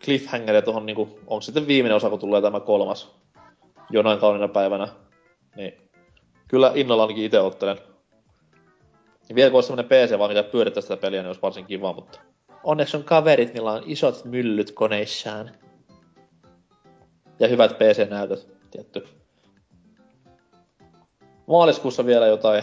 cliffhangeria 0.05 0.62
tuohon 0.62 0.86
niinku, 0.86 1.20
on 1.27 1.43
sitten 1.43 1.66
viimeinen 1.66 1.97
osa, 1.97 2.11
kun 2.11 2.19
tulee 2.19 2.43
tämä 2.43 2.61
kolmas 2.61 3.15
jonain 3.90 4.19
kauniina 4.19 4.49
päivänä. 4.49 4.89
Niin 5.57 5.90
kyllä 6.49 6.73
innolla 6.74 7.03
ainakin 7.03 7.24
itse 7.24 7.40
ottelen. 7.40 7.78
Ja 9.28 9.35
vielä 9.35 9.51
kun 9.51 9.57
olisi 9.57 9.66
semmonen 9.66 9.89
PC 9.89 10.19
vaan, 10.19 10.31
mitä 10.31 10.43
pyörittää 10.43 10.81
sitä 10.81 10.97
peliä, 10.97 11.20
niin 11.20 11.27
olisi 11.27 11.43
varsin 11.43 11.66
kiva, 11.66 11.93
mutta... 11.93 12.20
Onneksi 12.65 12.97
on 12.97 13.05
kaverit, 13.05 13.55
millä 13.55 13.73
on 13.73 13.82
isot 13.86 14.24
myllyt 14.24 14.73
koneissaan. 14.73 15.51
Ja 17.40 17.49
hyvät 17.49 17.78
PC-näytöt, 17.78 18.49
tietty. 18.70 19.09
Maaliskuussa 21.47 22.07
vielä 22.07 22.27
jotain 22.27 22.62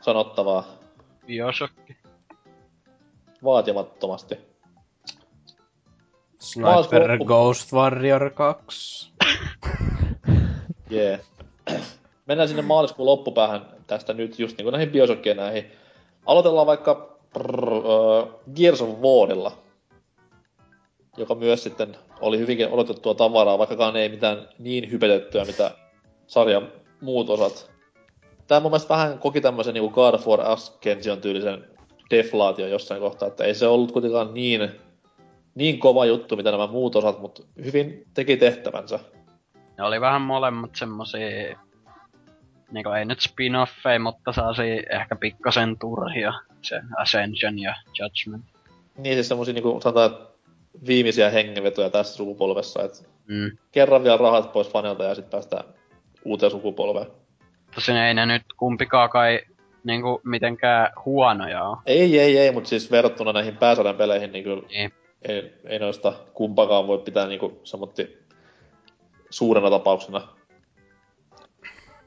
sanottavaa. 0.00 0.75
Bioshock. 1.26 1.74
Vaatimattomasti. 3.44 4.38
Sniper 6.38 7.10
loppu- 7.10 7.24
Ghost 7.24 7.72
Warrior 7.72 8.30
2. 8.30 9.12
Jee. 10.90 11.20
Yeah. 11.70 11.82
Mennään 12.26 12.48
sinne 12.48 12.62
maaliskuun 12.62 13.06
loppupäähän 13.06 13.66
tästä 13.86 14.12
nyt 14.12 14.38
just 14.38 14.58
niinku 14.58 14.70
näihin 14.70 14.90
Bioshockiin 14.90 15.36
näihin. 15.36 15.72
Aloitellaan 16.26 16.66
vaikka 16.66 17.18
prr, 17.32 17.72
uh, 17.72 18.40
Gears 18.54 18.82
of 18.82 18.88
Warilla. 18.88 19.52
Joka 21.16 21.34
myös 21.34 21.62
sitten 21.62 21.96
oli 22.20 22.38
hyvinkin 22.38 22.68
odotettua 22.68 23.14
tavaraa, 23.14 23.58
vaikkakaan 23.58 23.96
ei 23.96 24.08
mitään 24.08 24.48
niin 24.58 24.90
hypetettyä, 24.90 25.44
mitä 25.44 25.70
sarjan 26.26 26.72
muut 27.00 27.30
osat. 27.30 27.75
Tää 28.46 28.60
mun 28.60 28.70
mielestä 28.70 28.94
vähän 28.94 29.18
koki 29.18 29.40
tämmösen 29.40 29.74
niinku 29.74 29.90
God 29.90 30.14
of 30.14 30.26
War 30.26 30.40
Ascension 30.40 31.20
tyylisen 31.20 31.64
deflaation 32.10 32.70
jossain 32.70 33.00
kohtaa, 33.00 33.28
että 33.28 33.44
ei 33.44 33.54
se 33.54 33.66
ollut 33.66 33.92
kuitenkaan 33.92 34.34
niin, 34.34 34.70
niin 35.54 35.78
kova 35.78 36.04
juttu, 36.04 36.36
mitä 36.36 36.50
nämä 36.50 36.66
muut 36.66 36.96
osat, 36.96 37.20
mutta 37.20 37.42
hyvin 37.64 38.06
teki 38.14 38.36
tehtävänsä. 38.36 38.98
Ne 39.78 39.84
oli 39.84 40.00
vähän 40.00 40.22
molemmat 40.22 40.70
semmosia... 40.76 41.56
Niinku 42.70 42.90
ei 42.90 43.04
nyt 43.04 43.18
spin-offeja, 43.18 43.98
mutta 43.98 44.32
saasi 44.32 44.62
ehkä 44.90 45.16
pikkasen 45.16 45.78
turhia. 45.78 46.32
Se 46.62 46.80
Ascension 46.96 47.58
ja 47.58 47.74
Judgment. 47.98 48.44
Niin 48.98 49.14
siis 49.14 49.28
semmosia 49.28 49.54
niinku 49.54 49.80
sanotaan, 49.82 50.18
viimeisiä 50.86 51.30
hengenvetoja 51.30 51.90
tässä 51.90 52.16
sukupolvessa, 52.16 52.82
että 52.82 52.98
Mm. 53.28 53.50
kerran 53.72 54.04
vielä 54.04 54.16
rahat 54.16 54.52
pois 54.52 54.68
fanilta 54.68 55.04
ja 55.04 55.14
sitten 55.14 55.30
päästään 55.30 55.64
uuteen 56.24 56.50
sukupolveen. 56.50 57.06
Tosin 57.76 57.96
ei 57.96 58.14
ne 58.14 58.26
nyt 58.26 58.42
kumpikaan 58.56 59.10
kai 59.10 59.40
niinku 59.84 60.20
mitenkään 60.24 60.92
huonoja 61.04 61.64
oo. 61.64 61.78
Ei, 61.86 62.20
ei, 62.20 62.38
ei, 62.38 62.52
mutta 62.52 62.68
siis 62.68 62.90
verrattuna 62.90 63.32
näihin 63.32 63.56
pääsarjan 63.56 63.96
peleihin, 63.96 64.32
niin 64.32 64.44
kyllä 64.44 64.62
Niin. 64.68 64.92
ei, 65.28 65.52
ei 65.64 65.78
noista 65.78 66.12
kumpakaan 66.34 66.86
voi 66.86 66.98
pitää 66.98 67.26
niinku 67.26 67.60
semmotti 67.64 68.18
suurena 69.30 69.70
tapauksena. 69.70 70.28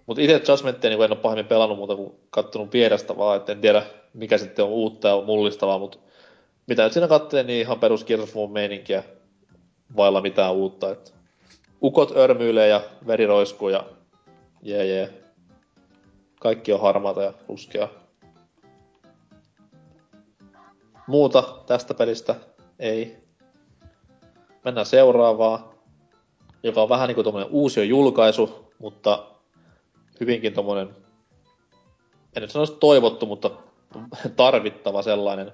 Mutta 0.05 0.21
itse 0.21 0.41
Judgmentia 0.51 0.89
niin 0.89 1.03
en 1.03 1.11
ole 1.11 1.19
pahemmin 1.19 1.45
pelannut 1.45 1.77
muuta 1.77 1.95
kuin 1.95 2.13
kattonut 2.29 2.73
vierestä 2.73 3.17
vaan, 3.17 3.37
et 3.37 3.49
en 3.49 3.61
tiedä 3.61 3.83
mikä 4.13 4.37
sitten 4.37 4.65
on 4.65 4.71
uutta 4.71 5.07
ja 5.07 5.21
mullistavaa, 5.25 5.79
mutta 5.79 5.97
mitä 6.67 6.83
nyt 6.83 6.93
siinä 6.93 7.07
kattelee, 7.07 7.43
niin 7.43 7.61
ihan 7.61 7.79
perus 7.79 8.05
Gears 8.05 8.33
meininkiä 8.51 9.03
vailla 9.95 10.21
mitään 10.21 10.53
uutta. 10.53 10.91
Et 10.91 11.13
ukot 11.83 12.15
örmyilee 12.15 12.67
ja 12.67 12.81
veri 13.07 13.25
roiskuu 13.25 13.69
ja 13.69 13.83
jee 14.61 14.85
jee. 14.85 15.28
Kaikki 16.39 16.73
on 16.73 16.81
harmaata 16.81 17.23
ja 17.23 17.33
ruskeaa. 17.49 17.89
Muuta 21.07 21.43
tästä 21.67 21.93
pelistä 21.93 22.35
ei. 22.79 23.17
Mennään 24.65 24.85
seuraavaan, 24.85 25.59
joka 26.63 26.81
on 26.81 26.89
vähän 26.89 27.07
niinku 27.07 27.23
tommonen 27.23 27.49
uusi 27.51 27.89
julkaisu, 27.89 28.71
mutta 28.79 29.25
hyvinkin 30.19 30.53
tommonen, 30.53 30.95
en 32.35 32.41
nyt 32.41 32.51
sanoisi 32.51 32.77
toivottu, 32.79 33.25
mutta 33.25 33.51
tarvittava 34.35 35.01
sellainen. 35.01 35.51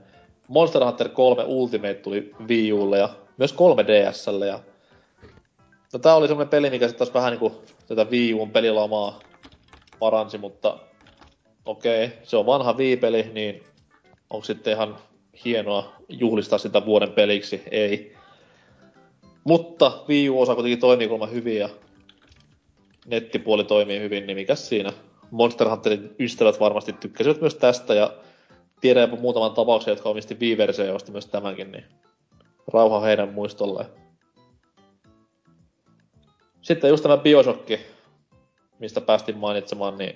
Monster 0.47 0.83
Hunter 0.83 1.09
3 1.09 1.43
Ultimate 1.43 1.93
tuli 1.93 2.35
Wii 2.47 2.73
Ulle 2.73 2.97
ja 2.97 3.09
myös 3.37 3.55
3DSlle 3.55 4.45
ja 4.45 4.59
No 5.93 5.99
tää 5.99 6.15
oli 6.15 6.27
semmonen 6.27 6.49
peli, 6.49 6.69
mikä 6.69 6.87
sit 6.87 6.97
taas 6.97 7.13
vähän 7.13 7.31
niinku 7.31 7.61
tätä 7.87 8.03
Wii 8.03 8.33
Uun 8.33 8.51
pelilamaa 8.51 9.19
paransi, 9.99 10.37
mutta 10.37 10.77
okei, 11.65 12.11
se 12.23 12.37
on 12.37 12.45
vanha 12.45 12.73
Wii-peli, 12.73 13.31
niin 13.33 13.63
onko 14.29 14.45
sitten 14.45 14.73
ihan 14.73 14.97
hienoa 15.45 15.93
juhlistaa 16.09 16.59
sitä 16.59 16.85
vuoden 16.85 17.11
peliksi? 17.11 17.63
Ei. 17.71 18.15
Mutta 19.43 20.03
Wii 20.07 20.29
U-osa 20.29 20.55
kuitenkin 20.55 20.79
toimii 20.79 21.07
kuulemma 21.07 21.33
hyvin 21.33 21.57
ja 21.57 21.69
nettipuoli 23.05 23.63
toimii 23.63 23.99
hyvin, 23.99 24.27
niin 24.27 24.37
mikäs 24.37 24.69
siinä? 24.69 24.93
Monster 25.31 25.69
Hunterin 25.69 26.15
ystävät 26.19 26.59
varmasti 26.59 26.93
tykkäsivät 26.93 27.41
myös 27.41 27.55
tästä 27.55 27.93
ja 27.93 28.13
tiedän 28.81 29.01
jopa 29.01 29.15
muutaman 29.15 29.51
tapauksen, 29.51 29.91
jotka 29.91 30.09
omisti 30.09 30.35
Wii-versio 30.39 30.85
ja 30.85 30.93
osti 30.93 31.11
myös 31.11 31.25
tämänkin, 31.25 31.71
niin 31.71 31.85
rauha 32.73 32.99
heidän 32.99 33.33
muistolleen. 33.33 33.89
Sitten 36.61 36.89
just 36.89 37.03
tämä 37.03 37.17
Bioshock, 37.17 37.69
mistä 38.79 39.01
päästiin 39.01 39.37
mainitsemaan, 39.37 39.97
niin 39.97 40.15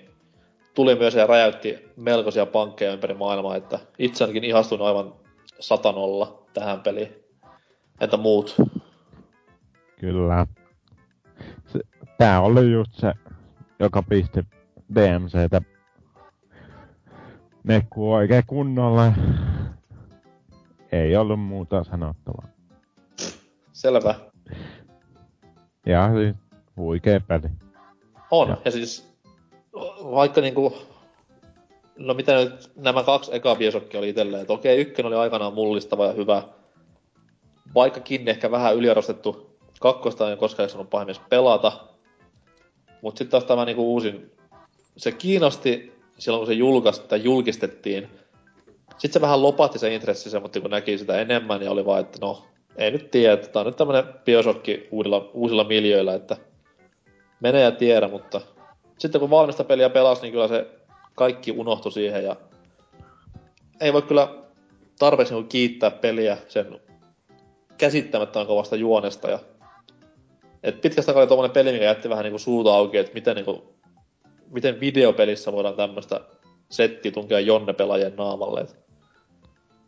tuli 0.75 0.95
myös 0.95 1.15
ja 1.15 1.27
räjäytti 1.27 1.91
melkoisia 1.95 2.45
pankkeja 2.45 2.93
ympäri 2.93 3.13
maailmaa, 3.13 3.55
että 3.55 3.79
itse 3.97 4.23
ainakin 4.23 4.43
ihastuin 4.43 4.81
aivan 4.81 5.13
satanolla 5.59 6.43
tähän 6.53 6.81
peliin. 6.81 7.15
Entä 8.01 8.17
muut? 8.17 8.55
Kyllä. 9.99 10.47
Se, 11.65 11.79
tää 12.17 12.41
oli 12.41 12.71
just 12.71 12.93
se, 12.93 13.13
joka 13.79 14.03
pisti 14.03 14.39
DMCtä 14.95 15.61
nekku 17.63 18.13
oikein 18.13 18.43
kunnolla. 18.47 19.13
Ei 20.91 21.15
ollut 21.15 21.39
muuta 21.39 21.83
sanottavaa. 21.83 22.47
Selvä. 23.71 24.15
Ja 25.85 26.09
siis 26.13 26.35
huikee 26.77 27.19
peli. 27.19 27.49
On, 28.31 28.49
Ja. 28.49 28.57
ja, 28.65 28.71
siis 28.71 29.09
vaikka 30.03 30.41
niinku, 30.41 30.77
no 31.97 32.13
mitä 32.13 32.35
nyt 32.35 32.71
nämä 32.75 33.03
kaksi 33.03 33.35
ekaa 33.35 33.55
Bioshockia 33.55 33.99
oli 33.99 34.09
itselleen, 34.09 34.41
että 34.41 34.53
okei, 34.53 34.81
ykkönen 34.81 35.07
oli 35.07 35.15
aikanaan 35.15 35.53
mullistava 35.53 36.05
ja 36.05 36.13
hyvä, 36.13 36.43
vaikkakin 37.75 38.27
ehkä 38.27 38.51
vähän 38.51 38.75
yliarvostettu 38.75 39.59
kakkosta 39.79 40.31
en 40.31 40.37
koskaan 40.37 40.63
jaksanut 40.63 40.89
pahemmin 40.89 41.15
pelata, 41.29 41.71
mutta 43.01 43.17
sitten 43.17 43.31
taas 43.31 43.45
tämä 43.45 43.65
niinku 43.65 43.93
uusin, 43.93 44.31
se 44.97 45.11
kiinnosti 45.11 45.93
silloin 46.17 46.39
kun 46.39 46.47
se 46.47 46.53
julkaist, 46.53 47.07
tai 47.07 47.23
julkistettiin, 47.23 48.09
sitten 48.89 49.13
se 49.13 49.21
vähän 49.21 49.43
lopatti 49.43 49.79
se 49.79 49.93
intressi 49.93 50.29
semmoinen, 50.29 50.61
kun 50.61 50.71
näki 50.71 50.97
sitä 50.97 51.21
enemmän 51.21 51.61
ja 51.61 51.71
oli 51.71 51.85
vaan, 51.85 52.01
että 52.01 52.17
no, 52.21 52.45
ei 52.77 52.91
nyt 52.91 53.11
tiedä, 53.11 53.33
että 53.33 53.47
tää 53.47 53.59
on 53.59 53.65
nyt 53.65 53.75
tämmönen 53.75 54.03
Bioshock 54.25 54.65
uudilla, 54.91 55.29
uusilla 55.33 55.63
miljöillä, 55.63 56.13
että 56.13 56.37
mene 57.39 57.61
ja 57.61 57.71
tiedä, 57.71 58.07
mutta 58.07 58.41
sitten 58.97 59.21
kun 59.21 59.29
valmista 59.29 59.63
peliä 59.63 59.89
pelasi, 59.89 60.21
niin 60.21 60.31
kyllä 60.31 60.47
se 60.47 60.67
kaikki 61.15 61.51
unohtui 61.51 61.91
siihen 61.91 62.23
ja 62.23 62.35
ei 63.81 63.93
voi 63.93 64.01
kyllä 64.01 64.29
tarpeeksi 64.99 65.33
niinku 65.33 65.49
kiittää 65.49 65.91
peliä 65.91 66.37
sen 66.47 66.79
käsittämättömän 67.77 68.47
kovasta 68.47 68.75
juonesta 68.75 69.29
ja 69.29 69.39
et 70.63 70.81
pitkästä 70.81 71.13
oli 71.13 71.27
tommonen 71.27 71.51
peli, 71.51 71.71
mikä 71.71 71.85
jätti 71.85 72.09
vähän 72.09 72.23
niinku 72.23 72.39
suuta 72.39 72.73
auki, 72.73 72.97
että 72.97 73.13
miten 73.13 73.35
niinku, 73.35 73.73
miten 74.51 74.79
videopelissä 74.79 75.51
voidaan 75.51 75.75
tämmöstä 75.75 76.21
settiä 76.69 77.11
tunkea 77.11 77.39
Jonne 77.39 77.73
pelaajien 77.73 78.15
naamalle. 78.15 78.61
Et 78.61 78.75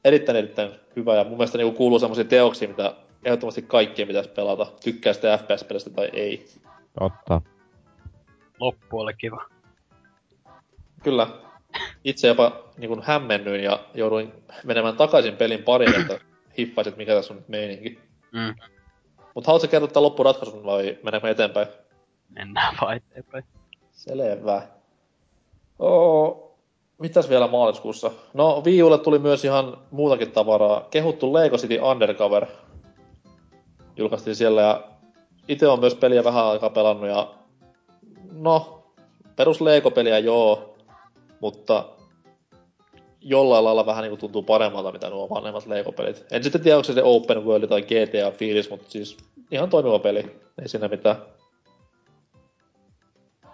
erittäin 0.03 0.38
erittäin 0.38 0.72
hyvä 0.95 1.15
ja 1.15 1.23
mun 1.23 1.38
mielestä 1.38 1.57
niinku 1.57 1.78
kuuluu 1.78 1.99
semmosia 1.99 2.23
teoksia, 2.23 2.68
mitä 2.68 2.94
ehdottomasti 3.26 3.61
kaikkien 3.61 4.07
pitäisi 4.07 4.30
pelata, 4.30 4.68
tykkää 4.84 5.14
sitä 5.14 5.38
FPS-pelistä 5.38 5.90
tai 5.90 6.10
ei. 6.14 6.45
Totta. 7.00 7.42
Loppu 8.60 9.00
oli 9.00 9.14
kiva. 9.14 9.46
Kyllä. 11.04 11.28
Itse 12.04 12.28
jopa 12.28 12.64
niin 12.78 12.90
kuin 12.90 13.02
hämmennyin 13.02 13.64
ja 13.64 13.80
jouduin 13.94 14.34
menemään 14.64 14.98
takaisin 14.98 15.36
pelin 15.36 15.64
pariin, 15.64 16.02
että 16.02 16.20
hiffaisin, 16.58 16.90
että 16.92 16.98
mikä 16.98 17.14
tässä 17.14 17.34
on 17.34 17.38
nyt 17.38 17.50
meininki. 17.50 18.00
Mm. 18.32 18.56
Mutta 19.36 19.48
haluatko 19.48 19.68
kertoa 19.68 19.88
tämän 19.88 20.04
loppuratkaisun 20.04 20.66
vai 20.66 20.98
menemme 21.04 21.30
eteenpäin? 21.30 21.68
Mennään 22.30 22.76
vaan 22.82 22.98
eteenpäin. 22.98 23.44
Selvä. 23.92 24.62
Oo, 25.80 26.58
mitäs 26.98 27.30
vielä 27.30 27.48
maaliskuussa? 27.48 28.12
No, 28.34 28.64
Wii 28.66 28.84
Ulle 28.84 28.98
tuli 28.98 29.20
myös 29.20 29.46
ihan 29.46 29.78
muutakin 29.92 30.32
tavaraa. 30.32 30.88
Kehuttu 30.92 31.34
Lego 31.34 31.58
City 31.58 31.80
Undercover. 31.80 32.46
Julkaistiin 33.96 34.36
siellä 34.36 34.62
ja 34.62 34.91
itse 35.48 35.68
on 35.68 35.80
myös 35.80 35.96
peliä 35.96 36.24
vähän 36.24 36.46
aikaa 36.46 36.70
pelannut 36.70 37.10
ja 37.10 37.34
no, 38.32 38.84
perus 39.36 39.62
Lego-peliä 39.62 40.20
joo, 40.20 40.76
mutta 41.40 41.86
jollain 43.22 43.66
lailla 43.66 43.86
vähän 43.86 44.02
niinku 44.02 44.18
tuntuu 44.18 44.44
paremmalta, 44.44 44.92
mitä 44.92 45.10
nuo 45.10 45.30
vanhemmat 45.30 45.66
Lego-pelit. 45.66 46.26
En 46.32 46.44
sitten 46.44 46.62
tiedä, 46.62 46.78
onko 46.78 46.84
se 46.84 46.94
se 46.94 47.04
Open 47.04 47.46
World 47.46 47.68
tai 47.68 47.82
GTA-fiilis, 47.82 48.70
mutta 48.70 48.92
siis 48.92 49.18
ihan 49.52 49.70
toimiva 49.70 50.00
peli. 50.00 50.42
Ei 50.62 50.68
siinä 50.68 50.88
mitään. 50.88 51.16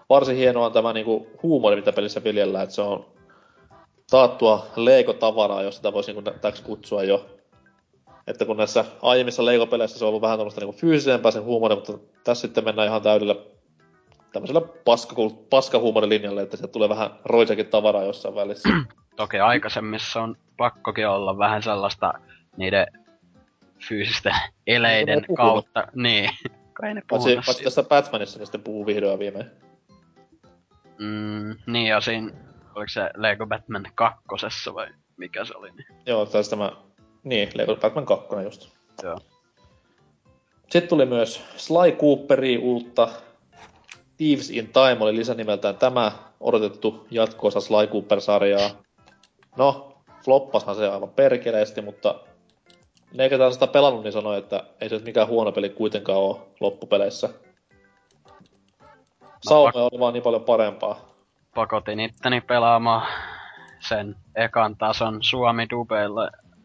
varsin 0.10 0.36
hienoa 0.36 0.66
on 0.66 0.72
tämä 0.72 0.94
niinku 0.94 1.28
huumori, 1.44 1.76
mitä 1.76 1.94
pelissä 1.94 2.24
viljellään, 2.24 2.64
että 2.64 2.76
se 2.76 2.82
on 2.82 3.06
taattua 4.10 4.66
Lego-tavaraa, 4.76 5.64
jos 5.64 5.76
sitä 5.76 5.94
voisi 5.94 6.14
niinku 6.14 6.32
täksi 6.42 6.64
kutsua 6.64 7.04
jo. 7.04 7.37
Että 8.28 8.45
kun 8.45 8.58
näissä 8.58 8.86
aiemmissa 9.02 9.45
Lego-peleissä 9.45 9.99
se 9.99 10.06
on 10.06 10.10
ollut 10.10 10.22
vähän 10.22 10.40
tämmöistä 10.40 10.62
niinku 10.62 10.78
fyysisempää 10.78 11.32
sen 11.32 11.44
huumori, 11.44 11.76
mutta 11.76 11.94
tässä 12.24 12.48
sitten 12.48 12.64
mennään 12.64 12.88
ihan 12.88 13.02
täydellä 13.02 13.36
tämmöisellä 14.34 14.62
paskahuumorilinjalle, 15.49 16.41
että 16.41 16.58
sieltä 16.58 16.72
tulee 16.72 16.90
vähän 16.90 17.10
roisakin 17.26 17.66
tavaraa 17.66 18.04
jossain 18.04 18.36
välissä. 18.36 18.70
Toki 19.16 19.40
aikaisemmissa 19.40 20.22
on 20.22 20.36
pakkokin 20.58 21.08
olla 21.08 21.38
vähän 21.38 21.64
sellaista 21.64 22.14
niiden 22.58 22.88
fyysisten 23.88 24.34
eleiden 24.68 25.26
kautta. 25.38 25.88
Niin. 25.95 26.30
Kai 26.74 26.94
ne 26.94 27.02
paitsi, 27.10 27.36
paitsi 27.45 27.64
tässä 27.64 27.84
Batmanissa, 27.84 28.40
niin 28.40 28.45
sitten 28.45 28.62
puhuu 28.62 28.86
vihdoin 28.86 29.20
viimein. 29.20 29.45
Mm, 30.99 31.56
niin 31.68 31.88
ja 31.88 32.02
siinä, 32.02 32.32
oliko 32.76 32.90
se 32.90 33.10
Lego 33.16 33.48
Batman 33.48 33.86
kakkosessa 33.95 34.74
vai 34.74 34.88
mikä 35.18 35.45
se 35.45 35.54
oli? 35.56 35.72
Niin? 35.72 35.88
Joo, 36.06 36.26
taisi 36.26 36.49
tämä, 36.49 36.72
niin, 37.30 37.49
Lego 37.54 37.76
Batman 37.76 38.06
2 38.06 38.28
just. 38.44 38.70
Joo. 39.04 39.20
Sitten 40.70 40.90
tuli 40.90 41.06
myös 41.06 41.41
Sly 41.58 41.91
Cooperi 41.91 42.58
uutta. 42.58 43.08
Thieves 44.18 44.49
in 44.49 44.70
Time 44.74 44.98
oli 44.99 45.16
lisänimeltään 45.16 45.78
tämä 45.78 46.12
odotettu 46.40 47.08
jatkoosa 47.12 47.62
Sly 47.62 47.88
Cooper-sarjaa. 47.88 48.70
No, 49.58 49.94
floppashan 50.26 50.76
se 50.76 50.90
aivan 50.90 51.10
perkeleesti, 51.10 51.82
mutta 51.82 52.16
ne, 53.14 53.30
ketä 53.30 53.45
on 53.45 53.54
sitä 53.54 53.68
pelannut, 53.68 54.04
niin 54.04 54.12
sanoi, 54.12 54.38
että 54.38 54.64
ei 54.82 54.90
se 54.90 54.95
nyt 54.95 55.06
mikään 55.06 55.28
huono 55.28 55.52
peli 55.52 55.70
kuitenkaan 55.70 56.20
ole 56.20 56.38
loppupeleissä. 56.60 57.30
Saume 59.41 59.72
pak- 59.72 59.76
oli 59.76 59.99
vaan 59.99 60.14
niin 60.14 60.24
paljon 60.24 60.44
parempaa. 60.44 60.99
Pakotin 61.56 61.99
itteni 61.99 62.41
pelaamaan 62.41 63.08
sen 63.80 64.16
ekan 64.36 64.76
tason 64.76 65.18
suomi 65.22 65.68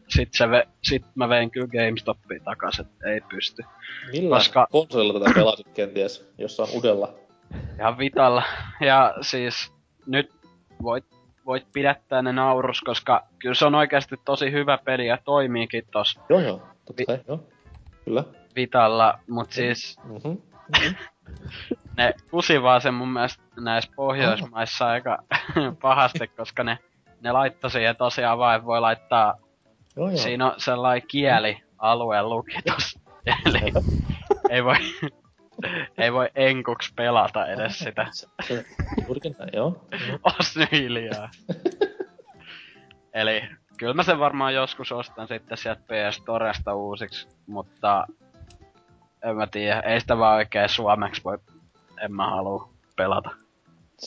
Sitten 0.07 0.37
se 0.37 0.49
ve, 0.49 0.67
sit 0.83 1.05
mä 1.15 1.29
vein 1.29 1.51
kyllä 1.51 1.67
GameStopiin 1.67 2.43
takas, 2.43 2.79
että 2.79 3.09
ei 3.09 3.21
pysty. 3.21 3.63
Millä 4.11 4.35
Koska... 4.35 4.67
konsolilla 4.71 5.19
tätä 5.19 5.31
pelasit 5.35 5.67
kenties, 5.73 6.33
jossain 6.37 6.69
udella? 6.77 7.13
Ihan 7.79 7.97
vitalla. 7.97 8.43
Ja 8.81 9.13
siis 9.21 9.73
nyt 10.05 10.31
voit 10.83 11.05
voit 11.45 11.67
pidättää 11.73 12.21
ne 12.21 12.33
naurus, 12.33 12.81
koska 12.81 13.27
kyllä 13.39 13.55
se 13.55 13.65
on 13.65 13.75
oikeasti 13.75 14.15
tosi 14.25 14.51
hyvä 14.51 14.77
peli 14.77 15.07
ja 15.07 15.17
toimiikin 15.25 15.83
tos. 15.91 16.19
Joo 16.29 16.39
joo, 16.39 16.61
totta 16.85 17.03
kai, 17.07 17.19
joo. 17.27 17.39
Kyllä. 18.05 18.23
Vitalla, 18.55 19.19
mut 19.29 19.51
siis... 19.51 19.99
Mm-hmm. 20.03 20.31
Mm-hmm. 20.31 20.95
ne 21.97 22.13
kusivaa 22.31 22.79
sen 22.79 22.93
mun 22.93 23.09
mielestä 23.09 23.43
näissä 23.59 23.91
Pohjoismaissa 23.95 24.85
oh. 24.85 24.91
aika 24.91 25.17
pahasti, 25.81 26.27
koska 26.27 26.63
ne, 26.63 26.77
ne 27.21 27.31
laittoi 27.31 27.71
siihen 27.71 27.95
tosiaan 27.95 28.37
vaan, 28.37 28.65
voi 28.65 28.81
laittaa... 28.81 29.42
Joo, 29.95 30.09
joo. 30.09 30.17
Siinä 30.17 30.45
on 30.45 30.53
sellainen 30.57 31.07
kielialueen 31.07 32.29
lukitus. 32.29 32.99
Eli 33.45 33.73
ei 34.49 34.63
voi 34.63 34.75
ei 35.97 36.13
voi 36.13 36.29
enkuks 36.35 36.93
pelata 36.95 37.45
edes 37.47 37.79
sitä. 37.79 38.07
Juurikin 39.05 39.35
näin, 39.39 39.49
joo. 39.53 39.85
Os 40.23 40.55
nyt 40.55 40.71
hiljaa. 40.71 41.29
Eli 43.13 43.43
kyllä 43.77 43.93
mä 43.93 44.03
sen 44.03 44.19
varmaan 44.19 44.53
joskus 44.53 44.91
ostan 44.91 45.27
sitten 45.27 45.57
sieltä 45.57 45.81
PS 45.81 46.21
Toresta 46.25 46.75
uusiksi, 46.75 47.27
mutta 47.47 48.07
en 49.23 49.35
mä 49.35 49.47
tiedä, 49.47 49.79
ei 49.79 49.99
sitä 50.01 50.17
vaan 50.17 50.35
oikein 50.35 50.69
suomeksi 50.69 51.23
voi, 51.23 51.37
en 52.01 52.15
mä 52.15 52.29
halua 52.29 52.69
pelata. 52.95 53.29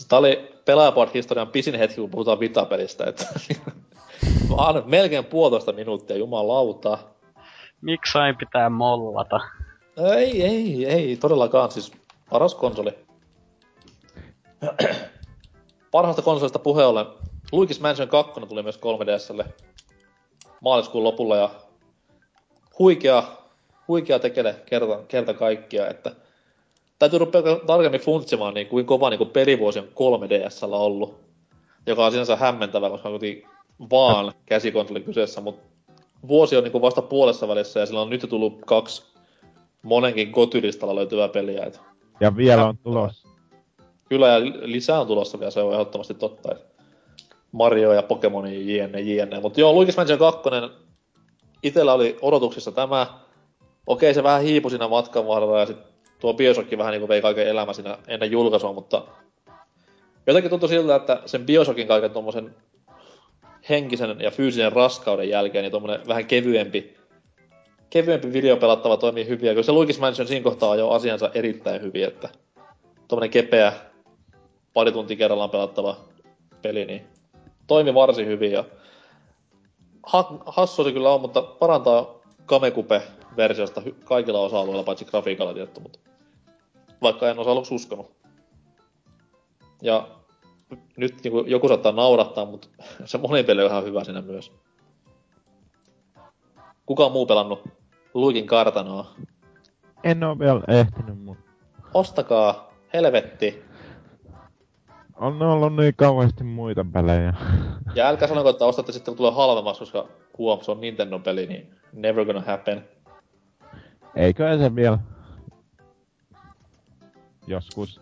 Tää 0.08 0.18
oli 0.18 0.60
Pelaajaport-historian 0.64 1.48
pisin 1.48 1.74
hetki, 1.74 2.00
kun 2.00 2.10
puhutaan 2.10 2.40
Vita-pelistä, 2.40 3.04
että 3.04 3.26
vaan 4.50 4.82
melkein 4.86 5.24
puolitoista 5.24 5.72
minuuttia, 5.72 6.16
jumalauta. 6.16 6.98
Miksi 7.80 8.18
aina 8.18 8.38
pitää 8.38 8.70
mollata? 8.70 9.40
Ei, 10.16 10.42
ei, 10.42 10.86
ei 10.86 11.16
todellakaan. 11.16 11.70
Siis 11.70 11.92
paras 12.30 12.54
konsoli. 12.54 12.90
Parhaasta 15.90 16.22
konsolista 16.22 16.58
puheen 16.58 16.88
ollen. 16.88 17.06
Luigi's 17.52 17.80
Mansion 17.80 18.08
2 18.08 18.40
tuli 18.40 18.62
myös 18.62 18.80
3DSlle 18.80 19.44
maaliskuun 20.60 21.04
lopulla 21.04 21.36
ja 21.36 21.50
huikea, 22.78 23.22
huikea 23.88 24.18
tekele 24.18 24.54
kerta, 24.66 24.98
kerta 25.08 25.34
kaikkia, 25.34 25.88
että 25.88 26.12
täytyy 26.98 27.18
rupea 27.18 27.42
tarkemmin 27.66 28.00
funtsimaan, 28.00 28.54
niin 28.54 28.66
kuin 28.66 28.86
kova 28.86 29.10
niin 29.10 29.18
kuin 29.18 29.30
pelivuosi 29.30 29.78
on 29.78 29.88
3DSllä 29.88 30.74
ollut, 30.74 31.20
joka 31.86 32.06
on 32.06 32.12
sinänsä 32.12 32.36
hämmentävä, 32.36 32.90
koska 32.90 33.08
on 33.08 33.20
vaan 33.90 34.32
käsikonsoli 34.46 35.00
kyseessä, 35.00 35.40
mutta 35.40 35.66
vuosi 36.28 36.56
on 36.56 36.64
niin 36.64 36.72
kuin 36.72 36.82
vasta 36.82 37.02
puolessa 37.02 37.48
välissä 37.48 37.80
ja 37.80 37.86
sillä 37.86 38.00
on 38.00 38.10
nyt 38.10 38.22
jo 38.22 38.28
tullut 38.28 38.58
kaksi 38.66 39.02
monenkin 39.82 40.32
kotylistalla 40.32 40.94
löytyvää 40.94 41.28
peliä. 41.28 41.64
Et. 41.64 41.80
Ja 42.20 42.36
vielä 42.36 42.66
on 42.66 42.78
tulossa. 42.78 43.28
Kyllä, 44.08 44.28
ja 44.28 44.40
lisää 44.62 45.00
on 45.00 45.06
tulossa 45.06 45.38
vielä, 45.38 45.50
se 45.50 45.62
on 45.62 45.72
ehdottomasti 45.72 46.14
totta. 46.14 46.52
Et 46.52 46.66
Mario 47.52 47.92
ja 47.92 48.02
Pokemoni 48.02 48.76
jne, 48.76 49.00
jne. 49.00 49.40
Mutta 49.40 49.60
joo, 49.60 49.72
Luigi's 49.72 49.96
Mansion 49.96 50.18
2, 50.18 50.40
itellä 51.62 51.92
oli 51.92 52.16
odotuksissa 52.22 52.72
tämä. 52.72 53.06
Okei, 53.86 54.14
se 54.14 54.22
vähän 54.22 54.42
hiipui 54.42 54.70
siinä 54.70 54.88
matkan 54.88 55.26
varrella, 55.26 55.60
ja 55.60 55.66
sit 55.66 55.76
tuo 56.20 56.34
Bioshock 56.34 56.78
vähän 56.78 56.92
niinku 56.92 57.08
vei 57.08 57.22
kaiken 57.22 57.46
elämä 57.46 57.72
siinä 57.72 57.98
ennen 58.08 58.30
julkaisua, 58.30 58.72
mutta 58.72 59.02
jotenkin 60.26 60.50
tuntui 60.50 60.68
siltä, 60.68 60.94
että 60.96 61.22
sen 61.26 61.46
Bioshockin 61.46 61.88
kaiken 61.88 62.10
tuommoisen 62.10 62.54
henkisen 63.68 64.20
ja 64.20 64.30
fyysisen 64.30 64.72
raskauden 64.72 65.28
jälkeen, 65.28 65.62
niin 65.62 65.70
tuommoinen 65.70 66.08
vähän 66.08 66.26
kevyempi 66.26 66.96
kevyempi 67.90 68.32
videopelattava 68.32 68.96
toimii 68.96 69.28
hyvin. 69.28 69.46
Ja 69.46 69.52
kyllä 69.52 69.62
se 69.62 69.72
Luigi's 69.72 70.00
Mansion 70.00 70.28
siinä 70.28 70.44
kohtaa 70.44 70.76
jo 70.76 70.90
asiansa 70.90 71.30
erittäin 71.34 71.82
hyvin, 71.82 72.04
että 72.04 72.28
tuommoinen 73.08 73.30
kepeä 73.30 73.72
pari 74.74 74.92
tuntia 74.92 75.16
kerrallaan 75.16 75.50
pelattava 75.50 75.96
peli, 76.62 76.84
niin 76.84 77.06
toimi 77.66 77.94
varsin 77.94 78.26
hyvin. 78.26 78.52
Ja 78.52 78.64
ha- 80.02 80.38
hassu 80.46 80.84
se 80.84 80.92
kyllä 80.92 81.10
on, 81.10 81.20
mutta 81.20 81.42
parantaa 81.42 82.16
Kamekupe-versiosta 82.46 83.82
kaikilla 84.04 84.40
osa-alueilla, 84.40 84.82
paitsi 84.82 85.04
grafiikalla 85.04 85.54
tietty, 85.54 85.80
mutta 85.80 85.98
vaikka 87.02 87.30
en 87.30 87.38
osaa 87.38 87.52
aluksi 87.52 87.74
uskonut. 87.74 88.10
Ja 89.82 90.08
nyt 90.96 91.14
niin 91.24 91.50
joku 91.50 91.68
saattaa 91.68 91.92
naurattaa, 91.92 92.44
mutta 92.44 92.68
se 93.04 93.18
monipeli 93.18 93.62
on 93.62 93.70
ihan 93.70 93.84
hyvä 93.84 94.04
siinä 94.04 94.22
myös. 94.22 94.52
Kuka 96.86 97.06
on 97.06 97.12
muu 97.12 97.26
pelannut 97.26 97.68
Luikin 98.14 98.46
kartanoa? 98.46 99.14
En 100.04 100.24
oo 100.24 100.38
vielä 100.38 100.60
ehtinyt, 100.68 101.24
mutta... 101.24 101.50
Ostakaa, 101.94 102.72
helvetti. 102.92 103.64
On 105.16 105.42
ollut 105.42 105.76
niin 105.76 105.94
kauheasti 105.96 106.44
muita 106.44 106.86
pelejä. 106.92 107.34
Ja 107.94 108.08
älkää 108.08 108.28
sanoko, 108.28 108.48
että 108.48 108.64
ostatte 108.64 108.92
sitten 108.92 109.12
kun 109.12 109.16
tulee 109.16 109.32
halvemmaksi, 109.32 109.78
koska 109.78 110.08
huom, 110.38 110.60
se 110.60 110.70
on 110.70 110.80
Nintendo-peli, 110.80 111.46
niin 111.46 111.74
never 111.92 112.24
gonna 112.24 112.40
happen. 112.40 112.88
Eikö 114.16 114.58
se 114.58 114.74
vielä 114.74 114.98
joskus 117.46 118.00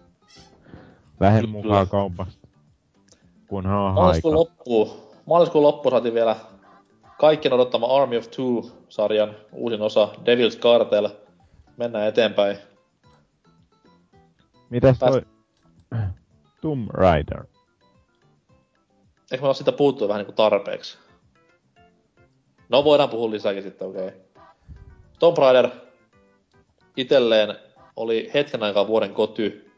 lähden 1.20 1.48
mukaan 1.48 1.88
kaupasta, 1.88 2.43
kunhan 3.54 3.78
on 3.78 3.94
Maaliskuun 3.94 4.34
loppuun, 4.34 4.90
maaliskuun 5.26 5.64
loppuun 5.64 5.90
saatiin 5.90 6.14
vielä 6.14 6.36
kaikkien 7.18 7.54
odottama 7.54 7.86
Army 7.86 8.16
of 8.16 8.24
Two-sarjan 8.30 9.36
uusin 9.52 9.82
osa, 9.82 10.08
Devil's 10.18 10.58
Cartel. 10.58 11.08
Mennään 11.76 12.08
eteenpäin. 12.08 12.58
Mitäs 14.70 14.98
Pääst... 14.98 15.12
toi 15.12 15.22
Tomb 16.60 16.90
Raider? 16.90 17.44
Eikö 19.32 19.42
me 19.42 19.44
olla 19.44 19.54
sitä 19.54 19.72
puuttua 19.72 20.08
vähän 20.08 20.18
niinku 20.18 20.32
tarpeeksi? 20.32 20.98
No 22.68 22.84
voidaan 22.84 23.08
puhua 23.08 23.30
lisääkin 23.30 23.62
sitten, 23.62 23.88
okei. 23.88 24.08
Okay. 24.08 24.20
Tomb 25.18 25.38
Raider 25.38 25.70
itelleen 26.96 27.56
oli 27.96 28.30
hetken 28.34 28.62
aikaa 28.62 28.86
vuoden 28.86 29.14
koty. 29.14 29.70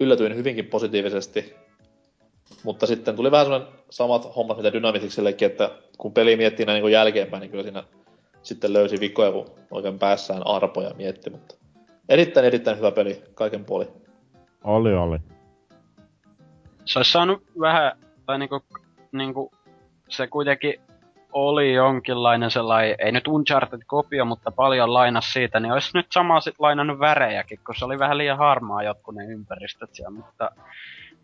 Yllätyin 0.00 0.36
hyvinkin 0.36 0.66
positiivisesti. 0.66 1.65
Mutta 2.64 2.86
sitten 2.86 3.16
tuli 3.16 3.30
vähän 3.30 3.46
sellainen 3.46 3.72
samat 3.90 4.36
hommat, 4.36 4.56
mitä 4.56 4.72
Dynamicsilläkin, 4.72 5.46
että 5.46 5.70
kun 5.98 6.12
peli 6.12 6.36
miettii 6.36 6.66
näin 6.66 6.82
niin 6.82 6.92
jälkeenpäin, 6.92 7.40
niin 7.40 7.50
kyllä 7.50 7.62
siinä 7.62 7.84
sitten 8.42 8.72
löysi 8.72 9.00
vikoja, 9.00 9.32
kun 9.32 9.46
oikein 9.70 9.98
päässään 9.98 10.46
arpoja 10.46 10.94
mietti, 10.94 11.30
mutta 11.30 11.54
erittäin 12.08 12.46
erittäin 12.46 12.76
hyvä 12.76 12.90
peli 12.90 13.22
kaiken 13.34 13.64
puoli. 13.64 13.88
Oli, 14.64 14.94
oli. 14.94 15.18
Se 16.84 16.98
olisi 16.98 17.12
saanut 17.12 17.42
vähän, 17.60 17.92
tai 18.26 18.38
niinku, 18.38 18.60
niinku 19.12 19.50
se 20.08 20.26
kuitenkin 20.26 20.80
oli 21.32 21.74
jonkinlainen 21.74 22.50
sellainen, 22.50 22.96
ei 22.98 23.12
nyt 23.12 23.28
Uncharted-kopio, 23.28 24.24
mutta 24.24 24.50
paljon 24.50 24.94
lainas 24.94 25.32
siitä, 25.32 25.60
niin 25.60 25.72
olisi 25.72 25.90
nyt 25.94 26.06
sama 26.12 26.40
sit 26.40 26.54
lainannut 26.58 26.98
värejäkin, 26.98 27.58
kun 27.66 27.74
se 27.78 27.84
oli 27.84 27.98
vähän 27.98 28.18
liian 28.18 28.38
harmaa 28.38 28.82
jotkut 28.82 29.14
ne 29.14 29.24
ympäristöt 29.24 29.94
siellä, 29.94 30.10
mutta 30.10 30.50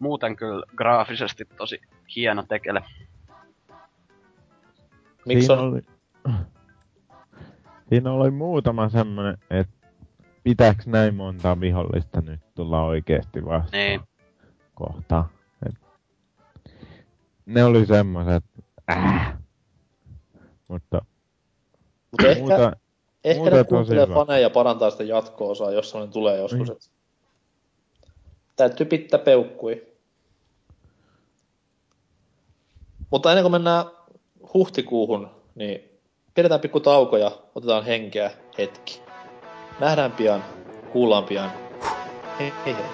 muuten 0.03 0.37
kyllä 0.37 0.66
graafisesti 0.77 1.45
tosi 1.57 1.81
hieno 2.16 2.43
tekele. 2.49 2.85
Miksi 5.27 5.47
siinä 5.47 5.62
on? 5.62 5.69
Oli, 5.69 5.81
siinä 7.89 8.12
oli 8.12 8.31
muutama 8.31 8.89
semmonen, 8.89 9.39
että 9.51 9.87
pitääks 10.45 10.87
näin 10.87 11.15
monta 11.15 11.61
vihollista 11.61 12.20
nyt 12.20 12.41
tulla 12.55 12.85
oikeesti 12.85 13.45
vastaan 13.45 13.70
Niin. 13.73 14.01
kohta. 14.74 15.24
Et 15.66 15.74
ne 17.47 17.65
oli 17.65 17.87
semmoset, 17.87 18.45
äh. 18.91 19.39
Mutta 20.69 21.01
Mutta 22.11 22.27
ehkä, 22.29 22.41
muuta, 22.41 22.73
ehkä 23.24 23.41
muuta 23.41 23.57
ne 23.57 23.65
tosi 23.65 23.69
kuuntelee 23.69 24.07
faneja 24.07 24.39
ja 24.41 24.51
parantaa 24.51 24.91
sitä 24.91 25.05
jatko-osaa, 25.05 25.70
jos 25.70 25.91
sellainen 25.91 26.12
tulee 26.12 26.37
joskus. 26.39 26.70
Et 26.70 26.91
täytyy 28.57 28.87
pitää 28.87 29.19
peukkui. 29.20 29.91
Mutta 33.12 33.30
ennen 33.30 33.43
kuin 33.43 33.52
mennään 33.52 33.84
huhtikuuhun, 34.55 35.30
niin 35.55 36.01
pidetään 36.34 36.60
pikku 36.60 36.80
tauko 36.80 37.16
ja 37.16 37.30
otetaan 37.55 37.84
henkeä 37.84 38.30
hetki. 38.59 39.01
Nähdään 39.80 40.12
pian, 40.12 40.44
kuullaan 40.93 41.24
pian. 41.24 41.52
Hei 42.39 42.52
hei. 42.66 42.74
hei. 42.74 42.84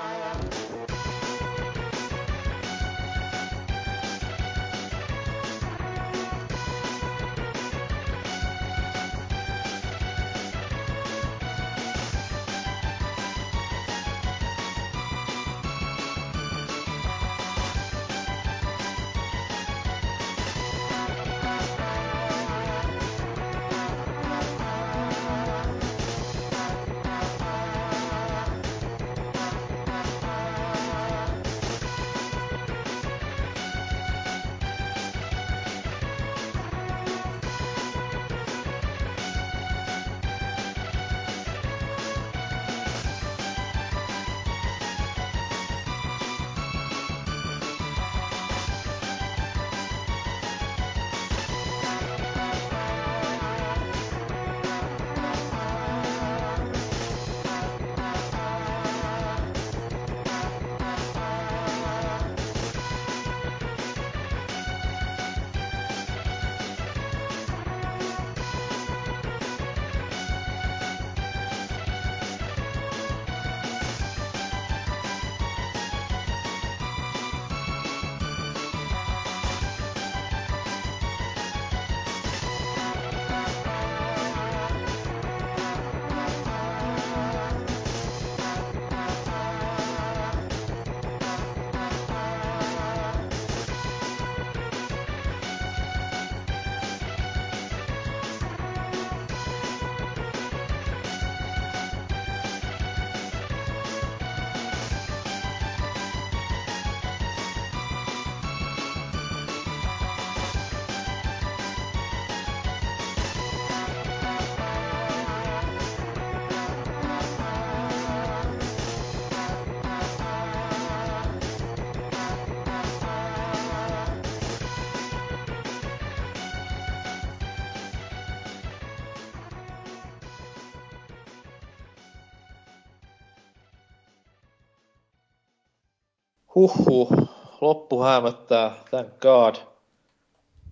Hämöttää, 138.18 138.74
thank 138.90 139.08
god. 139.20 139.54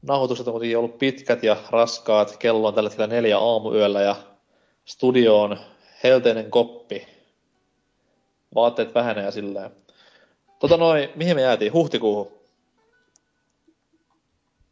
Nauhoitukset 0.03 0.49
on 0.49 0.53
kuitenkin 0.53 0.79
ollut 0.79 0.99
pitkät 0.99 1.43
ja 1.43 1.57
raskaat. 1.71 2.37
Kello 2.37 2.69
on 2.69 2.75
tällä 2.75 2.91
hetkellä 2.91 3.15
neljä 3.15 3.39
aamuyöllä 3.39 4.01
ja 4.01 4.17
studio 4.85 5.41
on 5.41 5.59
helteinen 6.05 6.51
koppi. 6.51 7.07
Vaatteet 8.55 8.95
vähenee 8.95 9.25
ja 9.25 9.31
silleen. 9.31 9.71
Tota 10.59 10.77
noin, 10.77 11.09
mihin 11.15 11.37
me 11.37 11.43
jäätiin? 11.43 11.73
Huhtikuuhun. 11.73 12.33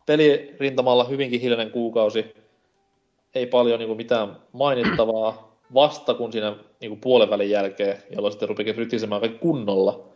Pelirintamalla 0.06 1.04
hyvinkin 1.04 1.40
hiljainen 1.40 1.70
kuukausi. 1.70 2.34
Ei 3.34 3.46
paljon 3.46 3.78
niinku 3.78 3.94
mitään 3.94 4.36
mainittavaa. 4.52 5.54
Vasta 5.74 6.14
kun 6.14 6.32
siinä 6.32 6.56
niinku 6.80 6.96
puolen 6.96 7.30
välin 7.30 7.50
jälkeen, 7.50 8.02
jolloin 8.10 8.32
sitten 8.32 8.48
rupikin 8.48 8.74
rytisemään 8.74 9.38
kunnolla. 9.40 10.08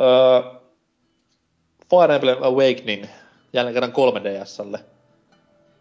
Öö, 0.00 0.61
Fire 1.92 2.14
Emblem 2.14 2.42
Awakening 2.42 3.04
jälleen 3.52 3.74
kerran 3.74 3.92
3DSlle. 3.92 4.78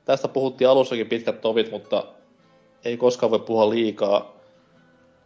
Tästä 0.05 0.27
puhuttiin 0.27 0.69
alussakin 0.69 1.07
pitkät 1.07 1.41
tovit, 1.41 1.71
mutta 1.71 2.03
ei 2.85 2.97
koskaan 2.97 3.31
voi 3.31 3.39
puhua 3.39 3.69
liikaa. 3.69 4.35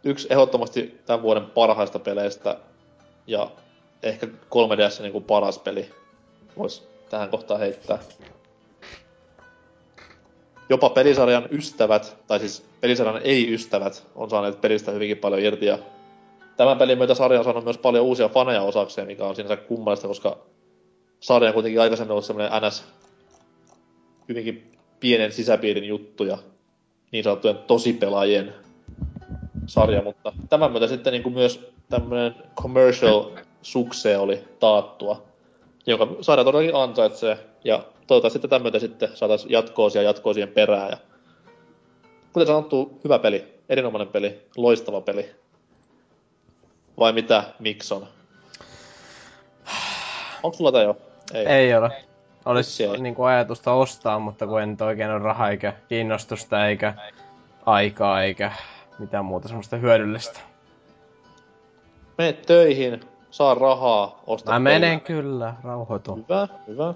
Yksi 0.04 0.28
ehdottomasti 0.30 1.00
tämän 1.06 1.22
vuoden 1.22 1.46
parhaista 1.46 1.98
peleistä 1.98 2.56
ja 3.26 3.50
ehkä 4.02 4.26
3DS 4.26 5.02
niin 5.02 5.12
kuin 5.12 5.24
paras 5.24 5.58
peli 5.58 5.90
voisi 6.58 6.82
tähän 7.08 7.30
kohtaan 7.30 7.60
heittää. 7.60 7.98
Jopa 10.68 10.90
pelisarjan 10.90 11.48
ystävät, 11.50 12.16
tai 12.26 12.38
siis 12.38 12.66
pelisarjan 12.80 13.22
ei-ystävät, 13.24 14.06
on 14.14 14.30
saaneet 14.30 14.60
pelistä 14.60 14.90
hyvinkin 14.90 15.18
paljon 15.18 15.42
irti. 15.42 15.66
Ja 15.66 15.78
tämän 16.56 16.78
pelin 16.78 16.98
myötä 16.98 17.14
sarja 17.14 17.38
on 17.38 17.44
saanut 17.44 17.64
myös 17.64 17.78
paljon 17.78 18.04
uusia 18.04 18.28
faneja 18.28 18.62
osakseen, 18.62 19.06
mikä 19.06 19.24
on 19.24 19.36
sinänsä 19.36 19.56
kummallista, 19.56 20.08
koska 20.08 20.38
sarja 21.26 21.48
on 21.48 21.54
kuitenkin 21.54 21.80
aikaisemmin 21.80 22.10
ollut 22.10 22.24
semmoinen 22.24 22.62
NS 22.62 22.84
hyvinkin 24.28 24.78
pienen 25.00 25.32
sisäpiirin 25.32 25.84
juttu 25.84 26.24
ja 26.24 26.38
niin 27.12 27.24
sanottujen 27.24 27.58
tosipelaajien 27.58 28.54
sarja, 29.66 30.02
mutta 30.02 30.32
tämän 30.48 30.70
myötä 30.70 30.86
sitten 30.86 31.12
niin 31.12 31.22
kuin 31.22 31.32
myös 31.32 31.72
tämmöinen 31.88 32.34
commercial 32.62 33.30
suksee 33.62 34.18
oli 34.18 34.44
taattua, 34.60 35.22
jonka 35.86 36.08
sarja 36.20 36.44
todellakin 36.44 36.74
ansaitsee, 36.74 37.38
ja 37.64 37.84
toivottavasti 38.06 38.38
tämän 38.38 38.62
myötä 38.62 38.78
sitten 38.78 39.08
saataisiin 39.14 39.52
jatkoosia 39.52 40.02
jatkoosien 40.02 40.48
perään, 40.48 40.90
ja 40.90 40.96
kuten 42.32 42.46
sanottu, 42.46 43.00
hyvä 43.04 43.18
peli, 43.18 43.44
erinomainen 43.68 44.08
peli, 44.08 44.42
loistava 44.56 45.00
peli. 45.00 45.30
Vai 46.98 47.12
mitä, 47.12 47.44
Mikson? 47.58 48.06
Onko 50.42 50.56
sulla 50.56 50.72
tää 50.72 50.82
jo? 50.82 50.96
Ei. 51.34 51.46
Ei 51.46 51.74
ole. 51.74 51.90
Olisi 52.44 52.84
ei? 52.84 52.98
niinku 53.00 53.22
ajatusta 53.24 53.72
ostaa, 53.72 54.18
mutta 54.18 54.46
kun 54.46 54.62
en 54.62 54.70
nyt 54.70 54.80
oikein 54.80 55.10
ole 55.10 55.18
rahaa 55.18 55.50
eikä 55.50 55.72
kiinnostusta 55.88 56.66
eikä 56.66 56.94
aikaa 57.66 58.22
eikä 58.22 58.52
mitään 58.98 59.24
muuta 59.24 59.48
semmoista 59.48 59.76
hyödyllistä. 59.76 60.40
Mene 62.18 62.32
töihin, 62.32 63.00
saa 63.30 63.54
rahaa, 63.54 64.22
osta 64.26 64.52
Mä 64.52 64.58
menen 64.58 65.00
kyllä, 65.00 65.54
rauhoitu. 65.64 66.14
Hyvä, 66.16 66.48
hyvä. 66.66 66.94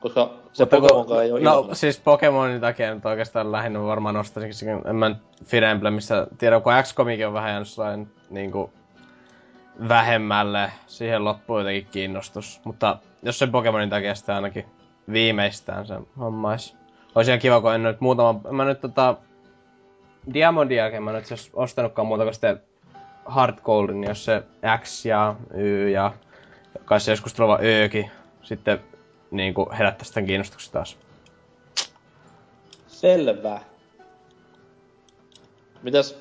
Koska 0.00 0.30
se 0.52 0.62
Mutta 0.62 0.76
kun- 0.76 0.88
Pokemonkaan 0.88 1.24
ei 1.24 1.32
ole 1.32 1.40
No 1.40 1.52
ilmainen. 1.54 1.76
siis 1.76 2.00
Pokemonin 2.00 2.60
takia 2.60 2.94
nyt 2.94 3.06
oikeastaan 3.06 3.52
lähinnä 3.52 3.82
varmaan 3.82 4.14
nostaisinkin 4.14 4.54
sen, 4.54 4.80
en 4.86 4.96
mä 4.96 5.14
Fire 5.44 5.70
Emblemissä 5.70 6.26
tiedä, 6.38 6.60
kun 6.60 6.72
XCOMikin 6.82 7.26
on 7.26 7.32
vähän 7.32 7.50
jäänyt 7.50 7.68
sellainen 7.68 8.10
niinku 8.30 8.72
vähemmälle, 9.88 10.72
siihen 10.86 11.24
loppuu 11.24 11.58
jotenkin 11.58 11.86
kiinnostus. 11.92 12.60
Mutta 12.64 12.98
jos 13.22 13.38
se 13.38 13.46
Pokemonin 13.46 13.90
takia 13.90 14.14
sitä 14.14 14.34
ainakin 14.34 14.66
viimeistään 15.12 15.86
se 15.86 15.94
hommais. 16.18 16.76
Olisi 17.14 17.30
ihan 17.30 17.40
kiva, 17.40 17.60
kun 17.60 17.74
en 17.74 17.82
nyt 17.82 18.00
muutama, 18.00 18.40
mä 18.50 18.64
nyt 18.64 18.80
tota 18.80 19.16
Diamondin 20.34 20.76
jälkeen 20.76 21.02
mä 21.02 21.10
en 21.10 21.16
nyt 21.16 21.24
asiassa 21.24 21.50
ostanutkaan 21.54 22.08
muuta 22.08 22.24
kuin 22.24 22.34
sitten 22.34 22.62
Hard 23.24 23.58
Goldin, 23.62 24.00
niin 24.00 24.08
jos 24.08 24.24
se 24.24 24.42
X 24.82 25.06
ja 25.06 25.34
Y 25.54 25.90
ja 25.90 26.12
kai 26.84 27.00
se 27.00 27.12
joskus 27.12 27.34
tuleva 27.34 27.58
Ökin 27.84 28.10
sitten 28.42 28.80
niinku 29.30 29.70
herättää 29.78 30.04
sitä 30.04 30.22
kiinnostuksen 30.22 30.72
taas. 30.72 30.98
Selvä. 32.86 33.60
Mitäs 35.82 36.18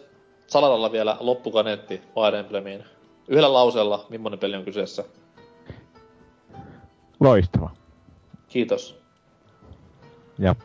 Salaralla 0.48 0.91
vielä 0.91 1.18
loppukaneetti 1.19 2.02
Fire 2.14 2.40
Emblemiin? 2.40 2.84
Yhdellä 3.32 3.53
lauseella, 3.53 4.06
millainen 4.10 4.40
peli 4.40 4.56
on 4.56 4.66
kyseessä? 4.66 5.03
Loistava. 7.20 7.72
Kiitos. 8.48 9.02
Ja 10.40 10.56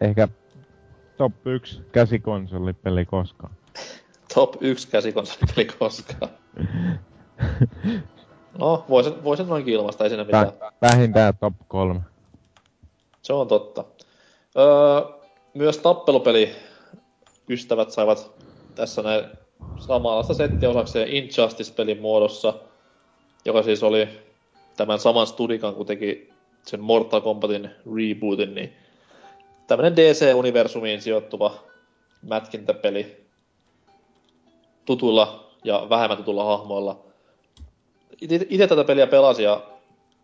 ehkä 0.00 0.28
top 1.16 1.46
1 1.46 1.80
käsikonsolipeli 1.92 3.04
koskaan. 3.04 3.52
Top 4.34 4.54
1 4.60 4.88
käsikonsolipeli 4.88 5.64
koskaan. 5.64 6.30
No, 8.58 8.84
voisin, 8.88 9.24
voisin 9.24 9.48
noinkin 9.48 9.74
ilmaista, 9.74 10.04
ei 10.04 10.10
siinä 10.10 10.24
mitään. 10.24 10.46
Vä- 10.46 10.72
vähintään 10.82 11.36
top 11.36 11.54
3. 11.68 12.00
Se 13.22 13.32
on 13.32 13.48
totta. 13.48 13.84
Öö, 14.56 15.18
myös 15.54 15.78
tappelupeli 15.78 16.56
ystävät 17.48 17.90
saivat 17.90 18.30
tässä 18.74 19.02
näin 19.02 19.24
samanlaista 19.78 20.34
settiä 20.34 20.70
osakseen 20.70 21.08
Injustice-pelin 21.08 22.00
muodossa, 22.00 22.54
joka 23.44 23.62
siis 23.62 23.82
oli 23.82 24.08
tämän 24.76 24.98
saman 24.98 25.26
studikan, 25.26 25.74
kun 25.74 25.86
teki 25.86 26.30
sen 26.66 26.80
Mortal 26.80 27.20
Kombatin 27.20 27.70
rebootin, 27.96 28.54
niin 28.54 28.72
tämmönen 29.66 29.96
DC-universumiin 29.96 31.00
sijoittuva 31.00 31.54
mätkintäpeli 32.22 33.24
tutuilla 34.84 35.54
ja 35.64 35.86
vähemmän 35.90 36.16
tutuilla 36.16 36.44
hahmoilla. 36.44 37.04
Itse 38.20 38.66
tätä 38.66 38.84
peliä 38.84 39.06
pelasin 39.06 39.44
ja 39.44 39.62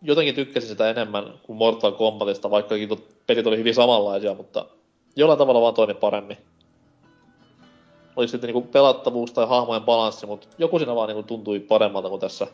jotenkin 0.02 0.34
tykkäsin 0.34 0.68
sitä 0.68 0.90
enemmän 0.90 1.34
kuin 1.42 1.56
Mortal 1.56 1.92
Kombatista, 1.92 2.50
vaikkakin 2.50 2.90
tot- 2.90 3.12
pelit 3.26 3.46
oli 3.46 3.58
hyvin 3.58 3.74
samanlaisia, 3.74 4.34
mutta 4.34 4.66
jollain 5.16 5.38
tavalla 5.38 5.60
vaan 5.60 5.74
toimi 5.74 5.94
paremmin. 5.94 6.36
Oli 8.16 8.28
sitten 8.28 8.48
niinku 8.48 8.62
pelattavuus 8.62 9.32
tai 9.32 9.46
hahmojen 9.48 9.82
balanssi, 9.82 10.26
mutta 10.26 10.48
joku 10.58 10.78
siinä 10.78 10.94
vaan 10.94 11.08
niinku 11.08 11.22
tuntui 11.22 11.60
paremmalta 11.60 12.08
kuin 12.08 12.20
tässä 12.20 12.46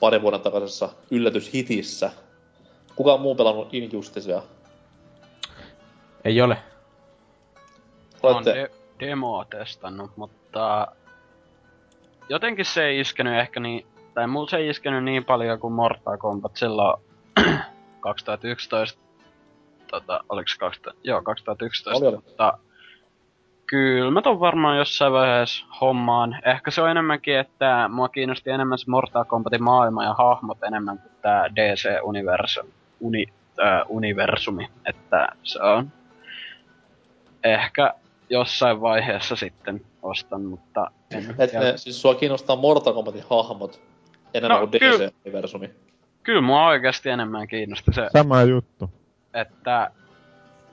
parin 0.00 0.22
vuoden 0.22 0.40
takaisessa 0.40 0.88
yllätyshitissä. 1.10 2.10
Kuka 2.96 3.14
on 3.14 3.20
muu 3.20 3.34
pelannut 3.34 3.74
Injusticea? 3.74 4.42
Ei 6.24 6.42
ole. 6.42 6.58
Olen 8.22 8.36
Olette, 8.36 8.54
de- 8.54 8.70
demoa 9.06 9.44
testannut, 9.50 10.10
mutta 10.16 10.86
jotenkin 12.28 12.64
se 12.64 12.84
ei 12.84 13.00
iskenyt 13.00 13.38
ehkä 13.40 13.60
niin, 13.60 13.86
tai 14.14 14.26
mulla 14.26 14.48
se 14.48 14.56
ei 14.56 14.68
iskenyt 14.68 15.04
niin 15.04 15.24
paljon 15.24 15.60
kuin 15.60 15.72
Mortal 15.72 16.16
Kombat 16.16 16.56
silloin 16.56 17.02
2011. 18.00 19.00
Tota, 19.90 20.20
oliks 20.28 20.58
2000, 20.58 21.00
joo, 21.04 21.22
2011, 21.22 21.98
Oli, 21.98 22.06
oli. 22.06 22.16
mutta 22.16 22.58
kyllä 23.68 24.10
mä 24.10 24.22
ton 24.22 24.40
varmaan 24.40 24.78
jossain 24.78 25.12
vaiheessa 25.12 25.66
hommaan. 25.80 26.36
Ehkä 26.44 26.70
se 26.70 26.82
on 26.82 26.90
enemmänkin, 26.90 27.38
että 27.38 27.88
mua 27.92 28.08
kiinnosti 28.08 28.50
enemmän 28.50 28.78
se 28.78 28.90
Mortal 28.90 29.24
Kombatin 29.24 29.62
maailma 29.62 30.04
ja 30.04 30.14
hahmot 30.14 30.62
enemmän 30.62 30.98
kuin 30.98 31.12
tää 31.22 31.44
DC-universum, 31.56 32.66
uni, 33.00 33.26
äh, 33.62 33.82
universumi. 33.88 34.68
Että 34.86 35.28
se 35.42 35.62
on 35.62 35.92
ehkä 37.44 37.94
jossain 38.30 38.80
vaiheessa 38.80 39.36
sitten 39.36 39.80
ostan, 40.02 40.42
mutta 40.42 40.90
en 41.10 41.34
et 41.38 41.52
ne, 41.52 41.76
siis 41.76 42.02
sua 42.02 42.14
kiinnostaa 42.14 42.56
Mortal 42.56 42.92
Kombatin 42.94 43.24
hahmot 43.30 43.80
enemmän 44.34 44.60
No, 44.60 44.66
kuin. 44.66 44.80
DC-universumi. 44.80 45.70
Kyllä 46.22 46.40
mua 46.40 46.66
oikeasti 46.66 47.08
enemmän 47.10 47.48
kiinnosti 47.48 47.92
se, 47.92 48.08
Sama 48.12 48.42
juttu. 48.42 48.90
että 49.34 49.90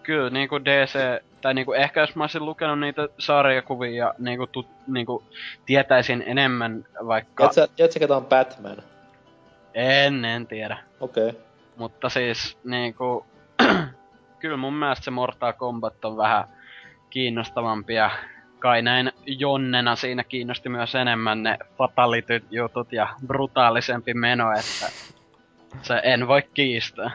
kyllä 0.04 0.30
niinku 0.30 0.66
DC, 0.66 1.24
tai 1.46 1.54
niinku 1.54 1.74
ehkä 1.74 2.00
jos 2.00 2.16
mä 2.16 2.24
olisin 2.24 2.46
lukenut 2.46 2.80
niitä 2.80 3.08
sarjakuvia 3.20 4.06
ja 4.06 4.14
niinku, 4.20 4.48
tut, 4.48 4.68
niinku 4.88 5.24
tietäisin 5.66 6.24
enemmän 6.28 6.86
vaikka... 7.08 7.50
Tiedätkö, 7.76 8.00
ketä 8.00 8.18
on 8.18 8.26
Batman? 8.26 8.78
En, 9.74 10.26
en 10.26 10.48
tiedä. 10.48 10.78
Okei. 11.00 11.30
Okay. 11.30 11.42
Mutta 11.76 12.10
siis 12.10 12.58
niinku... 12.64 13.26
kyllä 14.40 14.58
mun 14.58 14.74
mielestä 14.74 15.06
se 15.06 15.12
Mortal 15.12 15.54
Kombat 15.54 16.06
on 16.06 16.18
vähän 16.18 16.48
kiinnostavampi 17.10 17.94
ja 17.94 18.12
kai 18.60 18.82
näin 18.82 19.12
Jonnena 19.26 19.96
siinä 19.96 20.24
kiinnosti 20.24 20.70
myös 20.70 20.96
enemmän 20.96 21.44
ne 21.44 21.58
fatality-jutut 21.78 22.94
ja 22.94 23.08
brutaalisempi 23.28 24.14
meno, 24.14 24.52
että 24.52 24.92
se 25.82 26.02
en 26.04 26.28
voi 26.28 26.42
kiistää. 26.54 27.12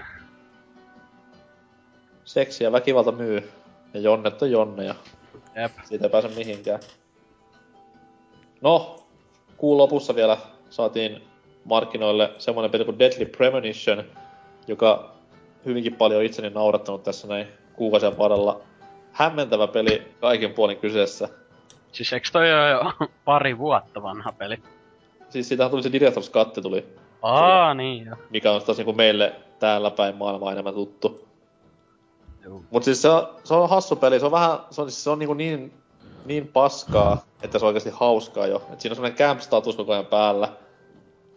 Seksi 2.25 2.65
ja 2.65 2.73
väkivalta 2.73 3.13
myy. 3.13 3.60
Ja 3.95 4.01
jonnet 4.01 4.43
on 4.43 4.51
jonneja. 4.51 4.95
Jep. 5.63 5.73
Siitä 5.85 6.07
ei 6.07 6.11
pääse 6.11 6.29
mihinkään. 6.29 6.81
No, 8.61 8.97
kuun 9.57 9.79
lopussa 9.79 10.15
vielä 10.15 10.37
saatiin 10.71 11.23
markkinoille 11.65 12.33
semmoinen 12.39 12.71
peli 12.71 12.85
kuin 12.85 12.99
Deadly 12.99 13.27
Premonition, 13.27 14.05
joka 14.69 15.11
hyvinkin 15.65 15.95
paljon 15.97 16.25
itseni 16.25 16.51
naurattanut 16.51 17.03
tässä 17.03 17.29
näin 17.29 17.47
kuukausien 17.75 18.19
varrella. 18.19 18.61
Hämmentävä 19.13 19.67
peli 19.67 20.03
kaiken 20.21 20.53
puolin 20.53 20.77
kyseessä. 20.77 21.29
Siis 21.93 22.13
eikö 22.13 22.29
toi 22.33 22.53
ole 22.53 22.71
jo 22.71 23.09
pari 23.25 23.59
vuotta 23.59 24.03
vanha 24.03 24.33
peli? 24.33 24.57
Siis 25.29 25.49
siitähän 25.49 25.71
tuli 25.71 25.83
se 25.83 25.89
Director's 25.89 26.31
Cut 26.31 26.53
tuli, 26.63 26.87
Aa, 27.23 27.75
niin 27.75 28.07
jo. 28.07 28.17
mikä 28.31 28.53
on 28.53 28.63
taas 28.63 28.79
niinku 28.79 28.93
meille 28.93 29.33
täällä 29.59 29.91
päin 29.91 30.17
maailmaa 30.17 30.53
enemmän 30.53 30.75
tuttu. 30.75 31.29
Juu. 32.45 32.65
Mut 32.71 32.85
siis 32.85 33.03
se 33.03 33.09
on, 33.09 33.29
se 33.45 33.55
on 33.55 33.69
hassu 33.69 33.97
peli, 33.97 34.21
se 34.21 34.27
on 34.27 34.33
vähän, 34.33 34.59
se 34.71 34.81
on, 34.81 34.91
siis 34.91 35.05
se 35.05 35.11
on 35.11 35.19
niinku 35.19 35.35
niin, 35.35 35.73
niin 36.25 36.49
paskaa, 36.49 37.25
että 37.43 37.59
se 37.59 37.65
on 37.65 37.67
oikeasti 37.67 37.91
hauskaa 37.93 38.47
jo. 38.47 38.63
Et 38.73 38.81
siinä 38.81 38.93
on 38.93 38.97
semmonen 38.97 39.19
camp-status 39.19 39.77
koko 39.77 39.93
ajan 39.93 40.07
päällä. 40.07 40.49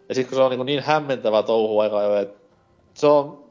Ja 0.08 0.14
sit 0.14 0.28
kun 0.28 0.36
se 0.36 0.42
on 0.42 0.50
niinku 0.50 0.64
niin 0.64 0.82
hämmentävää 0.82 1.42
touhua 1.42 1.82
aika 1.82 2.02
jo, 2.02 2.16
että 2.16 2.40
se 2.94 3.06
on... 3.06 3.44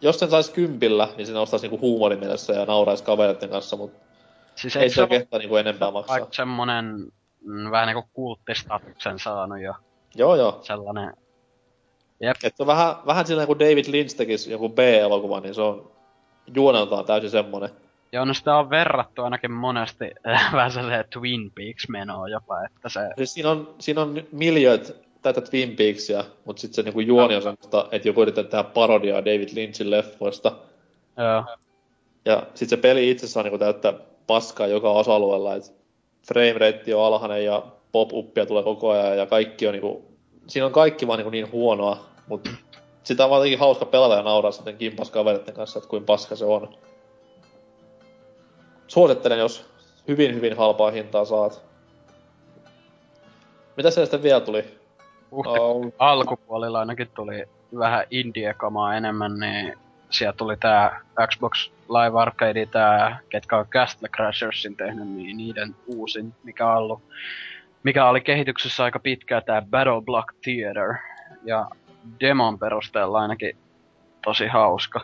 Jos 0.00 0.18
sen 0.18 0.30
sais 0.30 0.50
kympillä, 0.50 1.08
niin 1.16 1.26
se 1.26 1.38
ostaisi 1.38 1.64
niinku 1.68 1.86
huumorimielessä 1.86 2.52
ja 2.52 2.64
nauraisi 2.64 3.04
kavereiden 3.04 3.48
kanssa, 3.48 3.76
mut 3.76 3.92
Siis 4.54 4.76
ei 4.76 4.90
se 4.90 5.06
kehtaa 5.06 5.38
niinku 5.38 5.56
enempää 5.56 5.90
maksaa. 5.90 6.16
vaikka 6.16 6.34
semmonen 6.34 7.12
mm, 7.40 7.70
vähän 7.70 7.86
niinku 7.86 8.08
kulttistatuksen 8.12 9.18
saanut 9.18 9.60
jo 9.60 9.74
Joo 10.14 10.36
joo. 10.36 10.58
sellainen... 10.62 11.14
Et 12.20 12.56
se 12.56 12.62
on 12.62 12.66
vähän, 12.66 12.96
vähän 13.06 13.26
silleen 13.26 13.46
kun 13.46 13.58
David 13.58 13.84
Lynch 13.88 14.16
tekisi 14.16 14.50
joku 14.50 14.68
B-elokuva, 14.68 15.40
niin 15.40 15.54
se 15.54 15.62
on 15.62 15.90
juoneltaan 16.54 17.04
täysin 17.04 17.30
semmonen. 17.30 17.70
Joo, 18.12 18.24
no 18.24 18.34
sitä 18.34 18.56
on 18.56 18.70
verrattu 18.70 19.22
ainakin 19.22 19.52
monesti 19.52 20.04
vähän 20.52 20.72
se 20.72 21.04
Twin 21.10 21.50
Peaks 21.50 21.88
menoa 21.88 22.28
jopa, 22.28 22.64
että 22.64 22.88
se... 22.88 23.00
Siis 23.16 23.34
siinä 23.34 23.50
on, 23.50 23.74
siinä 23.78 24.02
on 24.02 24.22
miljööt 24.32 24.96
tätä 25.22 25.40
Twin 25.40 25.76
Peaksia, 25.76 26.24
mutta 26.44 26.60
sitten 26.60 26.74
se 26.74 26.82
niinku 26.82 27.00
juoni 27.00 27.36
on 27.36 27.42
semmoista, 27.42 27.88
että 27.92 28.08
joku 28.08 28.22
yrittää 28.22 28.44
tehdä 28.44 28.64
parodiaa 28.64 29.24
David 29.24 29.48
Lynchin 29.54 29.90
leffoista. 29.90 30.52
Joo. 31.16 31.44
Ja 32.24 32.42
sitten 32.54 32.78
se 32.78 32.82
peli 32.82 33.10
itsessään 33.10 33.44
niinku 33.44 33.58
täyttää 33.58 33.92
paskaa 34.26 34.66
joka 34.66 34.90
osa-alueella, 34.90 35.54
että 35.54 35.70
frame 36.28 36.52
rate 36.52 36.94
on 36.94 37.06
alhainen 37.06 37.44
ja 37.44 37.62
pop-uppia 37.92 38.46
tulee 38.46 38.62
koko 38.62 38.90
ajan 38.90 39.18
ja 39.18 39.26
kaikki 39.26 39.66
on 39.66 39.72
niinku, 39.72 40.04
siinä 40.46 40.66
on 40.66 40.72
kaikki 40.72 41.06
vaan 41.06 41.18
niinku 41.18 41.30
niin 41.30 41.52
huonoa, 41.52 42.06
mutta 42.26 42.50
sitä 43.08 43.24
on 43.24 43.30
vaan 43.30 43.38
jotenkin 43.38 43.58
hauska 43.58 43.84
pelata 43.84 44.14
ja 44.14 44.22
nauraa 44.22 44.52
sitten 44.52 44.76
kimpas 44.76 45.10
kavereiden 45.10 45.54
kanssa, 45.54 45.78
että 45.78 45.88
kuin 45.88 46.04
paska 46.04 46.36
se 46.36 46.44
on. 46.44 46.74
Suosittelen, 48.86 49.38
jos 49.38 49.70
hyvin 50.08 50.34
hyvin 50.34 50.56
halpaa 50.56 50.90
hintaa 50.90 51.24
saat. 51.24 51.62
Mitä 53.76 53.90
se 53.90 54.04
sitten 54.04 54.22
vielä 54.22 54.40
tuli? 54.40 54.64
Huhti 55.30 55.58
Oh, 55.58 55.92
alkupuolilla 55.98 56.78
ainakin 56.78 57.10
tuli 57.14 57.44
vähän 57.78 58.04
indie-kamaa 58.10 58.96
enemmän, 58.96 59.38
niin 59.38 59.78
sieltä 60.10 60.36
tuli 60.36 60.56
tää 60.56 61.00
Xbox 61.26 61.70
Live 61.88 62.20
Arcade, 62.20 62.66
tää, 62.66 63.18
ketkä 63.28 63.56
on 63.56 63.66
Castle 63.66 64.08
Crashersin 64.08 64.76
tehnyt, 64.76 65.08
niin 65.08 65.36
niiden 65.36 65.74
uusin, 65.86 66.34
mikä 66.44 66.70
on 66.70 66.76
ollut, 66.76 67.02
mikä 67.82 68.08
oli 68.08 68.20
kehityksessä 68.20 68.84
aika 68.84 68.98
pitkään 68.98 69.42
tää 69.46 69.62
Battle 69.70 70.02
Block 70.02 70.34
Theater. 70.44 70.94
Ja 71.44 71.68
demon 72.20 72.58
perusteella 72.58 73.18
ainakin 73.18 73.56
tosi 74.24 74.46
hauska. 74.46 75.00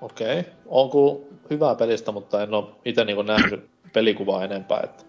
Okei. 0.00 0.40
Okay. 0.40 0.52
On 0.66 0.90
kuullut 0.90 1.28
hyvää 1.50 1.74
pelistä, 1.74 2.12
mutta 2.12 2.42
en 2.42 2.54
ole 2.54 2.66
itse 2.84 3.04
niinku 3.04 3.22
nähnyt 3.22 3.70
pelikuvaa 3.94 4.44
enempää. 4.44 4.80
Että... 4.84 5.04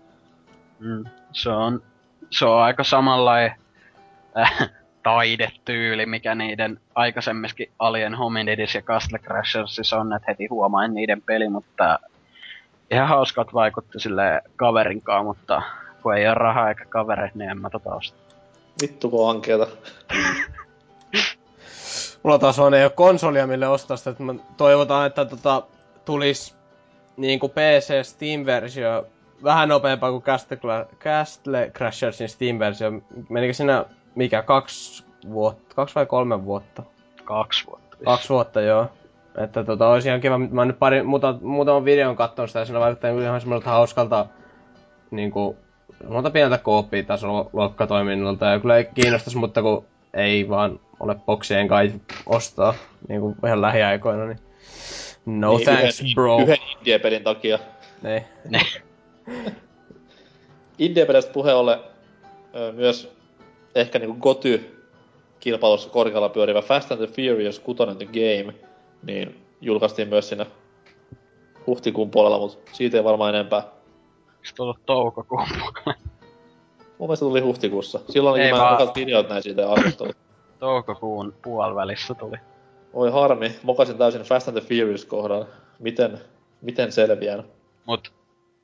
Mm. 0.79 1.05
Se 1.31 1.49
on, 1.49 1.83
se 2.29 2.45
on 2.45 2.61
aika 2.61 2.83
samanlainen 2.83 3.55
äh, 4.37 4.69
taidetyyli, 5.03 6.05
mikä 6.05 6.35
niiden 6.35 6.79
aikaisemmiskin 6.95 7.71
Alien 7.79 8.15
Hominidis 8.15 8.75
ja 8.75 8.81
Castle 8.81 9.19
Crashersissa 9.19 9.97
on, 9.97 10.13
että 10.13 10.31
heti 10.31 10.47
huomaa 10.47 10.87
niiden 10.87 11.21
peli, 11.21 11.49
mutta 11.49 11.99
ihan 12.91 13.07
hauskat 13.07 13.53
vaikutti 13.53 13.99
sille 13.99 14.41
kaverinkaan, 14.55 15.25
mutta 15.25 15.61
kun 16.03 16.17
ei 16.17 16.27
ole 16.27 16.33
rahaa 16.33 16.69
eikä 16.69 16.85
kavereita, 16.85 17.37
niin 17.37 17.49
en 17.49 17.61
mä 17.61 17.69
tota 17.69 17.95
osta. 17.95 18.28
Vittu 18.81 19.09
kun 19.09 19.29
ankeeta. 19.29 19.67
Mulla 22.23 22.39
taas 22.39 22.59
on 22.59 22.73
ei 22.73 22.83
ole 22.83 22.91
konsolia 22.91 23.47
mille 23.47 23.67
ostaa 23.67 23.97
sitä, 23.97 24.09
että 24.09 24.23
mä 24.23 24.35
toivotaan, 24.57 25.07
että 25.07 25.25
tota, 25.25 25.63
tulis 26.05 26.55
niinku 27.17 27.49
PC 27.49 28.03
Steam-versio 28.03 29.05
vähän 29.43 29.69
nopeampaa 29.69 30.11
kuin 30.11 30.23
Castle, 30.23 30.87
Castle 30.99 31.71
Crashersin 31.75 32.29
Steam-versio. 32.29 32.91
Menikö 33.29 33.53
siinä 33.53 33.85
mikä, 34.15 34.41
kaksi 34.41 35.05
vuotta, 35.29 35.75
kaksi 35.75 35.95
vai 35.95 36.05
kolme 36.05 36.45
vuotta? 36.45 36.83
Kaksi 37.23 37.67
vuotta. 37.67 37.97
Kaksi 38.05 38.29
vuotta, 38.29 38.61
joo. 38.61 38.87
Että 39.37 39.63
tota, 39.63 39.87
olisi 39.87 40.07
ihan 40.07 40.21
kiva, 40.21 40.37
mä 40.37 40.61
oon 40.61 40.67
nyt 40.67 40.79
pari, 40.79 41.03
muuta, 41.03 41.35
muutaman 41.41 41.85
videon 41.85 42.15
katsonut 42.15 42.49
sitä 42.49 42.59
ja 42.59 42.65
siinä 42.65 42.79
vaikuttaa 42.79 43.09
ihan 43.09 43.41
semmoiselta 43.41 43.69
hauskalta 43.69 44.25
niinku, 45.11 45.57
monta 46.07 46.29
pieneltä 46.29 46.57
kooppia 46.57 47.03
taas 47.03 47.21
luokkatoiminnalta 47.53 48.45
ja 48.45 48.59
kyllä 48.59 48.77
ei 48.77 48.87
kiinnostaisi, 48.95 49.37
mutta 49.37 49.61
kun 49.61 49.85
ei 50.13 50.49
vaan 50.49 50.79
ole 50.99 51.15
boksien 51.25 51.67
kai 51.67 51.93
ostaa 52.25 52.73
niinku 53.07 53.35
ihan 53.45 53.61
lähiaikoina, 53.61 54.25
niin 54.25 54.39
no 55.25 55.57
niin, 55.57 55.65
thanks 55.65 56.01
yhden, 56.01 56.15
bro. 56.15 56.41
Yhden 56.41 56.57
indie-pelin 56.77 57.23
takia. 57.23 57.59
Ne. 58.01 58.25
Ne. 58.49 58.59
indie-pelistä 60.79 61.33
puheen 61.33 61.55
ollen 61.55 61.79
myös 62.73 63.15
ehkä 63.75 63.99
niinku 63.99 64.19
Goty 64.19 64.85
kilpailussa 65.39 65.89
korkealla 65.89 66.29
pyörivä 66.29 66.61
Fast 66.61 66.91
and 66.91 67.05
the 67.05 67.07
Furious 67.07 67.59
6 67.59 67.77
The 67.97 68.05
Game, 68.05 68.53
niin 69.03 69.41
julkaistiin 69.61 70.07
myös 70.07 70.29
siinä 70.29 70.45
huhtikuun 71.67 72.11
puolella, 72.11 72.39
mutta 72.39 72.71
siitä 72.73 72.97
ei 72.97 73.03
varmaan 73.03 73.35
enempää. 73.35 73.78
Eikö 74.39 74.49
tullut 74.55 74.85
toukokuun 74.85 75.47
puolella? 75.59 75.93
Mun 76.99 77.07
mielestä 77.07 77.25
tuli 77.25 77.41
huhtikuussa. 77.41 77.99
Silloin 78.09 78.41
ei 78.41 78.51
mä 78.51 78.57
vaan... 78.57 78.89
videot 78.95 79.29
näin 79.29 79.43
siitä 79.43 79.71
arvostelut. 79.71 80.17
Toukokuun 80.59 81.33
puolivälissä 81.41 82.13
tuli. 82.13 82.37
Oi 82.93 83.11
harmi, 83.11 83.55
mokasin 83.63 83.97
täysin 83.97 84.21
Fast 84.21 84.47
and 84.47 84.59
the 84.59 84.67
Furious 84.67 85.05
kohdan. 85.05 85.45
Miten, 85.79 86.19
miten 86.61 86.91
selviän? 86.91 87.43
Mut 87.85 88.13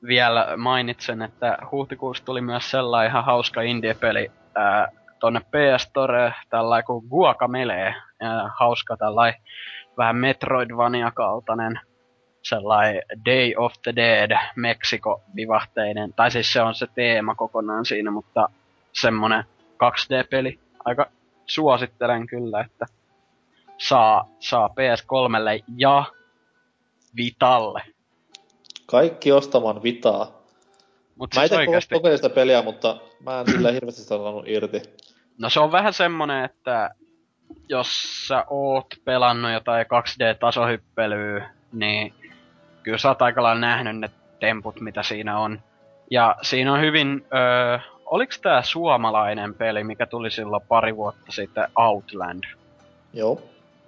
vielä 0.06 0.56
mainitsen, 0.56 1.22
että 1.22 1.58
huhtikuussa 1.72 2.24
tuli 2.24 2.40
myös 2.40 2.70
sellainen 2.70 3.10
ihan 3.10 3.24
hauska 3.24 3.62
indie-peli 3.62 4.30
ää, 4.54 4.88
tonne 5.20 5.40
PS 5.40 5.82
Store, 5.82 6.34
tällainen 6.50 6.84
kuin 6.84 7.06
Guacamele. 7.08 7.94
Ja 8.20 8.50
hauska 8.58 8.96
tällainen 8.96 9.40
vähän 9.98 10.16
Metroidvania-kaltainen 10.16 11.80
sellainen 12.48 13.02
Day 13.26 13.54
of 13.56 13.72
the 13.82 13.96
Dead 13.96 14.38
Meksiko-vivahteinen. 14.56 16.12
Tai 16.16 16.30
siis 16.30 16.52
se 16.52 16.62
on 16.62 16.74
se 16.74 16.86
teema 16.94 17.34
kokonaan 17.34 17.84
siinä, 17.84 18.10
mutta 18.10 18.48
semmonen 18.92 19.44
2D-peli. 19.72 20.58
Aika 20.84 21.10
suosittelen 21.46 22.26
kyllä, 22.26 22.60
että 22.60 22.86
saa, 23.78 24.28
saa 24.38 24.68
PS3 24.68 25.64
ja 25.76 26.04
Vitalle. 27.16 27.82
Kaikki 28.86 29.32
ostamaan 29.32 29.82
Vitaa. 29.82 30.42
Mut 31.16 31.34
mä 31.34 31.40
siis 31.40 31.52
itse 31.52 31.56
oikeasti... 31.56 31.94
kokeilin 31.94 32.18
sitä 32.18 32.30
peliä, 32.30 32.62
mutta 32.62 32.96
mä 33.20 33.40
en 33.40 33.46
sillä 33.46 33.72
hirveästi 33.72 34.02
saanut 34.02 34.48
irti. 34.48 34.82
No 35.38 35.50
se 35.50 35.60
on 35.60 35.72
vähän 35.72 35.92
semmonen, 35.92 36.44
että 36.44 36.90
jos 37.68 37.88
sä 38.28 38.44
oot 38.50 38.86
pelannut 39.04 39.52
jotain 39.52 39.86
2D-tasohyppelyä, 39.86 41.48
niin 41.72 42.14
kyllä 42.86 42.98
sä 42.98 43.08
oot 43.08 43.22
aika 43.22 43.42
lailla 43.42 43.60
nähnyt 43.60 43.96
ne 43.96 44.10
temput, 44.40 44.80
mitä 44.80 45.02
siinä 45.02 45.38
on. 45.38 45.60
Ja 46.10 46.36
siinä 46.42 46.72
on 46.72 46.80
hyvin, 46.80 47.26
öö, 47.34 47.78
oliks 48.04 48.40
tää 48.40 48.62
suomalainen 48.62 49.54
peli, 49.54 49.84
mikä 49.84 50.06
tuli 50.06 50.30
silloin 50.30 50.62
pari 50.68 50.96
vuotta 50.96 51.32
sitten, 51.32 51.68
Outland? 51.76 52.44
Joo. 53.12 53.40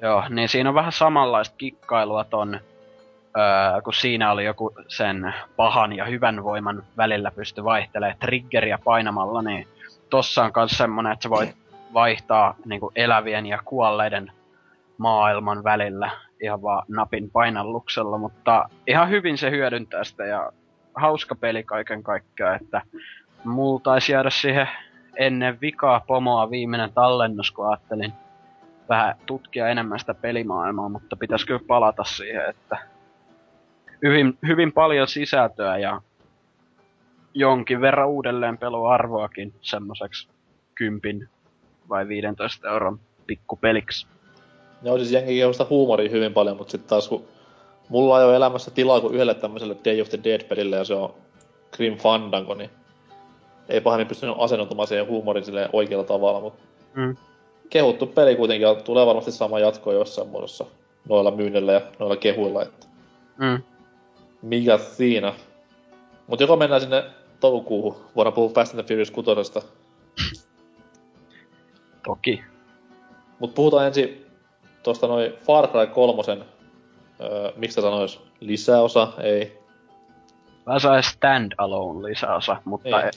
Joo, 0.03 0.25
niin 0.29 0.49
siinä 0.49 0.69
on 0.69 0.75
vähän 0.75 0.93
samanlaista 0.93 1.55
kikkailua 1.59 2.25
ton, 2.25 2.55
öö, 2.55 3.83
kun 3.85 3.95
siinä 3.95 4.33
oli 4.33 4.45
joku 4.45 4.75
sen 4.89 5.35
pahan 5.57 5.93
ja 5.93 6.05
hyvän 6.05 6.45
voiman 6.45 6.83
välillä 6.97 7.31
pysty 7.31 7.65
vaihtelemaan 7.65 8.19
triggeria 8.19 8.79
painamalla, 8.85 9.43
niin 9.43 9.69
tossa 10.11 10.45
on 10.45 10.53
kans 10.53 10.79
semmonen, 10.79 11.13
että 11.13 11.23
sä 11.23 11.31
voit 11.31 11.57
vaihtaa 11.95 12.55
niinku 12.65 12.93
elävien 12.97 13.47
ja 13.47 13.59
kuolleiden 13.65 14.33
maailman 14.99 15.65
välillä 15.65 16.11
ihan 16.41 16.63
vaan 16.63 16.85
napin 16.89 17.31
painalluksella, 17.31 18.19
mutta 18.19 18.69
ihan 18.87 19.11
hyvin 19.11 19.39
se 19.39 19.51
hyödyntää 19.51 20.05
sitä 20.05 20.25
ja 20.25 20.53
hauska 20.95 21.35
peli 21.35 21.65
kaiken 21.65 22.03
kaikkiaan, 22.03 22.57
että 22.63 22.83
mulla 23.45 23.81
taisi 23.81 24.13
jäädä 24.13 24.31
siihen 24.31 24.69
ennen 25.17 25.61
vikaa 25.61 26.01
pomoa 26.07 26.51
viimeinen 26.51 26.93
tallennus, 26.93 27.51
kun 27.51 27.69
ajattelin 27.69 28.13
vähän 28.89 29.15
tutkia 29.27 29.69
enemmän 29.69 29.99
sitä 29.99 30.15
pelimaailmaa, 30.15 30.89
mutta 30.89 31.17
pitäisi 31.17 31.47
kyllä 31.47 31.61
palata 31.67 32.05
siihen, 32.05 32.49
että 32.49 32.79
hyvin, 34.03 34.39
hyvin 34.47 34.73
paljon 34.73 35.09
sisältöä 35.09 35.79
ja 35.79 36.03
jonkin 37.35 37.81
verran 37.81 38.09
uudelleen 38.09 38.59
peluarvoakin 38.59 39.55
semmoiseksi 39.61 40.29
kympin 40.75 41.29
vai 41.89 42.09
15 42.09 42.69
euron 42.69 43.01
pikkupeliksi. 43.27 44.07
Joo, 44.83 44.99
siis 44.99 45.13
jengi 45.13 45.37
kehusta 45.39 45.67
huumoria 45.71 46.11
hyvin 46.11 46.33
paljon, 46.35 46.57
mutta 46.57 46.71
sitten 46.71 46.89
taas 46.89 47.09
kun 47.09 47.25
mulla 47.89 48.19
ei 48.21 48.27
ole 48.27 48.37
elämässä 48.37 48.71
tilaa 48.71 49.01
kuin 49.01 49.15
yhdelle 49.15 49.35
tämmöiselle 49.35 49.77
Day 49.85 50.01
of 50.01 50.09
the 50.09 50.19
Dead-pelille 50.25 50.77
ja 50.77 50.85
se 50.85 50.95
on 50.95 51.15
Grim 51.73 51.97
Fandango, 51.97 52.55
niin 52.55 52.71
ei 53.69 53.81
pahemmin 53.81 54.07
pystynyt 54.07 54.35
asennoitumaan 54.39 54.89
siihen 54.89 55.07
huumorin 55.07 55.45
silleen 55.45 55.71
oikealla 55.73 56.05
tavalla, 56.05 56.41
mutta 56.41 56.63
Mm. 56.95 57.17
kehuttu 57.71 58.07
peli 58.07 58.37
kuitenkin 58.37 58.69
ja 58.69 58.75
tulee 58.75 59.07
varmasti 59.07 59.33
sama 59.33 59.59
jatko 59.59 59.93
jossain 59.93 60.29
muodossa 60.29 60.65
noilla 61.09 61.31
myynnillä 61.31 61.73
ja 61.73 61.81
noilla 61.99 62.17
kehuilla, 62.17 62.63
että 62.63 62.87
Mm. 63.39 63.63
mikä 64.43 64.79
siinä. 64.79 65.35
Mutta 66.27 66.43
joko 66.43 66.57
mennään 66.57 66.81
sinne 66.81 67.05
toukokuuhun, 67.41 67.97
voidaan 68.17 68.33
puhua 68.35 68.49
Fast 68.55 68.75
and 68.75 68.83
the 68.83 68.89
Furious 68.89 69.11
6. 69.11 69.69
Toki. 72.07 72.41
Mutta 73.39 73.55
puhutaan 73.55 73.87
ensin 73.87 74.27
tuosta 74.83 75.07
noin 75.07 75.33
Far 75.47 75.69
Cry 75.69 75.87
3, 75.87 76.23
öö, 77.21 77.53
miksi 77.57 77.81
sanois, 77.81 78.21
lisäosa, 78.41 79.09
ei. 79.23 79.59
Mä 80.67 80.79
sain 80.79 81.03
stand-alone 81.03 82.09
lisäosa, 82.09 82.57
mutta 82.65 82.89
Ei. 82.89 83.11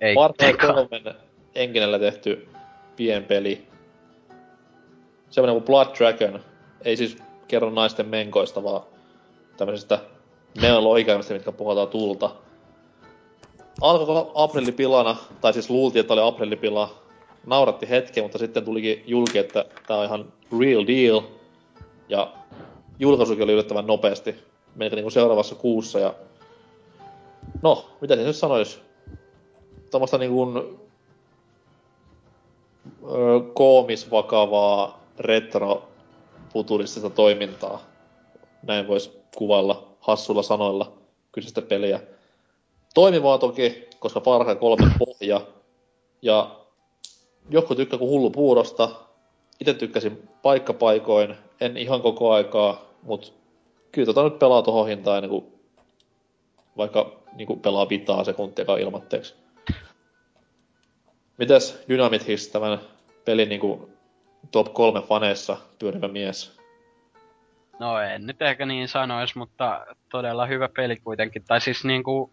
ei, 0.00 0.14
Far 0.14 0.32
Cry 0.32 0.48
eka. 0.48 0.66
3 0.66 0.88
enkinellä 1.54 1.98
tehty 1.98 2.48
pienpeli. 2.96 3.66
Semmoinen 5.30 5.54
kuin 5.54 5.66
Blood 5.66 5.96
Dragon. 5.98 6.40
Ei 6.84 6.96
siis 6.96 7.16
kerro 7.48 7.70
naisten 7.70 8.08
menkoista, 8.08 8.62
vaan 8.62 8.82
tämmöisestä 9.56 9.98
neoloikaimista, 10.60 11.34
mitkä 11.34 11.52
puhaltaa 11.52 11.86
tulta. 11.86 12.30
Alkoi 13.80 14.30
aprillipilana, 14.34 15.16
tai 15.40 15.52
siis 15.52 15.70
luultiin, 15.70 16.00
että 16.00 16.12
oli 16.12 16.22
aprillipila. 16.22 17.01
Nauratti 17.46 17.88
hetken, 17.88 18.24
mutta 18.24 18.38
sitten 18.38 18.64
tulikin 18.64 19.04
julki, 19.06 19.38
että 19.38 19.64
tää 19.86 19.98
on 19.98 20.04
ihan 20.04 20.32
real 20.60 20.86
deal. 20.86 21.22
Ja 22.08 22.32
julkaisukin 22.98 23.44
oli 23.44 23.52
yllättävän 23.52 23.86
nopeasti. 23.86 24.34
Melkein 24.74 24.96
niinku 24.96 25.10
seuraavassa 25.10 25.54
kuussa 25.54 25.98
ja... 25.98 26.14
No, 27.62 27.90
mitä 28.00 28.16
se 28.16 28.22
nyt 28.22 28.36
sanois? 28.36 28.80
Tuommoista 29.90 30.18
niinku 30.18 30.46
öö, 33.10 33.40
koomisvakavaa 33.54 35.00
retro-futuristista 35.18 37.10
toimintaa. 37.10 37.82
Näin 38.62 38.88
vois 38.88 39.18
kuvailla 39.36 39.88
hassulla 40.00 40.42
sanoilla 40.42 40.92
kyseistä 41.32 41.62
peliä. 41.62 42.00
Toimivaa 42.94 43.38
toki, 43.38 43.88
koska 43.98 44.20
Cry 44.20 44.56
3 44.56 44.92
pohja. 44.98 45.40
Ja 46.22 46.61
joku 47.50 47.74
tykkää 47.74 47.98
kuin 47.98 48.10
hullu 48.10 48.30
puurosta. 48.30 48.90
Itse 49.60 49.74
tykkäsin 49.74 50.28
paikkapaikoin, 50.42 51.34
en 51.60 51.76
ihan 51.76 52.02
koko 52.02 52.32
aikaa, 52.32 52.84
mut 53.02 53.34
kyllä 53.92 54.06
tota 54.06 54.24
nyt 54.24 54.38
pelaa 54.38 54.62
tohon 54.62 54.88
hintaan 54.88 55.16
ennen 55.16 55.30
kuin 55.30 55.52
vaikka 56.76 57.12
niinku 57.32 57.56
pelaa 57.56 57.88
vitaa 57.88 58.24
sekuntiakaan 58.24 58.80
ilmatteeksi. 58.80 59.34
Mitäs 61.38 61.84
Dynamit 61.88 62.26
His 62.26 62.48
tämän 62.48 62.78
pelin 63.24 63.48
niinku 63.48 63.90
top 64.50 64.74
kolme 64.74 65.02
faneissa 65.02 65.56
pyörivä 65.78 66.08
mies. 66.08 66.58
No 67.80 67.98
en 68.00 68.26
nyt 68.26 68.42
ehkä 68.42 68.66
niin 68.66 68.88
sanois, 68.88 69.34
mutta 69.34 69.86
todella 70.10 70.46
hyvä 70.46 70.68
peli 70.68 70.96
kuitenkin. 70.96 71.44
Tai 71.44 71.60
siis 71.60 71.84
niinku 71.84 72.30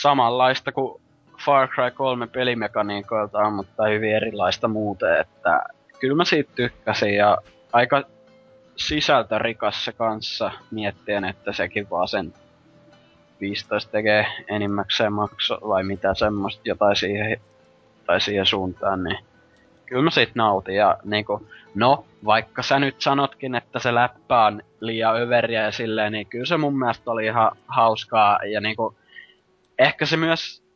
samanlaista 0.00 0.72
kuin 0.72 1.02
Far 1.48 1.68
Cry 1.68 1.90
3 1.90 2.26
pelimekaniikoiltaan, 2.26 3.52
mutta 3.52 3.86
hyvin 3.86 4.16
erilaista 4.16 4.68
muuten, 4.68 5.20
että 5.20 5.64
kyllä 6.00 6.14
mä 6.14 6.24
siitä 6.24 6.50
tykkäsin 6.54 7.14
ja 7.14 7.38
aika 7.72 8.02
sisältörikas 8.76 9.84
se 9.84 9.92
kanssa 9.92 10.50
miettien, 10.70 11.24
että 11.24 11.52
sekin 11.52 11.90
vaan 11.90 12.08
sen 12.08 12.34
15 13.40 13.90
tekee 13.90 14.26
enimmäkseen 14.48 15.12
makso 15.12 15.58
vai 15.68 15.84
mitä 15.84 16.14
semmoista 16.14 16.62
jotain 16.64 16.96
siihen, 16.96 17.40
tai 18.06 18.20
siihen 18.20 18.46
suuntaan, 18.46 19.04
niin 19.04 19.18
kyllä 19.86 20.02
mä 20.02 20.10
siitä 20.10 20.32
nautin 20.34 20.74
ja 20.74 20.98
niinku, 21.04 21.48
no, 21.74 22.04
vaikka 22.24 22.62
sä 22.62 22.78
nyt 22.78 23.00
sanotkin, 23.00 23.54
että 23.54 23.78
se 23.78 23.94
läppä 23.94 24.44
on 24.46 24.62
liian 24.80 25.20
överiä 25.20 25.62
ja 25.62 25.72
silleen, 25.72 26.12
niin 26.12 26.26
kyllä 26.26 26.46
se 26.46 26.56
mun 26.56 26.78
mielestä 26.78 27.10
oli 27.10 27.26
ihan 27.26 27.56
hauskaa 27.66 28.38
ja 28.44 28.60
niinku, 28.60 28.96
ehkä 29.78 30.06
se 30.06 30.16
myös 30.16 30.67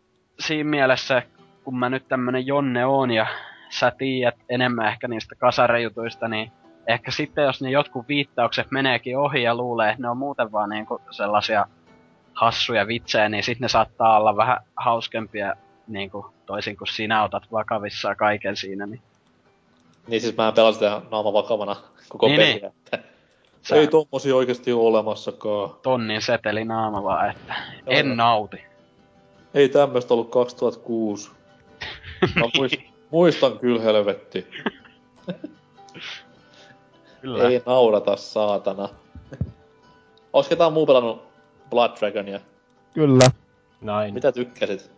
siinä 0.42 0.70
mielessä, 0.70 1.22
kun 1.64 1.78
mä 1.78 1.90
nyt 1.90 2.08
tämmönen 2.08 2.46
Jonne 2.46 2.86
on 2.86 3.10
ja 3.10 3.26
sä 3.70 3.92
tiedät 3.98 4.34
enemmän 4.48 4.86
ehkä 4.88 5.08
niistä 5.08 5.34
kasarejutuista, 5.34 6.28
niin 6.28 6.52
ehkä 6.86 7.10
sitten 7.10 7.44
jos 7.44 7.62
ne 7.62 7.70
jotkut 7.70 8.08
viittaukset 8.08 8.70
meneekin 8.70 9.18
ohi 9.18 9.42
ja 9.42 9.54
luulee, 9.54 9.90
että 9.90 10.02
ne 10.02 10.08
on 10.08 10.16
muuten 10.16 10.52
vaan 10.52 10.68
niinku 10.70 11.00
sellaisia 11.10 11.66
hassuja 12.34 12.86
vitsejä, 12.86 13.28
niin 13.28 13.44
sitten 13.44 13.64
ne 13.64 13.68
saattaa 13.68 14.16
olla 14.18 14.36
vähän 14.36 14.56
hauskempia 14.76 15.54
niinku 15.88 16.32
toisin 16.46 16.76
kuin 16.76 16.88
sinä 16.88 17.22
otat 17.24 17.42
vakavissaan 17.52 18.16
kaiken 18.16 18.56
siinä. 18.56 18.86
Niin, 18.86 19.02
Niin 20.08 20.20
siis 20.20 20.36
mä 20.36 20.52
pelasin 20.52 20.74
sitä 20.78 21.00
naama 21.10 21.32
vakavana 21.32 21.76
koko 22.08 22.26
Niin, 22.26 22.36
peliä. 22.40 22.54
niin. 22.54 22.64
Että 22.92 22.98
Sä- 23.62 23.76
Ei 23.76 23.86
tommosia 23.86 24.36
oikeesti 24.36 24.72
ole 24.72 24.82
olemassakaan. 24.88 25.70
tonnin 25.82 26.22
seteli 26.22 26.64
naama 26.64 27.02
vaan, 27.02 27.30
että 27.30 27.54
Joo. 27.72 27.82
en 27.88 28.16
nauti. 28.16 28.64
Ei 29.54 29.68
tämmöstä 29.68 30.14
ollut 30.14 30.30
2006. 30.30 31.30
Mä 32.36 32.44
muist, 32.56 32.74
muistan 33.10 33.58
kyllä 33.58 33.82
helvetti. 33.82 34.46
Kyllä. 37.20 37.48
Ei 37.48 37.62
naurata, 37.66 38.16
saatana. 38.16 38.88
Olis 40.32 40.48
ketään 40.48 40.72
muu 40.72 40.86
pelannut 40.86 41.22
Blood 41.70 41.90
Dragonia? 41.98 42.40
Kyllä. 42.94 43.30
Näin. 43.80 44.14
Mitä 44.14 44.32
tykkäsit? 44.32 44.90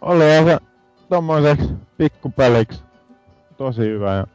Oli 0.00 0.24
se 0.44 0.58
tommoseksi 1.08 1.68
pikkupeliksi 1.98 2.82
tosi 3.56 3.82
hyvä 3.82 4.14
ja 4.14 4.26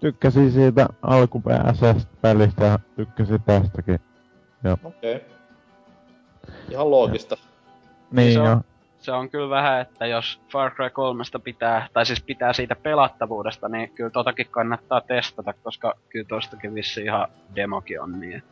tykkäsin 0.00 0.52
siitä 0.52 0.88
alkuperäisestä 1.02 2.10
pelistä 2.22 2.64
ja 2.64 2.78
tykkäsin 2.96 3.42
tästäkin. 3.42 4.00
Okei. 4.84 5.16
Okay. 5.16 5.32
Ihan 6.70 6.90
loogista. 6.90 7.36
Niin 8.10 8.32
se 8.32 8.40
on- 8.40 8.64
se 9.00 9.12
on 9.12 9.30
kyllä 9.30 9.48
vähän, 9.50 9.80
että 9.80 10.06
jos 10.06 10.40
Far 10.52 10.74
Cry 10.74 10.90
3 10.90 11.24
pitää, 11.44 11.88
tai 11.92 12.06
siis 12.06 12.22
pitää 12.22 12.52
siitä 12.52 12.76
pelattavuudesta, 12.76 13.68
niin 13.68 13.90
kyllä 13.90 14.10
totakin 14.10 14.46
kannattaa 14.50 15.00
testata, 15.00 15.52
koska 15.62 15.94
kyllä 16.08 16.26
tostakin 16.28 16.74
vissi 16.74 17.02
ihan 17.02 17.28
demokin 17.54 18.00
on 18.00 18.20
niin. 18.20 18.36
että 18.36 18.50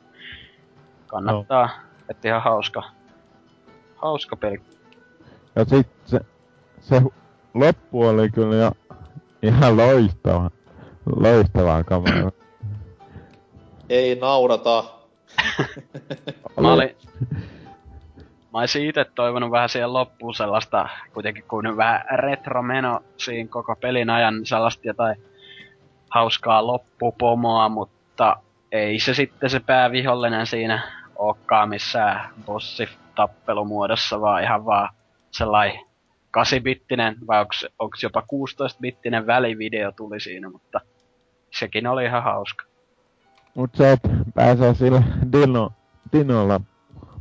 Kannattaa, 1.07 1.69
että 2.09 2.29
ihan 2.29 2.43
hauska, 2.43 2.83
hauska 3.97 4.37
peli. 4.37 4.61
Ja 5.57 5.65
sit 5.65 5.89
se, 6.05 6.21
se 6.81 7.03
loppu 7.55 8.03
oli 8.07 8.31
kyllä 8.31 8.57
jo 8.57 8.73
ihan 9.43 9.77
loistava. 9.77 10.51
Loistavaa 11.17 11.85
kamaa. 11.85 12.31
Ei 13.89 14.15
naurata. 14.15 14.85
Mä 16.61 16.73
olin, 16.73 16.97
mä 18.53 18.59
olisin 18.59 18.87
itse 18.87 19.05
toivonut 19.15 19.51
vähän 19.51 19.69
siihen 19.69 19.93
loppuun 19.93 20.35
sellaista, 20.35 20.89
kuitenkin 21.15 21.45
kun 21.49 21.77
vähän 21.77 22.05
retromeno 22.17 23.01
siinä 23.17 23.49
koko 23.49 23.77
pelin 23.77 24.11
ajan, 24.11 24.35
niin 24.35 24.47
sellaista 24.47 24.89
jotain 24.89 25.17
hauskaa 26.11 26.67
loppupomoa, 26.67 27.69
mutta 27.69 28.37
ei 28.73 28.99
se 28.99 29.15
sitten 29.15 29.51
se 29.51 29.61
päävihollinen 29.61 30.47
siinä 30.47 30.83
olekaan 31.17 31.69
missään 31.69 32.31
bossitappelumuodossa, 32.47 34.21
vaan 34.21 34.43
ihan 34.43 34.67
vaan 34.67 34.89
sellainen 35.31 35.81
8-bittinen, 36.39 37.27
vai 37.27 37.47
onks 37.79 38.03
jopa 38.03 38.21
16-bittinen 38.21 39.27
välivideo 39.27 39.93
tuli 39.93 40.21
siinä, 40.21 40.51
mutta 40.51 40.81
sekin 41.51 41.87
oli 41.87 42.05
ihan 42.05 42.23
hauska. 42.23 42.65
Mut 43.55 43.71
sä 43.75 43.93
et 43.93 44.01
pääsee 44.35 44.75
sillä 44.75 45.03
dino, 45.33 45.73
dinolla 46.13 46.61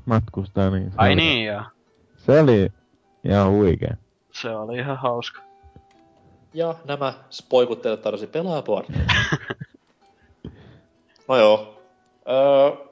matkustaa 0.10 0.70
niin. 0.70 0.90
se 0.92 0.96
Ai 0.98 1.10
oli- 1.10 1.16
niin, 1.16 1.46
joo. 1.46 1.62
Se 2.18 2.40
oli 2.40 2.70
ihan 3.24 3.52
huikea. 3.52 3.96
Se 4.32 4.56
oli 4.56 4.78
ihan 4.78 4.98
hauska. 4.98 5.42
Ja 6.54 6.76
nämä 6.86 7.14
spoikutteet 7.30 8.02
tarjosi 8.02 8.28
pelaajapuoli. 8.28 8.88
no 11.28 11.38
joo. 11.38 11.82
Öö, 12.30 12.86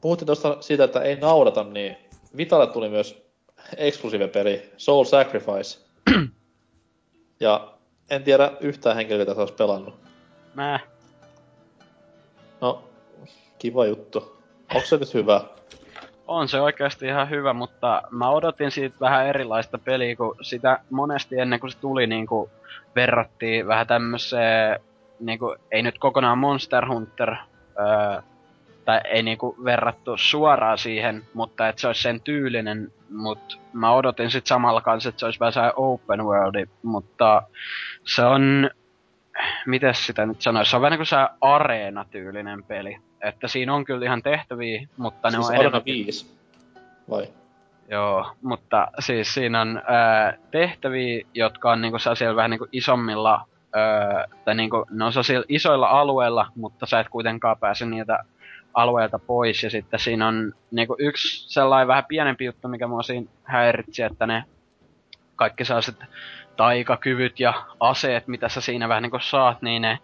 puhuttiin 0.00 0.26
tuosta 0.26 0.56
siitä, 0.60 0.84
että 0.84 1.00
ei 1.00 1.16
naurata, 1.16 1.64
niin 1.64 1.96
Vitalle 2.36 2.66
tuli 2.66 2.88
myös 2.88 3.22
eksklusiive 3.76 4.28
peli 4.28 4.72
Soul 4.76 5.04
Sacrifice. 5.04 5.78
ja 7.40 7.74
en 8.10 8.24
tiedä 8.24 8.52
yhtään 8.60 8.96
henkilöä, 8.96 9.24
jota 9.28 9.40
olisi 9.40 9.54
pelannut. 9.54 9.94
Mä 10.54 10.80
No, 12.60 12.84
kiva 13.58 13.86
juttu. 13.86 14.36
Onko 14.74 14.86
se 14.86 14.96
nyt 14.96 15.14
hyvä? 15.14 15.40
On 16.26 16.48
se 16.48 16.60
oikeasti 16.60 17.06
ihan 17.06 17.30
hyvä, 17.30 17.52
mutta 17.52 18.02
mä 18.10 18.30
odotin 18.30 18.70
siitä 18.70 18.96
vähän 19.00 19.26
erilaista 19.26 19.78
peliä, 19.78 20.16
kun 20.16 20.36
sitä 20.42 20.78
monesti 20.90 21.38
ennen 21.38 21.60
kuin 21.60 21.70
se 21.70 21.78
tuli 21.78 22.06
niin 22.06 22.26
kuin 22.26 22.50
verrattiin 22.94 23.66
vähän 23.66 23.86
tämmöiseen, 23.86 24.80
niin 25.20 25.38
kuin, 25.38 25.58
ei 25.70 25.82
nyt 25.82 25.98
kokonaan 25.98 26.38
Monster 26.38 26.88
Hunter, 26.88 27.36
öö, 27.78 28.22
tai 28.84 29.00
ei 29.04 29.22
niinku 29.22 29.56
verrattu 29.64 30.16
suoraan 30.16 30.78
siihen, 30.78 31.22
mutta 31.34 31.68
että 31.68 31.80
se 31.80 31.86
olisi 31.86 32.02
sen 32.02 32.20
tyylinen, 32.20 32.92
mutta 33.10 33.56
mä 33.72 33.92
odotin 33.92 34.30
sit 34.30 34.46
samalla 34.46 34.80
kanssa, 34.80 35.08
että 35.08 35.20
se 35.20 35.26
olisi 35.26 35.40
vähän 35.40 35.72
open 35.76 36.24
worldi, 36.24 36.66
mutta 36.82 37.42
se 38.04 38.22
on, 38.22 38.70
miten 39.66 39.94
sitä 39.94 40.26
nyt 40.26 40.42
sanoisi, 40.42 40.70
se 40.70 40.76
on 40.76 40.82
vähän 40.82 40.90
niinku 40.90 41.04
se 41.04 41.16
areena-tyylinen 41.40 42.62
peli. 42.62 42.96
Että 43.24 43.48
siinä 43.48 43.74
on 43.74 43.84
kyllä 43.84 44.06
ihan 44.06 44.22
tehtäviä, 44.22 44.88
mutta 44.96 45.28
ne 45.30 45.36
siis 45.36 45.46
on 45.48 45.54
Arena 45.54 45.60
enemmän... 45.60 45.84
5. 45.84 46.38
Vai? 47.10 47.28
Joo, 47.88 48.30
mutta 48.42 48.88
siis 48.98 49.34
siinä 49.34 49.60
on 49.60 49.82
ää, 49.86 50.34
tehtäviä, 50.50 51.26
jotka 51.34 51.72
on 51.72 51.80
niinku 51.80 51.98
sellaisia 51.98 52.36
vähän 52.36 52.50
niinku 52.50 52.66
isommilla, 52.72 53.46
ää, 53.74 54.24
tai 54.44 54.54
niinku, 54.54 54.86
ne 54.90 55.04
on 55.04 55.12
sellaisilla 55.12 55.44
isoilla 55.48 55.86
alueilla, 55.86 56.46
mutta 56.56 56.86
sä 56.86 57.00
et 57.00 57.08
kuitenkaan 57.08 57.58
pääse 57.58 57.86
niiltä 57.86 58.18
alueelta 58.74 59.18
pois. 59.18 59.62
Ja 59.62 59.70
sitten 59.70 60.00
siinä 60.00 60.28
on 60.28 60.52
niinku 60.70 60.96
yksi 60.98 61.52
sellainen 61.52 61.88
vähän 61.88 62.04
pienempi 62.08 62.44
juttu, 62.44 62.68
mikä 62.68 62.86
mua 62.86 63.02
siinä 63.02 63.26
häiritsi, 63.44 64.02
että 64.02 64.26
ne 64.26 64.44
kaikki 65.36 65.64
sellaiset 65.64 65.96
taikakyvyt 66.56 67.40
ja 67.40 67.54
aseet, 67.80 68.26
mitä 68.26 68.48
sä 68.48 68.60
siinä 68.60 68.88
vähän 68.88 69.02
niinku 69.02 69.18
saat, 69.20 69.62
niin 69.62 69.82
ne, 69.82 69.98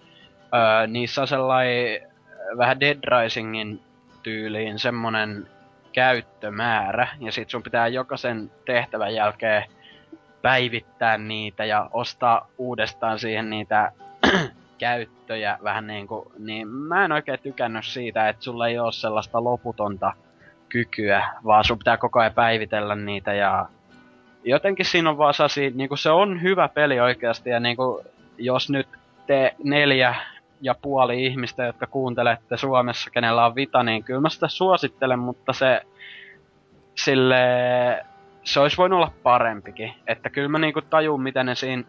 ää, 0.52 0.86
niissä 0.86 1.20
on 1.20 1.28
sellainen 1.28 2.10
vähän 2.58 2.80
Dead 2.80 2.98
Risingin 3.04 3.80
tyyliin 4.22 4.78
semmonen 4.78 5.48
käyttömäärä, 5.92 7.08
ja 7.20 7.32
sit 7.32 7.50
sun 7.50 7.62
pitää 7.62 7.88
jokaisen 7.88 8.50
tehtävän 8.66 9.14
jälkeen 9.14 9.64
päivittää 10.42 11.18
niitä 11.18 11.64
ja 11.64 11.90
ostaa 11.92 12.48
uudestaan 12.58 13.18
siihen 13.18 13.50
niitä 13.50 13.92
käyttöjä 14.78 15.58
vähän 15.62 15.86
niinku, 15.86 16.32
niin 16.38 16.68
mä 16.68 17.04
en 17.04 17.12
oikein 17.12 17.40
tykännyt 17.42 17.84
siitä, 17.84 18.28
että 18.28 18.42
sulla 18.42 18.68
ei 18.68 18.78
oo 18.78 18.92
sellaista 18.92 19.44
loputonta 19.44 20.12
kykyä, 20.68 21.28
vaan 21.44 21.64
sun 21.64 21.78
pitää 21.78 21.96
koko 21.96 22.20
ajan 22.20 22.34
päivitellä 22.34 22.96
niitä 22.96 23.32
ja 23.34 23.66
jotenkin 24.44 24.86
siinä 24.86 25.10
on 25.10 25.18
vaan 25.18 25.34
sasi, 25.34 25.72
niinku 25.74 25.96
se 25.96 26.10
on 26.10 26.42
hyvä 26.42 26.68
peli 26.68 27.00
oikeasti 27.00 27.50
ja 27.50 27.60
niinku, 27.60 28.02
jos 28.38 28.70
nyt 28.70 28.88
te 29.26 29.54
neljä 29.64 30.14
ja 30.61 30.74
puoli 30.82 31.27
ihmistä, 31.27 31.65
jotka 31.65 31.87
kuuntelette 31.87 32.57
Suomessa, 32.57 33.11
kenellä 33.11 33.47
on 33.47 33.55
Vita, 33.55 33.82
niin 33.82 34.05
kyllä 34.05 34.20
mä 34.20 34.28
sitä 34.28 34.49
suosittelen, 34.49 35.19
mutta 35.19 35.53
se 35.53 35.82
sille 36.95 37.37
se 38.45 38.61
olisi 38.61 38.77
voinut 38.77 38.97
olla 38.97 39.12
parempikin. 39.23 39.93
Että 40.07 40.31
kyllä 40.31 40.49
mä 40.49 40.59
niinku 40.59 40.82
tajun, 40.82 41.23
mitä 41.23 41.45
ne 41.45 41.55
siinä 41.55 41.85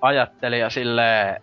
ajatteli 0.00 0.60
ja 0.60 0.70
sille 0.70 1.40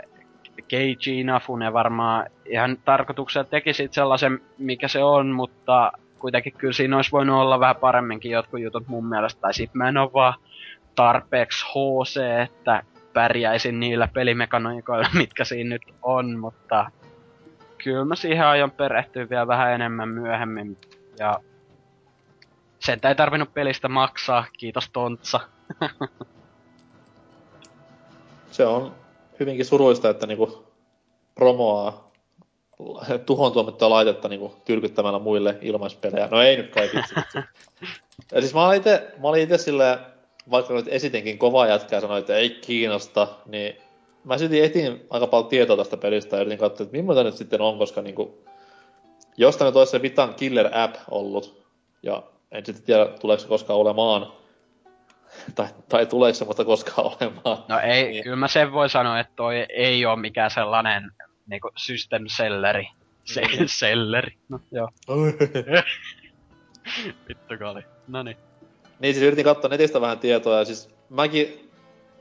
Keiji 0.68 1.20
Inafune 1.20 1.74
varmaan 1.74 2.26
ihan 2.46 2.78
tarkoituksella 2.86 3.48
teki 3.50 3.74
sit 3.74 3.94
sellaisen, 3.94 4.40
mikä 4.58 4.88
se 4.88 5.04
on, 5.04 5.28
mutta 5.28 5.92
kuitenkin 6.20 6.54
kyllä 6.54 6.74
siinä 6.74 6.96
olisi 6.96 7.12
voinut 7.12 7.42
olla 7.42 7.60
vähän 7.60 7.76
paremminkin 7.76 8.32
jotkut 8.32 8.60
jutut 8.60 8.88
mun 8.88 9.06
mielestä. 9.06 9.42
Tai 9.42 9.54
sit 9.54 9.74
mä 9.74 9.90
en 9.90 9.98
oo 9.98 10.12
vaan 10.14 10.34
tarpeeksi 10.96 11.66
HC, 11.66 12.44
että 12.44 12.84
pärjäisin 13.16 13.80
niillä 13.80 14.08
pelimekaniikoilla, 14.14 15.08
mitkä 15.22 15.46
siinä 15.46 15.70
nyt 15.70 15.82
on, 16.02 16.40
mutta 16.40 16.92
kyllä 17.84 18.06
mä 18.06 18.16
siihen 18.16 18.46
aion 18.46 18.72
perehtyä 18.72 19.30
vielä 19.30 19.48
vähän 19.48 19.74
enemmän 19.74 20.10
myöhemmin. 20.10 20.78
Ja 21.20 21.40
sen 22.80 23.00
ei 23.04 23.16
tarvinnut 23.16 23.54
pelistä 23.54 23.88
maksaa, 23.88 24.46
kiitos 24.58 24.90
Tontsa. 24.90 25.40
Se 28.52 28.66
on 28.66 28.96
hyvinkin 29.40 29.66
surullista, 29.66 30.10
että 30.10 30.28
niinku 30.28 30.66
promoaa 31.36 32.12
tuhon 33.26 33.52
tuomittua 33.52 33.90
laitetta 33.90 34.28
niinku 34.28 34.56
tyrkyttämällä 34.66 35.20
muille 35.20 35.58
ilmaispelejä. 35.62 36.28
No 36.32 36.42
ei 36.42 36.58
nyt 36.58 36.72
kai 36.72 36.90
vitsi. 36.96 37.16
ja 38.34 38.42
siis 38.42 38.54
mä 38.54 38.68
olin 38.68 38.82
ite, 38.82 39.14
mä 39.22 39.28
olin 39.28 39.44
ite 39.44 39.58
silleen, 39.58 40.00
vaikka 40.52 40.74
nyt 40.74 40.88
esitinkin 40.88 41.38
kovaa 41.38 41.68
jätkää 41.68 41.98
ja 41.98 42.02
sanoin, 42.02 42.20
että 42.20 42.36
ei 42.36 42.50
kiinnosta, 42.50 43.28
niin 43.46 43.78
mä 44.24 44.38
silti 44.38 44.62
etin 44.62 45.06
aika 45.10 45.28
paljon 45.28 45.50
tietoa 45.50 45.78
tästä 45.78 45.98
pelistä 45.98 46.36
ja 46.36 46.42
yritin 46.42 46.60
katsoa, 46.60 46.84
että 46.84 46.98
millaista 46.98 47.24
nyt 47.24 47.38
sitten 47.38 47.62
on, 47.62 47.78
koska 47.78 48.02
niinku, 48.02 48.44
jostain 49.38 49.66
nyt 49.66 49.76
olisi 49.76 49.92
se 49.92 50.02
Vitan 50.02 50.34
Killer 50.36 50.70
App 50.74 50.96
ollut, 51.12 51.66
ja 52.04 52.24
en 52.52 52.66
sitten 52.66 52.86
tiedä, 52.86 53.06
tuleeko 53.06 53.42
se 53.42 53.48
koskaan 53.48 53.80
olemaan, 53.80 54.32
tai, 55.56 55.68
tai 55.90 56.06
tuleeko 56.06 56.36
se 56.36 56.46
mutta 56.46 56.66
koskaan 56.66 57.08
olemaan. 57.20 57.64
No 57.68 57.80
ei, 57.80 58.08
niin. 58.08 58.24
kyllä 58.24 58.36
mä 58.36 58.48
sen 58.48 58.72
voi 58.72 58.90
sanoa, 58.90 59.20
että 59.20 59.34
toi 59.36 59.66
ei 59.70 60.06
ole 60.06 60.20
mikään 60.20 60.52
sellainen 60.52 61.12
niinku 61.48 61.72
system 61.78 62.24
selleri. 62.28 62.88
Se, 63.24 63.42
mm. 63.42 63.48
selleri. 63.66 64.38
No 64.50 64.60
joo. 64.72 64.90
Vittu 67.28 67.58
kali. 67.60 67.82
Noni. 68.08 68.34
Niin 68.34 68.45
siis 69.02 69.18
yritin 69.18 69.46
katsoa 69.46 69.70
netistä 69.70 70.02
vähän 70.02 70.20
tietoa 70.20 70.60
ja 70.60 70.66
siis 70.66 70.90
mäkin 71.10 71.66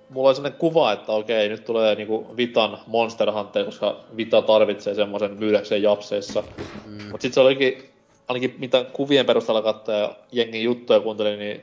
mulla 0.08 0.28
oli 0.28 0.34
sellainen 0.34 0.58
kuva, 0.58 0.92
että 0.92 1.12
okei, 1.12 1.48
nyt 1.48 1.64
tulee 1.64 1.94
niinku 1.94 2.36
Vitan 2.36 2.78
Monster 2.86 3.32
Hunter, 3.32 3.64
koska 3.64 4.00
Vita 4.16 4.42
tarvitsee 4.42 4.94
semmoisen 4.94 5.38
myydäkseen 5.38 5.82
japseissa. 5.82 6.44
Mm. 6.86 7.10
Mut 7.10 7.20
sit 7.20 7.34
se 7.34 7.40
olikin, 7.40 7.90
ainakin 8.28 8.54
mitä 8.58 8.84
kuvien 8.92 9.26
perusteella 9.26 9.62
katsoa 9.62 9.94
ja 9.94 10.16
jengin 10.32 10.62
juttuja 10.62 11.00
kuuntelin, 11.00 11.38
niin 11.38 11.62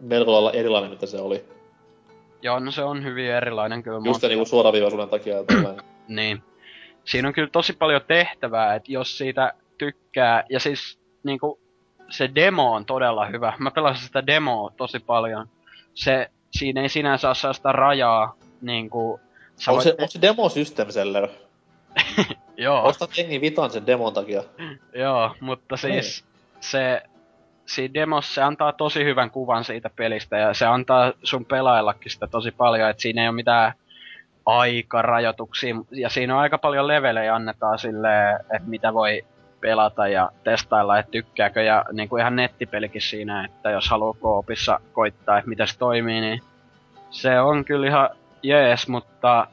melko 0.00 0.32
lailla 0.32 0.52
erilainen, 0.52 0.90
mitä 0.90 1.06
se 1.06 1.18
oli. 1.18 1.44
Joo, 2.42 2.58
no 2.58 2.70
se 2.70 2.82
on 2.82 3.04
hyvin 3.04 3.30
erilainen 3.30 3.82
kyllä. 3.82 4.00
Just 4.04 4.22
niinku 4.22 4.44
suoraviivaisuuden 4.44 5.08
takia. 5.08 5.36
niin. 6.08 6.42
Siinä 7.04 7.28
on 7.28 7.34
kyllä 7.34 7.48
tosi 7.52 7.72
paljon 7.72 8.00
tehtävää, 8.08 8.74
että 8.74 8.92
jos 8.92 9.18
siitä 9.18 9.52
tykkää, 9.78 10.44
ja 10.50 10.60
siis 10.60 10.98
niinku 11.22 11.58
se 12.10 12.30
demo 12.34 12.72
on 12.72 12.84
todella 12.84 13.26
hyvä. 13.26 13.52
Mä 13.58 13.70
pelasin 13.70 14.06
sitä 14.06 14.26
demoa 14.26 14.72
tosi 14.76 15.00
paljon. 15.00 15.48
Se, 15.94 16.30
siinä 16.50 16.82
ei 16.82 16.88
sinänsä 16.88 17.28
ole 17.28 17.34
sellaista 17.34 17.72
rajaa, 17.72 18.34
niinku... 18.60 19.20
Onko 19.68 19.80
se, 19.80 19.90
onko 19.90 20.06
se 20.06 20.22
demo 20.22 20.48
system 20.48 20.90
seller? 20.90 21.28
Joo. 22.56 22.84
Ostat 22.84 23.18
jengi 23.18 23.40
vitan 23.40 23.70
sen 23.70 23.86
demon 23.86 24.12
takia. 24.12 24.42
Joo, 24.94 25.34
mutta 25.40 25.76
siis 25.76 26.24
Ei. 26.24 26.56
se 26.60 27.02
siinä 27.66 27.94
demossa 27.94 28.34
se 28.34 28.42
antaa 28.42 28.72
tosi 28.72 29.04
hyvän 29.04 29.30
kuvan 29.30 29.64
siitä 29.64 29.90
pelistä 29.96 30.36
ja 30.36 30.54
se 30.54 30.66
antaa 30.66 31.12
sun 31.22 31.44
pelaillakin 31.44 32.12
sitä 32.12 32.26
tosi 32.26 32.50
paljon, 32.50 32.90
että 32.90 33.02
siinä 33.02 33.22
ei 33.22 33.28
ole 33.28 33.36
mitään 33.36 33.72
aikarajoituksia 34.46 35.74
ja 35.90 36.10
siinä 36.10 36.34
on 36.34 36.40
aika 36.40 36.58
paljon 36.58 36.86
levelejä 36.86 37.34
annetaan 37.34 37.78
sille, 37.78 38.32
että 38.32 38.68
mitä 38.68 38.94
voi 38.94 39.24
pelata 39.64 40.08
ja 40.08 40.30
testailla, 40.44 40.98
että 40.98 41.10
tykkääkö. 41.10 41.62
Ja 41.62 41.84
niin 41.92 42.08
kuin 42.08 42.20
ihan 42.20 42.36
nettipelikin 42.36 43.02
siinä, 43.02 43.44
että 43.44 43.70
jos 43.70 43.88
haluaa 43.90 44.16
koopissa 44.20 44.80
koittaa, 44.92 45.38
että 45.38 45.48
miten 45.48 45.66
se 45.66 45.78
toimii, 45.78 46.20
niin 46.20 46.40
se 47.10 47.40
on 47.40 47.64
kyllä 47.64 47.86
ihan 47.86 48.10
jees, 48.42 48.88
mutta 48.88 49.46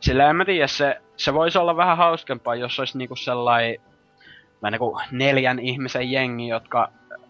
sillä 0.00 0.30
en 0.30 0.36
mä 0.36 0.44
tiedä, 0.44 0.66
se, 0.66 1.00
se 1.16 1.34
voisi 1.34 1.58
olla 1.58 1.76
vähän 1.76 1.96
hauskempaa, 1.96 2.54
jos 2.54 2.78
olisi 2.78 2.98
niinku 2.98 3.16
sellainen 3.16 3.76
niinku 4.62 5.00
neljän 5.10 5.58
ihmisen 5.58 6.10
jengi, 6.10 6.48
jotka 6.48 6.88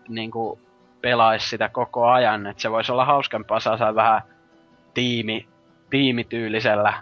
niinku 0.08 0.60
pelaisi 1.00 1.48
sitä 1.48 1.68
koko 1.68 2.06
ajan, 2.06 2.46
että 2.46 2.62
se 2.62 2.70
voisi 2.70 2.92
olla 2.92 3.04
hauskempaa 3.04 3.60
saada 3.60 3.94
vähän 3.94 4.22
tiimi, 4.94 5.48
tiimityylisellä 5.90 6.94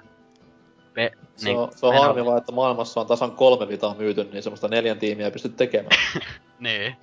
se, 1.36 1.48
niin, 1.48 1.59
on, 1.59 1.69
se 1.77 1.86
on 1.86 1.98
harmi 1.98 2.24
vaan, 2.24 2.39
että 2.39 2.52
maailmassa 2.52 3.01
on 3.01 3.06
tasan 3.06 3.32
kolme 3.32 3.69
vitaa 3.69 3.94
myyty, 3.94 4.24
niin 4.24 4.43
semmoista 4.43 4.69
neljän 4.69 4.98
tiimiä 4.98 5.27
ei 5.27 5.32
pysty 5.32 5.48
tekemään. 5.48 5.97
niin. 6.59 6.97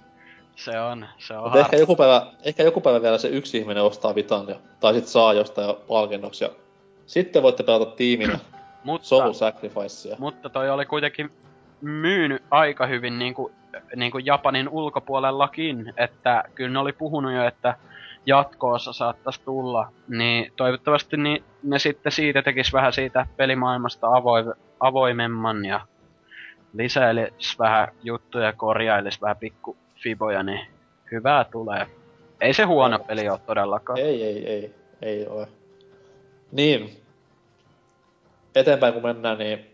Se 0.55 0.79
on, 0.79 1.07
se 1.17 1.33
on 1.37 1.57
ehkä 1.57 1.77
joku, 1.77 1.95
päivä, 1.95 2.27
ehkä 2.43 2.63
joku 2.63 2.81
päivä 2.81 3.01
vielä 3.01 3.17
se 3.17 3.27
yksi 3.27 3.57
ihminen 3.57 3.83
ostaa 3.83 4.15
vitan, 4.15 4.47
ja, 4.47 4.55
tai 4.79 4.93
sit 4.93 5.07
saa 5.07 5.33
jostain 5.33 5.75
palkinnoksi, 5.87 6.43
ja 6.43 6.49
sitten 7.05 7.43
voitte 7.43 7.63
pelata 7.63 7.85
tiiminä 7.85 8.39
mutta, 8.83 9.07
Soul 9.07 9.33
Sacrificea. 9.33 10.15
Mutta 10.19 10.49
toi 10.49 10.69
oli 10.69 10.85
kuitenkin 10.85 11.31
myynyt 11.81 12.43
aika 12.51 12.87
hyvin 12.87 13.19
niinku, 13.19 13.51
niinku 13.95 14.17
Japanin 14.17 14.69
ulkopuolellakin, 14.69 15.93
että 15.97 16.43
kyllä 16.55 16.73
ne 16.73 16.79
oli 16.79 16.93
puhunut 16.93 17.33
jo, 17.33 17.47
että 17.47 17.75
jatkoossa 18.26 18.93
saattaisi 18.93 19.41
tulla, 19.45 19.91
niin 20.07 20.53
toivottavasti 20.56 21.18
niin 21.18 21.43
ne 21.64 21.80
sitten 21.80 22.11
siitä 22.11 22.41
tekis 22.41 22.73
vähän 22.73 22.93
siitä 22.93 23.26
pelimaailmasta 23.38 24.07
avoime, 24.07 24.53
avoimemman 24.80 25.65
ja 25.65 25.81
lisäilis 26.73 27.60
vähän 27.60 27.88
juttuja, 28.03 28.53
korjailis 28.53 29.22
vähän 29.22 29.38
pikku 29.38 29.77
fiboja, 30.03 30.43
niin 30.43 30.68
hyvää 31.11 31.43
tulee. 31.43 31.88
Ei 32.41 32.53
se 32.53 32.64
huono 32.64 32.98
ei. 32.98 33.03
peli 33.07 33.30
ole 33.30 33.39
todellakaan. 33.45 33.99
Ei, 33.99 34.23
ei, 34.23 34.48
ei, 34.48 34.76
ei 35.02 35.27
ole. 35.27 35.48
Niin. 36.52 37.02
Eteenpäin 38.56 38.93
kun 38.93 39.03
mennään, 39.03 39.38
niin 39.38 39.65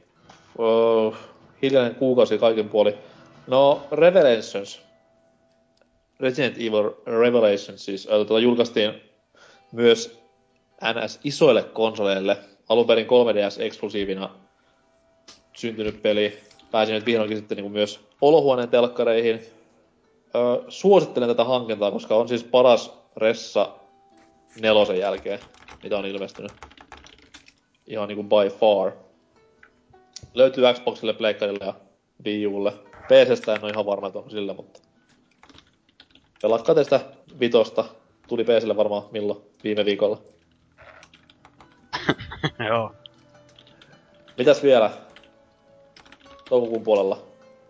oh, 0.57 1.17
hiljainen 1.61 1.95
kuukausi 1.95 2.37
kaiken 2.37 2.69
puoli. 2.69 2.97
No, 3.47 3.87
Revelations 3.91 4.86
Resident 6.19 6.57
Evil 6.57 6.91
Revelations 7.19 7.85
siis 7.85 8.05
tuota, 8.05 8.39
julkaistiin 8.39 8.93
myös 9.71 10.19
NS 10.83 11.19
isoille 11.23 11.63
konsoleille. 11.63 12.37
Alun 12.69 12.87
perin 12.87 13.07
3DS-eksklusiivina 13.07 14.29
syntynyt 15.53 16.01
peli. 16.01 16.37
Pääsin 16.71 16.95
nyt 16.95 17.05
vihdoinkin 17.05 17.37
sitten 17.37 17.57
niin 17.57 17.71
myös 17.71 17.99
olohuoneen 18.21 18.69
telkkareihin. 18.69 19.41
Öö, 20.35 20.63
suosittelen 20.69 21.29
tätä 21.29 21.43
hankintaa, 21.43 21.91
koska 21.91 22.15
on 22.15 22.27
siis 22.27 22.43
paras 22.43 22.93
ressa 23.17 23.69
nelosen 24.61 24.99
jälkeen, 24.99 25.39
mitä 25.83 25.97
on 25.97 26.05
ilmestynyt. 26.05 26.51
Ihan 27.87 28.07
niinku 28.07 28.23
by 28.23 28.49
far. 28.59 28.91
Löytyy 30.33 30.63
Xboxille, 30.73 31.13
Pleikkarille 31.13 31.65
ja 31.65 31.73
Wii 32.25 32.47
Ulle. 32.47 32.73
PCstä 33.07 33.55
en 33.55 33.63
ole 33.63 33.71
ihan 33.71 33.85
varma, 33.85 34.07
että 34.07 34.19
on 34.19 34.31
sillä, 34.31 34.53
mutta 34.53 34.79
Pelatkaa 36.41 36.75
tästä 36.75 36.99
vitosta. 37.39 37.85
Tuli 38.27 38.43
PClle 38.43 38.77
varmaan 38.77 39.03
milloin? 39.11 39.41
Viime 39.63 39.85
viikolla. 39.85 40.21
Joo. 42.69 42.91
Mitäs 44.37 44.63
vielä? 44.63 44.91
Toukokuun 46.49 46.83
puolella. 46.83 47.21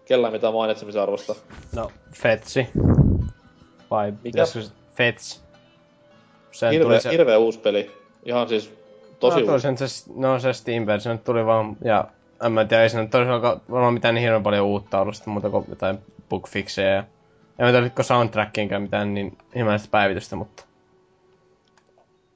Kellä 0.06 0.31
mitään 0.31 0.53
mainitsemisen 0.53 1.02
arvosta? 1.02 1.35
No, 1.76 1.91
Fetsi. 2.14 2.68
Vai 3.91 4.14
Mikä? 4.23 4.44
Fets. 4.95 5.44
Sen 6.52 6.72
hirveä, 6.72 6.88
tuli 6.88 7.02
se... 7.02 7.11
hirveä 7.11 7.38
uusi 7.38 7.60
peli. 7.60 7.91
Ihan 8.26 8.49
siis 8.49 8.73
tosi 9.19 9.41
no, 9.41 9.53
uusi. 9.53 9.68
Se, 9.88 10.11
no 10.15 10.39
se 10.39 10.53
Steam 10.53 10.85
se 10.99 11.18
tuli 11.18 11.45
vaan, 11.45 11.77
ja 11.84 12.07
en 12.45 12.52
mä 12.52 12.65
tiedä, 12.65 12.84
ei 12.84 12.89
nyt 12.94 13.11
toisaalta 13.11 13.60
varmaan 13.72 13.94
mitään 13.94 14.15
niin 14.15 14.22
hirveän 14.22 14.44
paljon 14.44 14.65
uutta 14.65 14.99
ollut, 15.02 15.15
mutta 15.26 15.49
kuin 15.49 15.65
jotain 15.69 15.99
bugfixeja 16.30 16.89
ja 16.89 17.03
en 17.60 17.66
mä 17.66 17.72
tiedä, 17.72 18.04
soundtrackiinkään 18.04 18.82
mitään 18.82 19.14
niin 19.14 19.38
ihmeellistä 19.56 19.92
päivitystä, 19.92 20.36
mutta... 20.36 20.64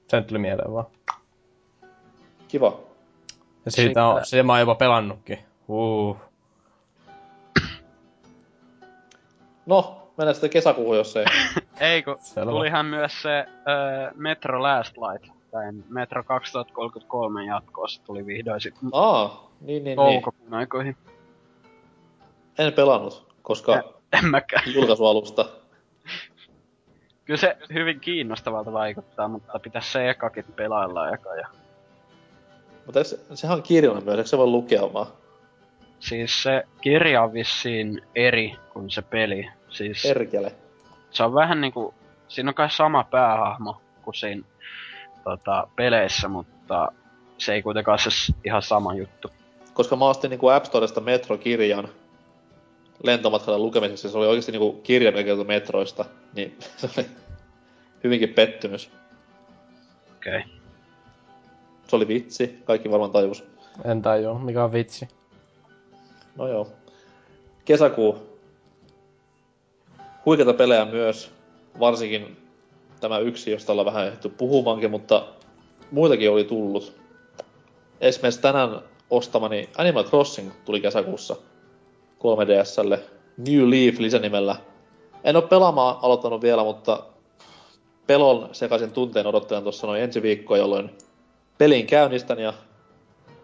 Se 0.08 0.18
nyt 0.18 0.28
tuli 0.28 0.40
mieleen 0.40 0.74
vaan. 0.74 0.86
Kiva. 2.48 2.80
Ja 3.66 3.72
siitä 3.72 4.06
on, 4.06 4.26
se 4.26 4.44
mä 4.44 4.52
oon 4.52 4.60
jopa 4.60 4.76
pelannutkin. 4.76 5.40
Uh. 5.68 6.18
No, 9.66 10.08
mennään 10.18 10.36
sitten 10.36 10.50
kesäkuuhun, 10.50 10.98
jos 10.98 11.16
ei. 11.16 11.26
ei, 11.90 12.04
kun 12.04 12.18
Selvä. 12.20 12.52
tulihan 12.52 12.86
myös 12.86 13.22
se 13.22 13.46
uh, 13.48 14.18
Metro 14.18 14.64
Last 14.64 14.98
Light. 14.98 15.42
Tai 15.52 15.64
Metro 15.90 16.24
2033 16.24 17.46
jatkoossa 17.46 18.04
tuli 18.04 18.26
vihdoin 18.26 18.62
sitten. 18.62 18.90
Aa, 18.92 19.52
niin, 19.62 19.84
niin, 19.84 19.98
niin. 19.98 20.54
aikoihin. 20.54 20.98
En 22.60 22.74
pelannut, 22.74 23.28
koska 23.42 23.76
ja 23.76 23.84
en 24.14 24.26
mäkään. 24.26 24.74
Julkaisualusta. 24.74 25.46
Kyllä 27.26 27.40
se 27.40 27.58
hyvin 27.74 28.00
kiinnostavalta 28.00 28.74
vaikuttaa, 28.74 29.28
mutta 29.28 29.60
pitäisi 29.60 29.92
se 29.92 30.10
ekakin 30.10 30.46
pelailla 30.56 31.10
eka 31.10 31.36
ja... 31.36 31.48
Mutta 32.86 33.04
se, 33.04 33.20
sehän 33.34 33.58
on 33.58 33.64
kirjoinen 33.64 34.04
myös, 34.04 34.18
eikö 34.18 34.30
se 34.30 34.38
voi 34.38 34.48
lukea 34.48 34.94
vaan? 34.94 35.08
Siis 36.00 36.44
se 36.44 36.64
kirja 36.82 37.24
on 37.24 37.34
vissiin 37.34 38.02
eri 38.16 38.56
kuin 38.74 38.90
se 38.90 39.02
peli. 39.02 39.50
Siis 39.70 40.06
Erkele. 40.06 40.56
Se 41.12 41.24
on 41.24 41.34
vähän 41.34 41.62
niinku, 41.62 41.94
siinä 42.28 42.50
on 42.50 42.56
kai 42.56 42.72
sama 42.72 43.04
päähahmo 43.04 43.82
kuin 44.02 44.16
siinä 44.16 44.44
tota, 45.24 45.68
peleissä, 45.76 46.28
mutta 46.28 46.92
se 47.38 47.54
ei 47.54 47.62
kuitenkaan 47.62 48.00
se 48.00 48.10
ihan 48.44 48.62
sama 48.62 48.94
juttu. 48.94 49.32
Koska 49.74 49.96
mä 49.96 50.06
ostin 50.06 50.30
niinku 50.30 50.48
App 50.48 50.66
Storesta 50.66 51.02
Metro-kirjan 51.02 51.90
lentomatkalle 53.04 53.60
lukemiseksi, 53.60 54.10
se 54.10 54.18
oli 54.18 54.28
oikeesti 54.28 54.52
niinku 54.52 54.74
kirja, 54.74 55.12
metroista, 55.48 56.06
niin 56.34 56.58
se 56.78 56.90
oli 56.98 57.06
hyvinkin 58.04 58.30
pettymys. 58.30 58.90
Okei. 60.18 60.38
Okay. 60.40 60.52
Se 61.88 61.96
oli 61.96 62.08
vitsi, 62.08 62.60
kaikki 62.66 62.92
varmaan 62.92 63.12
tajus. 63.12 63.44
En 63.86 64.02
tajua, 64.02 64.40
mikä 64.40 64.64
on 64.64 64.72
vitsi. 64.72 65.08
No 66.36 66.48
joo. 66.48 66.68
Kesäkuu. 67.66 68.32
Huikeita 70.26 70.54
pelejä 70.54 70.86
myös, 70.86 71.32
varsinkin 71.80 72.38
tämä 73.00 73.20
yksi, 73.20 73.52
josta 73.52 73.72
ollaan 73.72 73.86
vähän 73.86 74.06
ehditty 74.06 74.30
puhumaankin, 74.30 74.92
mutta 74.92 75.28
muitakin 75.92 76.32
oli 76.32 76.44
tullut. 76.44 76.96
Esimerkiksi 78.02 78.42
tänään 78.42 78.80
ostamani 79.10 79.70
Animal 79.78 80.04
Crossing 80.04 80.52
tuli 80.66 80.82
kesäkuussa 80.82 81.36
3DSlle. 82.22 83.00
New 83.38 83.70
Leaf 83.70 84.00
lisänimellä. 84.00 84.56
En 85.24 85.36
ole 85.36 85.48
pelaamaan 85.48 85.98
aloittanut 86.02 86.42
vielä, 86.42 86.64
mutta 86.64 87.04
pelon 88.08 88.50
sekaisin 88.52 88.92
tunteen 88.92 89.28
odottelen 89.28 89.64
tuossa 89.64 89.88
noin 89.88 90.02
ensi 90.02 90.22
viikkoa, 90.22 90.58
jolloin 90.58 90.92
pelin 91.58 91.88
käynnistän 91.88 92.40
ja 92.40 92.54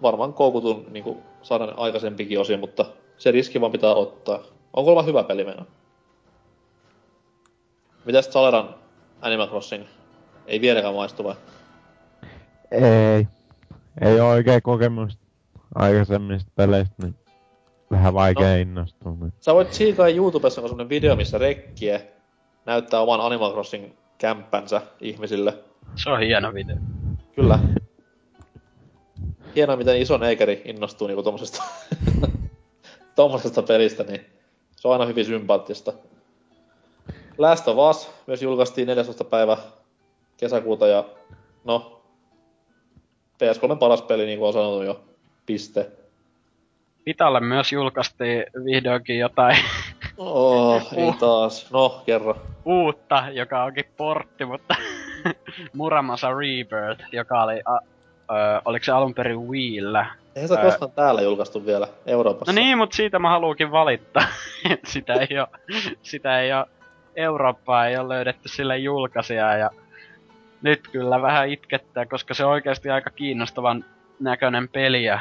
varmaan 0.02 0.34
koukutun 0.34 0.86
niin 0.92 1.18
saada 1.42 1.74
aikaisempikin 1.78 2.40
osia, 2.40 2.58
mutta 2.58 2.86
se 3.18 3.32
riski 3.32 3.62
vaan 3.62 3.72
pitää 3.72 3.94
ottaa. 3.94 4.40
On 4.74 4.84
kuulemma 4.84 5.08
hyvä 5.08 5.24
peli 5.24 5.44
mennä. 5.44 5.66
Mitäs 8.06 8.34
Saleran 8.34 8.76
Animal 9.22 9.48
Crossing? 9.48 9.84
Ei 10.48 10.62
vieläkään 10.62 10.94
maistu 10.94 11.24
vai? 11.24 11.36
Ei. 12.72 13.28
Ei 14.02 14.20
oo 14.20 14.30
oikein 14.30 14.62
kokemusta 14.62 15.22
aikaisemmista 15.76 16.52
peleistä, 16.56 16.96
niin 17.04 17.16
vähän 17.92 18.14
vaikea 18.14 18.48
no. 18.48 18.56
innostua. 18.56 19.12
Niin. 19.12 19.34
Sä 19.40 19.54
voit 19.54 19.70
tsiikaa 19.70 20.08
YouTubessa 20.08 20.62
on 20.62 20.70
semmonen 20.70 20.90
video, 20.90 21.16
missä 21.16 21.38
rekkie 21.38 22.12
näyttää 22.66 23.02
oman 23.02 23.22
Animal 23.22 23.52
Crossing 23.52 23.94
kämppänsä 24.18 24.82
ihmisille. 25.02 25.58
Se 25.96 26.10
on 26.10 26.20
hieno 26.20 26.54
video. 26.54 26.78
Kyllä. 27.36 27.60
Hienoa, 29.56 29.76
miten 29.76 30.02
iso 30.02 30.18
neikeri 30.18 30.62
innostuu 30.66 31.08
niinku 31.08 31.24
tommosesta, 31.24 31.64
tommosesta 33.16 33.64
pelistä, 33.64 34.04
niin 34.04 34.22
se 34.76 34.88
on 34.88 34.94
aina 34.94 35.06
hyvin 35.06 35.26
sympaattista. 35.26 35.94
Last 37.38 37.68
of 37.68 37.78
Us 37.90 38.10
myös 38.28 38.42
julkaistiin 38.42 38.88
14. 38.88 39.24
päivä 39.24 39.58
kesäkuuta 40.38 40.88
ja 40.88 41.04
no, 41.64 42.02
PS3 43.44 43.78
paras 43.78 44.02
peli, 44.02 44.26
niin 44.26 44.40
kuin 44.40 44.48
on 44.48 44.54
sanonut 44.54 44.86
jo, 44.86 45.02
piste. 45.46 45.92
Vitalle 47.08 47.40
myös 47.40 47.72
julkaistiin 47.74 48.46
vihdoinkin 48.66 49.20
jotain 49.20 49.58
Oh, 50.18 50.88
ei 50.98 51.14
taas. 51.20 51.72
No, 51.72 52.02
kerro. 52.06 52.38
uutta, 52.66 53.24
joka 53.32 53.64
onkin 53.64 53.86
portti, 53.98 54.46
mutta 54.46 54.76
Muramasa 55.74 56.28
Rebirth, 56.30 57.06
joka 57.12 57.44
oli, 57.44 57.62
a, 57.66 57.76
ö, 57.76 58.62
oliko 58.66 58.84
se 58.84 58.92
alun 58.92 59.14
perin 59.14 59.48
Wiillä? 59.48 60.06
Eihän 60.36 60.48
sitä 60.50 60.60
Ää. 60.60 60.66
koskaan 60.66 60.92
täällä 60.92 61.22
julkaistu 61.22 61.66
vielä 61.66 61.88
Euroopassa. 62.06 62.52
No 62.52 62.56
niin, 62.56 62.78
mutta 62.78 62.96
siitä 62.96 63.20
mä 63.20 63.30
haluukin 63.30 63.72
valittaa. 63.72 64.24
Sitä 64.86 65.14
ei 65.14 65.40
oo, 65.40 65.48
sitä 66.02 66.40
ei 66.40 66.54
oo, 66.54 66.66
Eurooppaa 67.16 67.88
ei 67.88 67.98
oo 67.98 68.10
löydetty 68.10 68.50
sille 68.50 68.78
julkaisijaa 68.78 69.58
ja 69.58 69.70
nyt 70.62 70.88
kyllä 70.92 71.22
vähän 71.22 71.50
itkettää, 71.50 72.06
koska 72.06 72.34
se 72.34 72.46
on 72.46 72.52
oikeasti 72.52 72.90
aika 72.90 73.10
kiinnostavan 73.10 73.86
näköinen 74.20 74.70
peli 74.70 75.04
ja 75.04 75.20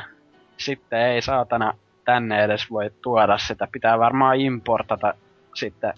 sitten 0.56 1.00
ei 1.00 1.22
saatana 1.22 1.74
tänne 2.04 2.44
edes 2.44 2.70
voi 2.70 2.90
tuoda 3.02 3.38
sitä. 3.38 3.68
Pitää 3.72 3.98
varmaan 3.98 4.40
importata 4.40 5.14
sitten. 5.54 5.94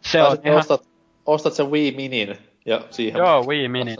Se 0.00 0.18
Tai 0.18 0.30
on 0.30 0.38
ihan... 0.44 0.58
ostat, 0.58 0.88
ostat 1.26 1.52
sen 1.52 1.70
Wii 1.70 1.92
Minin 1.92 2.38
ja 2.66 2.80
siihen... 2.90 3.18
Joo, 3.18 3.46
Wii 3.46 3.68
Mini. 3.68 3.96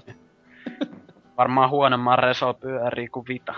Varmaan 1.39 1.71
huonomman 1.71 2.19
reso 2.19 2.55
pyörii 2.55 3.09
kuin 3.09 3.27
Vita. 3.29 3.55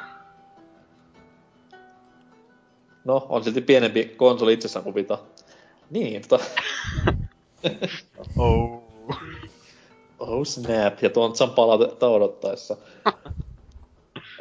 No, 3.04 3.26
on 3.28 3.44
silti 3.44 3.60
pienempi 3.60 4.04
konsoli 4.16 4.52
itsessään 4.52 4.82
kuin 4.82 4.94
Vita. 4.94 5.18
Niin, 5.90 6.22
tota... 6.28 6.44
Oh. 8.36 8.84
Oh 10.18 10.46
snap, 10.46 11.02
ja 11.02 11.10
Tontsan 11.10 11.50
palautetta 11.50 12.08
odottaessa. 12.08 12.76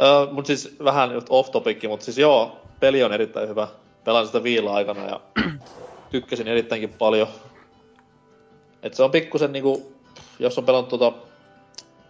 öö, 0.04 0.28
mut 0.32 0.46
siis 0.46 0.76
vähän 0.84 1.14
just 1.14 1.28
off 1.30 1.52
topic, 1.52 1.88
mut 1.88 2.02
siis 2.02 2.18
joo, 2.18 2.58
peli 2.80 3.04
on 3.04 3.14
erittäin 3.14 3.50
hyvä. 3.50 3.68
Pelasin 4.04 4.28
sitä 4.28 4.44
viila 4.44 4.74
aikana 4.74 5.06
ja 5.06 5.22
tykkäsin 6.12 6.48
erittäinkin 6.48 6.94
paljon. 6.94 7.28
Et 8.84 8.94
se 8.94 9.04
on 9.04 9.12
pikkusen 9.12 9.52
niinku, 9.52 9.94
jos 10.40 10.58
on 10.58 10.66
pelannut 10.66 10.90
tota, 10.90 11.14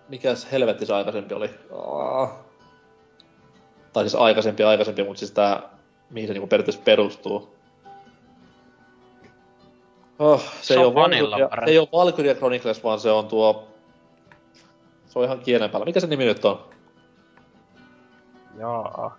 mikäs 0.09 0.51
helvetti 0.51 0.85
se 0.85 0.93
aikaisempi 0.93 1.33
oli? 1.33 1.49
Aa. 1.71 2.43
Tai 3.93 4.03
siis 4.03 4.15
aikaisempi 4.15 4.63
aikaisempi, 4.63 5.03
mut 5.03 5.17
siis 5.17 5.31
tää, 5.31 5.69
mihin 6.09 6.27
se 6.27 6.33
niinku 6.33 6.47
periaatteessa 6.47 6.81
perustuu. 6.85 7.55
Oh, 10.19 10.41
se, 10.41 10.47
Se 10.61 10.73
ei 10.73 10.85
on 10.85 10.95
Valkyria, 10.95 11.49
se 11.65 11.71
ei 11.71 11.79
ole 11.79 11.87
Valkyria 11.91 12.35
Chronicles, 12.35 12.83
vaan 12.83 12.99
se 12.99 13.11
on 13.11 13.27
tuo... 13.27 13.67
Se 15.05 15.19
on 15.19 15.25
ihan 15.25 15.39
kielen 15.39 15.69
päällä. 15.69 15.85
Mikä 15.85 15.99
se 15.99 16.07
nimi 16.07 16.25
nyt 16.25 16.45
on? 16.45 16.72
Joo. 18.59 19.11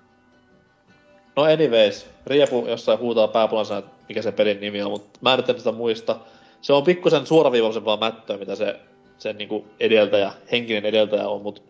No 1.37 1.43
anyways, 1.43 2.11
Riepu 2.27 2.67
jossain 2.69 2.99
huutaa 2.99 3.29
pääpulansa, 3.29 3.83
mikä 4.09 4.23
se 4.23 4.33
pelin 4.33 4.61
nimi 4.61 4.83
on, 4.83 4.91
mutta 4.91 5.19
mä 5.23 5.35
en 5.35 5.59
sitä 5.59 5.73
muista. 5.73 6.17
Se 6.61 6.73
on 6.73 6.83
pikkusen 6.83 7.27
suoraviivaisempaa 7.27 7.97
mättöä, 7.97 8.37
mitä 8.37 8.55
se 8.55 8.81
sen 9.19 9.39
niinku 9.39 9.67
edeltäjä, 9.81 10.33
henkinen 10.53 10.87
edeltäjä 10.87 11.29
on, 11.29 11.43
mutta 11.43 11.63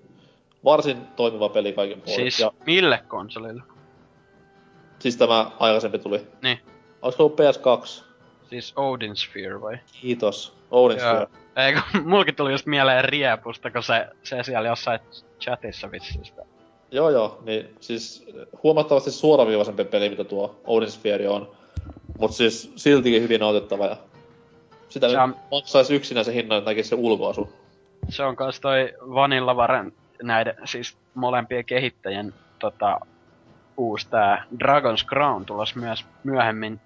varsin 0.65 1.07
toimiva 1.17 1.49
peli 1.49 1.73
kaiken 1.73 2.01
puolin. 2.01 2.15
Siis 2.15 2.41
Ja, 2.41 2.53
mille 2.67 3.05
konsolille? 3.09 3.63
siis 4.99 5.17
tämä 5.17 5.51
aikaisempi 5.59 5.99
tuli. 5.99 6.27
Niin. 6.43 6.59
Olisiko 7.03 7.25
ollut 7.25 7.41
PS2? 7.41 8.05
Siis 8.49 8.73
Odin 8.77 9.17
Sphere 9.17 9.61
vai? 9.61 9.79
Kiitos. 10.01 10.57
Odin 10.71 10.99
Joo. 10.99 11.15
Sphere. 11.15 11.29
Ei 11.57 11.73
kun 11.73 11.83
mulkin 12.13 12.35
tuli 12.35 12.53
just 12.53 12.67
mieleen 12.67 13.05
Riepusta, 13.05 13.71
kun 13.71 13.83
se, 13.83 14.09
se 14.23 14.43
siellä 14.43 14.69
jossain 14.69 15.01
chatissa 15.41 15.91
vissiin 15.91 16.25
sitä. 16.25 16.43
Joo 16.95 17.11
joo, 17.11 17.39
niin 17.45 17.77
siis 17.81 18.27
huomattavasti 18.63 19.11
suoraviivaisempi 19.11 19.85
peli, 19.85 20.09
mitä 20.09 20.25
tuo 20.25 20.61
Odin 20.67 20.91
Sphere 20.91 21.29
on. 21.29 21.51
Mut 22.19 22.33
siis 22.33 22.73
siltikin 22.77 23.23
hyvin 23.23 23.43
otettava 23.43 23.87
ja 23.87 23.97
sitä 24.89 25.09
Se 25.11 25.19
on- 25.19 25.37
maksaisi 25.51 25.95
yksinä 25.95 26.25
se 26.25 26.35
hinnan, 26.35 26.59
että 26.59 26.71
näkisi 26.71 26.89
se 26.89 26.95
ulkoasu. 26.95 27.53
Se 28.09 28.23
on 28.23 28.37
kans 28.37 28.61
toi 28.61 28.95
Vanilla 29.01 29.57
Varen 29.57 29.93
näiden, 30.23 30.55
siis 30.65 30.97
molempien 31.15 31.65
kehittäjien 31.65 32.35
tota, 32.59 33.01
uusi 33.77 34.09
tää 34.11 34.45
Dragon's 34.65 35.09
Crown 35.09 35.45
tulos 35.47 35.77
myös 35.77 36.07
myöhemmin 36.25 36.81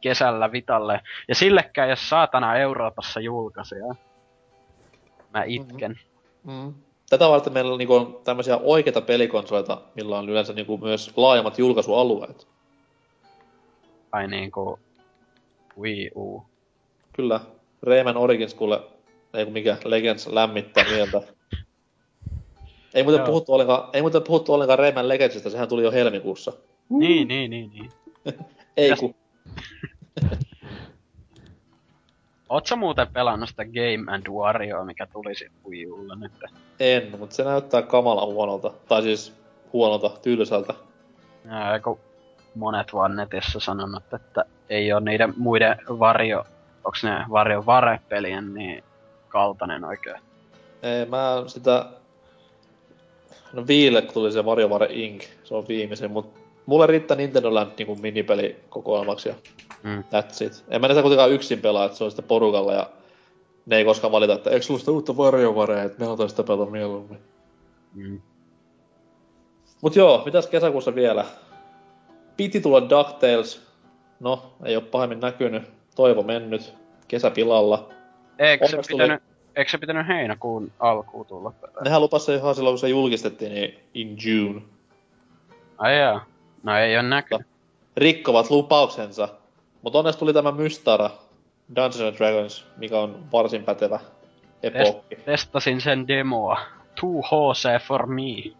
kesällä 0.00 0.52
Vitalle. 0.52 1.00
Ja 1.28 1.34
sillekään 1.34 1.88
ole 1.88 1.96
saatana 1.96 2.56
Euroopassa 2.56 3.20
julkaisija. 3.20 3.94
Mä 5.34 5.44
itken. 5.44 5.98
Mm. 6.44 6.74
Tätä 7.10 7.28
varten 7.28 7.52
meillä 7.52 7.76
niinku 7.76 7.94
on 7.94 8.20
tämmöisiä 8.24 8.56
oikeita 8.56 9.00
pelikonsoleita, 9.00 9.80
millä 9.94 10.18
on 10.18 10.28
yleensä 10.28 10.52
niinku 10.52 10.78
myös 10.78 11.12
laajemmat 11.16 11.58
julkaisualueet. 11.58 12.48
Ai 14.12 14.26
niinku 14.26 14.78
Wii 15.80 16.10
U. 16.16 16.42
Kyllä, 17.12 17.40
Rayman 17.82 18.16
Origins 18.16 18.54
kuule, 18.54 18.80
ei 19.34 19.44
kun 19.44 19.52
mikä, 19.52 19.76
Legends 19.84 20.26
lämmittää 20.26 20.84
mieltä. 20.84 21.22
Ei 22.94 23.02
muuten, 23.02 23.18
Joo. 23.18 23.26
puhuttu 23.26 23.52
ollenkaan, 23.52 23.88
ei 23.92 24.00
muuten 24.00 24.22
puhuttu 24.22 24.54
ollenkaan 24.54 24.78
Rayman 24.78 25.08
Legendsista, 25.08 25.50
sehän 25.50 25.68
tuli 25.68 25.82
jo 25.82 25.92
helmikuussa. 25.92 26.52
Niin, 26.88 27.28
niin, 27.28 27.50
niin, 27.50 27.70
niin. 27.70 27.90
Ei 28.76 28.96
kun, 29.00 29.14
Oot 32.48 32.66
sä 32.66 32.76
muuten 32.76 33.08
pelannut 33.12 33.48
sitä 33.48 33.64
Game 33.64 34.12
and 34.14 34.26
Wario, 34.28 34.84
mikä 34.84 35.06
tuli 35.06 35.34
sit 35.34 35.52
Wii 35.68 35.86
Ulle 35.86 36.16
nyt? 36.16 36.32
en, 36.80 37.18
mutta 37.18 37.36
se 37.36 37.44
näyttää 37.44 37.82
kamala 37.82 38.26
huonolta. 38.26 38.72
Tai 38.88 39.02
siis 39.02 39.34
huonolta, 39.72 40.10
tylsältä. 40.22 40.74
Ja 41.44 41.80
kun 41.80 41.98
monet 42.54 42.92
vaan 42.92 43.16
netissä 43.16 43.60
sanonut, 43.60 44.14
että 44.14 44.44
ei 44.68 44.92
ole 44.92 45.00
niiden 45.00 45.34
muiden 45.36 45.76
Vario, 45.88 46.44
onks 46.84 47.04
ne 47.04 47.24
Vario 47.30 47.66
Vare-pelien 47.66 48.54
niin 48.54 48.84
kaltainen 49.28 49.84
oikein. 49.84 50.20
Ei, 50.82 51.06
mä 51.06 51.42
sitä... 51.46 51.86
No 53.52 53.66
Viille 53.66 54.02
tuli 54.02 54.32
se 54.32 54.42
WarioWare 54.42 54.86
Inc. 54.90 55.24
Se 55.44 55.54
on 55.54 55.68
viimeisen, 55.68 56.10
mut 56.10 56.37
mulle 56.68 56.86
riittää 56.86 57.16
Nintendo 57.16 57.54
Land 57.54 57.70
niinku 57.78 57.96
minipeli 57.96 58.56
kokoelmaksi 58.68 59.28
ja 59.28 59.34
Mm. 59.82 60.04
that's 60.04 60.46
it. 60.46 60.64
En 60.68 60.80
mä 60.80 60.88
niitä 60.88 61.02
kuitenkaan 61.02 61.30
yksin 61.32 61.58
pelaa, 61.60 61.84
että 61.84 61.98
se 61.98 62.04
on 62.04 62.10
sitten 62.10 62.24
porukalla 62.28 62.72
ja 62.72 62.90
ne 63.66 63.76
ei 63.76 63.84
koskaan 63.84 64.12
valita, 64.12 64.32
että 64.32 64.50
eikö 64.50 64.62
sulla 64.66 64.80
sitä 64.80 64.90
uutta 64.92 65.12
WarioWarea, 65.12 65.82
että 65.82 66.04
me 66.04 66.08
otan 66.10 66.28
sitä 66.28 66.42
pelata 66.42 66.70
mieluummin. 66.70 67.18
Mm. 67.94 68.20
Mut 69.82 69.96
joo, 69.96 70.22
mitäs 70.24 70.46
kesäkuussa 70.46 70.94
vielä? 70.94 71.24
Piti 72.36 72.60
tulla 72.60 72.80
DuckTales. 72.90 73.62
No, 74.20 74.52
ei 74.64 74.76
oo 74.76 74.82
pahemmin 74.82 75.20
näkynyt. 75.20 75.62
Toivo 75.96 76.22
mennyt. 76.22 76.74
Kesäpilalla. 77.08 77.88
Eikö 78.38 78.66
se, 78.66 78.72
Onneksi 78.76 78.90
tuli- 78.90 79.02
pitänyt, 79.02 79.22
eikö 79.56 79.70
se 79.70 79.78
pitänyt 79.78 80.08
heinäkuun 80.08 80.72
alkuun 80.78 81.26
tulla? 81.26 81.52
Nehän 81.84 82.00
lupas 82.00 82.26
se 82.26 82.34
ihan 82.34 82.54
silloin, 82.54 82.72
kun 82.72 82.78
se 82.78 82.88
julkistettiin, 82.88 83.54
niin 83.54 83.78
in 83.94 84.16
June. 84.24 84.62
Ai 85.78 85.98
jaa. 85.98 86.26
No 86.68 86.76
ei 86.76 86.96
oo 86.96 87.02
näkynyt. 87.02 87.46
Rikkovat 87.96 88.50
lupauksensa. 88.50 89.28
Mutta 89.82 89.98
onneksi 89.98 90.18
tuli 90.18 90.32
tämä 90.32 90.52
Mystara 90.52 91.10
Dungeons 91.76 92.00
and 92.00 92.16
Dragons, 92.16 92.66
mikä 92.76 92.98
on 92.98 93.32
varsin 93.32 93.64
pätevä 93.64 94.00
epokki. 94.62 95.16
Testasin 95.16 95.80
sen 95.80 96.08
demoa. 96.08 96.60
2HC 97.00 97.82
for 97.86 98.06
me. 98.06 98.52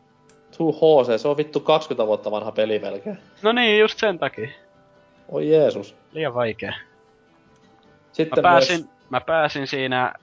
2HC, 0.52 1.18
se 1.18 1.28
on 1.28 1.36
vittu 1.36 1.60
20 1.60 2.06
vuotta 2.06 2.30
vanha 2.30 2.52
peli 2.52 2.78
melkein. 2.78 3.18
No 3.42 3.52
niin, 3.52 3.80
just 3.80 3.98
sen 3.98 4.18
takia. 4.18 4.48
Oi 5.28 5.50
Jeesus. 5.50 5.96
Liian 6.12 6.34
vaikea. 6.34 6.74
Sitten 8.12 8.38
Mä 8.38 8.42
pääsin, 8.42 8.80
myös... 8.80 9.10
mä 9.10 9.20
pääsin 9.20 9.66
siinä, 9.66 10.14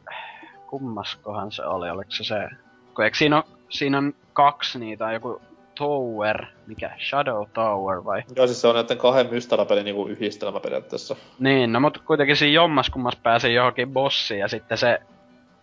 kummaskohan 0.67 1.51
se 1.51 1.65
oli, 1.65 1.89
oliko 1.89 2.11
se 2.11 2.23
se, 2.23 2.49
kun 2.95 3.05
eikö 3.05 3.17
siinä 3.17 3.37
on, 3.37 3.43
siinä 3.69 3.97
on 3.97 4.13
kaksi 4.33 4.79
niitä, 4.79 5.11
joku 5.11 5.41
Tower, 5.77 6.45
mikä, 6.67 6.91
Shadow 7.09 7.47
Tower 7.53 8.05
vai? 8.05 8.23
Joo, 8.35 8.47
siis 8.47 8.61
se 8.61 8.67
on 8.67 8.75
näiden 8.75 8.97
kahden 8.97 9.27
Mystara-pelin 9.29 9.85
niinku 9.85 10.07
yhdistelmä 10.07 10.59
periaatteessa. 10.59 11.15
Niin, 11.39 11.71
no 11.71 11.79
mut 11.79 11.97
kuitenkin 11.97 12.35
siinä 12.37 12.53
jommas 12.53 12.89
kummas 12.89 13.15
pääsin 13.15 13.53
johonkin 13.53 13.93
bossiin 13.93 14.39
ja 14.39 14.47
sitten 14.47 14.77
se 14.77 14.99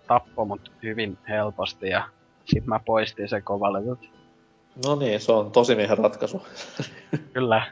tappoi 0.06 0.46
mut 0.46 0.72
hyvin 0.82 1.18
helposti 1.28 1.88
ja 1.88 2.04
sit 2.44 2.66
mä 2.66 2.80
poistin 2.84 3.28
sen 3.28 3.42
kovalevyltä. 3.42 4.06
No 4.86 4.94
niin, 4.96 5.20
se 5.20 5.32
on 5.32 5.50
tosi 5.50 5.74
miehen 5.74 5.98
ratkaisu. 5.98 6.46
Kyllä, 7.32 7.62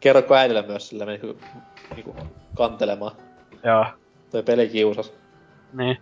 Kerrotko 0.00 0.34
äidille 0.34 0.62
myös 0.62 0.88
sillä 0.88 1.06
meni 1.06 1.18
niinku, 1.22 1.40
niinku 1.94 2.16
kantelemaan. 2.56 3.12
joo, 3.64 3.86
Toi 4.30 4.42
peli 4.42 4.68
kiusas. 4.68 5.12
niin. 5.72 5.98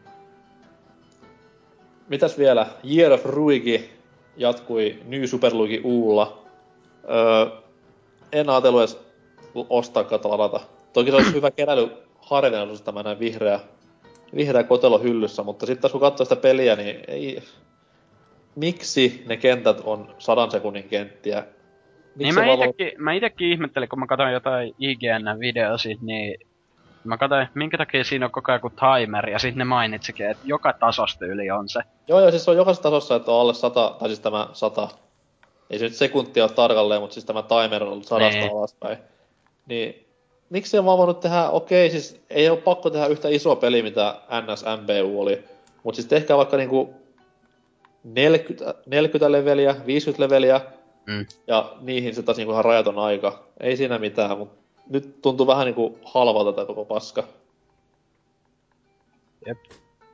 Mitäs 2.08 2.38
vielä? 2.38 2.66
Year 2.90 3.12
of 3.12 3.24
Ruigi 3.24 3.95
jatkui 4.36 4.98
New 5.04 5.24
Super 5.24 5.54
Luigi 5.54 5.80
Ulla. 5.84 6.42
Öö, 7.10 7.60
en 8.32 8.50
ajatellut 8.50 8.80
edes 8.80 9.00
ostaa 9.70 10.04
kautta 10.04 10.28
ladata. 10.30 10.60
Toki 10.92 11.10
se 11.10 11.16
olisi 11.16 11.34
hyvä 11.34 11.50
keräily 11.50 11.90
harvinaisuus 12.18 12.82
tämä 12.82 13.02
näin 13.02 13.18
vihreä, 13.18 13.60
vihreä 14.36 14.62
kotelo 14.62 14.98
hyllyssä, 14.98 15.42
mutta 15.42 15.66
sitten 15.66 15.90
kun 15.90 16.00
katsoo 16.00 16.24
sitä 16.24 16.36
peliä, 16.36 16.76
niin 16.76 16.96
ei... 17.08 17.42
Miksi 18.56 19.24
ne 19.26 19.36
kentät 19.36 19.80
on 19.84 20.14
sadan 20.18 20.50
sekunnin 20.50 20.88
kenttiä? 20.88 21.44
Niin 22.16 22.34
se 22.34 22.40
mä 22.40 22.52
itekin, 22.52 22.92
mä 22.98 23.12
itekin 23.12 23.52
ihmettelin, 23.52 23.88
kun 23.88 23.98
mä 23.98 24.06
katsoin 24.06 24.32
jotain 24.32 24.74
IGN-videosi, 24.78 25.98
niin 26.00 26.38
mä 27.08 27.16
katsoin, 27.18 27.48
minkä 27.54 27.78
takia 27.78 28.04
siinä 28.04 28.26
on 28.26 28.32
koko 28.32 28.52
ajan 28.52 28.60
timer, 29.00 29.28
ja 29.30 29.38
sitten 29.38 29.58
ne 29.58 29.64
mainitsikin, 29.64 30.30
että 30.30 30.42
joka 30.46 30.72
tasosta 30.72 31.26
yli 31.26 31.50
on 31.50 31.68
se. 31.68 31.80
Joo, 32.08 32.20
joo, 32.20 32.30
siis 32.30 32.44
se 32.44 32.50
on 32.50 32.56
jokaisessa 32.56 32.82
tasossa, 32.82 33.16
että 33.16 33.30
on 33.32 33.40
alle 33.40 33.54
100, 33.54 33.96
tai 33.98 34.08
siis 34.08 34.20
tämä 34.20 34.48
100, 34.52 34.88
ei 35.70 35.78
se 35.78 35.84
nyt 35.84 35.94
sekuntia 35.94 36.44
ole 36.44 36.50
tarkalleen, 36.52 37.00
mutta 37.00 37.14
siis 37.14 37.24
tämä 37.24 37.42
timer 37.42 37.82
on 37.82 37.88
ollut 37.92 38.04
sadasta 38.06 38.40
Niin. 38.40 38.52
alaspäin. 38.52 38.98
Niin, 39.66 40.06
miksi 40.50 40.76
ei 40.76 40.84
vaan 40.84 40.98
voinut 40.98 41.20
tehdä, 41.20 41.48
okei, 41.50 41.90
siis 41.90 42.24
ei 42.30 42.48
ole 42.48 42.58
pakko 42.58 42.90
tehdä 42.90 43.06
yhtä 43.06 43.28
isoa 43.28 43.56
peliä, 43.56 43.82
mitä 43.82 44.16
NSMBU 44.42 45.20
oli, 45.20 45.44
mutta 45.82 45.96
siis 45.96 46.08
tehkää 46.08 46.36
vaikka 46.36 46.56
niinku 46.56 46.94
40, 48.04 48.74
40 48.86 49.32
leveliä, 49.32 49.76
50 49.86 50.22
leveliä, 50.24 50.60
Mm. 51.08 51.26
ja 51.46 51.72
niihin 51.80 52.14
se 52.14 52.22
taas 52.22 52.36
niinku 52.36 52.52
ihan 52.52 52.64
rajaton 52.64 52.98
aika. 52.98 53.44
Ei 53.60 53.76
siinä 53.76 53.98
mitään, 53.98 54.38
mutta 54.38 54.56
nyt 54.88 55.22
tuntuu 55.22 55.46
vähän 55.46 55.64
niinku 55.66 55.98
halvalta 56.04 56.52
tää 56.52 56.64
koko 56.64 56.84
paska. 56.84 57.24
Jep. 59.46 59.58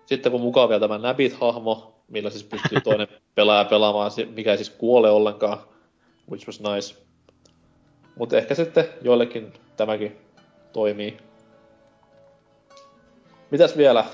Sitten 0.07 0.33
kun 0.33 0.41
mukaan 0.41 0.69
vielä 0.69 0.81
tämä 0.81 0.99
Nabbit-hahmo, 0.99 1.95
millä 2.09 2.31
siis 2.31 2.45
pystyy 2.45 2.81
toinen 2.85 3.09
pelaaja 3.35 3.65
pelaamaan, 3.65 4.11
si- 4.11 4.27
mikä 4.27 4.51
ei 4.51 4.57
siis 4.57 4.71
kuole 4.71 5.11
ollenkaan, 5.11 5.59
which 6.31 6.47
was 6.47 6.61
nice. 6.61 7.03
Mutta 8.17 8.37
ehkä 8.37 8.55
sitten 8.55 8.89
joillekin 9.03 9.53
tämäkin 9.77 10.17
toimii. 10.73 11.17
Mitäs 13.51 13.77
vielä? 13.77 14.05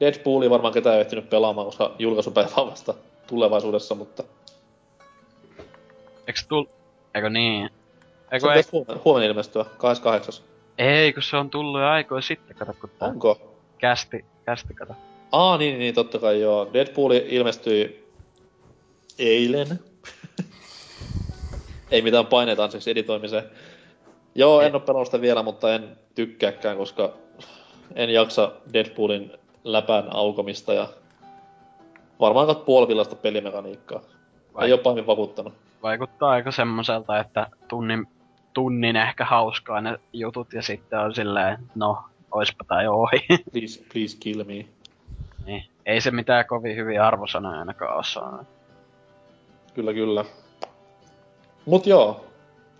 Deadpoolia 0.00 0.50
varmaan 0.50 0.74
ketään 0.74 0.94
ei 0.96 1.00
ehtinyt 1.00 1.30
pelaamaan, 1.30 1.66
koska 1.66 1.94
julkaisupäivä 1.98 2.50
on 2.56 2.70
vasta 2.70 2.94
tulevaisuudessa, 3.26 3.94
mutta 3.94 4.24
Eikö 6.26 6.40
tul... 6.48 6.64
Eikö 7.14 7.30
niin? 7.30 7.68
se 7.68 7.74
Eikö 8.32 8.46
ei... 8.46 8.50
pitäisi 8.52 8.68
huomenna, 8.72 9.00
huomenna 9.04 9.26
ilmestyä, 9.26 9.64
28. 9.76 10.44
Ei, 10.78 11.12
kun 11.12 11.22
se 11.22 11.36
on 11.36 11.50
tullut 11.50 11.80
jo 11.80 11.86
aikoja 11.86 12.22
sitten, 12.22 12.56
kato 12.56 12.72
kun 12.80 12.90
tää 12.98 13.08
Onko? 13.08 13.56
kästi, 13.78 14.24
kästi 14.44 14.74
kato. 14.74 14.94
Aa, 15.32 15.58
niin, 15.58 15.78
niin, 15.78 15.94
totta 15.94 16.18
kai 16.18 16.40
joo. 16.40 16.70
Deadpool 16.72 17.10
ilmestyi 17.10 18.06
eilen. 19.18 19.66
Ei 21.90 22.02
mitään 22.02 22.26
paineita 22.26 22.64
anteeksi 22.64 22.90
editoimiseen. 22.90 23.44
Joo, 24.34 24.60
en 24.60 24.74
oo 24.74 24.80
pelannut 24.80 25.08
sitä 25.08 25.20
vielä, 25.20 25.42
mutta 25.42 25.74
en 25.74 25.96
tykkääkään, 26.14 26.76
koska 26.76 27.12
en 27.94 28.10
jaksa 28.10 28.52
Deadpoolin 28.72 29.32
läpän 29.64 30.16
aukomista 30.16 30.72
ja 30.72 30.88
varmaan 32.20 32.46
kat 32.46 32.64
puolivillasta 32.64 33.16
pelimekaniikkaa. 33.16 34.00
Vai- 34.54 34.66
Ei 34.66 34.72
oo 34.72 34.78
pahemmin 34.78 35.06
vakuuttanut. 35.06 35.54
Vaikuttaa 35.82 36.30
aika 36.30 36.50
semmoiselta, 36.52 37.18
että 37.18 37.46
tunnin, 37.68 38.06
tunnin 38.52 38.96
ehkä 38.96 39.24
hauskaa 39.24 39.80
ne 39.80 39.98
jutut 40.12 40.52
ja 40.52 40.62
sitten 40.62 40.98
on 40.98 41.14
silleen, 41.14 41.58
no, 41.74 42.04
oispa 42.30 42.82
jo 42.82 42.94
ohi. 42.94 43.18
Please, 43.52 43.84
please 43.92 44.16
kill 44.20 44.44
me. 44.44 44.66
niin. 45.46 45.64
Ei 45.86 46.00
se 46.00 46.10
mitään 46.10 46.46
kovin 46.46 46.76
hyviä 46.76 47.06
arvosanoja 47.06 47.58
ainakaan 47.58 47.96
oo 47.96 48.02
saanut. 48.02 48.46
Kyllä, 49.74 49.92
kyllä. 49.92 50.24
Mut 51.66 51.86
joo, 51.86 52.24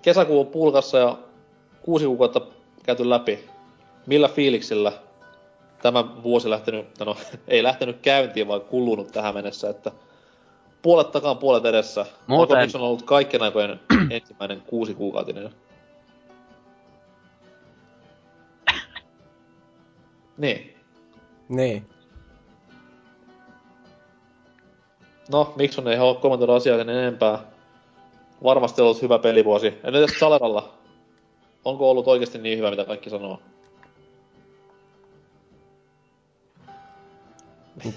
kesäkuu 0.03 0.41
on 0.41 0.47
pulkassa 0.47 0.99
ja 0.99 1.19
kuusi 1.83 2.07
kuukautta 2.07 2.41
käyty 2.83 3.11
läpi. 3.11 3.45
Millä 4.07 4.29
fiiliksillä 4.29 4.93
tämä 5.83 6.23
vuosi 6.23 6.51
lähtenyt, 6.51 6.87
no 6.99 7.17
ei 7.49 7.63
lähtenyt 7.63 7.99
käyntiin, 8.03 8.49
vaan 8.49 8.61
kulunut 8.61 9.13
tähän 9.13 9.35
mennessä, 9.35 9.71
että 9.71 9.93
puolet 10.83 11.11
takaan, 11.11 11.39
puolet 11.39 11.65
edessä. 11.65 12.07
Muuten- 12.27 12.59
Onko 12.59 12.79
on 12.79 12.85
ollut 12.85 13.03
kaikkien 13.03 13.43
aikojen 13.43 13.81
ensimmäinen 14.11 14.61
kuusi 14.61 14.95
kuukautinen? 14.95 15.51
Niin. 20.39 20.75
Niin. 21.49 21.87
No, 25.33 25.53
miksi 25.57 25.81
on 25.81 25.89
ei 25.89 25.97
halua 25.97 26.15
kommentoida 26.15 26.55
asiaa 26.55 26.79
sen 26.79 26.89
enempää. 26.89 27.39
Varmasti 28.45 28.83
ollut 28.83 29.03
hyvä 29.03 29.19
pelivuosi. 29.19 29.67
Entäs 29.85 30.19
Saleralla? 30.21 30.75
Onko 31.65 31.91
ollut 31.91 32.09
oikeasti 32.09 32.39
niin 32.39 32.59
hyvä, 32.59 32.71
mitä 32.71 32.85
kaikki 32.85 33.11
sanoo? 33.11 33.41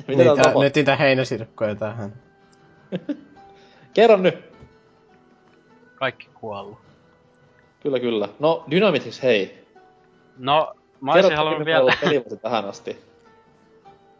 Mitä 0.07 0.23
täällä 0.23 0.43
Niitä, 0.43 0.59
nyt 0.59 0.75
niitä 0.75 0.95
heinäsirkkoja 0.95 1.75
tähän. 1.75 2.13
Kerro 3.95 4.17
nyt! 4.17 4.53
Kaikki 5.95 6.29
kuollut. 6.33 6.77
Kyllä, 7.79 7.99
kyllä. 7.99 8.27
No, 8.39 8.63
Dynamitix, 8.71 9.23
hei. 9.23 9.67
No, 10.37 10.73
mä 11.01 11.11
olisin 11.11 11.37
halunnut 11.37 11.65
vielä 11.65 11.91
tähän 12.41 12.65
asti. 12.65 12.97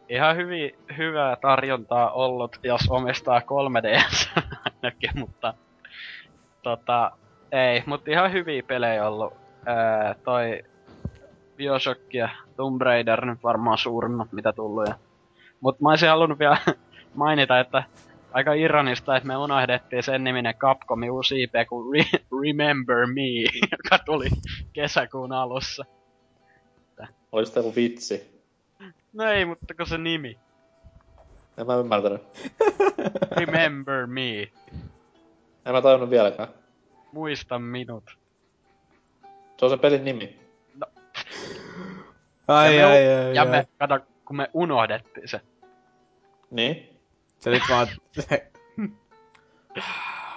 ihan 0.10 0.36
hyvin, 0.36 0.76
hyvää 0.98 1.36
tarjontaa 1.36 2.12
ollut, 2.12 2.60
jos 2.64 2.82
omistaa 2.90 3.40
3DS 3.40 4.42
ainakin, 4.66 5.12
mutta 5.20 5.54
tota, 6.64 7.12
ei, 7.52 7.84
mutta 7.86 8.12
ihan 8.12 8.32
hyviä 8.32 8.64
pelejä 8.64 9.08
ollut. 9.08 9.34
Ää, 9.66 10.16
toi 10.24 10.64
Bioshock 11.56 12.14
ja 12.14 12.30
Tomb 12.56 12.82
Raider 12.82 13.26
nyt 13.26 13.44
varmaan 13.44 13.78
suurimmat 13.78 14.32
mitä 14.32 14.54
tullut. 14.54 14.88
Ja... 14.88 14.96
Mut 15.62 15.80
mä 15.80 15.90
olisin 15.90 16.10
halunnut 16.10 16.40
vielä 16.40 16.58
mainita, 17.16 17.60
että 17.60 17.84
aika 18.34 18.54
ironista, 18.54 19.16
että 19.18 19.28
me 19.28 19.38
unohdettiin 19.38 20.04
sen 20.04 20.24
niminen 20.24 20.56
Capcomin 20.56 21.12
uusi 21.12 21.44
IP 21.44 21.54
kuin 21.70 22.04
Re- 22.04 22.24
Remember 22.42 23.08
Me, 23.08 23.60
joka 23.72 24.04
tuli 24.06 24.30
kesäkuun 24.74 25.32
alussa. 25.32 25.86
Olis 27.32 27.52
tää 27.52 27.64
joku 27.64 27.76
vitsi. 27.76 28.44
No 29.14 29.24
ei, 29.24 29.46
mutta 29.46 29.74
kun 29.74 29.88
se 29.88 29.98
nimi. 29.98 30.40
En 31.58 31.68
mä 31.68 31.76
ymmärtänyt. 31.76 32.22
Remember 33.40 34.08
Me. 34.08 34.42
En 35.66 35.74
mä 35.74 35.82
tajunnut 35.82 36.10
vieläkään. 36.10 36.48
Muista 37.12 37.60
minut. 37.60 38.18
Se 39.58 39.66
on 39.66 39.72
se 39.72 39.78
pelin 39.78 40.06
nimi. 40.06 40.40
Ai, 42.48 42.78
ja 42.78 42.88
me, 42.88 42.94
ai, 42.94 43.08
ai, 43.08 43.36
ja 43.36 43.42
ai. 43.42 43.48
me, 43.50 43.68
kato, 43.80 44.00
kun 44.26 44.36
me 44.36 44.50
unohdettiin 44.54 45.28
se. 45.28 45.42
Niin? 46.52 46.93
Se 47.44 47.50
nyt 47.50 47.64
vaan 47.70 47.88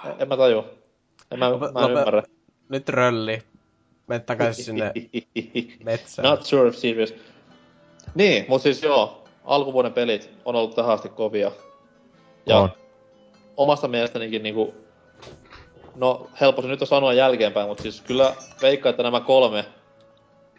En, 0.05 0.15
en 0.19 0.27
mä 0.27 0.37
tajua. 0.37 0.69
En 1.31 1.39
mä, 1.39 1.49
Lope- 1.49 1.71
mä 1.71 1.79
en 1.79 1.85
lope- 1.85 1.89
ymmärrä. 1.89 2.23
Nyt 2.69 2.89
rölli. 2.89 3.41
Mene 4.07 4.19
takaisin 4.19 4.65
sinne 4.65 4.91
metsään. 5.83 6.29
Not 6.29 6.45
sure 6.45 6.73
serious. 6.73 7.13
Niin, 8.15 8.45
mut 8.47 8.61
siis 8.61 8.83
joo, 8.83 9.27
alkuvuoden 9.43 9.93
pelit 9.93 10.29
on 10.45 10.55
ollut 10.55 10.75
tähän 10.75 10.91
asti 10.91 11.09
kovia. 11.09 11.51
Ja 12.45 12.57
On. 12.57 12.69
omasta 13.57 13.87
mielestänikin 13.87 14.43
niinku, 14.43 14.75
no 15.95 16.29
helppo 16.41 16.61
se 16.61 16.67
nyt 16.67 16.81
on 16.81 16.87
sanoa 16.87 17.13
jälkeenpäin, 17.13 17.67
mutta 17.67 17.83
siis 17.83 18.01
kyllä 18.01 18.35
veikkaa, 18.61 18.89
että 18.89 19.03
nämä 19.03 19.19
kolme 19.19 19.65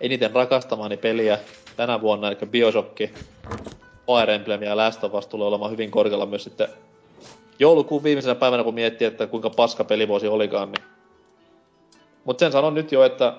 eniten 0.00 0.30
rakastamani 0.30 0.96
peliä 0.96 1.38
tänä 1.76 2.00
vuonna, 2.00 2.28
eli 2.28 2.36
Bioshock, 2.46 3.00
Fire 4.08 4.34
Emblem 4.34 4.62
ja 4.62 4.76
Last 4.76 5.04
of 5.04 5.14
Us 5.14 5.26
tulee 5.26 5.48
olemaan 5.48 5.70
hyvin 5.70 5.90
korkealla 5.90 6.26
myös 6.26 6.44
sitten 6.44 6.68
joulukuun 7.58 8.02
viimeisenä 8.02 8.34
päivänä, 8.34 8.64
kun 8.64 8.74
miettii, 8.74 9.06
että 9.06 9.26
kuinka 9.26 9.50
paska 9.50 9.84
pelivuosi 9.84 10.28
olikaan, 10.28 10.72
niin 10.72 10.84
Mut 12.24 12.38
sen 12.38 12.52
sanon 12.52 12.74
nyt 12.74 12.92
jo, 12.92 13.04
että 13.04 13.36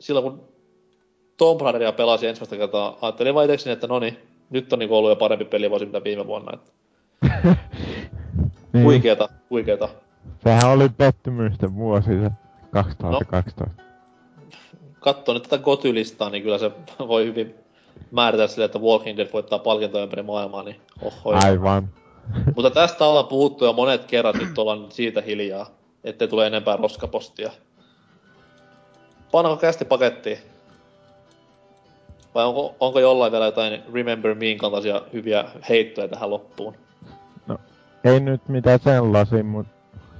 silloin 0.00 0.22
kun 0.22 0.48
Tomb 1.36 1.60
Raideria 1.60 1.92
pelasi 1.92 2.26
ensimmäistä 2.26 2.56
kertaa, 2.56 2.98
ajattelin 3.02 3.34
vaan 3.34 3.44
itekseni, 3.44 3.72
että 3.72 3.86
no 3.86 3.98
niin, 3.98 4.18
nyt 4.50 4.72
on 4.72 4.78
niinku 4.78 4.96
ollut 4.96 5.10
jo 5.10 5.16
parempi 5.16 5.44
pelivuosi 5.44 5.86
mitä 5.86 6.04
viime 6.04 6.26
vuonna. 6.26 6.52
Että 6.52 6.72
Niin, 8.72 8.84
huikeeta, 8.84 9.28
huikeeta. 9.50 9.88
sehän 10.44 10.70
oli 10.70 10.88
pettymysten 10.88 11.74
vuosi 11.74 12.08
se 12.08 12.30
2012. 12.70 13.82
Katsoo 15.00 15.34
nyt 15.34 15.42
tätä 15.42 15.58
gotylistaa, 15.58 16.30
niin 16.30 16.42
kyllä 16.42 16.58
se 16.58 16.70
voi 17.08 17.24
hyvin 17.24 17.54
määritellä 18.10 18.48
sille, 18.48 18.64
että 18.64 18.78
Walking 18.78 19.16
Dead 19.16 19.28
voittaa 19.32 19.58
palkintoja 19.58 20.02
ympäri 20.04 20.22
maailmaa, 20.22 20.62
niin 20.62 20.80
oho. 21.02 21.34
Aivan. 21.44 21.88
Mutta 22.56 22.70
tästä 22.70 23.04
ollaan 23.04 23.26
puhuttu 23.26 23.64
jo 23.64 23.72
monet 23.72 24.04
kerrat, 24.04 24.36
nyt 24.36 24.58
ollaan 24.58 24.86
siitä 24.88 25.20
hiljaa, 25.20 25.70
ettei 26.04 26.28
tule 26.28 26.46
enempää 26.46 26.76
roskapostia. 26.76 27.50
Pannaanko 29.32 29.60
kästi 29.60 29.84
pakettiin? 29.84 30.38
Vai 32.34 32.44
onko, 32.44 32.74
onko 32.80 33.00
jollain 33.00 33.32
vielä 33.32 33.44
jotain 33.44 33.82
Remember 33.92 34.34
Mean 34.34 34.58
kaltaisia 34.58 35.02
hyviä 35.12 35.44
heittoja 35.68 36.08
tähän 36.08 36.30
loppuun? 36.30 36.74
Ei 38.04 38.20
nyt 38.20 38.48
mitään 38.48 38.80
sellaisia, 38.84 39.44
mut 39.44 39.66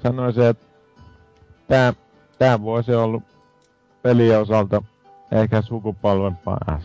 sanoisin, 0.02 0.42
että 0.42 0.66
tää, 1.68 1.94
tää 2.38 2.60
vuosi 2.60 2.94
on 2.94 3.04
ollut 3.04 3.22
pelien 4.02 4.40
osalta 4.40 4.82
ehkä 5.32 5.62
sukupolven 5.62 6.36
paras. 6.36 6.84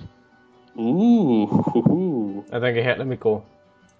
Uuhuhu. 0.77 2.45
Jotenkin 2.51 2.83
helmikuu. 2.83 3.43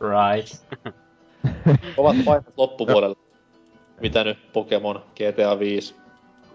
Right. 0.01 0.65
Ovat 1.97 2.15
painot 2.25 2.53
loppuvuodelle. 2.57 3.15
Mitä 4.01 4.23
nyt 4.23 4.37
Pokemon, 4.53 5.03
GTA 5.15 5.59
5. 5.59 5.95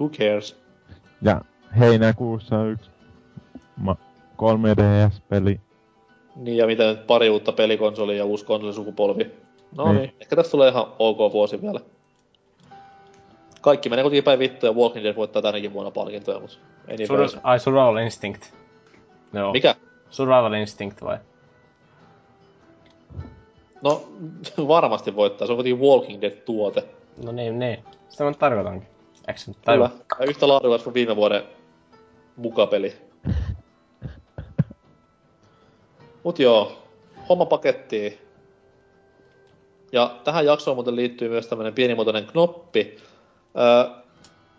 Who 0.01 0.09
cares? 0.09 0.57
Ja 1.23 1.41
heinäkuussa 1.79 2.65
yksi 2.65 2.91
ma- 3.77 3.97
3DS-peli. 4.37 5.61
Niin 6.37 6.57
ja 6.57 6.67
mitä 6.67 6.85
nyt 6.85 7.07
pari 7.07 7.31
uutta 7.31 7.53
pelikonsolia 7.53 8.17
ja 8.17 8.25
uusi 8.25 8.45
konsolisukupolvi. 8.45 9.31
No 9.77 9.85
niin. 9.85 9.97
Niin. 9.97 10.15
ehkä 10.21 10.37
tästä 10.37 10.51
tulee 10.51 10.69
ihan 10.69 10.87
ok 10.99 11.33
vuosi 11.33 11.63
vielä. 11.63 11.81
Kaikki 13.61 13.89
menee 13.89 14.03
kuitenkin 14.03 14.25
päin 14.25 14.39
vittu 14.39 14.67
ja 14.67 14.73
Walking 14.73 15.05
Dead 15.05 15.17
voittaa 15.17 15.43
tänäkin 15.43 15.73
vuonna 15.73 15.91
palkintoja, 15.91 16.41
mutta 16.41 16.57
ei 16.89 16.97
niin 16.97 17.09
Sur- 17.09 17.41
ai, 17.43 17.61
Survival 17.61 17.97
Instinct. 17.97 18.43
Joo. 19.33 19.53
Mikä? 19.53 19.75
Survival 20.11 20.53
Instinct 20.53 21.03
vai? 21.03 21.19
No 23.83 24.03
varmasti 24.69 25.17
voittaa, 25.17 25.47
se 25.47 25.53
on 25.53 25.57
kuitenkin 25.57 25.87
Walking 25.87 26.23
Dead-tuote. 26.23 26.85
No 27.25 27.33
niin, 27.33 27.59
niin. 27.59 27.85
Sitä 28.09 28.25
mä 28.25 28.33
tarkoitankin. 28.33 28.89
Eikö 29.29 29.41
se 29.41 29.51
nyt 29.51 29.59
Kyllä. 29.67 29.91
Ja 30.21 30.27
yhtä 30.27 30.49
laadukas 30.49 30.83
kuin 30.83 30.95
viime 30.95 31.17
vuoden 31.17 31.43
mukapeli. 32.37 32.97
Mut 36.25 36.39
joo, 36.39 36.73
homma 37.29 37.47
pakettiin. 37.47 38.19
Ja 39.93 40.17
tähän 40.25 40.47
jaksoon 40.47 40.77
muuten 40.77 40.97
liittyy 40.97 41.29
myös 41.29 41.47
tämmönen 41.47 41.75
pienimuotoinen 41.75 42.27
knoppi. 42.27 42.97
Öö, 43.59 43.95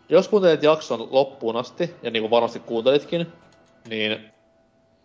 jos 0.09 0.27
kuuntelit 0.27 0.63
jakson 0.63 1.07
loppuun 1.11 1.55
asti, 1.55 1.95
ja 2.03 2.11
niin 2.11 2.23
kuin 2.23 2.31
varmasti 2.31 2.59
kuuntelitkin, 2.59 3.27
niin 3.89 4.30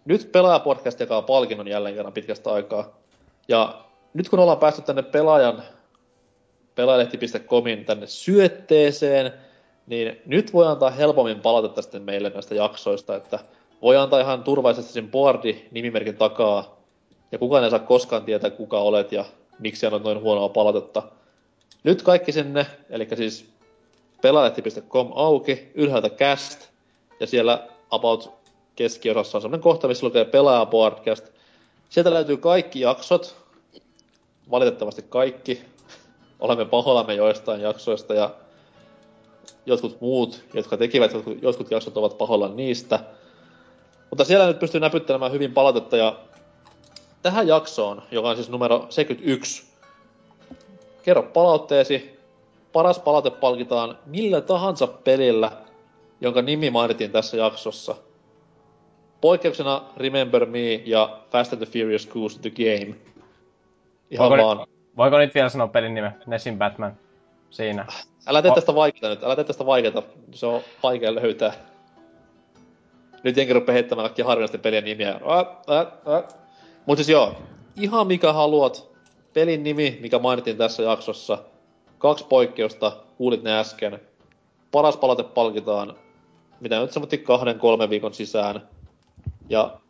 nyt 0.07 0.33
Pelaajapodcast 0.33 1.01
jakaa 1.01 1.23
palkinnon 1.23 1.69
jälleen 1.69 1.95
kerran 1.95 2.13
pitkästä 2.13 2.53
aikaa. 2.53 2.97
Ja 3.49 3.85
nyt 4.15 4.29
kun 4.29 4.39
ollaan 4.39 4.59
päästy 4.59 4.83
tänne 4.83 5.03
pelaajan 5.03 5.63
pelaajalehti.comin 6.75 7.85
tänne 7.85 8.07
syötteeseen, 8.07 9.33
niin 9.87 10.21
nyt 10.27 10.53
voi 10.53 10.67
antaa 10.67 10.91
helpommin 10.91 11.41
palautetta 11.41 11.83
sitten 11.83 12.03
meille 12.03 12.31
näistä 12.31 12.55
jaksoista, 12.55 13.17
että 13.17 13.39
voi 13.83 13.97
antaa 13.97 14.21
ihan 14.21 14.45
turvallisesti 14.45 14.93
sen 14.93 15.11
boardi 15.11 15.65
nimimerkin 15.71 16.17
takaa, 16.17 16.77
ja 17.33 17.39
kukaan 17.39 17.65
ei 17.65 17.71
saa 17.71 17.79
koskaan 17.79 18.25
tietää, 18.25 18.51
kuka 18.51 18.79
olet 18.79 19.13
ja 19.13 19.25
miksi 19.59 19.87
annat 19.87 20.03
noin 20.03 20.21
huonoa 20.21 20.49
palautetta. 20.49 21.03
Nyt 21.85 22.03
kaikki 22.03 22.33
sinne, 22.33 22.67
eli 22.91 23.09
siis 23.15 23.51
pelaajalehti.com 24.23 25.11
auki, 25.15 25.71
ylhäältä 25.75 26.11
cast, 26.11 26.69
ja 27.21 27.27
siellä 27.27 27.69
about 27.91 28.36
keskiosassa 28.77 29.39
on 29.39 29.43
semmoinen 29.43 29.63
kohta, 29.63 29.89
missä 29.89 30.07
lukee 30.07 30.25
pelaaja 30.25 30.67
podcast. 30.67 31.29
Sieltä 31.89 32.15
löytyy 32.15 32.37
kaikki 32.37 32.81
jaksot, 32.81 33.37
valitettavasti 34.51 35.03
kaikki. 35.09 35.61
Olemme 36.41 36.65
pahoillamme 36.65 37.15
joistain 37.15 37.61
jaksoista 37.61 38.15
ja 38.15 38.31
jotkut 39.67 40.01
muut, 40.01 40.45
jotka 40.55 40.77
tekivät 40.77 41.13
jotkut, 41.13 41.43
jotkut 41.43 41.71
jaksot, 41.71 41.97
ovat 41.97 42.19
pahoilla 42.19 42.49
niistä. 42.49 43.01
Mutta 44.11 44.25
siellä 44.25 44.47
nyt 44.47 44.59
pystyy 44.59 44.81
näpyttelemään 44.81 45.33
hyvin 45.33 45.53
palautetta 45.53 45.97
ja 45.97 46.17
tähän 47.23 47.49
jaksoon, 47.49 48.03
joka 48.11 48.29
on 48.29 48.37
siis 48.37 48.49
numero 48.49 48.87
71, 48.91 49.65
kerro 51.03 51.23
palautteesi. 51.23 52.17
Paras 52.73 52.99
palaute 52.99 53.31
palkitaan 53.31 53.99
millä 54.07 54.41
tahansa 54.41 54.87
pelillä, 54.87 55.53
jonka 56.21 56.43
nimi 56.43 56.71
mainittiin 56.71 57.13
tässä 57.13 57.37
jaksossa. 57.37 57.95
Poikkeuksena 59.27 59.83
Remember 59.97 60.47
Me 60.47 60.75
ja 60.75 61.19
Fast 61.31 61.53
and 61.53 61.67
the 61.67 61.73
Furious 61.73 62.07
6 62.07 62.39
The 62.41 62.51
Game. 62.51 62.97
Ihan 64.11 64.31
Voiko, 64.31 64.45
vaan. 64.45 64.59
ni- 64.59 64.65
voiko 64.97 65.19
nyt 65.19 65.35
vielä 65.35 65.49
sanoa 65.49 65.69
pelin 65.69 65.95
nimen? 65.95 66.13
Nessin 66.27 66.59
Batman. 66.59 66.97
Siinä. 67.51 67.87
Älä 68.27 68.43
tee 68.43 68.51
tästä 68.55 68.75
vaikeeta 68.75 69.09
nyt, 69.09 69.25
älä 69.25 69.37
tee 69.37 69.45
tästä 69.45 69.67
vaikeeta. 69.67 70.03
Se 70.33 70.47
on 70.47 70.61
vaikea 70.83 71.15
löytää. 71.15 71.53
Nyt 73.23 73.37
jenkin 73.37 73.55
rupee 73.57 73.75
heittämään 73.75 74.09
kaikkia 74.09 74.25
harvinaisten 74.25 74.61
pelien 74.61 74.85
nimiä. 74.85 75.11
Ä, 75.11 75.75
ä, 75.75 75.81
ä. 76.15 76.23
Mut 76.87 76.99
siis 76.99 77.09
joo, 77.09 77.35
ihan 77.81 78.07
mikä 78.07 78.33
haluat. 78.33 78.89
Pelin 79.33 79.63
nimi, 79.63 79.99
mikä 80.01 80.19
mainittiin 80.19 80.57
tässä 80.57 80.83
jaksossa. 80.83 81.39
Kaksi 81.99 82.27
poikkeusta, 82.29 82.93
kuulit 83.17 83.43
ne 83.43 83.59
äsken. 83.59 84.01
Paras 84.71 84.97
palaute 84.97 85.23
palkitaan, 85.23 85.95
mitä 86.61 86.81
nyt 86.81 86.93
sanottiin 86.93 87.23
kahden, 87.23 87.59
kolmen 87.59 87.91
viikon 87.91 88.15
sisään. 88.15 88.76
Ja 89.49 89.81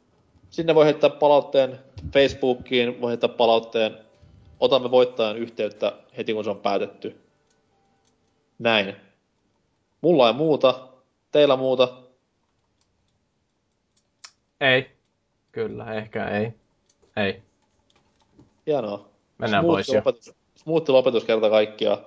sinne 0.50 0.74
voi 0.74 0.84
heittää 0.84 1.10
palautteen 1.10 1.78
Facebookiin, 2.12 3.00
voi 3.00 3.10
heittää 3.10 3.28
palautteen. 3.28 3.98
Otamme 4.60 4.90
voittajan 4.90 5.36
yhteyttä 5.36 5.92
heti 6.16 6.34
kun 6.34 6.44
se 6.44 6.50
on 6.50 6.60
päätetty. 6.60 7.20
Näin. 8.58 8.96
Mulla 10.00 10.28
ei 10.28 10.34
muuta. 10.34 10.88
Teillä 11.32 11.56
muuta. 11.56 11.88
Ei. 14.60 14.90
Kyllä, 15.52 15.94
ehkä 15.94 16.28
ei. 16.28 16.52
Ei. 17.16 17.42
Hienoa. 18.66 19.08
Mennään 19.38 19.62
Smoothi 19.64 19.76
pois 19.76 19.88
jo. 19.88 19.94
lopetus, 19.94 20.34
smoothi 20.54 20.92
lopetus 20.92 21.24
kerta 21.24 21.50
kaikkiaan. 21.50 21.98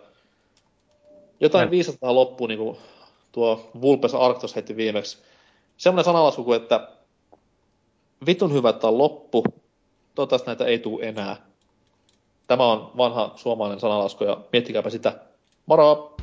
Jotain 1.39 1.63
Men- 1.63 1.71
viisasta 1.71 2.15
loppuun, 2.15 2.47
niin 2.47 2.59
kuin 2.59 2.77
tuo 3.31 3.69
Vulpes 3.81 4.13
Arctos 4.15 4.55
heitti 4.55 4.76
viimeksi. 4.76 5.17
Semmoinen 5.77 6.05
sanalasku 6.05 6.43
kuin, 6.43 6.61
että 6.61 6.88
vitun 8.25 8.53
hyvä, 8.53 8.69
että 8.69 8.87
on 8.87 8.97
loppu. 8.97 9.43
Toivottavasti 10.15 10.47
näitä 10.47 10.65
ei 10.65 10.79
tule 10.79 11.05
enää. 11.05 11.35
Tämä 12.47 12.71
on 12.71 12.91
vanha 12.97 13.31
suomalainen 13.35 13.79
sanalasku 13.79 14.23
ja 14.23 14.37
miettikääpä 14.51 14.89
sitä. 14.89 15.19
Moro! 15.65 16.15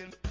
Oho, 0.00 0.27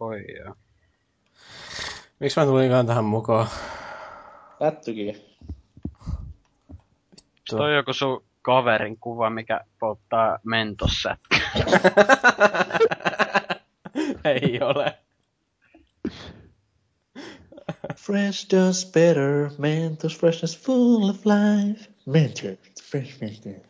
joo. 0.00 0.54
Miksi 2.20 2.40
mä 2.40 2.46
tulinkaan 2.46 2.86
tähän 2.86 3.04
mukaan? 3.04 3.48
Lättykin. 4.60 5.16
Se 7.50 7.56
on 7.56 7.74
joku 7.74 7.92
sun 7.92 8.24
kaverin 8.42 8.98
kuva, 9.00 9.30
mikä 9.30 9.60
polttaa 9.80 10.38
mentossa. 10.44 11.16
Ei 14.24 14.60
ole. 14.60 14.98
Fresh 17.96 18.46
does 18.56 18.92
better, 18.92 19.50
Mentos 19.58 20.18
freshness 20.18 20.58
full 20.58 21.08
of 21.08 21.26
life. 21.26 21.90
Mentos, 22.06 22.58
fresh 22.90 23.20
Mentos. 23.20 23.62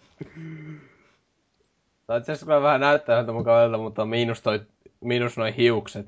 Tai 2.06 2.18
itse 2.18 2.32
asiassa 2.32 2.46
kyllä 2.46 2.62
vähän 2.62 2.80
näyttää 2.80 3.16
yhdeltä 3.16 3.32
mun 3.32 3.44
kaverilta, 3.44 3.78
mutta 3.78 4.02
on 4.02 4.08
miinus, 4.08 4.42
toi, 4.42 4.60
miinus 5.04 5.36
noin 5.36 5.54
hiukset. 5.54 6.06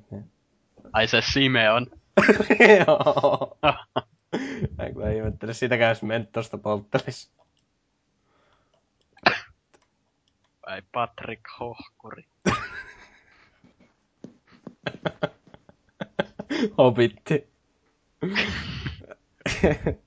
Ai 0.93 1.09
se 1.09 1.21
Simeon. 1.21 1.87
Joo. 2.87 3.59
Mä 4.79 4.91
kyllä 4.93 5.11
ihmettele, 5.11 5.55
sitäkään 5.55 5.89
jos 5.89 6.03
mentosta 6.03 6.59
polttelis. 6.59 7.33
Vai 10.67 10.83
Patrick 10.93 11.43
Hohkuri. 11.61 12.25
Hobitti. 16.79 17.49